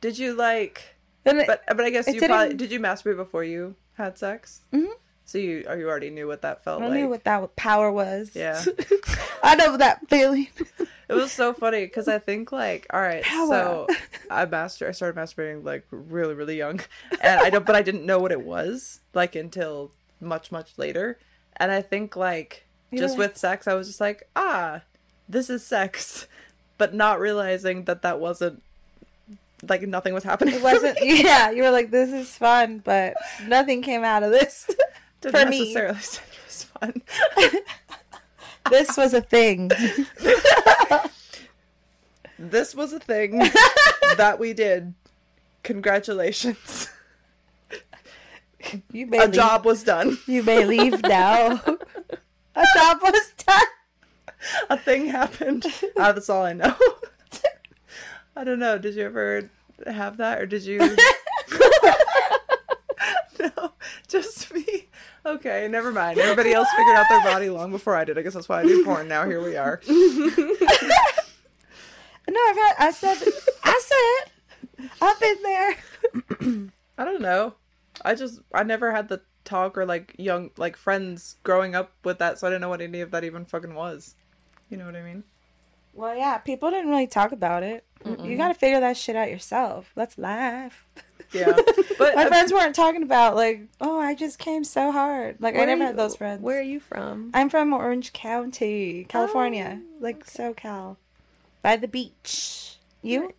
Did 0.00 0.18
you 0.18 0.34
like? 0.34 0.94
it- 1.24 1.46
But 1.46 1.62
but 1.68 1.80
I 1.80 1.90
guess 1.90 2.06
you 2.12 2.20
probably 2.20 2.54
did. 2.54 2.72
You 2.72 2.80
masturbate 2.80 3.16
before 3.16 3.44
you 3.44 3.76
had 3.94 4.18
sex? 4.18 4.62
Mhm. 4.72 4.88
So 5.32 5.38
you 5.38 5.64
or 5.66 5.78
you 5.78 5.88
already 5.88 6.10
knew 6.10 6.26
what 6.26 6.42
that 6.42 6.62
felt 6.62 6.82
I 6.82 6.88
like. 6.88 6.94
I 6.98 7.00
knew 7.00 7.08
what 7.08 7.24
that 7.24 7.56
power 7.56 7.90
was. 7.90 8.32
Yeah. 8.34 8.62
I 9.42 9.54
know 9.54 9.78
that 9.78 10.06
feeling. 10.10 10.48
It 11.08 11.14
was 11.16 11.32
so 11.32 11.52
funny 11.52 11.84
because 11.84 12.08
I 12.08 12.18
think 12.18 12.52
like, 12.52 12.86
all 12.90 13.00
right, 13.00 13.22
Power. 13.22 13.48
so 13.48 13.86
I 14.30 14.46
master, 14.46 14.88
I 14.88 14.92
started 14.92 15.20
masturbating 15.20 15.62
like 15.62 15.84
really, 15.90 16.32
really 16.32 16.56
young, 16.56 16.80
and 17.20 17.38
I 17.40 17.50
don't, 17.50 17.66
but 17.66 17.74
I 17.76 17.82
didn't 17.82 18.06
know 18.06 18.18
what 18.18 18.32
it 18.32 18.40
was 18.40 19.00
like 19.12 19.34
until 19.36 19.90
much, 20.22 20.50
much 20.50 20.72
later, 20.78 21.18
and 21.58 21.70
I 21.70 21.82
think 21.82 22.16
like 22.16 22.64
You 22.90 22.98
just 22.98 23.18
like- 23.18 23.28
with 23.28 23.36
sex, 23.36 23.68
I 23.68 23.74
was 23.74 23.88
just 23.88 24.00
like, 24.00 24.26
ah, 24.34 24.80
this 25.28 25.50
is 25.50 25.62
sex, 25.66 26.26
but 26.78 26.94
not 26.94 27.20
realizing 27.20 27.84
that 27.84 28.00
that 28.02 28.18
wasn't 28.18 28.62
like 29.68 29.82
nothing 29.82 30.14
was 30.14 30.24
happening. 30.24 30.54
It 30.54 30.62
wasn't. 30.62 30.96
Yeah, 31.02 31.50
you 31.50 31.62
were 31.62 31.70
like, 31.70 31.90
"This 31.90 32.10
is 32.10 32.34
fun," 32.34 32.78
but 32.82 33.14
nothing 33.46 33.82
came 33.82 34.02
out 34.02 34.22
of 34.22 34.30
this. 34.30 34.70
Didn't 35.22 35.40
for 35.40 35.46
me. 35.48 35.58
necessarily 35.60 35.98
say 36.00 36.22
it 36.22 36.46
was 36.46 36.64
fun. 36.64 37.02
this 38.70 38.96
was 38.96 39.14
a 39.14 39.20
thing. 39.22 39.68
this 42.38 42.74
was 42.74 42.92
a 42.92 43.00
thing 43.00 43.38
that 44.16 44.38
we 44.38 44.52
did. 44.52 44.94
Congratulations. 45.62 46.88
You 48.92 49.06
may 49.06 49.18
A 49.18 49.22
leave. 49.22 49.32
job 49.32 49.64
was 49.64 49.82
done. 49.82 50.18
You 50.26 50.42
may 50.42 50.64
leave 50.64 51.02
now. 51.02 51.52
a 52.54 52.64
job 52.74 52.98
was 53.02 53.32
done. 53.46 53.66
A 54.70 54.76
thing 54.76 55.06
happened. 55.06 55.66
Ah, 55.96 56.12
that's 56.12 56.30
all 56.30 56.44
I 56.44 56.52
know. 56.52 56.74
I 58.34 58.44
don't 58.44 58.58
know. 58.58 58.78
Did 58.78 58.94
you 58.94 59.04
ever 59.04 59.50
have 59.86 60.16
that, 60.18 60.40
or 60.40 60.46
did 60.46 60.62
you? 60.64 60.78
no, 63.38 63.72
just 64.08 64.52
me. 64.54 64.88
Okay, 65.44 65.66
never 65.66 65.90
mind. 65.90 66.20
Everybody 66.20 66.52
else 66.52 66.68
figured 66.76 66.94
out 66.94 67.06
their 67.08 67.20
body 67.22 67.50
long 67.50 67.72
before 67.72 67.96
I 67.96 68.04
did. 68.04 68.16
I 68.16 68.22
guess 68.22 68.34
that's 68.34 68.48
why 68.48 68.60
I 68.60 68.62
do 68.62 68.84
porn 68.84 69.08
now. 69.08 69.28
Here 69.28 69.42
we 69.42 69.56
are. 69.56 69.80
No, 72.30 72.38
I've 72.48 72.56
had. 72.56 72.74
I 72.78 72.90
said. 72.92 73.18
I 73.64 73.82
said. 73.84 74.88
I've 75.02 75.20
been 75.20 75.42
there. 75.42 75.76
I 76.98 77.04
don't 77.04 77.20
know. 77.20 77.54
I 78.04 78.14
just 78.14 78.40
I 78.54 78.62
never 78.62 78.92
had 78.92 79.08
the 79.08 79.22
talk 79.44 79.76
or 79.76 79.84
like 79.84 80.14
young 80.18 80.50
like 80.56 80.76
friends 80.76 81.36
growing 81.42 81.74
up 81.74 81.90
with 82.04 82.18
that, 82.20 82.38
so 82.38 82.46
I 82.46 82.50
didn't 82.50 82.60
know 82.62 82.68
what 82.68 82.80
any 82.80 83.00
of 83.00 83.10
that 83.10 83.24
even 83.24 83.44
fucking 83.44 83.74
was. 83.74 84.14
You 84.70 84.76
know 84.76 84.86
what 84.86 84.94
I 84.94 85.02
mean? 85.02 85.24
Well, 85.94 86.16
yeah, 86.16 86.38
people 86.38 86.70
didn't 86.70 86.90
really 86.90 87.08
talk 87.08 87.32
about 87.32 87.64
it. 87.64 87.84
You 88.04 88.36
got 88.36 88.48
to 88.48 88.54
figure 88.54 88.80
that 88.80 88.96
shit 88.96 89.16
out 89.16 89.28
yourself. 89.30 89.90
Let's 89.94 90.16
laugh. 90.16 90.86
Yeah, 91.32 91.52
but 91.98 92.14
My 92.14 92.24
uh, 92.24 92.28
friends 92.28 92.52
weren't 92.52 92.74
talking 92.74 93.02
about 93.02 93.34
like, 93.36 93.62
oh, 93.80 93.98
I 94.00 94.14
just 94.14 94.38
came 94.38 94.64
so 94.64 94.92
hard. 94.92 95.36
Like 95.40 95.54
I 95.56 95.64
never 95.64 95.80
you- 95.80 95.86
had 95.86 95.96
those 95.96 96.16
friends. 96.16 96.42
Where 96.42 96.58
are 96.58 96.62
you 96.62 96.80
from? 96.80 97.30
I'm 97.34 97.48
from 97.48 97.72
Orange 97.72 98.12
County, 98.12 99.04
California, 99.08 99.80
like 100.00 100.26
SoCal, 100.26 100.96
by 101.62 101.76
the 101.76 101.88
beach. 101.88 102.76
You? 103.02 103.20
Nice. 103.22 103.32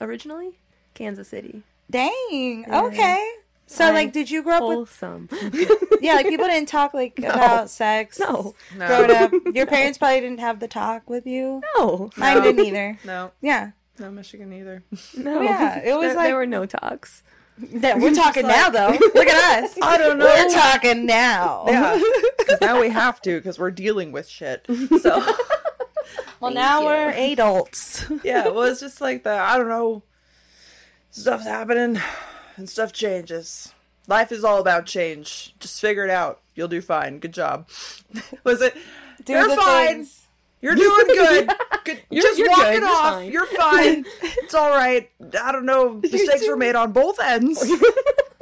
Originally, 0.00 0.58
Kansas 0.94 1.28
City. 1.28 1.62
Dang. 1.90 2.64
Yeah. 2.68 2.82
Okay. 2.84 3.30
So 3.66 3.84
I'm 3.84 3.94
like, 3.94 4.12
did 4.12 4.30
you 4.30 4.42
grow 4.42 4.54
up 4.56 4.62
with? 4.62 4.76
Wholesome. 4.76 5.28
Yeah, 6.02 6.14
like 6.14 6.26
people 6.28 6.46
didn't 6.46 6.68
talk 6.70 6.94
like 6.94 7.18
about 7.18 7.68
sex. 7.68 8.18
no, 8.18 8.54
no, 8.74 8.86
Growing 8.86 9.10
up, 9.10 9.32
your 9.54 9.66
parents 9.66 9.98
probably 9.98 10.20
didn't 10.20 10.40
have 10.40 10.58
the 10.58 10.66
talk 10.66 11.08
with 11.10 11.26
you. 11.26 11.60
no, 11.76 12.10
Mine 12.16 12.38
No. 12.38 12.42
didn't 12.42 12.64
either. 12.64 12.98
no, 13.04 13.32
Yeah. 13.42 13.72
no 13.98 14.10
Michigan 14.10 14.50
either. 14.52 14.82
no. 15.16 15.42
Yeah, 15.42 15.78
it 15.80 15.92
was 15.92 16.00
there, 16.02 16.14
like- 16.16 16.26
there 16.28 16.36
were 16.36 16.46
no 16.46 16.64
talks. 16.64 17.22
That 17.58 17.98
we're 17.98 18.14
talking 18.14 18.44
like- 18.44 18.56
now, 18.56 18.70
though. 18.70 18.98
Look 19.14 19.26
at 19.28 19.64
us. 19.64 19.76
I 19.82 19.98
don't 19.98 20.18
know. 20.18 20.24
We're 20.26 20.48
talking 20.50 21.06
now. 21.06 21.64
Yeah, 21.68 22.00
because 22.38 22.60
now 22.60 22.80
we 22.80 22.88
have 22.90 23.20
to 23.22 23.36
because 23.38 23.58
we're 23.58 23.70
dealing 23.70 24.12
with 24.12 24.26
shit. 24.28 24.66
So 25.00 25.22
Well, 26.40 26.52
Thank 26.52 26.54
now 26.54 26.80
you. 26.80 26.86
we're 26.86 27.10
adults. 27.10 28.06
yeah, 28.24 28.48
well, 28.48 28.62
it's 28.62 28.80
just 28.80 29.00
like 29.00 29.24
the 29.24 29.30
I 29.30 29.58
don't 29.58 29.68
know, 29.68 30.02
stuff's 31.10 31.44
happening 31.44 32.00
and 32.56 32.68
stuff 32.68 32.92
changes. 32.92 33.72
Life 34.06 34.32
is 34.32 34.42
all 34.42 34.58
about 34.58 34.86
change. 34.86 35.54
Just 35.60 35.80
figure 35.80 36.02
it 36.04 36.10
out. 36.10 36.40
You'll 36.54 36.66
do 36.68 36.80
fine. 36.80 37.18
Good 37.18 37.34
job. 37.34 37.68
Was 38.42 38.60
it? 38.62 38.74
Do 39.24 39.34
You're 39.34 39.48
the 39.48 39.56
fine. 39.56 39.86
things. 39.88 40.19
You're 40.62 40.74
doing 40.74 41.06
good. 41.06 41.50
good. 41.84 42.02
You're- 42.10 42.22
Just 42.22 42.38
you're 42.38 42.48
walk 42.50 42.58
good. 42.60 42.74
it 42.74 42.80
You're 42.80 42.88
off. 42.90 43.14
fine. 43.14 43.32
You're 43.32 43.46
fine. 43.46 44.04
it's 44.22 44.54
all 44.54 44.70
right. 44.70 45.10
I 45.40 45.52
don't 45.52 45.64
know. 45.64 45.94
Mistakes 46.02 46.46
were 46.48 46.56
made 46.56 46.74
on 46.76 46.92
both 46.92 47.18
ends. 47.20 47.64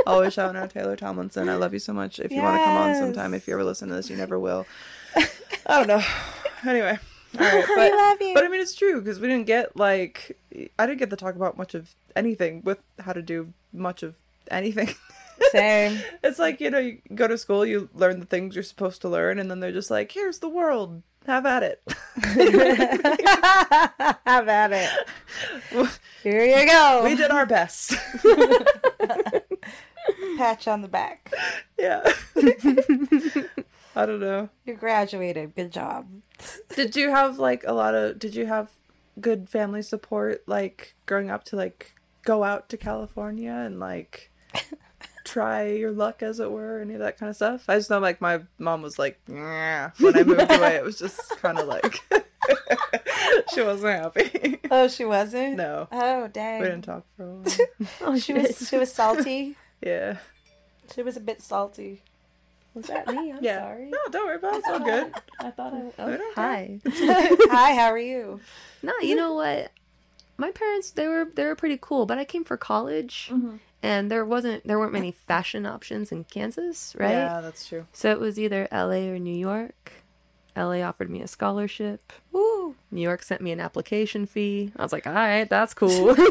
Always 0.07 0.33
shouting 0.33 0.57
out 0.61 0.71
Taylor 0.71 0.97
Tomlinson. 0.97 1.49
I 1.49 1.57
love 1.57 1.73
you 1.75 1.79
so 1.79 1.93
much. 1.93 2.19
If 2.19 2.33
you 2.33 2.41
want 2.43 2.59
to 2.61 2.65
come 2.65 2.77
on 2.77 2.95
sometime, 2.95 3.35
if 3.35 3.47
you 3.47 3.55
ever 3.55 3.65
listen 3.65 3.89
to 3.89 3.95
this, 3.95 4.09
you 4.11 4.17
never 4.17 4.39
will. 4.39 4.67
I 5.17 5.85
don't 5.85 5.87
know. 5.89 6.03
Anyway. 6.67 6.99
All 7.39 7.45
right, 7.45 7.69
We 7.69 7.75
but, 7.77 7.93
love 7.93 8.17
you. 8.23 8.35
but 8.35 8.45
I 8.45 8.49
mean, 8.49 8.61
it's 8.61 8.75
true 8.75 9.01
because 9.03 9.21
we 9.21 9.29
didn't 9.29 9.47
get 9.47 9.77
like 9.77 10.37
I 10.79 10.87
didn't 10.87 10.99
get 10.99 11.11
to 11.11 11.17
talk 11.17 11.35
about 11.35 11.59
much 11.59 11.75
of 11.75 11.95
anything 12.17 12.63
with 12.65 12.83
how 13.01 13.13
to 13.13 13.21
do 13.21 13.53
much 13.73 14.03
of 14.03 14.17
anything. 14.51 14.95
Same. 15.53 16.01
it's 16.25 16.39
like 16.39 16.59
you 16.61 16.71
know, 16.71 16.79
you 16.79 16.99
go 17.15 17.29
to 17.29 17.37
school, 17.37 17.67
you 17.67 17.91
learn 17.95 18.19
the 18.19 18.25
things 18.27 18.55
you're 18.55 18.65
supposed 18.65 19.03
to 19.03 19.09
learn, 19.11 19.39
and 19.39 19.51
then 19.51 19.61
they're 19.61 19.73
just 19.73 19.91
like, 19.91 20.11
"Here's 20.13 20.39
the 20.39 20.49
world, 20.49 21.03
have 21.29 21.47
at 21.47 21.63
it." 21.63 21.81
Have 24.27 24.49
at 24.49 24.73
it. 24.73 24.91
Here 26.23 26.45
you 26.45 26.67
go. 26.67 27.03
we 27.05 27.15
did 27.15 27.31
our 27.31 27.47
best. 27.47 27.95
Patch 30.37 30.69
on 30.69 30.83
the 30.83 30.89
back. 30.89 31.33
yeah. 31.79 32.03
I 33.95 34.07
don't 34.07 34.21
know. 34.21 34.49
You 34.65 34.75
graduated. 34.75 35.55
Good 35.55 35.73
job. 35.73 36.07
Did 36.75 36.97
you 36.97 37.11
have 37.11 37.39
like 37.39 37.65
a 37.67 37.73
lot 37.73 37.95
of? 37.95 38.19
Did 38.19 38.35
you 38.35 38.47
have 38.47 38.71
good 39.21 39.49
family 39.49 39.83
support 39.83 40.43
like 40.47 40.95
growing 41.07 41.31
up 41.31 41.45
to 41.45 41.57
like 41.57 41.95
go 42.25 42.45
out 42.45 42.69
to 42.69 42.77
California 42.77 43.53
and 43.53 43.81
like 43.81 44.31
try 45.29 45.67
your 45.69 45.91
luck 45.93 46.23
as 46.23 46.41
it 46.41 46.51
were, 46.51 46.81
any 46.81 46.95
of 46.95 47.01
that 47.01 47.19
kind 47.19 47.31
of 47.31 47.37
stuff? 47.37 47.65
I 47.69 47.77
just 47.77 47.91
know 47.91 47.99
like 47.99 48.21
my 48.21 48.41
mom 48.59 48.83
was 48.83 48.99
like, 48.99 49.19
"Nyeh." 49.29 49.93
when 50.01 50.17
I 50.17 50.23
moved 50.25 50.51
away, 50.51 50.77
it 50.77 50.85
was 50.85 50.99
just 50.99 51.21
kind 51.41 51.59
of 51.59 51.67
like 51.69 52.01
she 53.55 53.63
wasn't 53.63 54.01
happy. 54.01 54.61
Oh, 54.71 54.87
she 54.87 55.05
wasn't. 55.07 55.57
no, 55.57 55.89
Oh, 55.91 56.29
dang. 56.29 56.61
we 56.61 56.67
didn't 56.67 56.85
talk 56.85 57.05
for 57.17 57.25
a 57.25 57.35
while. 57.37 57.45
Oh 58.03 58.19
She 58.19 58.35
was. 58.35 58.69
She 58.69 58.77
was 58.77 58.93
salty. 58.93 59.57
Yeah, 59.83 60.19
She 60.95 61.03
was 61.03 61.17
a 61.17 61.21
bit 61.21 61.41
salty. 61.41 62.03
Was 62.75 62.87
that 62.87 63.07
me? 63.09 63.33
I'm 63.33 63.43
yeah. 63.43 63.61
sorry. 63.63 63.89
No, 63.91 63.99
don't 64.11 64.27
worry 64.27 64.37
about 64.37 64.55
it. 64.55 64.59
It's 64.59 64.69
all 64.69 64.79
good. 64.81 65.13
I 65.41 65.51
thought 65.51 65.73
I. 65.73 65.81
We 65.81 65.93
Oh, 65.99 66.19
hi. 66.35 66.81
Hi. 66.87 67.75
How 67.75 67.87
are 67.91 67.99
you? 67.99 68.41
No, 68.83 68.93
you 69.01 69.15
know 69.17 69.33
what? 69.33 69.73
My 70.37 70.51
parents 70.53 70.91
they 70.91 71.09
were 71.09 71.27
they 71.35 71.45
were 71.45 71.57
pretty 71.57 71.79
cool, 71.81 72.05
but 72.07 72.19
I 72.19 72.25
came 72.25 72.45
for 72.45 72.57
college, 72.57 73.31
mm-hmm. 73.33 73.57
And 73.83 74.11
there 74.11 74.25
wasn't 74.25 74.67
there 74.67 74.79
weren't 74.79 74.93
many 74.93 75.13
fashion 75.13 75.67
options 75.67 76.11
in 76.13 76.25
Kansas, 76.25 76.95
right? 76.99 77.11
Yeah, 77.11 77.41
that's 77.41 77.67
true. 77.69 77.87
So 77.93 78.11
it 78.11 78.21
was 78.21 78.39
either 78.39 78.69
L.A. 78.71 79.09
or 79.11 79.19
New 79.19 79.37
York. 79.37 79.93
L.A. 80.57 80.83
offered 80.83 81.09
me 81.09 81.21
a 81.23 81.29
scholarship. 81.29 82.13
Woo. 82.33 82.75
New 82.91 83.01
York 83.03 83.23
sent 83.23 83.41
me 83.41 83.53
an 83.53 83.61
application 83.61 84.27
fee. 84.27 84.73
I 84.77 84.83
was 84.83 84.93
like, 84.93 85.07
all 85.07 85.13
right, 85.13 85.49
that's 85.49 85.75
cool. 85.75 86.17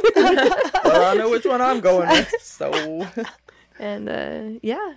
Well, 0.87 1.11
I 1.11 1.15
know 1.15 1.29
which 1.29 1.45
one 1.45 1.61
I'm 1.61 1.79
going 1.81 2.07
with. 2.09 2.33
So 2.41 3.05
and 3.79 4.07
uh, 4.09 4.59
yeah, 4.61 4.93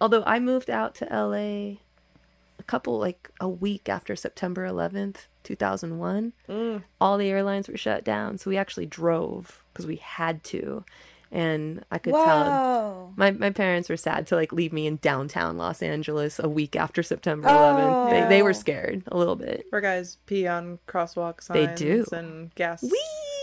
although 0.00 0.22
I 0.24 0.38
moved 0.38 0.68
out 0.70 0.94
to 0.96 1.06
LA 1.06 1.76
a 2.58 2.62
couple 2.66 2.98
like 2.98 3.30
a 3.40 3.48
week 3.48 3.88
after 3.88 4.14
September 4.16 4.66
11th, 4.68 5.26
2001, 5.44 6.32
Mm. 6.48 6.82
all 7.00 7.16
the 7.16 7.28
airlines 7.30 7.68
were 7.68 7.76
shut 7.78 8.04
down, 8.04 8.36
so 8.38 8.50
we 8.50 8.56
actually 8.58 8.84
drove 8.86 9.64
because 9.72 9.86
we 9.86 9.96
had 9.96 10.44
to, 10.44 10.84
and 11.32 11.84
I 11.90 11.98
could 11.98 12.12
tell. 12.12 12.44
Whoa. 12.44 13.12
My, 13.16 13.30
my 13.32 13.50
parents 13.50 13.88
were 13.88 13.96
sad 13.96 14.26
to 14.28 14.34
like 14.36 14.52
leave 14.52 14.72
me 14.72 14.86
in 14.86 14.96
downtown 14.96 15.56
Los 15.56 15.82
Angeles 15.82 16.38
a 16.38 16.48
week 16.48 16.76
after 16.76 17.02
September 17.02 17.48
11th. 17.48 18.10
They, 18.10 18.36
they 18.36 18.42
were 18.42 18.50
Oh. 18.50 18.52
scared 18.52 19.02
a 19.08 19.16
little 19.16 19.36
bit. 19.36 19.66
where 19.70 19.80
guys 19.80 20.16
pee 20.26 20.46
on 20.46 20.78
crosswalk 20.88 21.46
They 21.48 21.66
do. 21.74 22.04
and 22.12 22.54
gas 22.54 22.84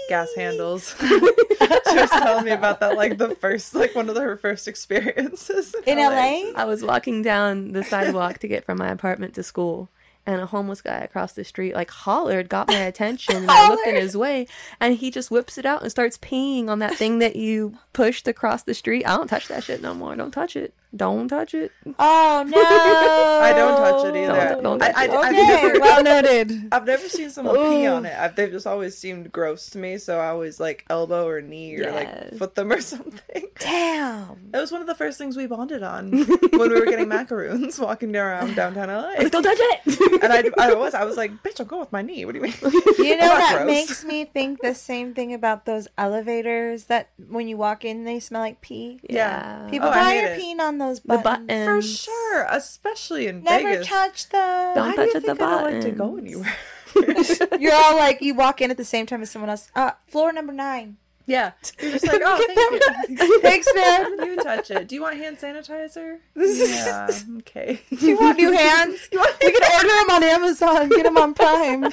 gas 0.10 0.30
handles. 0.36 0.96
she 1.00 1.96
was 1.96 2.10
telling 2.10 2.46
me 2.46 2.52
about 2.52 2.80
that 2.80 2.96
like 2.96 3.18
the 3.18 3.36
first 3.36 3.76
like 3.76 3.94
one 3.96 4.10
of 4.10 4.16
her 4.16 4.38
first 4.38 4.68
experiences 4.68 5.76
In 5.86 5.98
LA? 5.98 6.52
I 6.56 6.66
was 6.66 6.84
walking 6.84 7.22
down 7.22 7.74
the 7.74 7.84
sidewalk 7.84 8.40
to 8.40 8.48
get 8.48 8.66
from 8.66 8.78
my 8.78 8.90
apartment 8.90 9.34
to 9.36 9.44
school, 9.44 9.90
and 10.28 10.42
a 10.42 10.46
homeless 10.46 10.82
guy 10.82 10.98
across 10.98 11.32
the 11.34 11.44
street 11.46 11.74
like 11.74 11.90
hollered, 11.90 12.50
got 12.50 12.68
my 12.68 12.76
attention, 12.82 13.38
and 13.38 13.50
I 13.50 13.70
looked 13.70 13.88
in 13.88 13.96
his 13.96 14.16
way, 14.16 14.46
and 14.80 14.96
he 14.96 15.10
just 15.10 15.32
whips 15.32 15.58
it 15.58 15.66
out 15.66 15.82
and 15.82 15.90
starts 15.90 16.18
peeing 16.18 16.68
on 16.68 16.80
that 16.80 16.96
thing 16.96 17.20
that 17.20 17.38
you 17.38 17.78
pushed 17.94 18.28
across 18.28 18.64
the 18.64 18.74
street. 18.74 19.06
I 19.06 19.16
don't 19.16 19.28
touch 19.28 19.48
that 19.48 19.64
shit 19.64 19.82
no 19.82 19.94
more. 19.94 20.16
Don't 20.16 20.32
touch 20.32 20.56
it. 20.56 20.76
Don't 20.96 21.28
touch 21.28 21.54
it. 21.54 21.72
Oh 22.00 22.44
no! 22.48 22.62
I 22.62 23.54
don't 23.54 23.78
touch 23.78 24.06
it 24.08 24.16
either. 24.18 24.50
Don't- 24.56 24.64
don't 24.64 24.82
I, 24.82 24.88
touch 24.88 24.96
I, 24.98 25.04
it. 25.06 25.12
I've 25.12 25.34
Okay, 25.34 25.48
never, 25.68 25.80
well 25.80 26.04
noted. 26.04 26.68
I've 26.72 26.86
never 26.86 27.10
seen 27.10 27.30
someone 27.30 27.56
pee 27.56 27.86
on 27.88 28.06
it. 28.06 28.18
I've, 28.18 28.36
they've 28.36 28.50
just 28.52 28.66
always 28.66 28.98
seemed 28.98 29.32
gross 29.32 29.70
to 29.72 29.78
me, 29.78 29.98
so 29.98 30.20
I 30.20 30.30
always 30.30 30.60
like 30.60 30.86
elbow 30.90 31.28
or 31.28 31.42
knee 31.42 31.76
or 31.78 31.84
Yeah. 31.84 31.92
like 31.94 32.38
foot 32.38 32.56
them 32.56 32.72
or 32.72 32.82
something. 32.94 33.48
Damn. 33.60 34.50
It 34.54 34.58
was 34.58 34.72
one 34.72 34.82
of 34.82 34.88
the 34.88 34.96
first 34.96 35.18
things 35.18 35.36
we 35.36 35.46
bonded 35.46 35.84
on 35.84 36.12
when 36.12 36.70
we 36.70 36.80
were 36.80 36.86
getting 36.86 37.10
macaroons 37.10 37.78
walking 37.80 38.16
around 38.16 38.56
downtown 38.56 38.88
LA. 38.88 39.10
Like, 39.18 39.32
don't 39.32 39.44
touch 39.44 39.58
it. 39.60 40.22
And 40.24 40.32
I, 40.34 40.70
I 40.70 40.74
was, 40.74 40.94
I 40.94 41.04
was 41.04 41.18
like, 41.18 41.32
bitch, 41.44 41.60
I'll 41.60 41.66
go 41.66 41.80
with 41.80 41.92
my 41.92 42.02
knee. 42.02 42.24
What 42.26 42.34
do 42.34 42.40
you 42.40 42.44
mean? 42.44 42.54
You 42.98 43.16
know 43.18 43.32
I'm 43.32 43.40
that 43.40 43.54
gross. 43.58 43.68
makes 43.68 44.04
me 44.06 44.26
think 44.26 44.62
the 44.62 44.74
same 44.76 45.14
thing 45.14 45.34
about 45.34 45.66
those 45.66 45.88
elevators 45.98 46.86
that 46.86 47.10
when 47.30 47.48
you 47.48 47.56
walk 47.58 47.86
in 47.86 48.04
they 48.06 48.20
smell 48.20 48.42
like 48.42 48.60
pee. 48.62 49.00
Yeah. 49.10 49.68
People 49.70 49.88
Oh, 49.88 49.92
I 49.92 49.94
probably 49.94 50.14
hate 50.14 50.24
are 50.26 50.34
it. 50.34 50.42
peeing 50.42 50.60
on 50.82 50.88
those 50.88 51.00
The 51.02 51.18
buttons. 51.18 51.48
button. 51.48 51.66
For 51.66 51.82
sure, 51.82 52.46
especially 52.50 53.28
in 53.28 53.44
Never 53.44 53.70
Vegas. 53.70 53.88
touch 53.88 54.30
them. 54.30 54.76
Don't 54.76 54.88
Why 54.90 54.96
touch 54.96 55.06
do 55.06 55.12
you 55.12 55.16
at 55.18 55.22
the 55.26 55.36
think 55.36 55.42
I 55.42 55.62
don't 55.62 55.74
like 55.74 55.82
to 55.84 55.92
go 55.92 56.18
anywhere? 56.18 56.56
You're 57.60 57.74
all 57.74 57.96
like 57.98 58.22
you 58.22 58.34
walk 58.34 58.62
in 58.62 58.72
at 58.72 58.78
the 58.78 58.86
same 58.86 59.06
time 59.06 59.22
as 59.22 59.30
someone 59.32 59.50
else. 59.50 59.70
Uh, 59.76 59.92
floor 60.08 60.32
number 60.34 60.54
nine. 60.54 60.98
Yeah. 61.26 61.52
You're 61.82 61.92
just 61.92 62.08
like, 62.08 62.22
oh, 62.26 62.46
thank 62.56 63.20
you. 63.20 63.40
Thanks, 63.42 63.68
man. 63.76 64.18
You 64.26 64.38
touch 64.38 64.72
it. 64.72 64.88
Do 64.88 64.96
you 64.96 65.02
want 65.02 65.18
hand 65.18 65.38
sanitizer? 65.38 66.20
yeah. 66.36 67.10
Okay. 67.40 67.82
Do 67.90 68.08
you 68.08 68.18
want 68.18 68.38
new 68.38 68.52
hands? 68.54 69.10
we 69.12 69.18
can 69.52 69.74
order 69.74 69.88
them 69.90 70.10
on 70.10 70.24
Amazon. 70.24 70.90
Get 70.90 71.04
them 71.04 71.18
on 71.18 71.34
Prime. 71.34 71.84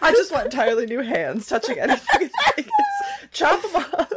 I 0.00 0.12
just 0.12 0.32
want 0.32 0.46
entirely 0.46 0.86
new 0.86 1.00
hands 1.02 1.46
touching 1.46 1.78
anything 1.78 2.30
in 2.56 2.64
Chop 3.32 3.60
them 3.60 3.76
off. 3.76 4.10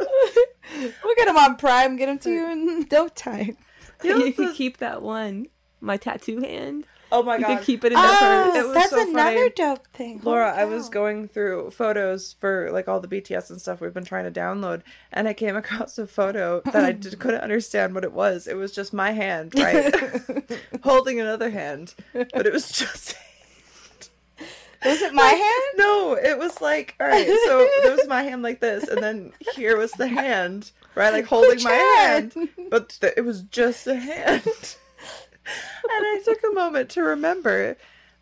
We'll 1.04 1.14
get 1.16 1.26
them 1.26 1.36
on 1.36 1.56
Prime. 1.56 1.96
Get 1.96 2.06
them 2.06 2.18
to 2.20 2.30
you 2.30 2.50
in 2.50 2.86
no 2.90 3.08
time. 3.08 3.56
You 4.02 4.18
you 4.18 4.26
it's 4.26 4.36
could 4.36 4.54
keep 4.54 4.78
that 4.78 5.02
one, 5.02 5.46
my 5.80 5.96
tattoo 5.96 6.40
hand. 6.40 6.84
oh 7.10 7.22
my 7.22 7.36
You 7.36 7.42
god. 7.42 7.50
You 7.50 7.56
could 7.58 7.66
keep 7.66 7.84
it 7.84 7.92
in 7.92 7.94
there 7.94 8.04
ah, 8.04 8.44
Oh, 8.48 8.52
first. 8.52 8.66
was 8.66 8.74
that's 8.74 8.90
so 8.90 9.10
another 9.10 9.36
funny. 9.36 9.50
dope 9.56 9.86
thing. 9.94 10.20
Laura, 10.22 10.52
I 10.54 10.64
was 10.66 10.88
going 10.88 11.28
through 11.28 11.70
photos 11.70 12.34
for 12.40 12.70
like 12.72 12.86
all 12.88 13.00
the 13.00 13.08
BTS 13.08 13.50
and 13.50 13.60
stuff 13.60 13.80
we've 13.80 13.94
been 13.94 14.04
trying 14.04 14.32
to 14.32 14.40
download, 14.40 14.82
and 15.12 15.26
I 15.26 15.32
came 15.32 15.56
across 15.62 15.98
a 15.98 16.06
photo 16.06 16.60
that 16.66 16.84
I 16.84 16.92
did, 16.92 17.18
couldn't 17.18 17.40
understand 17.40 17.94
what 17.94 18.04
it 18.04 18.12
was. 18.12 18.46
It 18.46 18.56
was 18.56 18.72
just 18.72 18.92
my 18.92 19.12
hand, 19.12 19.52
right, 19.56 19.94
holding 20.82 21.18
another 21.20 21.50
hand, 21.50 21.94
but 22.12 22.46
it 22.46 22.52
was 22.52 22.70
just. 22.70 23.16
Was 24.84 25.02
it 25.02 25.12
my 25.12 25.24
hand? 25.26 25.64
No, 25.76 26.14
it 26.14 26.38
was 26.38 26.60
like 26.60 26.94
all 27.00 27.08
right. 27.08 27.26
So 27.26 27.60
it 27.84 27.96
was 27.98 28.06
my 28.06 28.22
hand 28.22 28.42
like 28.42 28.60
this, 28.60 28.86
and 28.86 29.02
then 29.02 29.32
here 29.56 29.76
was 29.76 29.90
the 29.92 30.06
hand, 30.06 30.70
right, 30.94 31.12
like 31.12 31.24
holding 31.34 31.62
my 31.62 31.70
hand? 31.72 32.32
hand, 32.34 32.48
but 32.70 32.96
th- 33.00 33.14
it 33.16 33.22
was 33.22 33.42
just 33.42 33.86
a 33.86 33.94
hand. 33.96 34.42
and 34.46 36.06
I 36.06 36.20
took 36.24 36.38
a 36.50 36.54
moment 36.54 36.90
to 36.90 37.02
remember 37.02 37.76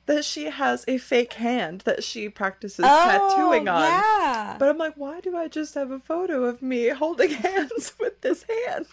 that 0.07 0.25
she 0.25 0.45
has 0.45 0.85
a 0.87 0.99
fake 0.99 1.33
hand 1.35 1.81
that 1.81 2.05
she 2.05 2.29
practices 2.29 2.85
tattooing 2.85 3.69
on. 3.69 3.83
Oh, 3.83 3.87
Yeah. 4.23 4.57
But 4.59 4.69
I'm 4.69 4.79
like, 4.79 4.95
why 4.97 5.21
do 5.21 5.37
I 5.37 5.49
just 5.49 5.75
have 5.75 5.91
a 5.91 5.99
photo 5.99 6.45
of 6.45 6.63
me 6.63 6.89
holding 6.91 7.31
hands 7.47 7.93
with 7.99 8.21
this 8.21 8.45
hand? 8.67 8.87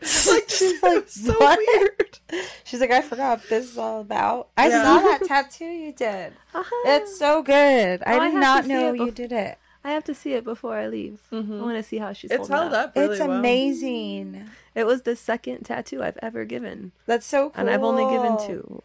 Like, 0.00 0.48
She's 0.50 0.82
like, 0.82 1.08
so 1.08 1.32
"What?" 1.34 1.58
weird. 1.58 2.18
She's 2.64 2.80
like, 2.80 2.90
I 2.90 3.00
forgot 3.02 3.40
what 3.40 3.48
this 3.48 3.70
is 3.72 3.78
all 3.78 4.00
about. 4.00 4.48
I 4.56 4.68
Yeah. 4.68 4.82
saw 4.82 5.00
that 5.00 5.24
tattoo 5.26 5.64
you 5.66 5.92
did. 5.92 6.32
Uh-huh. 6.54 6.82
It's 6.86 7.18
so 7.18 7.42
good. 7.42 8.02
I 8.06 8.14
Oh, 8.16 8.20
I 8.20 8.24
did 8.26 8.32
have 8.34 8.40
not 8.42 8.66
know 8.66 8.92
you 8.92 9.10
did 9.10 9.32
it. 9.32 9.58
I 9.84 9.90
have 9.90 10.04
to 10.04 10.14
see 10.14 10.32
it 10.32 10.44
before 10.44 10.76
I 10.76 10.86
leave. 10.88 11.20
I 11.30 11.36
want 11.40 11.76
to 11.76 11.82
see 11.82 11.98
how 11.98 12.12
she's 12.14 12.30
Mm-hmm. 12.30 12.40
It's 12.40 12.48
holding 12.48 12.70
held 12.72 12.74
up 12.88 12.96
really 12.96 13.12
it's 13.16 13.20
well. 13.20 13.32
amazing. 13.38 14.48
It 14.74 14.84
was 14.86 15.02
the 15.02 15.14
second 15.14 15.64
tattoo 15.64 16.02
I've 16.02 16.18
ever 16.22 16.44
given, 16.46 16.92
That's 17.06 17.26
so 17.26 17.50
cool. 17.50 17.60
and 17.60 17.70
I've 17.70 17.82
only 17.84 18.04
given 18.12 18.38
two. 18.46 18.82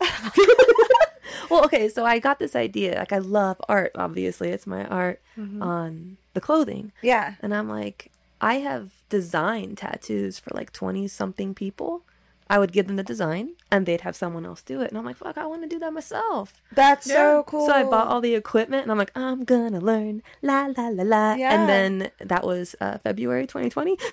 well, 1.50 1.64
okay, 1.64 1.88
so 1.88 2.04
I 2.04 2.18
got 2.18 2.38
this 2.38 2.54
idea. 2.56 2.96
Like, 2.98 3.12
I 3.12 3.18
love 3.18 3.60
art. 3.68 3.92
Obviously, 3.94 4.50
it's 4.50 4.66
my 4.66 4.84
art 4.86 5.20
Mm-hmm. 5.38 5.62
on 5.62 6.16
the 6.34 6.40
clothing, 6.40 6.90
Yeah. 7.02 7.34
and 7.40 7.54
I'm 7.54 7.68
like, 7.68 8.10
I 8.40 8.54
have 8.54 8.90
designed 9.08 9.78
tattoos 9.78 10.38
for 10.40 10.50
like 10.54 10.72
twenty 10.72 11.06
something 11.08 11.54
people. 11.54 12.02
I 12.50 12.58
would 12.58 12.72
give 12.72 12.86
them 12.86 12.96
the 12.96 13.02
design, 13.02 13.50
and 13.70 13.84
they'd 13.84 14.00
have 14.02 14.16
someone 14.16 14.46
else 14.46 14.62
do 14.62 14.80
it, 14.80 14.88
and 14.88 14.96
I'm 14.98 15.04
like, 15.04 15.16
fuck, 15.18 15.36
I 15.36 15.44
want 15.46 15.62
to 15.62 15.68
do 15.68 15.78
that 15.80 15.92
myself. 15.92 16.62
That's 16.72 17.06
Yeah. 17.06 17.14
so 17.14 17.44
cool. 17.46 17.66
So 17.66 17.72
I 17.74 17.82
bought 17.84 18.06
all 18.08 18.20
the 18.22 18.34
equipment, 18.34 18.82
and 18.84 18.90
I'm 18.90 18.96
like, 18.98 19.12
I'm 19.14 19.44
gonna 19.44 19.80
learn, 19.80 20.22
la 20.40 20.70
la 20.76 20.88
la 20.88 21.02
la. 21.04 21.34
Yeah. 21.34 21.52
And 21.54 21.68
then 21.68 22.10
that 22.20 22.44
was 22.44 22.74
uh, 22.80 22.98
February 22.98 23.46
2020. 23.46 23.98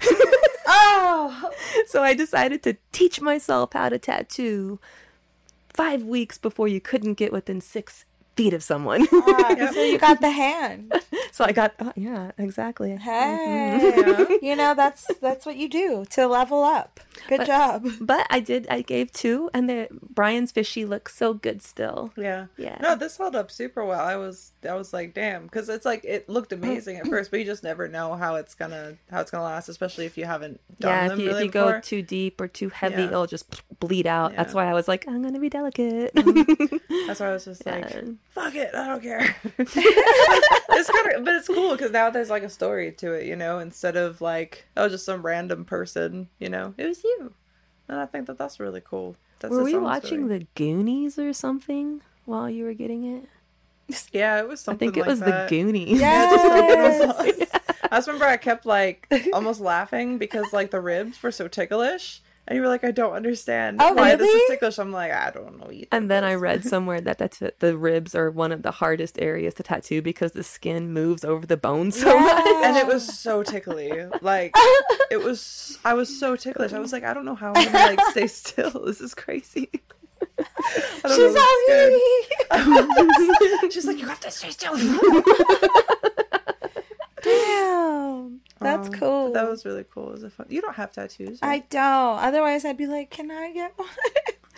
Oh, 0.68 1.52
so 1.88 2.02
I 2.02 2.16
decided 2.16 2.64
to 2.64 2.76
teach 2.92 3.22
myself 3.22 3.74
how 3.74 3.90
to 3.90 4.00
tattoo 4.00 4.80
five 5.70 6.02
weeks 6.04 6.38
before 6.40 6.68
you 6.68 6.82
couldn't 6.82 7.14
get 7.16 7.32
within 7.32 7.62
six 7.62 8.06
feet 8.36 8.54
of 8.54 8.64
someone. 8.64 9.08
Ah, 9.12 9.70
so 9.74 9.82
you 9.82 9.98
got 9.98 10.22
the 10.22 10.30
hand. 10.30 10.94
so 11.32 11.46
I 11.46 11.52
got, 11.52 11.74
oh, 11.80 11.94
yeah, 11.96 12.32
exactly. 12.38 12.90
Mm-hmm. 12.90 13.02
Hey, 13.02 14.04
Yeah. 14.06 14.38
you 14.42 14.56
know 14.56 14.74
that's 14.74 15.10
that's 15.22 15.46
what 15.46 15.56
you 15.56 15.70
do 15.70 16.06
to 16.12 16.28
level 16.28 16.64
up. 16.64 17.00
Good 17.28 17.46
job. 17.46 17.88
But 18.02 18.28
I 18.30 18.40
did, 18.40 18.68
I 18.70 18.82
gave 18.82 19.12
two, 19.12 19.50
and 19.54 19.70
the 19.70 19.88
Brian's 19.92 20.52
fishy 20.52 20.86
looks 20.86 21.16
so 21.16 21.34
good 21.34 21.62
still. 21.62 22.12
Yeah. 22.18 22.48
Yeah. 22.58 22.78
No, 22.82 22.96
this 22.96 23.18
held 23.18 23.36
up 23.36 23.50
super 23.52 23.84
well. 23.86 24.00
I 24.00 24.16
was, 24.16 24.52
I 24.68 24.74
was 24.76 24.94
like, 24.94 25.14
damn, 25.14 25.44
because 25.44 25.70
it's 25.70 25.86
like 25.86 26.04
it 26.04 26.30
looked 26.30 26.52
mm. 26.52 26.58
amazing 26.58 26.98
at 26.98 27.08
first, 27.08 27.32
but 27.32 27.40
you 27.40 27.46
just 27.46 27.64
never 27.64 27.88
know 27.88 28.16
how 28.16 28.36
it's 28.36 28.54
gonna, 28.54 28.96
how 29.10 29.22
it's 29.22 29.32
gonna 29.32 29.44
last, 29.44 29.70
especially 29.70 30.06
if 30.06 30.18
you 30.18 30.26
haven't 30.26 30.60
done 30.80 30.92
Yeah, 30.92 31.14
if 31.14 31.20
you, 31.20 31.28
really 31.28 31.40
if 31.40 31.46
you 31.46 31.52
go 31.52 31.80
too 31.80 32.02
deep 32.02 32.40
or 32.42 32.48
too 32.48 32.70
heavy, 32.70 33.04
Yeah. 33.04 33.08
it'll 33.08 33.28
just 33.28 33.46
bleed 33.80 34.08
out. 34.08 34.36
That's 34.36 34.54
why 34.54 34.70
I 34.70 34.74
was 34.74 34.88
like, 34.88 35.06
I'm 35.08 35.22
gonna 35.22 35.40
be 35.40 35.50
delicate. 35.50 36.14
Mm-hmm. 36.14 36.78
That's 37.08 37.20
why 37.20 37.30
I 37.30 37.34
was 37.34 37.46
just 37.46 37.66
like, 37.66 37.90
Yeah. 37.90 38.02
Fuck 38.36 38.54
it, 38.54 38.76
I 38.76 38.88
don't 38.88 39.02
care. 39.02 39.36
it's 39.58 39.74
kind 40.92 41.16
of, 41.16 41.26
but 41.26 41.36
it's 41.36 41.48
cool 41.48 41.72
because 41.72 41.92
now 41.92 42.10
there's 42.10 42.30
like 42.30 42.44
a 42.44 42.50
story 42.50 42.92
to 42.92 43.14
it, 43.14 43.26
you 43.26 43.36
know, 43.36 43.60
instead 43.60 43.96
of 43.96 44.22
like, 44.22 44.66
oh, 44.78 44.90
just 44.90 45.06
some 45.06 45.26
random 45.26 45.66
person, 45.66 46.30
you 46.38 46.50
know, 46.50 46.76
it 46.78 46.86
was 46.86 47.04
you, 47.04 47.34
and 47.88 47.98
I 48.00 48.06
think 48.06 48.28
that 48.28 48.38
that's 48.38 48.60
really 48.60 48.82
cool. 48.82 49.16
That's 49.40 49.54
Were 49.54 49.64
we 49.64 49.78
watching 49.78 50.26
story. 50.26 50.40
the 50.40 50.48
Goonies 50.56 51.18
or 51.18 51.34
something 51.34 52.02
while 52.26 52.50
you 52.50 52.66
were 52.66 52.74
getting 52.74 53.06
it? 53.06 53.30
Yeah, 54.12 54.40
it 54.40 54.48
was 54.48 54.62
something. 54.62 54.90
I 54.90 54.92
think 54.94 54.98
it 54.98 55.02
like 55.02 55.10
was 55.10 55.20
that. 55.20 55.48
the 55.48 55.56
Goonies. 55.56 56.00
Yes. 56.00 57.52
I 57.92 57.98
just 57.98 58.08
remember 58.08 58.26
I 58.26 58.38
kept 58.38 58.66
like 58.66 59.08
almost 59.32 59.62
laughing 59.62 60.18
because 60.18 60.52
like 60.52 60.72
the 60.72 60.82
ribs 60.82 61.22
were 61.22 61.32
so 61.32 61.48
ticklish, 61.48 62.22
and 62.48 62.56
you 62.56 62.62
were 62.62 62.68
like, 62.68 62.84
I 62.84 62.92
don't 62.92 63.14
understand 63.14 63.78
Oh, 63.82 63.94
why 63.94 64.16
this 64.16 64.28
is 64.28 64.34
really? 64.34 64.50
ticklish. 64.56 64.78
I'm 64.78 64.92
like, 64.92 65.12
I 65.12 65.32
don't 65.32 65.60
know 65.60 65.72
either. 65.72 65.88
And 65.92 66.10
then 66.12 66.24
I 66.24 66.36
read 66.36 66.64
somewhere 66.74 67.02
that 67.02 67.18
that's 67.18 67.42
the 67.60 67.78
ribs 67.78 68.14
are 68.16 68.30
one 68.30 68.52
of 68.52 68.62
the 68.64 68.72
hardest 68.72 69.20
areas 69.20 69.54
to 69.56 69.64
tattoo 69.64 70.02
because 70.02 70.34
the 70.34 70.44
skin 70.44 70.94
moves 70.94 71.26
over 71.26 71.46
the 71.46 71.58
bone 71.58 71.92
so 71.92 72.20
much. 72.20 72.46
and 72.66 72.78
it 72.78 72.86
was 72.88 73.06
so 73.06 73.42
tickly. 73.54 73.92
Like 74.22 74.54
it 75.12 75.24
was, 75.24 75.78
I 75.84 75.94
was 75.96 76.20
so 76.20 76.36
ticklish. 76.36 76.74
I 76.74 76.80
was 76.80 76.92
like, 76.94 77.04
I 77.04 77.14
don't 77.14 77.26
know 77.26 77.36
how 77.36 77.54
I'm 77.56 77.66
gonna 77.66 77.78
like 77.96 78.02
stay 78.12 78.28
still. 78.28 78.72
This 78.86 79.02
is 79.02 79.14
crazy. 79.16 79.70
I 80.38 80.44
don't 81.04 81.16
She's 81.18 81.34
know, 81.34 81.42
all 82.52 82.88
good. 83.62 83.74
She's 83.74 83.86
like, 83.86 84.00
you 84.00 84.08
have 84.08 84.20
to 84.22 84.32
stay 84.32 84.50
still. 84.50 84.76
Damn. 87.22 88.42
That's 88.60 88.88
Um, 88.88 88.94
cool. 88.94 89.32
That 89.34 89.50
was 89.50 89.66
really 89.66 89.84
cool. 89.84 90.10
It 90.10 90.14
was 90.14 90.24
a 90.24 90.30
fun. 90.30 90.48
You 90.50 90.62
don't 90.62 90.76
have 90.76 90.92
tattoos. 90.92 91.40
I 91.42 91.60
don't. 91.70 92.20
Otherwise, 92.20 92.64
I'd 92.66 92.78
be 92.78 92.88
like, 92.88 93.10
"Can 93.10 93.30
I 93.32 93.52
get 93.52 93.74
one?" 93.78 93.88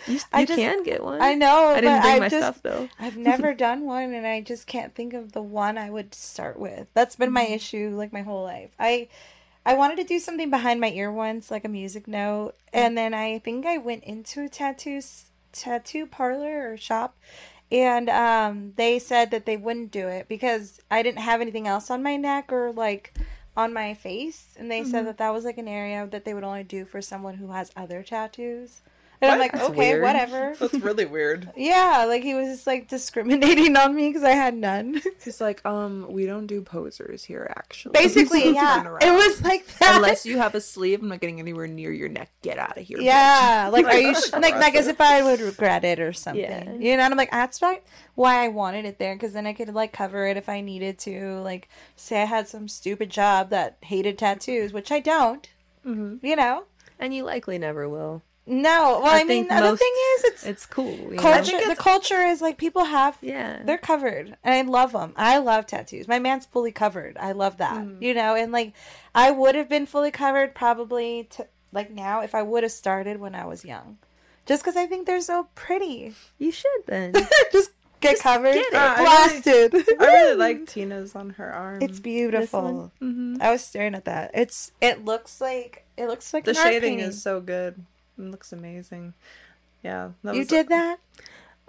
You, 0.06 0.14
you 0.14 0.20
I 0.32 0.44
just- 0.44 0.58
can 0.58 0.82
get 0.84 1.02
one. 1.02 1.20
I 1.20 1.34
know. 1.34 1.68
I 1.68 1.80
didn't 1.80 2.02
bring 2.02 2.12
I've 2.14 2.20
my 2.20 2.28
just, 2.28 2.42
stuff 2.42 2.62
though. 2.62 2.88
I've 3.00 3.16
never 3.16 3.52
done 3.66 3.84
one, 3.84 4.14
and 4.14 4.26
I 4.26 4.40
just 4.40 4.66
can't 4.68 4.94
think 4.94 5.14
of 5.14 5.32
the 5.32 5.42
one 5.42 5.76
I 5.76 5.90
would 5.90 6.14
start 6.14 6.58
with. 6.58 6.86
That's 6.94 7.16
been 7.16 7.28
Mm-hmm. 7.28 7.34
my 7.34 7.46
issue, 7.46 7.94
like 7.96 8.12
my 8.12 8.22
whole 8.22 8.44
life. 8.44 8.70
I, 8.78 9.08
I 9.66 9.74
wanted 9.74 9.96
to 9.96 10.04
do 10.04 10.18
something 10.20 10.48
behind 10.48 10.80
my 10.80 10.90
ear 10.90 11.10
once, 11.12 11.50
like 11.50 11.64
a 11.64 11.68
music 11.68 12.06
note, 12.06 12.54
and 12.72 12.96
then 12.96 13.12
I 13.14 13.40
think 13.40 13.66
I 13.66 13.78
went 13.78 14.04
into 14.04 14.44
a 14.44 14.48
tattoo 14.48 15.00
tattoo 15.52 16.06
parlor 16.06 16.70
or 16.72 16.76
shop, 16.76 17.16
and 17.72 18.08
um, 18.08 18.74
they 18.76 18.98
said 19.00 19.30
that 19.32 19.44
they 19.44 19.56
wouldn't 19.56 19.90
do 19.90 20.06
it 20.06 20.28
because 20.28 20.80
I 20.90 21.02
didn't 21.02 21.18
have 21.22 21.40
anything 21.40 21.66
else 21.66 21.90
on 21.90 22.02
my 22.02 22.16
neck 22.16 22.52
or 22.52 22.70
like 22.72 23.12
on 23.58 23.74
my 23.74 23.94
face, 23.94 24.54
and 24.58 24.70
they 24.70 24.84
Mm-hmm. 24.84 24.84
said 24.84 25.06
that 25.06 25.18
that 25.18 25.34
was 25.34 25.44
like 25.44 25.58
an 25.58 25.68
area 25.68 26.06
that 26.08 26.24
they 26.24 26.34
would 26.34 26.44
only 26.44 26.64
do 26.64 26.86
for 26.86 27.02
someone 27.02 27.36
who 27.36 27.52
has 27.52 27.72
other 27.76 28.02
tattoos. 28.04 28.82
And 29.20 29.30
I'm 29.32 29.38
like, 29.40 29.52
That's 29.52 29.64
okay, 29.70 29.76
weird. 29.94 30.02
whatever. 30.02 30.54
That's 30.60 30.74
really 30.74 31.04
weird. 31.04 31.50
Yeah, 31.56 32.04
like 32.06 32.22
he 32.22 32.34
was 32.34 32.46
just 32.48 32.66
like 32.66 32.88
discriminating 32.88 33.76
on 33.76 33.94
me 33.94 34.08
because 34.08 34.22
I 34.22 34.30
had 34.30 34.54
none. 34.56 35.00
He's 35.24 35.40
like, 35.40 35.64
um, 35.66 36.06
we 36.08 36.24
don't 36.26 36.46
do 36.46 36.62
posers 36.62 37.24
here, 37.24 37.52
actually. 37.56 37.92
Basically, 37.92 38.42
So 38.42 38.50
yeah, 38.50 38.98
it 39.00 39.10
was 39.12 39.42
like 39.42 39.66
that. 39.78 39.96
Unless 39.96 40.24
you 40.24 40.38
have 40.38 40.54
a 40.54 40.60
sleeve, 40.60 41.02
I'm 41.02 41.08
not 41.08 41.20
getting 41.20 41.40
anywhere 41.40 41.66
near 41.66 41.90
your 41.92 42.08
neck. 42.08 42.30
Get 42.42 42.58
out 42.58 42.78
of 42.78 42.84
here. 42.86 42.98
bitch. 42.98 43.04
yeah, 43.04 43.68
like 43.72 43.86
are 43.86 43.98
you 43.98 44.14
sh- 44.14 44.32
like 44.32 44.54
like 44.54 44.76
as 44.76 44.86
if 44.86 45.00
I 45.00 45.22
would 45.22 45.40
regret 45.40 45.84
it 45.84 45.98
or 45.98 46.12
something? 46.12 46.42
Yeah. 46.42 46.72
You 46.74 46.96
know, 46.96 47.02
and 47.02 47.12
I'm 47.12 47.16
like 47.16 47.30
that's 47.30 47.60
why 47.60 47.80
why 48.14 48.44
I 48.44 48.48
wanted 48.48 48.84
it 48.84 48.98
there 48.98 49.14
because 49.14 49.32
then 49.32 49.46
I 49.46 49.52
could 49.52 49.74
like 49.74 49.92
cover 49.92 50.26
it 50.26 50.36
if 50.36 50.48
I 50.48 50.60
needed 50.60 50.98
to. 51.00 51.40
Like, 51.40 51.68
say 51.96 52.22
I 52.22 52.26
had 52.26 52.46
some 52.48 52.68
stupid 52.68 53.10
job 53.10 53.50
that 53.50 53.78
hated 53.82 54.18
tattoos, 54.18 54.72
which 54.72 54.92
I 54.92 55.00
don't. 55.00 55.48
Mm-hmm. 55.86 56.24
You 56.26 56.36
know, 56.36 56.64
And 56.98 57.14
you 57.14 57.24
likely 57.24 57.58
never 57.58 57.88
will. 57.88 58.22
No. 58.48 59.00
Well, 59.02 59.12
I, 59.14 59.18
mean, 59.18 59.26
think 59.28 59.48
the 59.48 59.54
other 59.56 59.76
thing 59.76 59.92
is 60.16 60.24
it's. 60.24 60.46
It's 60.46 60.66
cool. 60.66 60.90
you 60.96 61.10
know? 61.12 61.22
Culture, 61.22 61.44
think 61.58 61.68
the 61.68 61.76
culture 61.82 62.22
is 62.22 62.40
like 62.40 62.56
people 62.58 62.84
have 62.84 63.16
Yeah. 63.20 63.62
they're 63.64 63.78
covered 63.78 64.36
and 64.42 64.54
i 64.54 64.62
love 64.62 64.92
them 64.92 65.12
i 65.16 65.38
love 65.38 65.66
tattoos 65.66 66.08
my 66.08 66.18
man's 66.18 66.46
fully 66.46 66.72
covered 66.72 67.16
i 67.18 67.32
love 67.32 67.58
that 67.58 67.74
Mm-hmm. 67.84 68.02
you 68.02 68.14
know 68.14 68.34
and 68.34 68.50
like 68.52 68.72
i 69.14 69.30
would 69.30 69.54
have 69.54 69.68
been 69.68 69.84
fully 69.86 70.10
covered 70.10 70.54
probably 70.54 71.26
to 71.30 71.46
like 71.72 71.90
now 71.90 72.20
if 72.22 72.34
i 72.34 72.42
would 72.42 72.62
have 72.62 72.72
started 72.72 73.20
when 73.20 73.34
i 73.34 73.44
was 73.44 73.64
young 73.64 73.98
just 74.46 74.62
because 74.62 74.76
i 74.76 74.86
think 74.86 75.06
they're 75.06 75.20
so 75.20 75.48
pretty 75.54 76.14
You 76.38 76.50
should 76.52 76.82
then. 76.86 77.12
just 77.52 77.70
get 78.00 78.18
covered 78.20 78.54
get 78.54 78.64
it. 78.72 78.74
Ah, 78.74 78.94
I 78.96 79.02
blasted 79.04 79.74
I 80.00 80.04
really 80.04 80.36
like 80.36 80.66
Tina's 80.66 81.14
on 81.16 81.30
her 81.30 81.52
arm. 81.52 81.82
it's 81.82 82.00
beautiful 82.00 82.92
hmm 83.00 83.36
i 83.40 83.50
was 83.50 83.62
staring 83.64 83.94
at 83.94 84.04
that 84.06 84.30
it's 84.34 84.72
it 84.80 85.04
looks 85.04 85.40
like 85.40 85.84
it 85.96 86.06
looks 86.06 86.32
like 86.32 86.44
The 86.44 86.50
an 86.52 86.56
shading 86.56 86.80
painting. 86.98 87.08
is 87.08 87.20
so 87.22 87.40
good. 87.40 87.84
It 88.18 88.22
looks 88.30 88.52
amazing. 88.52 89.14
Yeah. 89.82 90.10
that 90.24 90.34
you 90.34 90.40
was- 90.40 90.48
did 90.48 90.68
that 90.68 90.98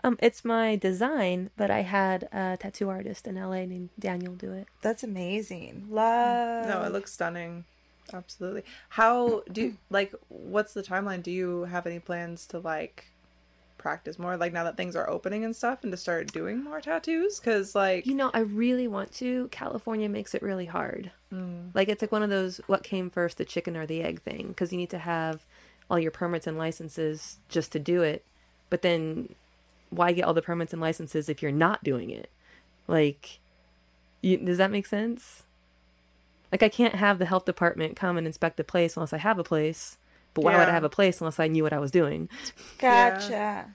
Um, 0.04 0.18
it's 0.22 0.46
my 0.46 0.76
design, 0.78 1.50
but 1.58 1.70
I 1.70 1.82
had 1.82 2.24
a 2.32 2.58
tattoo 2.60 2.90
artist 2.90 3.28
in 3.28 3.36
LA 3.36 3.66
named 3.66 3.90
Daniel 4.00 4.34
do 4.34 4.54
it. 4.54 4.68
That's 4.82 5.04
amazing. 5.04 5.88
Love. 5.90 6.68
No, 6.68 6.84
it 6.84 6.92
looks 6.94 7.12
stunning. 7.14 7.66
Absolutely. 8.14 8.64
How 8.90 9.44
do 9.52 9.62
you 9.62 9.78
like 9.90 10.14
what's 10.30 10.74
the 10.74 10.82
timeline? 10.84 11.22
Do 11.22 11.32
you 11.32 11.66
have 11.66 11.86
any 11.86 12.00
plans 12.00 12.46
to 12.48 12.60
like 12.60 13.08
practice 13.78 14.18
more 14.20 14.36
like 14.36 14.52
now 14.52 14.64
that 14.66 14.76
things 14.76 14.94
are 14.96 15.10
opening 15.10 15.46
and 15.46 15.56
stuff 15.56 15.84
and 15.84 15.92
to 15.92 15.98
start 15.98 16.32
doing 16.34 16.62
more 16.64 16.82
tattoos 16.82 17.40
cuz 17.40 17.76
like 17.76 18.06
You 18.06 18.16
know, 18.16 18.32
I 18.34 18.40
really 18.40 18.88
want 18.88 19.12
to. 19.16 19.48
California 19.52 20.10
makes 20.10 20.34
it 20.34 20.42
really 20.42 20.66
hard. 20.66 21.12
Like 21.76 21.90
it's 21.90 22.02
like 22.02 22.12
one 22.12 22.24
of 22.24 22.30
those 22.32 22.58
what 22.68 22.84
came 22.84 23.10
first, 23.10 23.38
the 23.38 23.46
chicken 23.46 23.78
or 23.78 23.86
the 23.86 24.02
egg 24.02 24.22
thing, 24.22 24.48
because 24.48 24.72
you 24.72 24.78
need 24.78 24.90
to 24.90 24.98
have 24.98 25.46
all 25.90 26.00
your 26.00 26.12
permits 26.12 26.48
and 26.48 26.58
licenses 26.58 27.38
just 27.50 27.72
to 27.74 27.80
do 27.80 28.02
it. 28.02 28.24
But 28.70 28.82
then, 28.82 29.34
why 29.90 30.12
get 30.12 30.26
all 30.26 30.34
the 30.34 30.42
permits 30.42 30.74
and 30.74 30.82
licenses 30.82 31.30
if 31.30 31.42
you're 31.42 31.52
not 31.52 31.84
doing 31.84 32.10
it? 32.10 32.30
Like, 32.88 33.40
you, 34.22 34.38
does 34.38 34.58
that 34.58 34.72
make 34.72 34.86
sense? 34.86 35.44
Like 36.52 36.64
I 36.64 36.70
can't 36.70 36.96
have 36.96 37.20
the 37.20 37.26
health 37.26 37.46
department 37.46 37.96
come 37.96 38.18
and 38.18 38.26
inspect 38.26 38.58
the 38.58 38.64
place 38.64 38.96
unless 38.98 39.14
I 39.14 39.18
have 39.18 39.38
a 39.40 39.44
place. 39.44 39.98
But 40.34 40.44
why 40.44 40.58
would 40.58 40.68
I 40.68 40.72
have 40.72 40.84
a 40.84 40.90
place 40.90 41.22
unless 41.22 41.40
I 41.40 41.48
knew 41.48 41.64
what 41.64 41.74
I 41.74 41.80
was 41.80 41.92
doing? 41.92 42.30
Gotcha. 42.78 43.68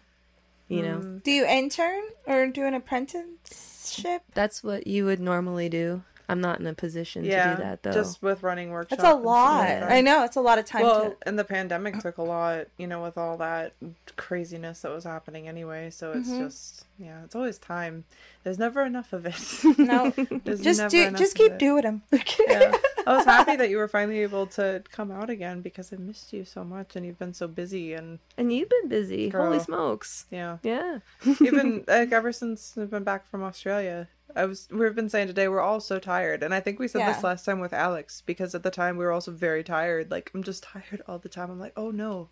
You 0.68 0.82
know, 0.82 0.98
Mm. 0.98 1.22
Do 1.22 1.30
you 1.30 1.44
intern 1.46 2.02
or 2.26 2.46
do 2.48 2.64
an 2.64 2.74
apprenticeship? 2.74 4.22
that's 4.34 4.64
what 4.64 4.86
you 4.86 5.04
would 5.04 5.20
normally 5.20 5.68
do. 5.68 6.02
I'm 6.28 6.40
not 6.40 6.58
in 6.60 6.66
a 6.66 6.74
position 6.74 7.24
yeah, 7.24 7.50
to 7.50 7.56
do 7.56 7.62
that 7.62 7.82
though. 7.82 7.92
just 7.92 8.22
with 8.22 8.42
running 8.42 8.70
workshops. 8.70 9.02
That's 9.02 9.12
a 9.12 9.16
and 9.16 9.24
like 9.24 9.34
lot. 9.34 9.66
that. 9.66 9.90
I 9.92 10.00
know 10.00 10.24
it's 10.24 10.36
a 10.36 10.40
lot 10.40 10.58
of 10.58 10.64
time. 10.64 10.82
Well, 10.82 11.10
to... 11.10 11.16
and 11.26 11.38
the 11.38 11.44
pandemic 11.44 11.98
took 11.98 12.18
a 12.18 12.22
lot, 12.22 12.66
you 12.78 12.86
know, 12.86 13.02
with 13.02 13.18
all 13.18 13.36
that 13.38 13.74
craziness 14.16 14.80
that 14.82 14.90
was 14.92 15.04
happening 15.04 15.48
anyway. 15.48 15.90
So 15.90 16.12
it's 16.12 16.28
Mm-hmm. 16.28 16.44
just, 16.44 16.86
yeah, 16.98 17.22
it's 17.24 17.34
always 17.34 17.58
time. 17.58 18.04
There's 18.42 18.58
never 18.58 18.82
enough 18.82 19.12
of 19.12 19.26
it. 19.26 19.34
No, 19.78 20.10
There's 20.44 20.60
just 20.62 20.78
never 20.80 20.90
do. 20.90 21.02
enough 21.02 21.18
Just 21.20 21.36
keep 21.36 21.58
doing 21.58 21.82
them. 21.82 22.02
yeah. 22.48 22.72
I 23.06 23.16
was 23.16 23.24
happy 23.26 23.56
that 23.56 23.68
you 23.68 23.76
were 23.76 23.88
finally 23.88 24.20
able 24.20 24.46
to 24.48 24.82
come 24.90 25.10
out 25.10 25.28
again 25.28 25.60
because 25.60 25.92
I 25.92 25.96
missed 25.96 26.32
you 26.32 26.44
so 26.44 26.64
much 26.64 26.96
and 26.96 27.04
you've 27.04 27.18
been 27.18 27.34
so 27.34 27.46
busy 27.48 27.92
and 27.92 28.18
and 28.38 28.50
you've 28.52 28.68
been 28.70 28.88
busy. 28.88 29.28
Holy 29.28 29.60
smokes. 29.60 30.24
yeah. 30.30 30.58
Yeah. 30.62 31.00
Even 31.40 31.84
like 31.86 32.12
ever 32.12 32.32
since 32.32 32.76
I've 32.78 32.90
been 32.90 33.04
back 33.04 33.28
from 33.30 33.42
Australia, 33.42 34.08
I 34.36 34.44
was 34.46 34.68
we've 34.70 34.94
been 34.94 35.08
saying 35.08 35.28
today 35.28 35.48
we're 35.48 35.60
all 35.60 35.80
so 35.80 35.98
tired 35.98 36.42
and 36.42 36.52
I 36.54 36.60
think 36.60 36.78
we 36.78 36.88
said 36.88 37.00
Yeah. 37.00 37.12
this 37.12 37.22
last 37.22 37.44
time 37.44 37.60
with 37.60 37.72
Alex 37.72 38.22
because 38.24 38.54
at 38.54 38.62
the 38.62 38.70
time 38.70 38.96
we 38.96 39.04
were 39.04 39.12
also 39.12 39.30
very 39.30 39.62
tired. 39.62 40.10
Like 40.10 40.30
I'm 40.34 40.42
just 40.42 40.62
tired 40.64 41.02
all 41.08 41.18
the 41.18 41.28
time. 41.28 41.50
I'm 41.50 41.60
like, 41.60 41.72
"Oh 41.76 41.90
no, 41.90 42.28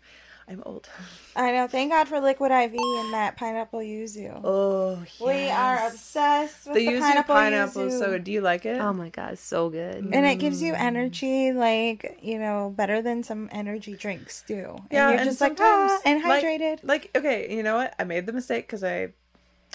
I'm 0.47 0.61
old." 0.65 0.89
I 1.35 1.51
know. 1.53 1.67
Thank 1.67 1.91
God 1.91 2.07
for 2.09 2.19
liquid 2.19 2.51
IV 2.51 2.73
and 2.73 3.13
that 3.13 3.37
pineapple 3.37 3.79
yuzu. 3.79 4.41
Oh, 4.43 5.01
We 5.25 5.49
are 5.49 5.87
obsessed 5.87 6.65
with 6.65 6.75
The 6.75 6.85
the, 6.87 6.91
yuzu 6.93 6.99
pineapple, 6.99 7.35
pineapple 7.35 7.81
yuzu. 7.83 7.99
so 7.99 8.05
good. 8.11 8.23
Do 8.25 8.31
you 8.33 8.41
like 8.41 8.65
it? 8.65 8.81
Oh 8.81 8.91
my 8.91 9.07
god, 9.09 9.39
so 9.39 9.69
good. 9.69 10.03
and 10.03 10.25
it 10.25 10.35
gives 10.39 10.61
Mm. 10.61 10.65
you 10.65 10.73
energy, 10.73 11.53
like 11.53 12.19
you 12.21 12.37
know, 12.37 12.73
better 12.75 13.01
than 13.01 13.23
some 13.23 13.47
energy 13.53 13.95
drinks 13.95 14.43
do. 14.45 14.75
And 14.75 14.87
yeah, 14.91 15.09
you're 15.09 15.19
and 15.19 15.29
just 15.29 15.39
like 15.39 15.57
sometimes, 15.57 15.91
ah, 15.93 16.01
and 16.05 16.21
like- 16.23 16.43
hydrated. 16.43 16.79
Like, 16.83 17.11
okay, 17.15 17.55
you 17.55 17.63
know 17.63 17.77
what? 17.77 17.95
I 17.97 18.03
made 18.03 18.25
the 18.25 18.33
mistake 18.33 18.67
because 18.67 18.83
I, 18.83 19.13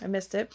I 0.02 0.06
missed 0.08 0.34
it. 0.34 0.52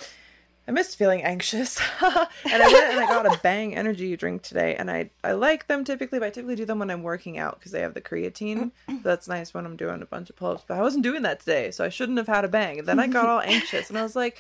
I 0.68 0.72
missed 0.72 0.98
feeling 0.98 1.24
anxious, 1.24 1.78
and 2.02 2.28
I 2.46 2.72
went 2.72 2.92
and 2.92 3.00
I 3.00 3.06
got 3.08 3.26
a 3.26 3.38
Bang 3.44 3.76
energy 3.76 4.16
drink 4.16 4.44
today, 4.44 4.76
and 4.76 4.90
I 4.90 5.10
I 5.24 5.34
like 5.34 5.68
them 5.68 5.84
typically, 5.84 6.20
but 6.20 6.28
I 6.28 6.30
typically 6.30 6.56
do 6.56 6.66
them 6.66 6.80
when 6.80 6.90
I'm 6.90 7.04
working 7.04 7.38
out 7.38 7.60
because 7.60 7.74
they 7.74 7.82
have 7.82 7.94
the 7.94 8.02
creatine. 8.02 8.72
That's 9.04 9.28
nice 9.28 9.54
when 9.54 9.66
I'm 9.66 9.76
doing 9.76 10.02
a 10.02 10.06
bunch 10.06 10.30
of 10.30 10.38
pull-ups, 10.38 10.64
but 10.66 10.78
I 10.78 10.82
wasn't 10.82 11.04
doing 11.04 11.24
that 11.24 11.42
today, 11.42 11.72
so 11.72 11.84
I 11.84 11.90
shouldn't 11.90 12.18
have 12.18 12.28
had 12.28 12.46
a 12.46 12.48
Bang. 12.48 12.80
And 12.80 12.88
then 12.88 13.00
I 13.00 13.08
got 13.08 13.28
all 13.28 13.42
anxious, 13.46 13.90
and 13.90 13.98
I 13.98 14.04
was 14.04 14.16
like. 14.16 14.40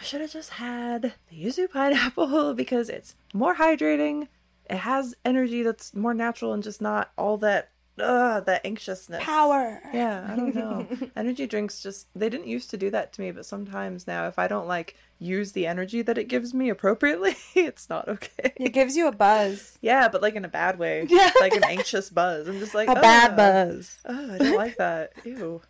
I 0.00 0.04
should 0.04 0.22
have 0.22 0.32
just 0.32 0.50
had 0.50 1.12
the 1.30 1.44
yuzu 1.44 1.70
pineapple 1.70 2.54
because 2.56 2.88
it's 2.88 3.14
more 3.34 3.54
hydrating. 3.54 4.26
It 4.68 4.78
has 4.78 5.14
energy 5.24 5.62
that's 5.62 5.94
more 5.94 6.14
natural 6.14 6.54
and 6.54 6.62
just 6.62 6.80
not 6.80 7.12
all 7.16 7.36
that 7.38 7.71
uh 8.00 8.40
that 8.40 8.64
anxiousness. 8.64 9.22
Power. 9.22 9.80
Yeah, 9.92 10.26
I 10.28 10.34
don't 10.36 10.54
know. 10.54 10.86
energy 11.16 11.46
drinks 11.46 11.82
just 11.82 12.08
they 12.14 12.28
didn't 12.28 12.46
used 12.46 12.70
to 12.70 12.76
do 12.76 12.90
that 12.90 13.12
to 13.14 13.20
me, 13.20 13.30
but 13.30 13.44
sometimes 13.46 14.06
now 14.06 14.26
if 14.28 14.38
I 14.38 14.48
don't 14.48 14.66
like 14.66 14.96
use 15.18 15.52
the 15.52 15.66
energy 15.66 16.02
that 16.02 16.18
it 16.18 16.24
gives 16.24 16.52
me 16.54 16.68
appropriately, 16.68 17.36
it's 17.54 17.88
not 17.90 18.08
okay. 18.08 18.52
It 18.56 18.70
gives 18.70 18.96
you 18.96 19.06
a 19.08 19.12
buzz. 19.12 19.78
Yeah, 19.82 20.08
but 20.08 20.22
like 20.22 20.34
in 20.34 20.44
a 20.44 20.48
bad 20.48 20.78
way. 20.78 21.06
Yeah. 21.10 21.30
Like 21.40 21.54
an 21.54 21.64
anxious 21.64 22.08
buzz. 22.10 22.48
I'm 22.48 22.58
just 22.58 22.74
like 22.74 22.88
A 22.88 22.94
bad 22.94 23.32
"Ugh." 23.32 23.36
buzz. 23.36 23.98
Oh, 24.06 24.34
I 24.34 24.38
don't 24.38 24.56
like 24.56 24.76
that. 24.78 25.12
Ew. 25.24 25.60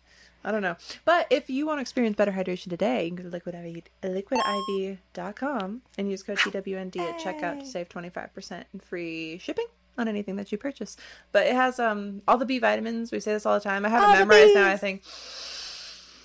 I 0.45 0.51
don't 0.51 0.61
know. 0.61 0.75
But 1.05 1.27
if 1.29 1.49
you 1.49 1.65
want 1.65 1.77
to 1.77 1.81
experience 1.81 2.15
better 2.17 2.31
hydration 2.33 2.69
today, 2.69 3.05
you 3.05 3.09
can 3.15 3.15
go 3.17 3.23
to 3.23 3.29
liquid 3.29 3.55
liquidiv.com 4.03 5.81
and 5.97 6.09
use 6.11 6.23
code 6.23 6.37
TWND 6.37 6.97
at 6.97 7.19
checkout 7.19 7.59
to 7.59 7.65
save 7.65 7.89
25% 7.89 8.63
in 8.73 8.79
free 8.79 9.37
shipping 9.39 9.67
on 9.97 10.07
anything 10.07 10.35
that 10.37 10.51
you 10.51 10.57
purchase. 10.57 10.97
But 11.31 11.47
it 11.47 11.53
has 11.53 11.79
um 11.79 12.21
all 12.27 12.37
the 12.37 12.45
B 12.45 12.59
vitamins. 12.59 13.11
We 13.11 13.19
say 13.19 13.33
this 13.33 13.45
all 13.45 13.55
the 13.55 13.59
time. 13.63 13.85
I 13.85 13.89
have 13.89 14.03
All 14.03 14.13
it 14.13 14.19
memorized 14.19 14.55
now, 14.55 14.69
I 14.69 14.77
think. 14.77 15.03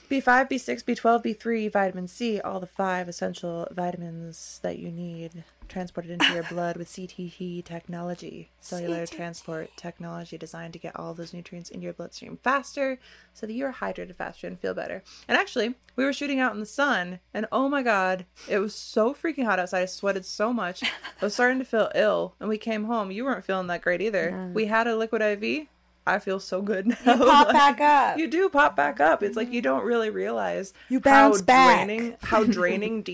B5, 0.09 0.51
B6, 0.51 0.85
B12, 0.85 1.23
B3, 1.23 1.71
vitamin 1.73 2.09
C, 2.09 2.41
all 2.41 2.61
the 2.61 2.67
five 2.67 3.09
essential 3.09 3.69
vitamins 3.71 4.59
that 4.63 4.79
you 4.79 4.91
need 4.91 5.45
transported 5.69 6.11
into 6.11 6.33
your 6.33 6.43
blood 6.51 6.79
with 6.79 6.89
CTT 6.89 7.63
technology, 7.63 8.49
cellular 8.59 9.03
CTT. 9.03 9.11
transport 9.17 9.71
technology 9.77 10.39
designed 10.39 10.73
to 10.73 10.79
get 10.79 10.97
all 10.99 11.13
those 11.13 11.35
nutrients 11.35 11.69
into 11.69 11.85
your 11.85 11.93
bloodstream 11.93 12.39
faster 12.43 12.99
so 13.35 13.47
that 13.47 13.53
you're 13.53 13.75
hydrated 13.75 14.17
faster 14.17 14.47
and 14.47 14.59
feel 14.59 14.73
better. 14.73 15.03
And 15.29 15.37
actually, 15.37 15.75
we 15.95 16.05
were 16.05 16.15
shooting 16.15 16.41
out 16.41 16.55
in 16.55 16.61
the 16.61 16.67
sun, 16.67 17.21
and 17.35 17.45
oh 17.53 17.69
my 17.69 17.83
god, 17.83 18.25
it 18.49 18.61
was 18.61 18.75
so 18.75 19.13
freaking 19.13 19.45
hot 19.45 19.59
outside. 19.59 19.83
I 19.83 19.87
sweated 19.87 20.25
so 20.25 20.55
much. 20.55 20.83
I 20.83 21.25
was 21.25 21.35
starting 21.35 21.59
to 21.59 21.65
feel 21.67 21.91
ill, 21.95 22.35
and 22.41 22.49
we 22.49 22.57
came 22.57 22.85
home. 22.85 23.11
You 23.11 23.25
weren't 23.27 23.45
feeling 23.45 23.67
that 23.67 23.83
great 23.83 24.01
either. 24.01 24.51
We 24.59 24.65
had 24.67 24.87
a 24.87 24.97
liquid 24.97 25.21
IV. 25.21 25.67
I 26.09 26.19
feel 26.19 26.41
so 26.41 26.63
good 26.63 26.87
now. 26.89 26.97
You 27.05 27.19
pop 27.25 27.47
Like, 27.49 27.53
back 27.53 27.81
up. 27.81 28.19
You 28.19 28.29
do 28.29 28.49
pop 28.49 28.75
back 28.77 28.99
up. 29.01 29.23
It's 29.23 29.37
like 29.37 29.53
you 29.53 29.61
don't 29.63 29.85
really 29.85 30.11
realize 30.11 30.73
You 30.89 31.01
bounce 31.01 31.41
how 31.41 31.45
back. 31.45 31.87
draining 31.87 32.17
how 32.23 32.45
draining 32.45 33.03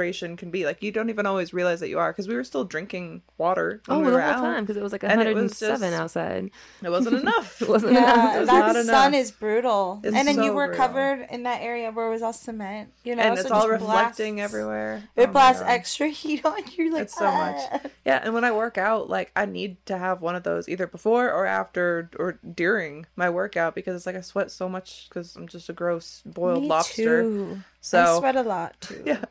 dehydration 0.00 0.36
can 0.38 0.50
be. 0.50 0.64
Like 0.64 0.82
you 0.82 0.92
don't 0.92 1.10
even 1.10 1.26
always 1.26 1.52
realize 1.52 1.80
that 1.80 1.88
you 1.88 1.98
are 1.98 2.12
because 2.12 2.28
we 2.28 2.34
were 2.34 2.44
still 2.44 2.64
drinking 2.64 3.22
water 3.38 3.82
Oh, 3.88 3.98
we 3.98 4.04
the 4.06 4.10
whole 4.12 4.20
out. 4.20 4.40
time 4.40 4.64
because 4.64 4.76
it 4.76 4.82
was 4.82 4.92
like 4.92 5.04
And 5.04 5.20
it 5.20 5.34
was 5.34 5.60
107 5.60 5.90
just- 5.90 6.00
outside. 6.00 6.50
It 6.82 6.90
wasn't 6.90 7.16
enough. 7.20 7.62
It 7.62 7.68
wasn't 7.68 7.92
enough. 7.96 8.06
Yeah, 8.16 8.38
was 8.40 8.48
that 8.48 8.74
not 8.74 8.84
sun 8.84 9.08
enough. 9.14 9.20
is 9.20 9.30
brutal. 9.30 10.00
It's 10.04 10.16
and 10.16 10.26
then 10.26 10.42
you 10.42 10.52
were 10.52 10.68
brutal. 10.68 10.86
covered 10.86 11.26
in 11.30 11.42
that 11.44 11.62
area 11.62 11.90
where 11.90 12.06
it 12.06 12.10
was 12.10 12.22
all 12.22 12.32
cement. 12.32 12.92
You 13.04 13.16
know, 13.16 13.22
and 13.22 13.36
so 13.36 13.42
it's 13.42 13.50
all 13.50 13.68
reflecting 13.68 14.36
blasts- 14.36 14.54
everywhere. 14.54 15.02
It 15.16 15.28
Oh 15.28 15.32
blasts 15.32 15.62
extra 15.64 16.08
heat 16.20 16.44
on 16.44 16.62
you. 16.76 16.92
Like 16.92 17.02
It's 17.02 17.16
so 17.16 17.30
much. 17.30 17.56
"Ah." 17.72 17.80
Yeah, 18.04 18.20
and 18.22 18.34
when 18.34 18.44
I 18.44 18.52
work 18.52 18.78
out, 18.78 19.08
like 19.08 19.30
I 19.36 19.44
need 19.46 19.84
to 19.86 19.96
have 19.98 20.22
one 20.22 20.34
of 20.34 20.42
those 20.42 20.68
either 20.68 20.86
before 20.86 21.30
or 21.30 21.46
after 21.46 22.10
or 22.18 22.38
during 22.54 23.06
my 23.16 23.30
workout 23.30 23.74
because 23.74 23.94
it's 23.96 24.06
like 24.06 24.16
I 24.16 24.20
sweat 24.20 24.50
so 24.50 24.68
much 24.68 25.06
because 25.08 25.36
I'm 25.36 25.46
just 25.48 25.68
a 25.68 25.72
gross 25.72 26.22
boiled 26.24 26.62
Me 26.62 26.68
lobster. 26.68 27.22
too. 27.22 27.60
So 27.82 28.16
I 28.16 28.18
sweat 28.18 28.36
a 28.36 28.42
lot 28.42 28.78
too. 28.80 29.02
Yeah. 29.06 29.24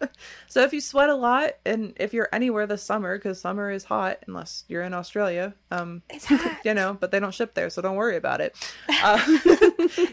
So 0.47 0.61
if 0.63 0.73
you 0.73 0.81
sweat 0.81 1.09
a 1.09 1.15
lot, 1.15 1.51
and 1.65 1.93
if 1.97 2.13
you're 2.13 2.29
anywhere 2.33 2.65
this 2.65 2.81
summer, 2.83 3.15
because 3.17 3.39
summer 3.39 3.69
is 3.69 3.83
hot, 3.85 4.19
unless 4.27 4.63
you're 4.67 4.81
in 4.81 4.93
Australia, 4.93 5.53
um, 5.71 6.01
It's 6.09 6.25
hot. 6.31 6.57
you 6.65 6.73
know, 6.73 6.97
but 6.99 7.11
they 7.11 7.19
don't 7.19 7.33
ship 7.33 7.53
there, 7.53 7.69
so 7.69 7.81
don't 7.81 7.95
worry 7.95 8.15
about 8.17 8.41
it. 8.41 8.55
Uh, 9.03 9.19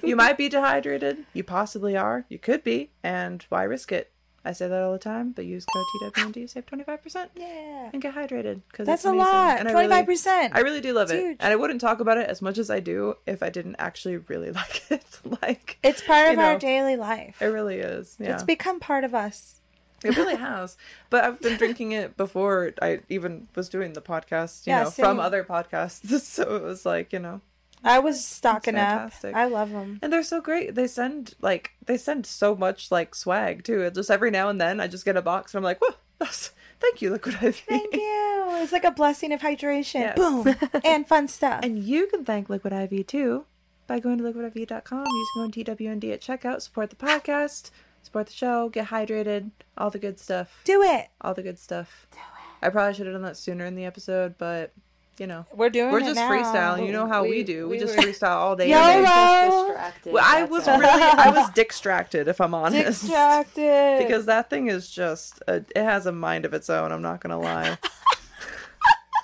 you 0.03 0.15
might 0.15 0.37
be 0.39 0.49
dehydrated. 0.49 1.25
You 1.33 1.43
possibly 1.45 1.97
are. 1.97 2.25
You 2.29 2.39
could 2.39 2.63
be. 2.63 2.91
And 3.03 3.45
why 3.49 3.65
risk 3.65 3.91
it? 3.91 4.13
I 4.47 4.53
say 4.53 4.69
that 4.69 4.83
all 4.83 4.93
the 4.93 4.99
time, 4.99 5.33
but 5.33 5.45
use 5.45 5.65
code 5.65 6.13
TWND, 6.15 6.49
save 6.49 6.67
25% 6.67 7.29
Yeah. 7.35 7.91
and 7.93 8.01
get 8.01 8.15
hydrated. 8.15 8.61
Cause 8.73 8.87
That's 8.87 9.05
it's 9.05 9.11
a 9.11 9.13
lot. 9.13 9.59
And 9.59 9.69
I 9.69 9.73
really, 9.73 9.93
I 9.93 10.61
really 10.61 10.81
do 10.81 10.93
love 10.93 11.11
It's 11.11 11.13
it. 11.13 11.21
huge. 11.21 11.37
And 11.41 11.53
I 11.53 11.57
wouldn't 11.57 11.81
talk 11.81 12.01
about 12.01 12.19
it 12.19 12.29
as 12.29 12.41
much 12.41 12.59
as 12.59 12.71
I 12.71 12.81
do 12.81 13.17
if 13.27 13.43
I 13.43 13.51
didn't 13.51 13.77
actually 13.79 14.17
really 14.19 14.51
like 14.61 14.91
it. 14.91 15.05
like, 15.43 15.79
It's 15.83 16.01
part 16.03 16.33
of 16.33 16.39
our 16.39 16.59
daily 16.59 16.97
life. 16.97 17.41
it 17.43 17.47
really 17.47 17.77
is. 17.79 18.17
Yeah. 18.19 18.35
It's 18.35 18.43
become 18.45 18.81
part 18.81 19.05
of 19.05 19.15
us. 19.15 19.61
It 20.05 20.17
really 20.17 20.37
has. 20.37 20.77
But 21.11 21.25
I've 21.25 21.41
been 21.41 21.57
drinking 21.57 21.93
it 21.93 22.17
before 22.17 22.73
I 22.83 23.01
even 23.09 23.49
was 23.57 23.69
doing 23.69 23.95
the 23.95 24.03
podcast, 24.03 24.67
you 24.67 24.73
Yeah, 24.73 24.85
know, 24.85 24.91
from 24.91 25.19
other 25.19 25.43
podcasts. 25.43 26.21
So 26.21 26.55
it 26.57 26.63
was 26.63 26.85
like, 26.87 27.13
you 27.13 27.19
know, 27.19 27.41
I 27.87 27.99
was 28.01 28.25
stocking 28.25 28.77
up. 28.77 29.13
I 29.25 29.47
love 29.47 29.71
them. 29.71 29.99
and 30.03 30.13
they're 30.13 30.23
so 30.23 30.41
great. 30.41 30.75
They 30.75 30.87
send 30.87 31.35
like 31.41 31.73
they 31.85 31.97
send 31.97 32.27
so 32.27 32.55
much 32.55 32.91
like 32.91 33.15
swag 33.15 33.65
too. 33.65 33.83
It's 33.83 33.97
just 33.97 34.11
every 34.11 34.31
now 34.31 34.49
and 34.49 34.61
then 34.61 34.81
I 34.81 34.89
just 34.89 35.05
get 35.05 35.17
a 35.17 35.23
box 35.23 35.55
and 35.55 35.59
I'm 35.61 35.65
like, 35.65 35.81
whoa, 35.81 35.95
that's 36.19 36.51
thank 36.81 37.01
you, 37.03 37.11
Liquid 37.11 37.37
IV. 37.43 37.57
Thank 37.69 37.95
you. 37.95 38.45
It's 38.59 38.73
like 38.73 38.85
a 38.85 38.91
blessing 38.91 39.33
of 39.33 39.41
hydration. 39.41 40.01
Yes. 40.01 40.17
Boom. 40.17 40.55
and 40.85 41.07
fun 41.07 41.29
stuff. 41.29 41.61
And 41.63 41.79
you 41.79 42.07
can 42.09 42.25
thank 42.25 42.49
Liquid 42.51 42.73
IV 42.73 43.07
too 43.07 43.47
by 43.87 44.01
going 44.01 44.19
to 44.19 44.25
liquidiv.com, 44.25 45.07
using 45.07 45.53
code 45.65 45.79
TWND 45.79 46.13
at 46.13 46.21
checkout, 46.21 46.61
support 46.61 46.91
the 46.91 46.97
podcast, 46.97 47.71
support 48.03 48.27
the 48.27 48.33
show, 48.33 48.69
get 48.69 48.89
hydrated, 48.89 49.51
all 49.79 49.91
the 49.91 49.99
good 49.99 50.19
stuff. 50.19 50.61
Do 50.65 50.83
it. 50.83 51.09
all 51.21 51.35
the 51.35 51.43
good 51.43 51.59
stuff. 51.59 52.09
Do 52.11 52.19
it. 52.19 52.67
I 52.67 52.71
probably 52.71 52.95
should 52.95 53.07
have 53.07 53.15
done 53.15 53.23
that 53.23 53.37
sooner 53.37 53.65
in 53.65 53.77
the 53.77 53.85
episode, 53.85 54.37
but 54.39 54.73
you 55.19 55.27
know, 55.27 55.47
We're 55.55 55.71
doing 55.71 55.91
we're 55.93 56.01
it 56.01 56.05
just 56.05 56.17
now. 56.17 56.31
freestyling. 56.31 56.87
You 56.87 56.93
know 56.93 57.07
how 57.07 57.23
we, 57.23 57.31
We- 57.31 57.43
do. 57.43 57.69
We, 57.69 57.77
we 57.77 57.79
just 57.83 57.97
were- 57.97 58.03
freestyle 58.03 58.37
all 58.37 58.57
day. 58.57 58.69
YOLO! 58.71 58.83
every 58.83 59.05
day. 59.07 59.51
Distracted. 59.69 60.13
Well, 60.13 60.25
I 60.27 60.43
was 60.45 60.69
all. 60.69 60.79
really, 60.79 61.03
I 61.03 61.31
was 61.31 61.51
distracted, 61.55 62.29
if 62.29 62.41
I'm 62.41 62.53
honest. 62.55 63.03
Distracted. 63.03 63.99
because 63.99 64.27
that 64.27 64.51
thing 64.51 64.67
is 64.69 64.91
just 64.91 65.43
a, 65.49 65.57
it 65.75 65.77
has 65.83 66.07
a 66.07 66.13
mind 66.13 66.45
of 66.45 66.53
its 66.55 66.69
own 66.71 66.93
i'm 66.93 67.03
not 67.03 67.21
gonna 67.21 67.39
lie 67.41 67.79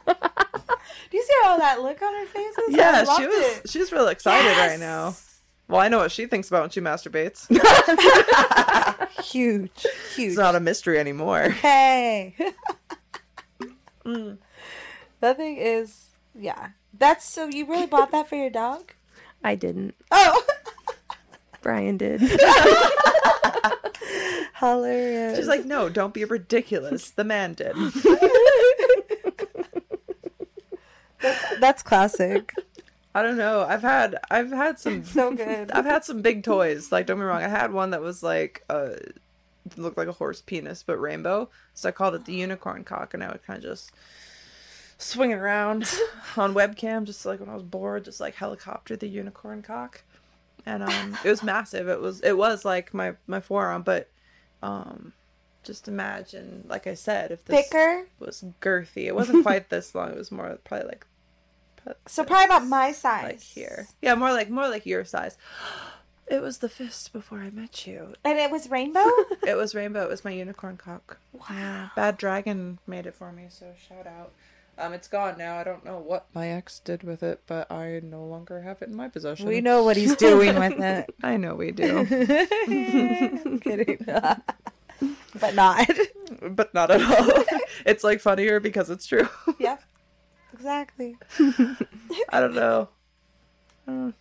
Do 0.06 1.18
you 1.18 1.22
see 1.24 1.34
all 1.44 1.58
that 1.58 1.82
look 1.82 2.00
on 2.02 2.14
her 2.14 2.26
faces? 2.26 2.56
I 2.58 2.66
yeah 2.70 3.02
loved 3.02 3.20
she 3.20 3.26
was 3.26 3.36
it. 3.58 3.68
she's 3.70 3.92
real 3.92 4.08
excited 4.08 4.44
Yes! 4.46 4.70
right 4.70 4.80
now 4.80 5.14
well 5.68 5.80
i 5.80 5.88
know 5.88 5.98
what 5.98 6.10
she 6.10 6.26
thinks 6.26 6.48
about 6.48 6.62
when 6.62 6.70
she 6.70 6.80
masturbates 6.80 7.46
huge, 9.22 9.70
huge. 10.14 10.28
it's 10.30 10.36
not 10.38 10.54
a 10.56 10.60
mystery 10.60 10.98
anymore 10.98 11.50
Hey. 11.50 12.34
Mm. 14.06 14.38
That 15.22 15.36
thing 15.36 15.56
is, 15.56 16.10
yeah. 16.34 16.70
That's 16.98 17.24
so. 17.24 17.46
You 17.46 17.64
really 17.64 17.86
bought 17.86 18.10
that 18.10 18.28
for 18.28 18.34
your 18.36 18.50
dog? 18.50 18.92
I 19.44 19.54
didn't. 19.54 19.94
Oh, 20.10 20.44
Brian 21.62 21.96
did. 21.96 22.20
hilarious. 24.58 25.36
she's 25.38 25.48
like 25.48 25.64
no 25.64 25.88
don't 25.88 26.14
be 26.14 26.24
ridiculous 26.24 27.10
the 27.10 27.24
man 27.24 27.52
did 27.52 27.74
that's 31.60 31.82
classic. 31.82 32.52
i 33.14 33.22
don't 33.22 33.36
know 33.36 33.62
i've 33.68 33.82
had 33.82 34.16
i've 34.30 34.50
had 34.52 34.78
some 34.78 35.02
So 35.04 35.32
good. 35.34 35.70
i've 35.72 35.84
had 35.84 36.04
some 36.04 36.22
big 36.22 36.44
toys 36.44 36.92
like 36.92 37.06
don't 37.06 37.18
be 37.18 37.24
wrong 37.24 37.42
i 37.42 37.48
had 37.48 37.72
one 37.72 37.90
that 37.90 38.02
was 38.02 38.22
like 38.22 38.62
uh 38.70 38.90
looked 39.76 39.96
like 39.98 40.06
a 40.08 40.12
horse 40.12 40.40
penis 40.40 40.82
but 40.84 40.96
rainbow 40.98 41.48
so 41.74 41.88
i 41.88 41.92
called 41.92 42.14
it 42.14 42.24
the 42.24 42.34
unicorn 42.34 42.84
cock 42.84 43.14
and 43.14 43.24
i 43.24 43.28
would 43.28 43.44
kind 43.44 43.56
of 43.58 43.62
just 43.64 43.90
swing 45.02 45.30
it 45.32 45.38
around 45.38 45.82
on 46.36 46.54
webcam 46.54 47.04
just 47.04 47.26
like 47.26 47.40
when 47.40 47.48
i 47.48 47.54
was 47.54 47.62
bored 47.62 48.04
just 48.04 48.20
like 48.20 48.34
helicopter 48.36 48.96
the 48.96 49.08
unicorn 49.08 49.62
cock. 49.62 50.02
And 50.64 50.82
um 50.84 51.18
it 51.24 51.28
was 51.28 51.42
massive. 51.42 51.88
It 51.88 52.00
was 52.00 52.20
it 52.20 52.36
was 52.36 52.64
like 52.64 52.94
my 52.94 53.14
my 53.26 53.40
forearm 53.40 53.82
but 53.82 54.08
um 54.62 55.12
just 55.64 55.88
imagine 55.88 56.64
like 56.68 56.86
i 56.86 56.94
said 56.94 57.30
if 57.32 57.44
this 57.44 57.68
Thicker. 57.68 58.06
was 58.20 58.44
girthy. 58.60 59.06
It 59.06 59.14
wasn't 59.14 59.42
quite 59.44 59.68
this 59.70 59.94
long. 59.94 60.10
It 60.10 60.16
was 60.18 60.30
more 60.30 60.58
probably 60.64 60.86
like 60.88 61.06
So 62.06 62.22
probably 62.24 62.44
about 62.44 62.66
my 62.66 62.92
size. 62.92 63.24
like 63.24 63.40
here. 63.40 63.88
Yeah 64.00 64.14
more 64.14 64.30
like 64.32 64.50
more 64.50 64.68
like 64.68 64.86
your 64.86 65.04
size. 65.04 65.36
It 66.28 66.40
was 66.40 66.58
the 66.58 66.68
fist 66.68 67.12
before 67.12 67.40
i 67.40 67.50
met 67.50 67.86
you. 67.86 68.14
And 68.24 68.38
it 68.38 68.50
was 68.50 68.70
rainbow. 68.70 69.04
it 69.46 69.56
was 69.56 69.74
rainbow. 69.74 70.04
It 70.04 70.08
was 70.08 70.24
my 70.24 70.30
unicorn 70.30 70.76
cock. 70.78 71.18
Wow. 71.32 71.90
bad 71.96 72.16
dragon 72.16 72.78
made 72.86 73.06
it 73.06 73.14
for 73.14 73.32
me 73.32 73.46
so 73.50 73.66
shout 73.88 74.06
out 74.06 74.30
um 74.78 74.92
it's 74.92 75.08
gone 75.08 75.36
now 75.38 75.56
i 75.58 75.64
don't 75.64 75.84
know 75.84 75.98
what 75.98 76.26
my 76.34 76.48
ex 76.48 76.78
did 76.80 77.02
with 77.02 77.22
it 77.22 77.40
but 77.46 77.70
i 77.70 78.00
no 78.02 78.24
longer 78.24 78.62
have 78.62 78.80
it 78.82 78.88
in 78.88 78.94
my 78.94 79.08
possession 79.08 79.46
We 79.46 79.60
know 79.60 79.82
what 79.84 79.96
he's 79.96 80.16
doing 80.16 80.58
with 80.58 80.80
it. 80.80 81.14
i 81.22 81.36
know 81.36 81.54
we 81.54 81.70
do 81.72 81.98
I'm 81.98 83.60
kidding. 83.60 83.98
but 84.06 85.54
not. 85.54 85.88
but 86.50 86.72
not 86.74 86.90
at 86.90 87.02
all 87.02 87.44
it's 87.84 88.02
like 88.04 88.20
funnier 88.20 88.60
because 88.60 88.88
it's 88.90 89.06
true 89.06 89.28
yeah. 89.58 89.76
Exactly. 90.54 91.16
i 92.30 92.40
don't 92.40 92.54
know 92.54 92.88
Uh, 93.88 94.12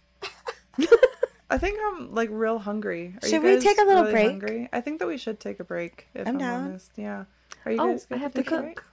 I 1.49 1.57
think 1.57 1.77
I'm 1.85 2.15
like 2.15 2.29
real 2.31 2.57
hungry. 2.59 3.13
Are 3.21 3.27
you 3.27 3.31
Should 3.33 3.43
we 3.43 3.59
take 3.59 3.77
a 3.77 3.83
little 3.83 4.03
really 4.03 4.11
break? 4.13 4.27
Hungry? 4.29 4.69
I 4.71 4.79
think 4.81 4.99
that 4.99 5.07
we 5.07 5.17
should 5.17 5.39
take 5.39 5.59
a 5.59 5.65
break. 5.65 6.07
If 6.15 6.25
I'm 6.25 6.35
I'm, 6.35 6.39
down. 6.39 6.63
honest, 6.63 6.91
yeah. 6.95 7.25
Are 7.65 7.71
you 7.73 7.77
Oh, 7.81 7.91
guys? 7.91 8.07
I 8.09 8.13
good 8.15 8.21
have 8.21 8.33
to 8.35 8.41
break? 8.43 8.75
cook. 8.77 8.85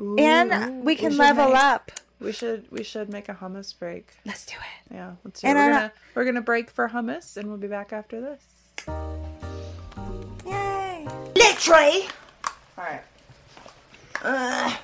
Ooh, 0.00 0.16
And 0.18 0.84
we 0.84 0.94
can 0.96 1.10
should 1.12 1.18
level 1.18 1.48
make- 1.48 1.56
up. 1.56 1.90
We 2.20 2.32
should 2.32 2.66
we 2.70 2.82
should 2.82 3.10
make 3.10 3.28
a 3.28 3.34
hummus 3.34 3.76
break. 3.78 4.12
Let's 4.24 4.46
do 4.46 4.54
it. 4.54 4.94
Yeah, 4.94 5.12
let's 5.24 5.40
do 5.40 5.46
And 5.48 5.58
it. 5.58 5.60
We're 5.62 5.72
gonna 5.72 5.92
we're 6.14 6.24
gonna 6.24 6.40
break 6.40 6.70
for 6.70 6.88
hummus, 6.88 7.36
and 7.36 7.48
we'll 7.48 7.58
be 7.58 7.66
back 7.68 7.92
after 7.92 8.20
this. 8.20 8.40
Yay. 10.46 11.06
Literally. 11.36 12.08
All 12.78 12.84
right. 14.22 14.74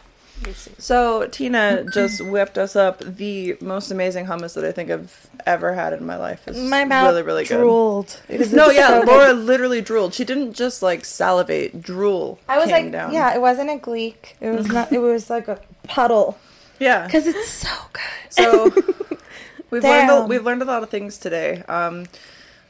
So 0.79 1.27
Tina 1.27 1.85
just 1.93 2.21
whipped 2.25 2.57
us 2.59 2.77
up 2.77 2.99
the 3.01 3.57
most 3.61 3.91
amazing 3.91 4.27
hummus 4.27 4.55
that 4.55 4.65
I 4.65 4.73
think 4.73 4.91
I've 4.91 5.29
ever 5.47 5.75
had 5.75 5.93
in 5.93 6.05
my 6.07 6.17
life. 6.17 6.43
It's 6.47 6.59
My 6.59 6.85
mouth 6.85 7.09
really 7.11 7.23
really 7.23 7.45
good. 7.45 7.59
drooled. 7.59 8.21
Is 8.29 8.53
No, 8.53 8.71
yeah, 8.71 8.89
so 8.89 9.01
good. 9.01 9.09
Laura 9.09 9.33
literally 9.33 9.81
drooled. 9.81 10.15
She 10.15 10.25
didn't 10.25 10.55
just 10.55 10.83
like 10.83 11.05
salivate, 11.05 11.81
drool. 11.83 12.39
I 12.49 12.59
was 12.59 12.71
like, 12.71 12.91
down. 12.91 13.13
yeah, 13.13 13.35
it 13.35 13.41
wasn't 13.41 13.71
a 13.71 13.77
gleek. 13.79 14.37
It 14.41 14.51
was 14.51 14.67
not. 14.69 14.93
It 14.93 14.99
was 14.99 15.29
like 15.31 15.49
a 15.49 15.61
puddle. 15.85 16.39
yeah. 16.79 17.09
Cause 17.09 17.27
it's 17.27 17.49
so 17.49 17.69
good. 17.93 18.03
So 18.31 18.65
we've 19.71 19.83
learned 19.83 20.11
a, 20.11 20.25
we've 20.27 20.45
learned 20.45 20.63
a 20.63 20.67
lot 20.67 20.83
of 20.83 20.91
things 20.91 21.19
today. 21.19 21.63
Um, 21.69 22.07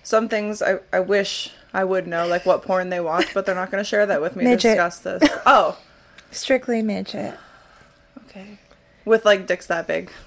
some 0.03 0.29
things 0.29 0.63
I, 0.63 0.79
I 0.93 1.01
wish 1.01 1.53
I 1.73 1.85
would 1.85 2.07
know, 2.07 2.27
like 2.27 2.45
what 2.47 2.63
porn 2.63 2.89
they 2.91 3.01
watch, 3.01 3.33
but 3.35 3.47
they're 3.47 3.55
not 3.55 3.71
going 3.71 3.83
to 3.83 3.89
share 3.89 4.07
that 4.07 4.21
with 4.21 4.35
me 4.35 4.45
Midget. 4.45 4.61
to 4.63 4.69
discuss 4.69 4.99
this. 5.01 5.31
Oh, 5.47 5.79
strictly 6.33 6.83
midget. 6.83 7.35
Okay. 8.31 8.59
With 9.05 9.25
like 9.25 9.47
dicks 9.47 9.67
that 9.67 9.87
big. 9.87 10.11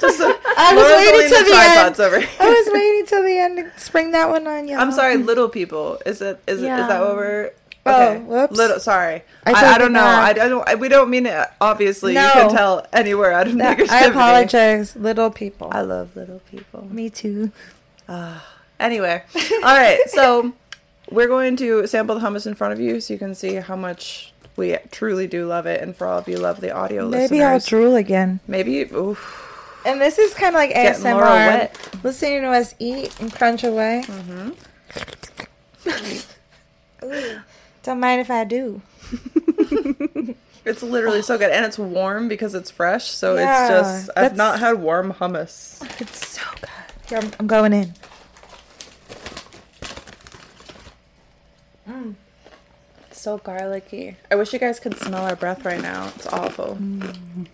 Just 0.00 0.20
uh, 0.20 0.34
I 0.58 0.74
was 0.74 0.88
waiting 0.90 1.28
till 1.28 1.44
the 1.44 1.54
end. 1.54 2.00
over. 2.00 2.16
I 2.40 2.48
was 2.48 2.68
waiting 2.72 3.06
till 3.06 3.22
the 3.22 3.38
end 3.38 3.56
to 3.58 3.80
spring 3.80 4.10
that 4.10 4.28
one 4.28 4.46
on 4.46 4.66
you. 4.68 4.76
I'm 4.76 4.92
sorry, 4.92 5.16
little 5.16 5.48
people. 5.48 6.00
Is 6.04 6.20
it 6.20 6.42
is 6.46 6.62
it, 6.62 6.64
is 6.64 6.88
that 6.88 7.00
what 7.00 7.16
we're? 7.16 7.52
Oh, 7.88 8.18
whoops. 8.18 8.56
Little. 8.56 8.80
Sorry. 8.80 9.22
I 9.44 9.52
I, 9.52 9.74
I, 9.74 9.78
don't 9.78 9.92
know. 9.92 10.04
I, 10.04 10.30
I 10.30 10.32
don't. 10.32 10.68
I, 10.68 10.74
we 10.74 10.88
don't 10.88 11.08
mean 11.08 11.26
it. 11.26 11.46
Obviously, 11.60 12.14
No. 12.14 12.26
you 12.26 12.32
can 12.32 12.50
tell 12.50 12.84
anywhere 12.92 13.32
out 13.32 13.46
of 13.46 13.52
negativity. 13.54 13.90
I 13.90 14.06
apologize, 14.06 14.96
little 14.96 15.30
people. 15.30 15.68
I 15.70 15.82
love 15.82 16.16
little 16.16 16.40
people. 16.50 16.84
Me 16.92 17.08
too. 17.10 17.52
Anyway, 18.78 19.22
all 19.34 19.62
right. 19.62 20.00
So 20.08 20.52
we're 21.10 21.28
going 21.28 21.56
to 21.56 21.86
sample 21.86 22.18
the 22.18 22.26
hummus 22.26 22.46
in 22.46 22.54
front 22.54 22.72
of 22.72 22.80
you, 22.80 23.00
so 23.00 23.12
you 23.14 23.18
can 23.18 23.34
see 23.34 23.54
how 23.54 23.76
much 23.76 24.32
we 24.56 24.76
truly 24.90 25.26
do 25.26 25.46
love 25.46 25.66
it, 25.66 25.82
and 25.82 25.94
for 25.96 26.06
all 26.06 26.18
of 26.18 26.28
you 26.28 26.36
lovely 26.38 26.70
audio 26.70 27.04
listeners. 27.04 27.30
Maybe 27.30 27.42
I'll 27.42 27.60
drool 27.60 27.94
again. 27.96 28.40
maybe. 28.48 28.80
Oof. 28.82 29.42
And 29.84 30.00
this 30.00 30.18
is 30.18 30.34
kind 30.34 30.54
of 30.54 30.58
like 30.58 30.70
Getting 30.70 31.02
ASMR. 31.04 31.20
wet. 31.20 31.78
Listening 32.02 32.40
to 32.42 32.48
us 32.48 32.74
eat 32.80 33.18
and 33.20 33.32
crunch 33.32 33.62
away. 33.64 34.02
Ooh. 34.08 34.52
Mm-hmm. 35.84 36.20
Don't 37.84 38.00
mind 38.00 38.20
if 38.20 38.30
I 38.30 38.44
do. 38.44 38.82
It's 40.66 40.82
literally 40.82 41.22
so 41.22 41.38
good, 41.38 41.52
and 41.52 41.64
it's 41.64 41.78
warm 41.78 42.26
because 42.26 42.52
it's 42.56 42.72
fresh. 42.72 43.04
So 43.04 43.36
Yeah, 43.36 43.62
it's 43.62 43.70
just 43.70 44.10
I've 44.16 44.36
not 44.36 44.58
had 44.58 44.80
warm 44.80 45.12
hummus. 45.12 45.80
It's 46.00 46.26
so 46.26 46.42
good. 46.60 46.68
Here, 47.08 47.18
I'm, 47.18 47.30
I'm 47.38 47.46
going 47.46 47.72
in. 47.72 47.94
Mm. 51.88 52.14
So 53.12 53.38
garlicky. 53.38 54.16
I 54.30 54.34
wish 54.34 54.52
you 54.52 54.58
guys 54.58 54.78
could 54.78 54.98
smell 54.98 55.24
our 55.24 55.36
breath 55.36 55.64
right 55.64 55.80
now. 55.80 56.12
It's 56.16 56.26
awful. 56.26 56.76
Mm. 56.80 57.46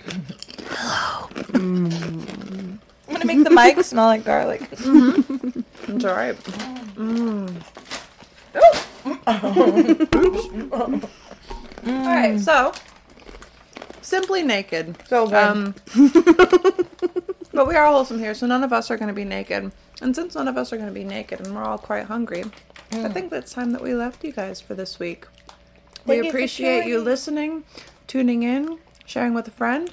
Hello. 0.69 1.29
I'm 1.55 2.81
gonna 3.09 3.25
make 3.25 3.45
the 3.45 3.51
mic 3.51 3.83
smell 3.85 4.07
like 4.07 4.25
garlic. 4.25 4.63
Mm-hmm. 4.71 5.61
It's 5.95 6.05
all 6.05 6.15
right. 6.15 6.37
Mm. 6.97 7.63
all 11.87 12.07
right, 12.07 12.41
so 12.41 12.73
simply 14.03 14.43
naked. 14.43 14.97
So 15.09 15.27
good. 15.27 15.35
Um, 15.35 15.75
but 17.53 17.67
we 17.67 17.75
are 17.75 17.87
wholesome 17.87 18.19
here, 18.19 18.35
so 18.35 18.47
none 18.47 18.63
of 18.63 18.73
us 18.73 18.91
are 18.91 18.97
going 18.97 19.09
to 19.09 19.15
be 19.15 19.25
naked. 19.25 19.73
And 20.01 20.15
since 20.15 20.35
none 20.35 20.49
of 20.49 20.57
us 20.57 20.73
are 20.73 20.77
going 20.77 20.89
to 20.89 20.95
be 20.95 21.05
naked, 21.05 21.41
and 21.41 21.55
we're 21.55 21.65
all 21.65 21.79
quite 21.79 22.05
hungry, 22.07 22.45
I 22.93 23.09
think 23.09 23.33
it's 23.33 23.53
time 23.53 23.73
that 23.73 23.83
we 23.83 23.95
left 23.95 24.23
you 24.25 24.33
guys 24.33 24.61
for 24.61 24.75
this 24.75 24.99
week. 24.99 25.27
Thank 26.05 26.07
we 26.09 26.17
you 26.17 26.29
appreciate 26.29 26.85
you 26.87 26.95
joining. 26.95 27.05
listening, 27.05 27.65
tuning 28.07 28.43
in, 28.43 28.79
sharing 29.07 29.35
with 29.35 29.49
a 29.49 29.51
friend. 29.53 29.93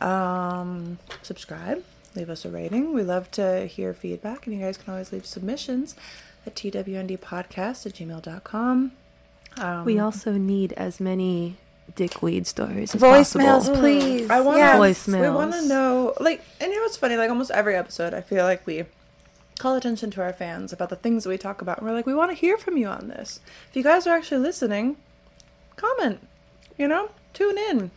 Um, 0.00 0.98
subscribe, 1.22 1.82
leave 2.14 2.28
us 2.30 2.44
a 2.44 2.50
rating. 2.50 2.92
We 2.92 3.02
love 3.02 3.30
to 3.32 3.66
hear 3.66 3.94
feedback, 3.94 4.46
and 4.46 4.54
you 4.56 4.62
guys 4.62 4.76
can 4.76 4.92
always 4.92 5.12
leave 5.12 5.24
submissions 5.26 5.96
at 6.46 6.54
twndpodcast 6.54 7.86
at 7.86 7.92
gmail.com. 7.94 8.92
Um, 9.58 9.84
We 9.84 9.98
also 9.98 10.32
need 10.32 10.72
as 10.74 11.00
many 11.00 11.56
dickweed 11.94 12.46
stories 12.46 12.94
as 12.94 13.00
Voicemails, 13.00 13.42
possible. 13.44 13.78
please. 13.78 14.28
I 14.30 14.40
want 14.40 14.58
Yes. 14.58 14.78
Voicemails. 14.78 15.20
We 15.22 15.30
want 15.30 15.52
to 15.54 15.66
know, 15.66 16.14
like, 16.20 16.42
and 16.60 16.70
you 16.70 16.76
know 16.76 16.82
what's 16.82 16.96
funny? 16.98 17.16
Like, 17.16 17.30
almost 17.30 17.50
every 17.50 17.74
episode, 17.74 18.12
I 18.12 18.20
feel 18.20 18.44
like 18.44 18.66
we 18.66 18.84
call 19.58 19.74
attention 19.76 20.10
to 20.12 20.22
our 20.22 20.32
fans 20.32 20.72
about 20.72 20.90
the 20.90 20.96
things 20.96 21.24
that 21.24 21.30
we 21.30 21.38
talk 21.38 21.62
about. 21.62 21.78
And 21.78 21.86
we're 21.86 21.94
like, 21.94 22.06
we 22.06 22.14
want 22.14 22.30
to 22.30 22.36
hear 22.36 22.56
from 22.58 22.76
you 22.76 22.86
on 22.88 23.08
this. 23.08 23.40
If 23.70 23.76
you 23.76 23.82
guys 23.82 24.06
are 24.06 24.16
actually 24.16 24.40
listening, 24.42 24.96
comment. 25.76 26.26
You 26.78 26.88
know, 26.88 27.10
tune 27.32 27.56
in. 27.58 27.90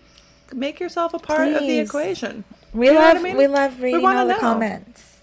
Make 0.54 0.80
yourself 0.80 1.14
a 1.14 1.20
part 1.20 1.50
of 1.50 1.60
the 1.62 1.80
equation. 1.80 2.44
We 2.74 2.88
You 2.88 2.96
love 2.96 3.18
I 3.18 3.22
mean? 3.22 3.38
we 3.38 3.48
love 3.48 3.82
reading 3.82 4.02
wanna 4.02 4.20
all 4.22 4.26
the 4.28 4.34
know. 4.34 4.40
comments. 4.40 5.18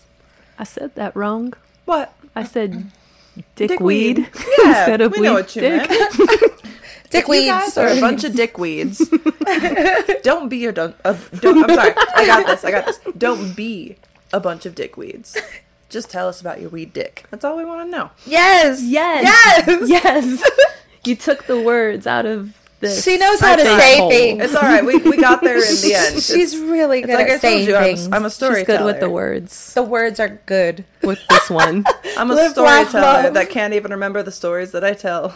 I 0.58 0.64
said 0.64 0.94
that 0.94 1.16
wrong. 1.16 1.52
What? 1.84 2.12
I 2.34 2.44
said 2.44 2.90
Dickweed. 3.56 4.16
dickweed 4.16 4.28
Yeah, 4.62 4.68
instead 4.80 5.00
of 5.00 5.12
we 5.12 5.20
weed 5.20 5.26
know 5.26 5.34
what 5.34 5.54
you 5.56 5.62
dick. 5.62 5.88
meant. 5.90 6.14
If 6.20 7.12
you 7.12 7.22
Dickweeds. 7.22 7.46
guys 7.46 7.78
are 7.78 7.88
a 7.88 8.00
bunch 8.00 8.24
of 8.24 8.32
dickweeds. 8.32 8.98
don't 10.22 10.48
be 10.48 10.66
a, 10.66 10.72
dun- 10.72 10.94
a 11.04 11.16
don't. 11.40 11.70
I'm 11.70 11.74
sorry. 11.76 11.94
I 12.14 12.26
got 12.26 12.46
this. 12.46 12.64
I 12.64 12.70
got 12.70 12.84
this. 12.86 12.98
Don't 13.16 13.54
be 13.56 13.96
a 14.32 14.40
bunch 14.40 14.66
of 14.66 14.74
dickweeds. 14.74 15.36
Just 15.88 16.10
tell 16.10 16.28
us 16.28 16.40
about 16.40 16.60
your 16.60 16.70
weed 16.70 16.92
dick. 16.92 17.24
That's 17.30 17.44
all 17.44 17.56
we 17.56 17.64
want 17.64 17.86
to 17.86 17.90
know. 17.90 18.10
Yes. 18.26 18.82
Yes. 18.82 19.24
Yes. 19.66 19.88
Yes. 19.88 20.50
you 21.04 21.14
took 21.16 21.46
the 21.46 21.60
words 21.60 22.06
out 22.06 22.26
of 22.26 22.56
this. 22.80 23.04
She 23.04 23.16
knows 23.16 23.38
how 23.40 23.54
to 23.56 23.62
say 23.64 23.98
hole. 23.98 24.10
things. 24.10 24.42
It's 24.42 24.54
all 24.54 24.62
right. 24.62 24.84
We, 24.84 24.98
we 24.98 25.16
got 25.16 25.40
there 25.42 25.56
in 25.56 25.62
the 25.80 25.94
end. 25.94 26.22
She's 26.22 26.58
really 26.58 27.00
good 27.02 27.14
like 27.14 27.28
I 27.28 27.34
at 27.34 27.40
told 27.40 27.40
saying 27.40 27.68
you. 27.68 27.76
I'm, 27.76 28.12
a- 28.12 28.16
I'm 28.16 28.24
a 28.24 28.30
storyteller. 28.30 28.58
She's 28.58 28.66
good 28.66 28.84
with 28.84 29.00
the 29.00 29.08
words. 29.10 29.74
the 29.74 29.82
words 29.84 30.18
are 30.20 30.28
good. 30.46 30.84
With 31.02 31.20
this 31.30 31.48
one. 31.48 31.84
I'm 32.18 32.30
a 32.30 32.34
Live, 32.34 32.50
storyteller 32.50 33.00
love. 33.22 33.34
that 33.34 33.48
can't 33.50 33.72
even 33.74 33.92
remember 33.92 34.22
the 34.22 34.32
stories 34.32 34.72
that 34.72 34.84
I 34.84 34.92
tell. 34.94 35.34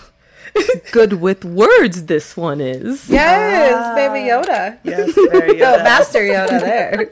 good 0.90 1.14
with 1.14 1.44
words, 1.44 2.06
this 2.06 2.36
one 2.36 2.60
is. 2.60 3.08
Yes, 3.08 3.94
baby 3.94 4.30
ah. 4.32 4.42
Yoda. 4.42 4.78
Yes, 4.82 5.14
there 5.14 5.46
you 5.54 5.64
Oh, 5.64 5.76
go. 5.78 5.82
Master 5.84 6.18
Yoda 6.20 6.60
there. 6.60 7.08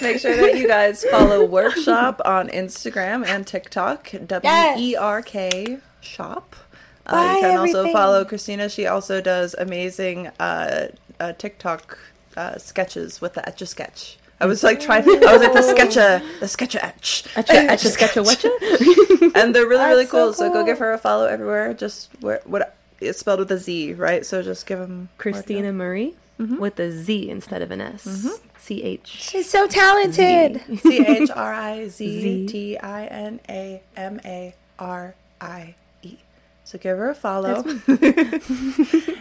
Make 0.00 0.18
sure 0.20 0.36
that 0.36 0.56
you 0.56 0.66
guys 0.66 1.04
follow 1.04 1.46
Werkshop 1.56 2.20
on 2.24 2.48
Instagram 2.48 3.26
and 3.26 3.46
TikTok. 3.46 4.12
W 4.26 4.52
E 4.76 4.96
R 4.96 5.22
K 5.22 5.78
Shop. 6.00 6.54
Uh, 7.06 7.34
you 7.36 7.40
can 7.40 7.58
also 7.58 7.90
follow 7.92 8.24
Chriztina. 8.24 8.72
She 8.72 8.86
also 8.86 9.20
does 9.20 9.54
amazing 9.58 10.28
uh, 10.38 10.88
uh, 11.18 11.32
TikTok 11.32 11.98
uh, 12.36 12.58
sketches 12.58 13.20
with 13.20 13.34
the 13.34 13.48
Etch 13.48 13.62
a 13.62 13.66
Sketch. 13.66 14.18
I 14.40 14.46
was 14.46 14.62
like 14.62 14.78
trying. 14.78 15.02
I 15.08 15.32
was 15.32 15.42
like 15.42 15.52
the 15.52 15.60
sketcha, 15.60 16.22
the 16.38 16.46
sketcha 16.46 16.78
etch, 16.80 17.24
Etcha, 17.34 17.66
etcha, 17.66 17.96
sketcha, 17.96 18.24
wetcha? 18.24 19.32
and 19.34 19.54
they're 19.54 19.66
really 19.66 19.84
really 19.86 20.04
That's 20.04 20.12
so 20.12 20.26
cool. 20.26 20.32
So, 20.32 20.52
go 20.52 20.64
give 20.64 20.78
her 20.78 20.92
a 20.92 20.98
follow 20.98 21.26
everywhere. 21.26 21.74
Just 21.74 22.10
where 22.20 22.40
what 22.44 22.76
it's 23.00 23.18
spelled 23.18 23.40
with 23.40 23.50
a 23.50 23.58
Z, 23.58 23.94
right? 23.94 24.24
So 24.24 24.42
just 24.42 24.66
give 24.66 24.78
them 24.78 25.08
Chriztina 25.18 25.74
Marie 25.74 26.14
Mm-hmm. 26.38 26.58
with 26.58 26.78
a 26.78 26.92
Z 26.92 27.28
instead 27.28 27.62
of 27.62 27.72
an 27.72 27.80
S. 27.80 28.04
Mm-hmm. 28.04 28.46
C 28.58 28.82
H. 28.82 29.08
She's 29.08 29.50
so 29.50 29.66
talented. 29.66 30.62
C 30.82 31.04
H 31.04 31.30
R 31.34 31.52
I 31.52 31.88
Z 31.88 32.46
T 32.46 32.78
I 32.78 33.06
N 33.06 33.40
A 33.48 33.82
M 33.96 34.20
A 34.24 34.54
R 34.78 35.14
I 35.40 35.74
E. 36.02 36.18
So 36.62 36.78
give 36.78 36.96
her 36.98 37.10
a 37.10 37.14
follow. 37.14 37.64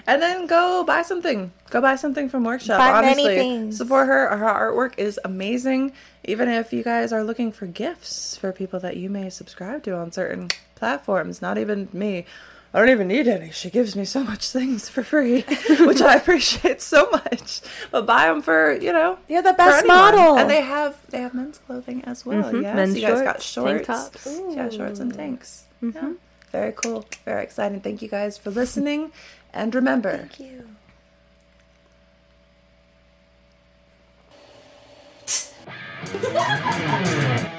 and 0.05 0.21
then 0.21 0.47
go 0.47 0.83
buy 0.83 1.01
something. 1.01 1.51
Go 1.69 1.81
buy 1.81 1.95
something 1.95 2.29
from 2.29 2.43
Werkshop. 2.43 2.77
Buy 2.77 2.91
Honestly, 2.91 3.35
things. 3.35 3.77
support 3.77 4.07
her. 4.07 4.37
Her 4.37 4.45
artwork 4.45 4.99
is 4.99 5.19
amazing. 5.23 5.93
Even 6.25 6.49
if 6.49 6.71
you 6.71 6.83
guys 6.83 7.11
are 7.11 7.23
looking 7.23 7.51
for 7.51 7.65
gifts 7.65 8.37
for 8.37 8.51
people 8.51 8.79
that 8.81 8.97
you 8.97 9.09
may 9.09 9.29
subscribe 9.29 9.81
to 9.83 9.95
on 9.95 10.11
certain 10.11 10.49
platforms, 10.75 11.41
not 11.41 11.57
even 11.57 11.87
me. 11.93 12.25
I 12.73 12.79
don't 12.79 12.89
even 12.89 13.07
need 13.07 13.27
any. 13.27 13.49
She 13.51 13.69
gives 13.69 13.95
me 13.95 14.03
so 14.05 14.23
much 14.23 14.49
things 14.49 14.89
for 14.89 15.01
free, 15.01 15.41
which 15.79 16.01
I 16.01 16.15
appreciate 16.15 16.81
so 16.81 17.09
much. 17.09 17.61
But 17.91 18.05
buy 18.05 18.27
them 18.27 18.41
for 18.41 18.73
you 18.79 18.91
know 18.93 19.17
You're 19.27 19.41
the 19.41 19.53
best 19.53 19.87
model. 19.87 20.37
And 20.37 20.49
they 20.49 20.61
have 20.61 20.97
they 21.09 21.21
have 21.21 21.33
men's 21.33 21.57
clothing 21.59 22.03
as 22.05 22.25
well. 22.25 22.43
Mhm. 22.43 22.61
Yes, 22.63 22.75
Men's 22.75 22.95
you 22.95 23.01
guys 23.07 23.21
got 23.21 23.41
shorts, 23.41 23.71
tank 23.71 23.85
shorts. 23.85 24.09
tops. 24.25 24.39
Yeah, 24.55 24.69
shorts 24.69 24.99
and 24.99 25.13
tanks. 25.13 25.63
Yeah. 25.81 26.13
Very 26.51 26.71
cool. 26.73 27.05
Very 27.25 27.43
exciting. 27.43 27.79
Thank 27.81 28.01
you 28.01 28.07
guys 28.09 28.37
for 28.37 28.51
listening. 28.51 29.11
And 29.53 29.73
remember, 29.73 30.17
Thank 30.17 30.39
you. 30.39 30.67
Wow! 36.33 37.43